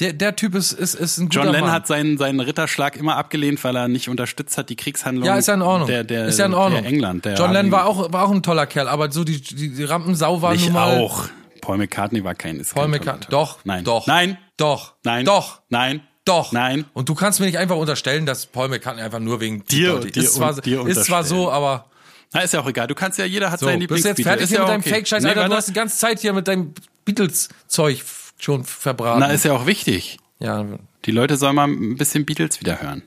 Der, 0.02 0.12
der 0.14 0.36
Typ 0.36 0.54
ist, 0.54 0.74
ist, 0.74 0.96
ist 0.96 1.18
ein 1.18 1.30
guter 1.30 1.44
John 1.44 1.46
Lennon 1.54 1.62
Mann. 1.62 1.72
hat 1.72 1.88
seinen, 1.88 2.18
seinen 2.18 2.42
Ritterschlag 2.42 2.98
immer 2.98 3.16
abgelehnt, 3.16 3.64
weil 3.64 3.76
er 3.78 3.88
nicht 3.88 4.10
unterstützt 4.10 4.58
hat, 4.58 4.70
die 4.70 4.76
Kriegshandlungen. 4.76 5.26
ja, 5.34 5.38
ist 5.38 5.48
ja 5.48 5.54
in 5.54 5.62
Ordnung. 5.62 5.88
Der, 5.88 6.04
der, 6.04 6.26
ist 6.28 6.38
ja 6.38 6.46
in 6.46 6.54
Ordnung. 6.54 6.82
Der 6.84 6.92
England. 6.92 7.24
Der 7.24 7.36
John 7.36 7.54
Lennon 7.54 7.72
war 7.72 7.86
auch, 7.88 8.12
war 8.12 8.26
auch 8.28 8.32
ein 8.32 8.44
toller 8.44 8.68
Kerl, 8.68 8.90
aber 8.90 9.10
so 9.12 9.24
die, 9.24 9.42
die, 9.42 9.74
die 9.74 9.84
Rampensau 9.86 10.42
war 10.42 10.54
Ich 10.54 10.66
nun 10.66 10.74
mal. 10.74 11.00
auch. 11.00 11.24
Paul 11.62 11.78
McCartney 11.78 12.24
war 12.24 12.36
kein 12.36 12.60
ist 12.60 12.76
Paul 12.76 12.90
McCartney. 12.90 13.28
Doch, 13.30 13.60
Nein. 13.64 13.86
doch. 13.86 14.06
Nein. 14.08 14.38
Doch. 14.58 14.94
Nein. 15.04 15.26
Doch. 15.26 15.62
Nein. 15.70 16.02
Doch. 16.26 16.52
Nein. 16.52 16.84
Und 16.94 17.08
du 17.10 17.16
kannst 17.16 17.40
mir 17.40 17.46
nicht 17.46 17.58
einfach 17.58 17.78
unterstellen, 17.78 18.26
dass 18.26 18.46
Paul 18.46 18.68
McCartney 18.68 19.02
einfach 19.02 19.20
nur 19.20 19.40
wegen 19.40 19.64
Dir- 19.64 20.00
dir 20.02 20.22
ist 20.22 20.36
zwar, 20.36 20.54
und- 20.54 20.66
dir 20.66 20.86
ist 20.86 21.06
zwar 21.06 21.24
so, 21.24 21.50
aber 21.50 21.86
Na, 22.34 22.42
ist 22.42 22.54
ja 22.54 22.60
auch 22.60 22.68
egal. 22.68 22.88
Du 22.88 22.96
kannst 22.96 23.18
ja, 23.20 23.26
jeder 23.26 23.52
hat 23.52 23.60
so, 23.60 23.66
bist 23.68 23.76
du 23.76 23.80
jetzt 23.80 23.90
Lieblingsbeatle. 24.18 24.24
fertig 24.24 24.44
Ist 24.44 24.50
hier 24.50 24.58
ja 24.60 24.64
mit 24.64 24.70
deinem 24.72 24.82
okay. 24.82 24.90
Fake-Scheiß, 24.90 25.24
Nee, 25.24 25.30
Alter? 25.30 25.50
Du 25.50 25.56
hast 25.56 25.68
die 25.70 25.74
ganze 25.74 25.98
Zeit 25.98 26.20
hier 26.20 26.34
mit 26.34 26.48
deinem 26.48 26.74
Beatles-Zeug 27.06 28.04
schon 28.40 28.64
verbraten. 28.66 29.20
Na, 29.22 29.28
ist 29.32 29.46
ja 29.46 29.54
auch 29.54 29.66
wichtig. 29.66 30.18
ja, 30.40 30.66
Die 31.06 31.12
Leute 31.12 31.38
sollen 31.38 31.56
mal 31.56 31.68
ein 31.68 31.96
bisschen 31.98 32.26
Beatles 32.26 32.60
wieder 32.60 32.82
hören. 32.82 33.04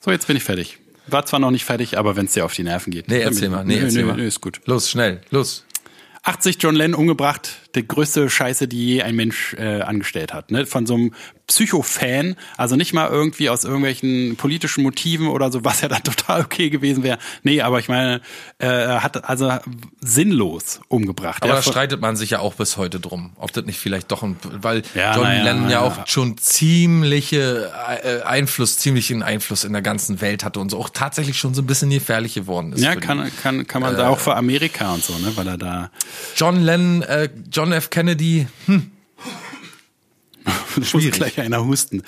So, 0.00 0.10
jetzt 0.10 0.26
bin 0.26 0.36
ich 0.36 0.44
fertig. 0.44 0.78
War 1.06 1.26
zwar 1.26 1.40
noch 1.40 1.50
nicht 1.50 1.64
fertig, 1.64 1.98
aber 1.98 2.16
wenn 2.16 2.26
es 2.26 2.32
dir 2.32 2.44
auf 2.44 2.54
die 2.54 2.62
Nerven 2.62 2.92
geht. 2.92 3.08
nee, 3.08 3.20
erzähl 3.20 3.48
mal, 3.48 3.64
nee, 3.64 3.76
nö, 3.76 3.82
erzähl 3.84 4.02
nö, 4.02 4.08
mal. 4.08 4.16
nö, 4.16 4.26
ist 4.26 4.40
gut. 4.40 4.60
Los, 4.66 4.88
schnell, 4.90 5.20
los. 5.30 5.64
80 6.22 6.58
John 6.60 6.76
Lennon 6.76 6.98
umgebracht, 7.00 7.50
der 7.74 7.82
größte 7.84 8.28
Scheiße, 8.28 8.68
die 8.68 8.86
je 8.86 9.02
ein 9.02 9.16
Mensch 9.16 9.54
äh, 9.54 9.80
angestellt 9.82 10.32
hat. 10.34 10.50
Ne? 10.50 10.66
Von 10.66 10.86
so 10.86 10.94
einem 10.94 11.14
Psycho-Fan, 11.46 12.36
also 12.56 12.76
nicht 12.76 12.92
mal 12.92 13.08
irgendwie 13.10 13.50
aus 13.50 13.64
irgendwelchen 13.64 14.36
politischen 14.36 14.82
Motiven 14.82 15.26
oder 15.28 15.50
so, 15.52 15.64
was 15.64 15.80
ja 15.80 15.88
dann 15.88 16.02
total 16.04 16.42
okay 16.42 16.70
gewesen 16.70 17.02
wäre. 17.02 17.18
Nee, 17.42 17.60
aber 17.62 17.78
ich 17.78 17.88
meine, 17.88 18.20
äh, 18.58 18.68
hat 18.68 19.28
also 19.28 19.52
sinnlos 20.00 20.80
umgebracht. 20.88 21.42
Aber 21.42 21.52
Er 21.52 21.56
da 21.56 21.62
streitet 21.62 22.00
man 22.00 22.16
sich 22.16 22.30
ja 22.30 22.38
auch 22.40 22.54
bis 22.54 22.76
heute 22.76 23.00
drum, 23.00 23.32
ob 23.36 23.52
das 23.52 23.64
nicht 23.64 23.78
vielleicht 23.78 24.10
doch 24.12 24.22
ein, 24.22 24.36
weil 24.42 24.82
Ja, 24.94 25.14
John 25.16 25.24
ja, 25.26 25.42
Lennon 25.42 25.70
ja 25.70 25.80
auch 25.80 25.96
ja. 25.98 26.06
schon 26.06 26.36
ziemliche 26.38 27.70
äh, 28.02 28.22
Einfluss, 28.22 28.78
ziemlichen 28.78 29.22
Einfluss 29.22 29.64
in 29.64 29.72
der 29.72 29.82
ganzen 29.82 30.20
Welt 30.20 30.44
hatte 30.44 30.60
und 30.60 30.70
so 30.70 30.78
auch 30.78 30.88
tatsächlich 30.90 31.38
schon 31.38 31.54
so 31.54 31.62
ein 31.62 31.66
bisschen 31.66 31.90
gefährlich 31.90 32.34
geworden 32.34 32.72
ist. 32.72 32.82
ja, 32.82 32.94
die- 32.94 33.00
kann, 33.00 33.30
kann, 33.42 33.66
kann 33.66 33.82
man 33.82 33.96
da 33.96 34.08
auch 34.08 34.18
für 34.18 34.34
Amerika 34.36 34.92
und 34.94 35.02
so, 35.04 35.12
ne? 35.18 35.32
weil 35.36 35.46
er 35.46 35.58
da 35.58 35.90
John 36.36 36.62
Lennon, 36.62 37.02
äh, 37.02 37.28
John 37.50 37.61
F. 37.70 37.90
Kennedy, 37.90 38.48
muss 40.92 41.10
gleich 41.10 41.38
einer 41.40 41.64
husten. 41.64 42.02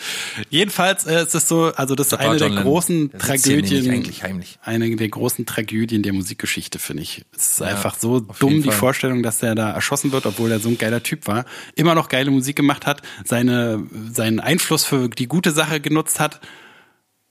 Jedenfalls 0.51 1.07
äh, 1.07 1.23
ist 1.23 1.35
es 1.35 1.49
so, 1.49 1.73
also 1.75 1.95
das 1.95 2.09
ist 2.09 2.13
war 2.13 2.21
eine 2.21 2.39
der 2.39 2.47
John 2.49 2.57
Lennon. 2.57 2.65
großen 2.65 3.11
Der 3.11 3.21
nämlich 3.21 3.43
Tragödien, 3.43 3.91
eigentlich 3.91 4.23
heimlich. 4.23 4.59
eine 4.63 4.97
der 4.97 5.09
großen 5.09 5.47
Tragödien 5.47 6.03
der 6.03 6.13
Musikgeschichte, 6.13 6.79
finde 6.79 7.03
ich. 7.03 7.25
Es 7.37 7.53
ist 7.53 7.63
einfach 7.63 7.97
so 7.99 8.21
dumm, 8.21 8.63
die. 8.63 8.71
Vorstellung, 8.71 9.23
dass 9.23 9.43
er 9.43 9.55
da 9.55 9.71
erschossen 9.71 10.13
wird, 10.13 10.27
obwohl 10.27 10.51
er 10.51 10.61
so 10.61 10.69
ein 10.69 10.79
geiler 10.79 11.03
Typ 11.03 11.27
war, 11.27 11.45
immer 11.75 11.95
noch 11.95 12.09
geile 12.09 12.31
Musik 12.31 12.57
gemacht 12.57 12.87
hat, 12.87 13.03
seine, 13.25 13.87
seinen 14.13 14.41
Einfluss 14.41 14.85
für 14.85 15.09
die 15.09 15.27
gute 15.27 15.53
Sache 15.53 15.81
genutzt 15.81 16.21
hat, 16.21 16.41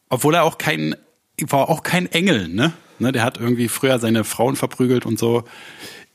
obwohl 0.10 0.36
er 0.36 0.44
auch 0.44 0.58
kein, 0.58 0.96
war 1.40 1.70
auch 1.70 1.84
kein 1.84 2.06
Engel, 2.12 2.48
ne? 2.48 2.74
ne 3.00 3.12
der 3.12 3.24
hat 3.24 3.40
irgendwie 3.40 3.68
früher 3.68 4.00
seine 4.00 4.24
Frauen 4.24 4.56
verprügelt 4.56 5.06
und 5.06 5.18
so, 5.18 5.44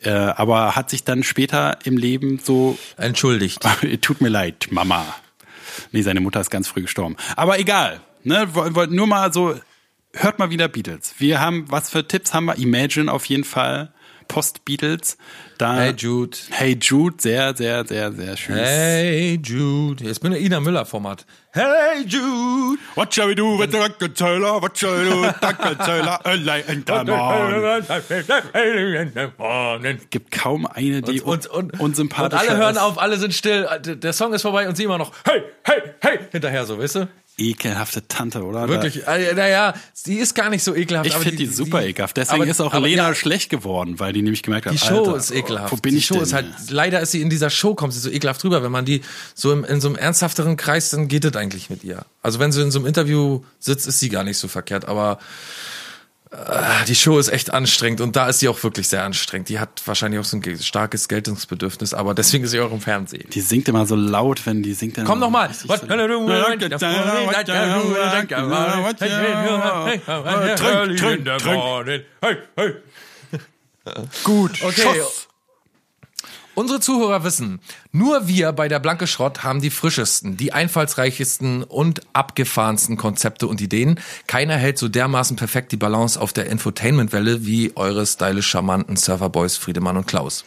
äh, 0.02 0.10
aber 0.10 0.76
hat 0.76 0.90
sich 0.90 1.04
dann 1.04 1.22
später 1.22 1.78
im 1.84 1.96
Leben 1.96 2.38
so 2.42 2.78
entschuldigt. 2.96 3.62
Tut 4.00 4.20
mir 4.20 4.28
leid, 4.28 4.68
Mama. 4.70 5.04
Nee, 5.92 6.02
seine 6.02 6.20
Mutter 6.20 6.40
ist 6.40 6.50
ganz 6.50 6.68
früh 6.68 6.82
gestorben. 6.82 7.16
Aber 7.36 7.58
egal. 7.58 8.00
Ne, 8.24 8.48
woll- 8.54 8.74
wollt 8.74 8.90
nur 8.90 9.06
mal 9.06 9.32
so, 9.32 9.58
hört 10.12 10.38
mal 10.38 10.50
wieder 10.50 10.68
Beatles. 10.68 11.14
Wir 11.18 11.40
haben, 11.40 11.66
was 11.70 11.90
für 11.90 12.06
Tipps 12.06 12.34
haben 12.34 12.46
wir? 12.46 12.56
Imagine 12.58 13.12
auf 13.12 13.24
jeden 13.26 13.44
Fall. 13.44 13.92
Post-Beatles. 14.28 15.16
Da, 15.58 15.74
Hey 15.76 15.94
Jude. 15.96 16.36
Hey 16.50 16.78
Jude, 16.80 17.16
sehr, 17.18 17.56
sehr, 17.56 17.84
sehr, 17.86 18.12
sehr 18.12 18.36
schön. 18.36 18.56
Hey 18.56 19.40
Jude. 19.42 20.04
Jetzt 20.04 20.20
bin 20.20 20.32
ich 20.32 20.44
Ina 20.44 20.60
Müller 20.60 20.84
Format. 20.86 21.26
Hey 21.52 22.04
Jude. 22.06 22.78
What 22.94 23.12
shall 23.12 23.28
we 23.28 23.34
do 23.34 23.58
with 23.58 23.70
the 23.72 23.78
Uncle 23.78 24.12
Taylor? 24.12 24.62
What 24.62 24.78
shall 24.78 24.92
we 24.98 25.10
do 25.10 25.22
with 25.22 25.34
Uncle 25.42 25.74
Taylor? 25.76 26.20
Early 26.24 26.60
in 28.96 29.12
the 29.14 29.28
morning. 29.38 29.98
Gibt 30.10 30.30
kaum 30.30 30.66
eine, 30.66 31.02
die 31.02 31.20
Und, 31.22 31.46
und, 31.46 31.72
und 31.72 31.80
unsympathischer 31.80 32.40
alle 32.50 32.56
hören 32.58 32.76
ist. 32.76 32.80
auf, 32.82 32.98
alle 32.98 33.16
sind 33.16 33.34
still. 33.34 33.66
Der 33.82 34.12
Song 34.12 34.32
ist 34.34 34.42
vorbei 34.42 34.68
und 34.68 34.76
sie 34.76 34.84
immer 34.84 34.98
noch 34.98 35.12
Hey, 35.24 35.42
hey, 35.64 35.82
hey 36.00 36.18
hinterher 36.30 36.64
so, 36.66 36.78
weißt 36.78 36.94
du? 36.96 37.08
Ekelhafte 37.38 38.06
Tante, 38.08 38.44
oder? 38.44 38.68
Wirklich, 38.68 39.06
äh, 39.06 39.32
naja, 39.34 39.74
sie 39.94 40.16
ist 40.16 40.34
gar 40.34 40.50
nicht 40.50 40.62
so 40.62 40.74
ekelhaft. 40.74 41.06
Ich 41.06 41.14
finde 41.14 41.36
die, 41.36 41.46
super 41.46 41.84
ekelhaft. 41.84 42.16
Deswegen 42.16 42.42
aber- 42.42 42.50
ist 42.50 42.60
auch 42.60 42.74
Lena 42.74 43.08
ja, 43.08 43.14
schlecht 43.14 43.48
geworden, 43.48 43.98
weil 44.00 44.12
die 44.12 44.22
nämlich 44.22 44.42
gemerkt 44.42 44.66
hat, 44.66 44.74
Die 44.74 44.78
Show 44.78 45.04
Alter, 45.04 45.16
ist 45.16 45.30
ekelhaft. 45.30 45.72
Wo 45.72 45.76
bin 45.76 45.92
die 45.92 45.98
ich 45.98 46.06
Show 46.06 46.14
denn? 46.14 46.24
ist 46.24 46.32
halt, 46.32 46.46
leider 46.68 47.00
ist 47.00 47.12
sie 47.12 47.22
in 47.22 47.30
dieser 47.30 47.50
Show, 47.50 47.74
kommt 47.74 47.92
sie 47.92 48.00
so 48.00 48.10
ekelhaft 48.10 48.44
rüber. 48.44 48.62
Wenn 48.62 48.72
man 48.72 48.84
die 48.84 49.02
so 49.34 49.52
im, 49.52 49.64
in 49.64 49.80
so 49.80 49.88
einem 49.88 49.96
ernsthafteren 49.96 50.56
Kreis, 50.56 50.90
dann 50.90 51.08
geht 51.08 51.24
es 51.24 51.36
eigentlich 51.36 51.70
mit 51.70 51.84
ihr. 51.84 52.04
Also 52.22 52.40
wenn 52.40 52.52
sie 52.52 52.60
in 52.62 52.70
so 52.70 52.80
einem 52.80 52.86
Interview 52.86 53.42
sitzt, 53.60 53.86
ist 53.86 54.00
sie 54.00 54.08
gar 54.08 54.24
nicht 54.24 54.38
so 54.38 54.48
verkehrt, 54.48 54.86
aber 54.86 55.18
die 56.86 56.94
Show 56.94 57.18
ist 57.18 57.28
echt 57.28 57.52
anstrengend 57.54 58.00
und 58.02 58.14
da 58.14 58.28
ist 58.28 58.40
sie 58.40 58.48
auch 58.48 58.62
wirklich 58.62 58.88
sehr 58.88 59.02
anstrengend. 59.02 59.48
Die 59.48 59.58
hat 59.58 59.82
wahrscheinlich 59.86 60.20
auch 60.20 60.24
so 60.24 60.36
ein 60.36 60.58
starkes 60.62 61.08
Geltungsbedürfnis, 61.08 61.94
aber 61.94 62.14
deswegen 62.14 62.44
ist 62.44 62.50
sie 62.50 62.60
auch 62.60 62.70
im 62.70 62.80
Fernsehen. 62.82 63.30
Die 63.30 63.40
singt 63.40 63.66
immer 63.68 63.86
so 63.86 63.96
laut, 63.96 64.44
wenn 64.44 64.62
die 64.62 64.74
singt 64.74 64.98
dann. 64.98 65.06
Komm 65.06 65.20
noch 65.20 65.30
mal. 65.30 65.52
so- 65.54 65.68
Trink, 70.56 70.96
trink, 70.98 71.24
trink. 71.38 71.56
Gut. 74.24 74.62
Okay. 74.62 74.82
Schuss. 74.82 75.27
Unsere 76.58 76.80
Zuhörer 76.80 77.22
wissen, 77.22 77.60
nur 77.92 78.26
wir 78.26 78.50
bei 78.50 78.66
der 78.66 78.80
Blanke 78.80 79.06
Schrott 79.06 79.44
haben 79.44 79.60
die 79.60 79.70
frischesten, 79.70 80.36
die 80.36 80.52
einfallsreichesten 80.52 81.62
und 81.62 82.00
abgefahrensten 82.14 82.96
Konzepte 82.96 83.46
und 83.46 83.60
Ideen. 83.60 84.00
Keiner 84.26 84.56
hält 84.56 84.76
so 84.76 84.88
dermaßen 84.88 85.36
perfekt 85.36 85.70
die 85.70 85.76
Balance 85.76 86.20
auf 86.20 86.32
der 86.32 86.46
Infotainment-Welle 86.46 87.46
wie 87.46 87.76
eure 87.76 88.04
stylisch 88.04 88.48
charmanten 88.48 88.96
Surferboys 88.96 89.56
Friedemann 89.56 89.96
und 89.98 90.08
Klaus. 90.08 90.44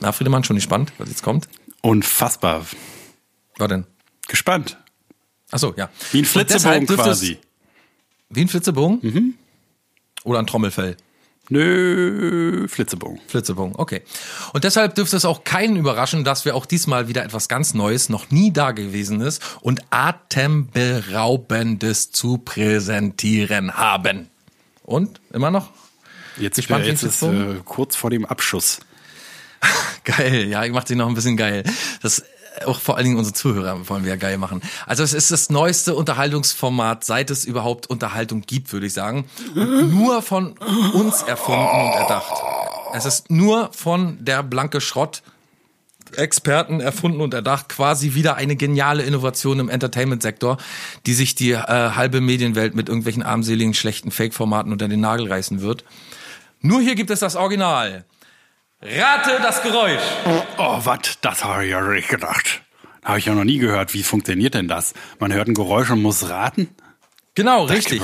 Na, 0.00 0.10
Friedemann, 0.10 0.42
schon 0.42 0.56
gespannt, 0.56 0.92
was 0.98 1.10
jetzt 1.10 1.22
kommt? 1.22 1.46
Unfassbar. 1.80 2.66
Was 3.56 3.68
denn? 3.68 3.86
Gespannt. 4.26 4.76
Ach 5.52 5.60
so, 5.60 5.74
ja. 5.76 5.90
Wie 6.10 6.22
ein 6.22 6.24
Flitzebogen 6.24 6.88
es- 6.88 6.94
quasi. 6.96 7.38
Wie 8.30 8.40
ein 8.40 8.48
Flitzebogen? 8.48 8.98
Mhm. 9.00 9.34
Oder 10.24 10.40
ein 10.40 10.48
Trommelfell? 10.48 10.96
Nö, 11.48 12.66
Flitzebogen. 12.68 13.20
Flitzebogen, 13.28 13.76
okay. 13.76 14.02
Und 14.52 14.64
deshalb 14.64 14.96
dürfte 14.96 15.16
es 15.16 15.24
auch 15.24 15.44
keinen 15.44 15.76
überraschen, 15.76 16.24
dass 16.24 16.44
wir 16.44 16.56
auch 16.56 16.66
diesmal 16.66 17.06
wieder 17.06 17.24
etwas 17.24 17.46
ganz 17.48 17.72
Neues, 17.72 18.08
noch 18.08 18.30
nie 18.30 18.52
dagewesenes 18.52 19.38
und 19.60 19.80
atemberaubendes 19.90 22.10
zu 22.10 22.38
präsentieren 22.38 23.74
haben. 23.74 24.28
Und? 24.82 25.20
Immer 25.32 25.52
noch? 25.52 25.70
Jetzt, 26.38 26.56
Gespannt, 26.56 26.84
äh, 26.84 26.88
jetzt 26.88 27.04
ist 27.04 27.22
äh, 27.22 27.60
kurz 27.64 27.96
vor 27.96 28.10
dem 28.10 28.26
Abschuss. 28.26 28.80
Geil, 30.04 30.48
ja, 30.48 30.64
ich 30.64 30.72
mach 30.72 30.84
dich 30.84 30.96
noch 30.96 31.08
ein 31.08 31.14
bisschen 31.14 31.36
geil. 31.36 31.64
Das 32.02 32.24
auch 32.64 32.80
vor 32.80 32.96
allen 32.96 33.04
Dingen 33.04 33.18
unsere 33.18 33.34
Zuhörer 33.34 33.88
wollen 33.88 34.04
wir 34.04 34.10
ja 34.10 34.16
geil 34.16 34.38
machen. 34.38 34.62
Also 34.86 35.02
es 35.02 35.12
ist 35.12 35.30
das 35.30 35.50
neueste 35.50 35.94
Unterhaltungsformat, 35.94 37.04
seit 37.04 37.30
es 37.30 37.44
überhaupt 37.44 37.88
Unterhaltung 37.88 38.42
gibt, 38.42 38.72
würde 38.72 38.86
ich 38.86 38.92
sagen. 38.92 39.26
Und 39.54 39.94
nur 39.94 40.22
von 40.22 40.56
uns 40.94 41.22
erfunden 41.22 41.60
und 41.60 41.92
erdacht. 41.92 42.42
Es 42.94 43.04
ist 43.04 43.30
nur 43.30 43.70
von 43.72 44.24
der 44.24 44.42
blanke 44.42 44.80
Schrott 44.80 45.22
Experten 46.14 46.80
erfunden 46.80 47.20
und 47.20 47.34
erdacht, 47.34 47.68
quasi 47.68 48.14
wieder 48.14 48.36
eine 48.36 48.56
geniale 48.56 49.02
Innovation 49.02 49.58
im 49.58 49.68
Entertainment-Sektor, 49.68 50.56
die 51.04 51.14
sich 51.14 51.34
die 51.34 51.50
äh, 51.50 51.66
halbe 51.66 52.20
Medienwelt 52.20 52.74
mit 52.74 52.88
irgendwelchen 52.88 53.22
armseligen, 53.22 53.74
schlechten 53.74 54.10
Fake-Formaten 54.10 54.72
unter 54.72 54.88
den 54.88 55.00
Nagel 55.00 55.30
reißen 55.30 55.60
wird. 55.60 55.84
Nur 56.60 56.80
hier 56.80 56.94
gibt 56.94 57.10
es 57.10 57.20
das 57.20 57.36
Original. 57.36 58.04
Rate 58.88 59.40
das 59.42 59.62
Geräusch. 59.62 60.02
Oh, 60.58 60.78
was? 60.84 61.18
Das 61.20 61.42
habe 61.42 61.64
ich 61.64 61.72
ja 61.72 61.80
nicht 61.80 62.08
gedacht. 62.08 62.62
Habe 63.02 63.18
ich 63.18 63.24
ja 63.24 63.34
noch 63.34 63.42
nie 63.42 63.58
gehört. 63.58 63.94
Wie 63.94 64.04
funktioniert 64.04 64.54
denn 64.54 64.68
das? 64.68 64.94
Man 65.18 65.32
hört 65.32 65.48
ein 65.48 65.54
Geräusch 65.54 65.90
und 65.90 66.02
muss 66.02 66.28
raten? 66.28 66.68
Genau, 67.34 67.66
Das 67.66 67.76
richtig. 67.78 68.00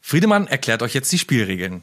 Friedemann 0.00 0.46
erklärt 0.46 0.82
euch 0.82 0.94
jetzt 0.94 1.12
die 1.12 1.18
Spielregeln. 1.18 1.82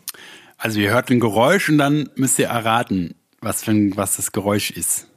Also 0.57 0.79
ihr 0.79 0.89
hört 0.89 1.11
ein 1.11 1.19
Geräusch 1.19 1.69
und 1.69 1.77
dann 1.77 2.09
müsst 2.15 2.39
ihr 2.39 2.47
erraten, 2.47 3.13
was, 3.41 3.63
für 3.63 3.71
ein, 3.71 3.95
was 3.95 4.15
das 4.15 4.31
Geräusch 4.31 4.71
ist. 4.71 5.07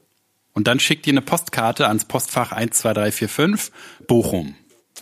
Und 0.53 0.67
dann 0.67 0.79
schickt 0.79 1.07
ihr 1.07 1.15
eine 1.15 1.23
Postkarte 1.23 1.89
ans 1.89 2.05
Postfach 2.05 2.51
12345 2.51 3.73
Bochum. 4.07 4.55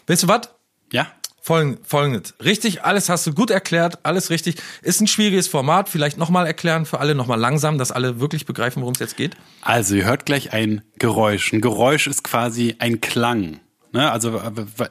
Weißt 0.06 0.22
du 0.24 0.28
was? 0.28 0.50
Ja? 0.92 1.08
Folgen- 1.46 1.76
Folgendes. 1.84 2.32
Richtig, 2.42 2.84
alles 2.84 3.10
hast 3.10 3.26
du 3.26 3.34
gut 3.34 3.50
erklärt, 3.50 3.98
alles 4.02 4.30
richtig. 4.30 4.56
Ist 4.80 5.02
ein 5.02 5.06
schwieriges 5.06 5.46
Format, 5.46 5.90
vielleicht 5.90 6.16
nochmal 6.16 6.46
erklären 6.46 6.86
für 6.86 7.00
alle, 7.00 7.14
nochmal 7.14 7.38
langsam, 7.38 7.76
dass 7.76 7.92
alle 7.92 8.18
wirklich 8.18 8.46
begreifen, 8.46 8.80
worum 8.80 8.94
es 8.94 9.00
jetzt 9.00 9.18
geht. 9.18 9.36
Also 9.60 9.94
ihr 9.94 10.06
hört 10.06 10.24
gleich 10.24 10.54
ein 10.54 10.80
Geräusch. 10.98 11.52
Ein 11.52 11.60
Geräusch 11.60 12.06
ist 12.06 12.24
quasi 12.24 12.76
ein 12.78 13.02
Klang. 13.02 13.60
Ne? 13.92 14.10
Also 14.10 14.40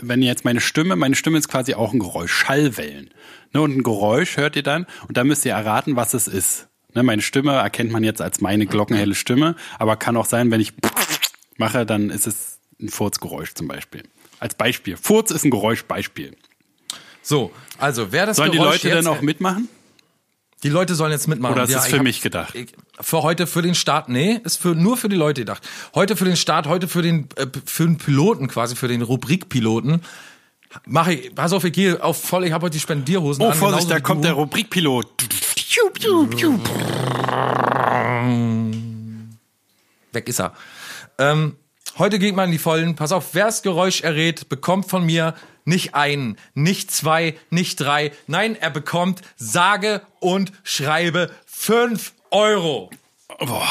wenn 0.01 0.21
ihr 0.21 0.27
jetzt 0.27 0.45
meine 0.45 0.61
Stimme, 0.61 0.95
meine 0.95 1.15
Stimme 1.15 1.39
ist 1.39 1.47
quasi 1.49 1.73
auch 1.73 1.91
ein 1.91 1.97
Geräusch, 1.97 2.31
Schallwellen. 2.31 3.09
Ne? 3.51 3.59
Und 3.61 3.75
ein 3.75 3.81
Geräusch 3.81 4.37
hört 4.37 4.55
ihr 4.55 4.63
dann 4.63 4.85
und 5.07 5.17
dann 5.17 5.25
müsst 5.25 5.45
ihr 5.45 5.53
erraten, 5.53 5.95
was 5.95 6.13
es 6.13 6.27
ist. 6.27 6.67
Ne? 6.93 7.01
Meine 7.01 7.23
Stimme 7.23 7.53
erkennt 7.53 7.91
man 7.91 8.03
jetzt 8.03 8.21
als 8.21 8.41
meine 8.41 8.67
glockenhelle 8.67 9.15
Stimme, 9.15 9.55
aber 9.79 9.95
kann 9.97 10.15
auch 10.17 10.27
sein, 10.27 10.51
wenn 10.51 10.61
ich 10.61 10.73
mache, 11.57 11.87
dann 11.87 12.11
ist 12.11 12.27
es 12.27 12.59
ein 12.79 12.89
Furzgeräusch 12.89 13.55
zum 13.55 13.67
Beispiel. 13.67 14.03
Als 14.39 14.53
Beispiel. 14.55 14.97
Furz 14.97 15.31
ist 15.31 15.45
ein 15.45 15.51
Geräusch, 15.51 15.85
Beispiel. 15.85 16.35
So, 17.23 17.51
also 17.79 18.11
wer 18.11 18.25
das 18.27 18.37
Sollen 18.37 18.51
die 18.51 18.57
Geräusch 18.57 18.83
Leute 18.83 18.89
jetzt, 18.89 18.97
denn 18.97 19.07
auch 19.07 19.21
mitmachen? 19.21 19.69
Die 20.61 20.69
Leute 20.69 20.93
sollen 20.95 21.11
jetzt 21.11 21.27
mitmachen. 21.27 21.53
Oder 21.55 21.63
ist 21.63 21.71
Ja, 21.71 21.79
es 21.79 21.87
für 21.87 21.97
hab- 21.97 22.03
mich 22.03 22.21
gedacht? 22.21 22.53
Für 23.01 23.23
heute, 23.23 23.47
für 23.47 23.61
den 23.61 23.75
Start, 23.75 24.07
nee, 24.09 24.39
ist 24.43 24.57
für, 24.61 24.75
nur 24.75 24.95
für 24.97 25.09
die 25.09 25.15
Leute 25.15 25.41
gedacht. 25.41 25.67
Heute 25.95 26.15
für 26.15 26.25
den 26.25 26.35
Start, 26.37 26.67
heute 26.67 26.87
für 26.87 27.01
den, 27.01 27.27
äh, 27.35 27.47
für 27.65 27.83
den 27.85 27.97
Piloten 27.97 28.47
quasi, 28.47 28.75
für 28.75 28.87
den 28.87 29.01
Rubrikpiloten. 29.01 30.01
Mache 30.85 31.13
ich, 31.13 31.35
pass 31.35 31.53
auf, 31.53 31.63
ich 31.65 31.73
gehe 31.73 32.01
auf 32.03 32.21
voll, 32.23 32.45
ich 32.45 32.51
habe 32.51 32.65
heute 32.65 32.73
die 32.73 32.79
Spendierhosen 32.79 33.43
Oh, 33.43 33.49
an. 33.49 33.53
Vorsicht, 33.55 33.89
da 33.91 33.99
kommt 33.99 34.19
du. 34.23 34.27
der 34.27 34.33
Rubrikpilot. 34.33 35.07
Weg 40.11 40.29
ist 40.29 40.39
er. 40.39 40.53
Ähm, 41.17 41.55
heute 41.97 42.19
geht 42.19 42.35
man 42.35 42.45
in 42.45 42.51
die 42.51 42.57
Vollen. 42.57 42.95
Pass 42.95 43.11
auf, 43.11 43.29
wer 43.33 43.45
das 43.45 43.61
Geräusch 43.61 44.01
errät, 44.01 44.49
bekommt 44.49 44.89
von 44.89 45.05
mir 45.05 45.35
nicht 45.65 45.95
einen, 45.95 46.37
nicht 46.53 46.91
zwei, 46.91 47.35
nicht 47.49 47.79
drei. 47.79 48.11
Nein, 48.27 48.55
er 48.59 48.69
bekommt 48.69 49.21
sage 49.37 50.01
und 50.19 50.51
schreibe 50.63 51.31
fünf 51.45 52.13
Euro. 52.31 52.89
Boah, 53.39 53.67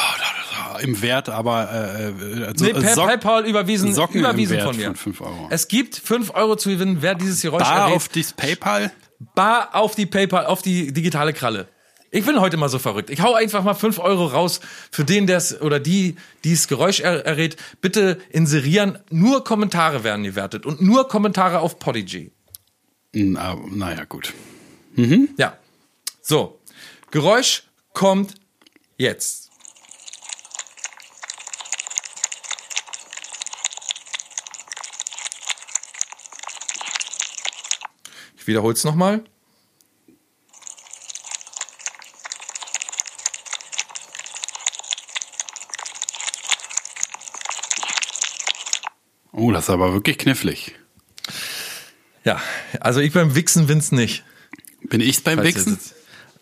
im 0.80 1.00
Wert 1.02 1.28
aber 1.28 1.70
äh, 1.70 2.44
also, 2.46 2.64
Nee, 2.64 2.72
per 2.72 2.94
Sock- 2.94 3.06
PayPal 3.08 3.46
überwiesen, 3.46 3.94
Socken 3.94 4.20
überwiesen 4.20 4.60
von 4.60 4.76
mir. 4.76 4.86
von 4.86 4.96
5 4.96 5.20
Euro. 5.20 5.46
Es 5.50 5.68
gibt 5.68 5.96
fünf 5.96 6.30
Euro 6.34 6.56
zu 6.56 6.70
gewinnen, 6.70 6.98
wer 7.00 7.14
dieses 7.14 7.42
Geräusch 7.42 7.62
Bar 7.62 7.82
errät. 7.86 7.96
auf 7.96 8.08
dieses 8.08 8.32
PayPal? 8.32 8.90
Bar 9.34 9.68
auf 9.74 9.94
die 9.94 10.06
PayPal, 10.06 10.46
auf 10.46 10.62
die 10.62 10.92
digitale 10.92 11.32
Kralle. 11.32 11.68
Ich 12.14 12.26
bin 12.26 12.38
heute 12.38 12.58
mal 12.58 12.68
so 12.68 12.78
verrückt. 12.78 13.08
Ich 13.08 13.22
hau 13.22 13.32
einfach 13.32 13.64
mal 13.64 13.72
fünf 13.72 13.98
Euro 13.98 14.26
raus 14.26 14.60
für 14.90 15.02
den, 15.02 15.26
der 15.26 15.38
es 15.38 15.58
oder 15.62 15.80
die, 15.80 16.16
die 16.44 16.52
das 16.52 16.68
Geräusch 16.68 17.00
er, 17.00 17.24
errät. 17.24 17.56
Bitte 17.80 18.20
inserieren. 18.28 18.98
Nur 19.08 19.44
Kommentare 19.44 20.04
werden 20.04 20.22
gewertet 20.22 20.66
und 20.66 20.82
nur 20.82 21.08
Kommentare 21.08 21.60
auf 21.60 21.78
Podigy. 21.78 22.30
Na, 23.14 23.56
naja, 23.70 24.04
gut. 24.04 24.34
Ja. 25.38 25.56
So. 26.20 26.60
Geräusch 27.10 27.62
kommt 27.94 28.34
jetzt. 28.98 29.50
Ich 38.36 38.46
wiederhole 38.46 38.74
es 38.74 38.84
nochmal. 38.84 39.24
Oh, 49.52 49.54
das 49.54 49.64
ist 49.64 49.70
aber 49.70 49.92
wirklich 49.92 50.18
knifflig. 50.18 50.74
Ja, 52.24 52.40
also 52.80 53.00
ich 53.00 53.12
beim 53.12 53.34
Wichsen 53.34 53.66
bin's 53.66 53.92
nicht. 53.92 54.24
Bin 54.82 55.00
ich's 55.00 55.20
beim 55.20 55.38
Falls 55.38 55.54
Wichsen? 55.54 55.78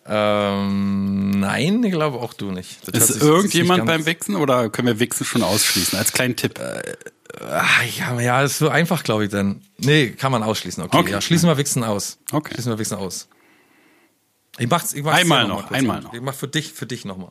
Ähm, 0.06 1.40
nein, 1.40 1.82
ich 1.84 1.92
glaube 1.92 2.18
auch 2.18 2.32
du 2.34 2.50
nicht. 2.50 2.78
Das 2.88 3.10
Ist 3.10 3.14
sich- 3.20 3.22
irgendjemand 3.22 3.86
beim 3.86 4.06
Wichsen 4.06 4.34
oder 4.36 4.68
können 4.70 4.88
wir 4.88 4.98
Wichsen 5.00 5.24
schon 5.24 5.42
ausschließen? 5.42 5.98
Als 5.98 6.12
kleinen 6.12 6.36
Tipp. 6.36 6.58
Ah, 7.40 7.64
ja, 7.96 8.20
ja, 8.20 8.42
ist 8.42 8.58
so 8.58 8.68
einfach, 8.70 9.04
glaube 9.04 9.24
ich, 9.24 9.30
dann. 9.30 9.60
Nee, 9.78 10.10
kann 10.10 10.32
man 10.32 10.42
ausschließen. 10.42 10.82
Okay, 10.84 10.96
Okay. 10.98 11.10
ja, 11.12 11.20
schließen 11.20 11.48
wir 11.48 11.56
Wichsen 11.58 11.84
aus. 11.84 12.18
Okay. 12.32 12.54
Schließen 12.54 12.72
wir 12.72 12.78
Wichsen 12.78 12.96
aus. 12.96 13.28
Ich 14.58 14.68
mach's, 14.68 14.92
ich 14.94 15.02
mach's 15.04 15.18
Einmal 15.20 15.46
noch, 15.46 15.68
kurz 15.68 15.78
einmal 15.78 16.00
noch. 16.02 16.12
Ich 16.12 16.20
mach 16.20 16.34
für 16.34 16.48
dich, 16.48 16.72
für 16.72 16.86
dich 16.86 17.04
nochmal. 17.04 17.30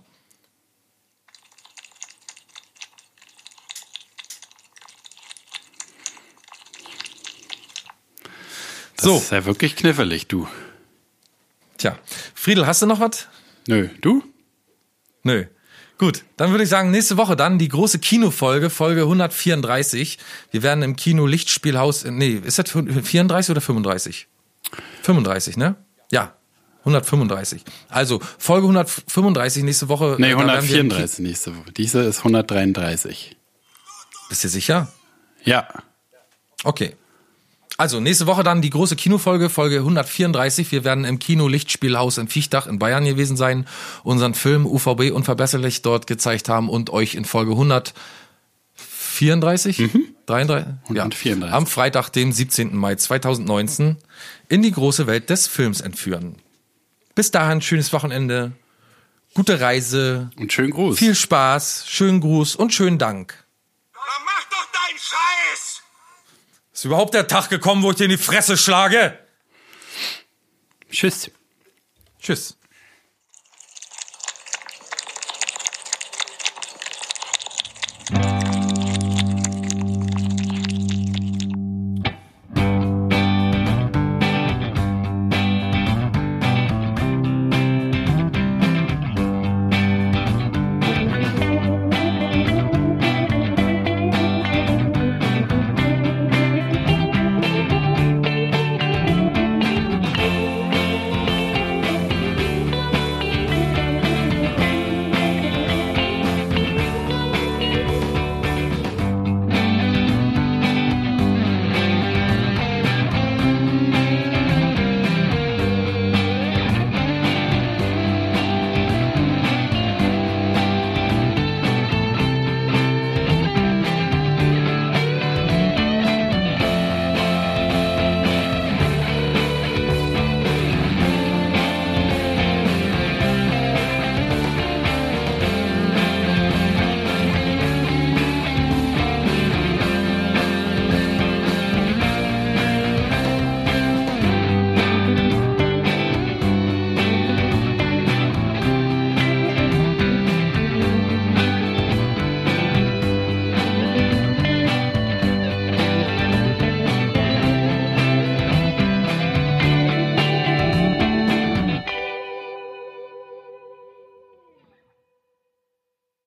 Das 9.01 9.05
So. 9.05 9.17
ist 9.17 9.31
ja 9.31 9.45
wirklich 9.45 9.75
knifflig, 9.75 10.27
du. 10.27 10.47
Tja, 11.77 11.97
Friedel, 12.33 12.67
hast 12.67 12.81
du 12.81 12.85
noch 12.85 12.99
was? 12.99 13.27
Nö, 13.67 13.89
du? 14.01 14.23
Nö. 15.23 15.45
Gut, 15.97 16.23
dann 16.37 16.51
würde 16.51 16.63
ich 16.63 16.69
sagen, 16.69 16.91
nächste 16.91 17.17
Woche 17.17 17.35
dann 17.35 17.59
die 17.59 17.67
große 17.67 17.99
Kinofolge, 17.99 18.69
Folge 18.69 19.01
134. 19.01 20.17
Wir 20.51 20.63
werden 20.63 20.81
im 20.81 20.95
Kino 20.95 21.25
Lichtspielhaus, 21.27 22.05
nee, 22.05 22.39
ist 22.43 22.57
das 22.59 22.69
34 22.71 23.51
oder 23.51 23.59
35? 23.61 24.27
35, 25.03 25.57
ne? 25.57 25.75
Ja, 26.11 26.35
135. 26.79 27.63
Also, 27.89 28.21
Folge 28.37 28.67
135 28.67 29.63
nächste 29.63 29.89
Woche. 29.89 30.15
Nee, 30.19 30.27
äh, 30.27 30.35
Ki- 30.35 30.39
134 30.39 31.19
nächste 31.19 31.55
Woche. 31.57 31.71
Diese 31.73 32.01
ist 32.03 32.19
133. 32.19 33.35
Bist 34.29 34.43
du 34.45 34.47
sicher? 34.49 34.91
Ja. 35.43 35.67
Okay. 36.63 36.95
Also, 37.79 38.01
nächste 38.01 38.27
Woche 38.27 38.43
dann 38.43 38.61
die 38.61 38.71
große 38.71 38.97
Kinofolge, 38.97 39.49
Folge 39.49 39.77
134. 39.77 40.69
Wir 40.73 40.83
werden 40.83 41.05
im 41.05 41.17
Kino 41.17 41.47
Lichtspielhaus 41.47 42.17
in 42.17 42.27
Viechtach 42.27 42.67
in 42.67 42.77
Bayern 42.77 43.05
gewesen 43.05 43.37
sein, 43.37 43.65
unseren 44.03 44.33
Film 44.33 44.65
UVB 44.65 45.11
unverbesserlich 45.13 45.81
dort 45.81 46.05
gezeigt 46.05 46.49
haben 46.49 46.67
und 46.67 46.89
euch 46.89 47.15
in 47.15 47.23
Folge 47.23 47.51
134, 47.53 49.77
33, 50.25 50.67
ja, 50.89 51.03
134. 51.03 51.53
am 51.53 51.65
Freitag, 51.67 52.09
dem 52.09 52.33
17. 52.33 52.75
Mai 52.75 52.95
2019 52.95 53.95
in 54.49 54.61
die 54.61 54.73
große 54.73 55.07
Welt 55.07 55.29
des 55.29 55.47
Films 55.47 55.79
entführen. 55.79 56.35
Bis 57.15 57.31
dahin, 57.31 57.61
schönes 57.61 57.93
Wochenende, 57.93 58.51
gute 59.35 59.61
Reise, 59.61 60.31
Und 60.35 60.51
schönen 60.51 60.71
Gruß. 60.71 60.99
viel 60.99 61.15
Spaß, 61.15 61.85
schönen 61.87 62.19
Gruß 62.19 62.57
und 62.57 62.73
schönen 62.73 62.97
Dank. 62.97 63.35
Dann 63.93 64.01
mach 64.25 64.43
doch 64.49 64.67
deinen 64.73 64.97
Scheiß! 64.97 65.68
Ist 66.79 66.85
überhaupt 66.85 67.13
der 67.13 67.27
Tag 67.27 67.49
gekommen, 67.49 67.83
wo 67.83 67.91
ich 67.91 67.97
dir 67.97 68.05
in 68.05 68.11
die 68.11 68.15
Fresse 68.15 68.55
schlage? 68.55 69.19
Tschüss. 70.89 71.29
Tschüss. 72.21 72.57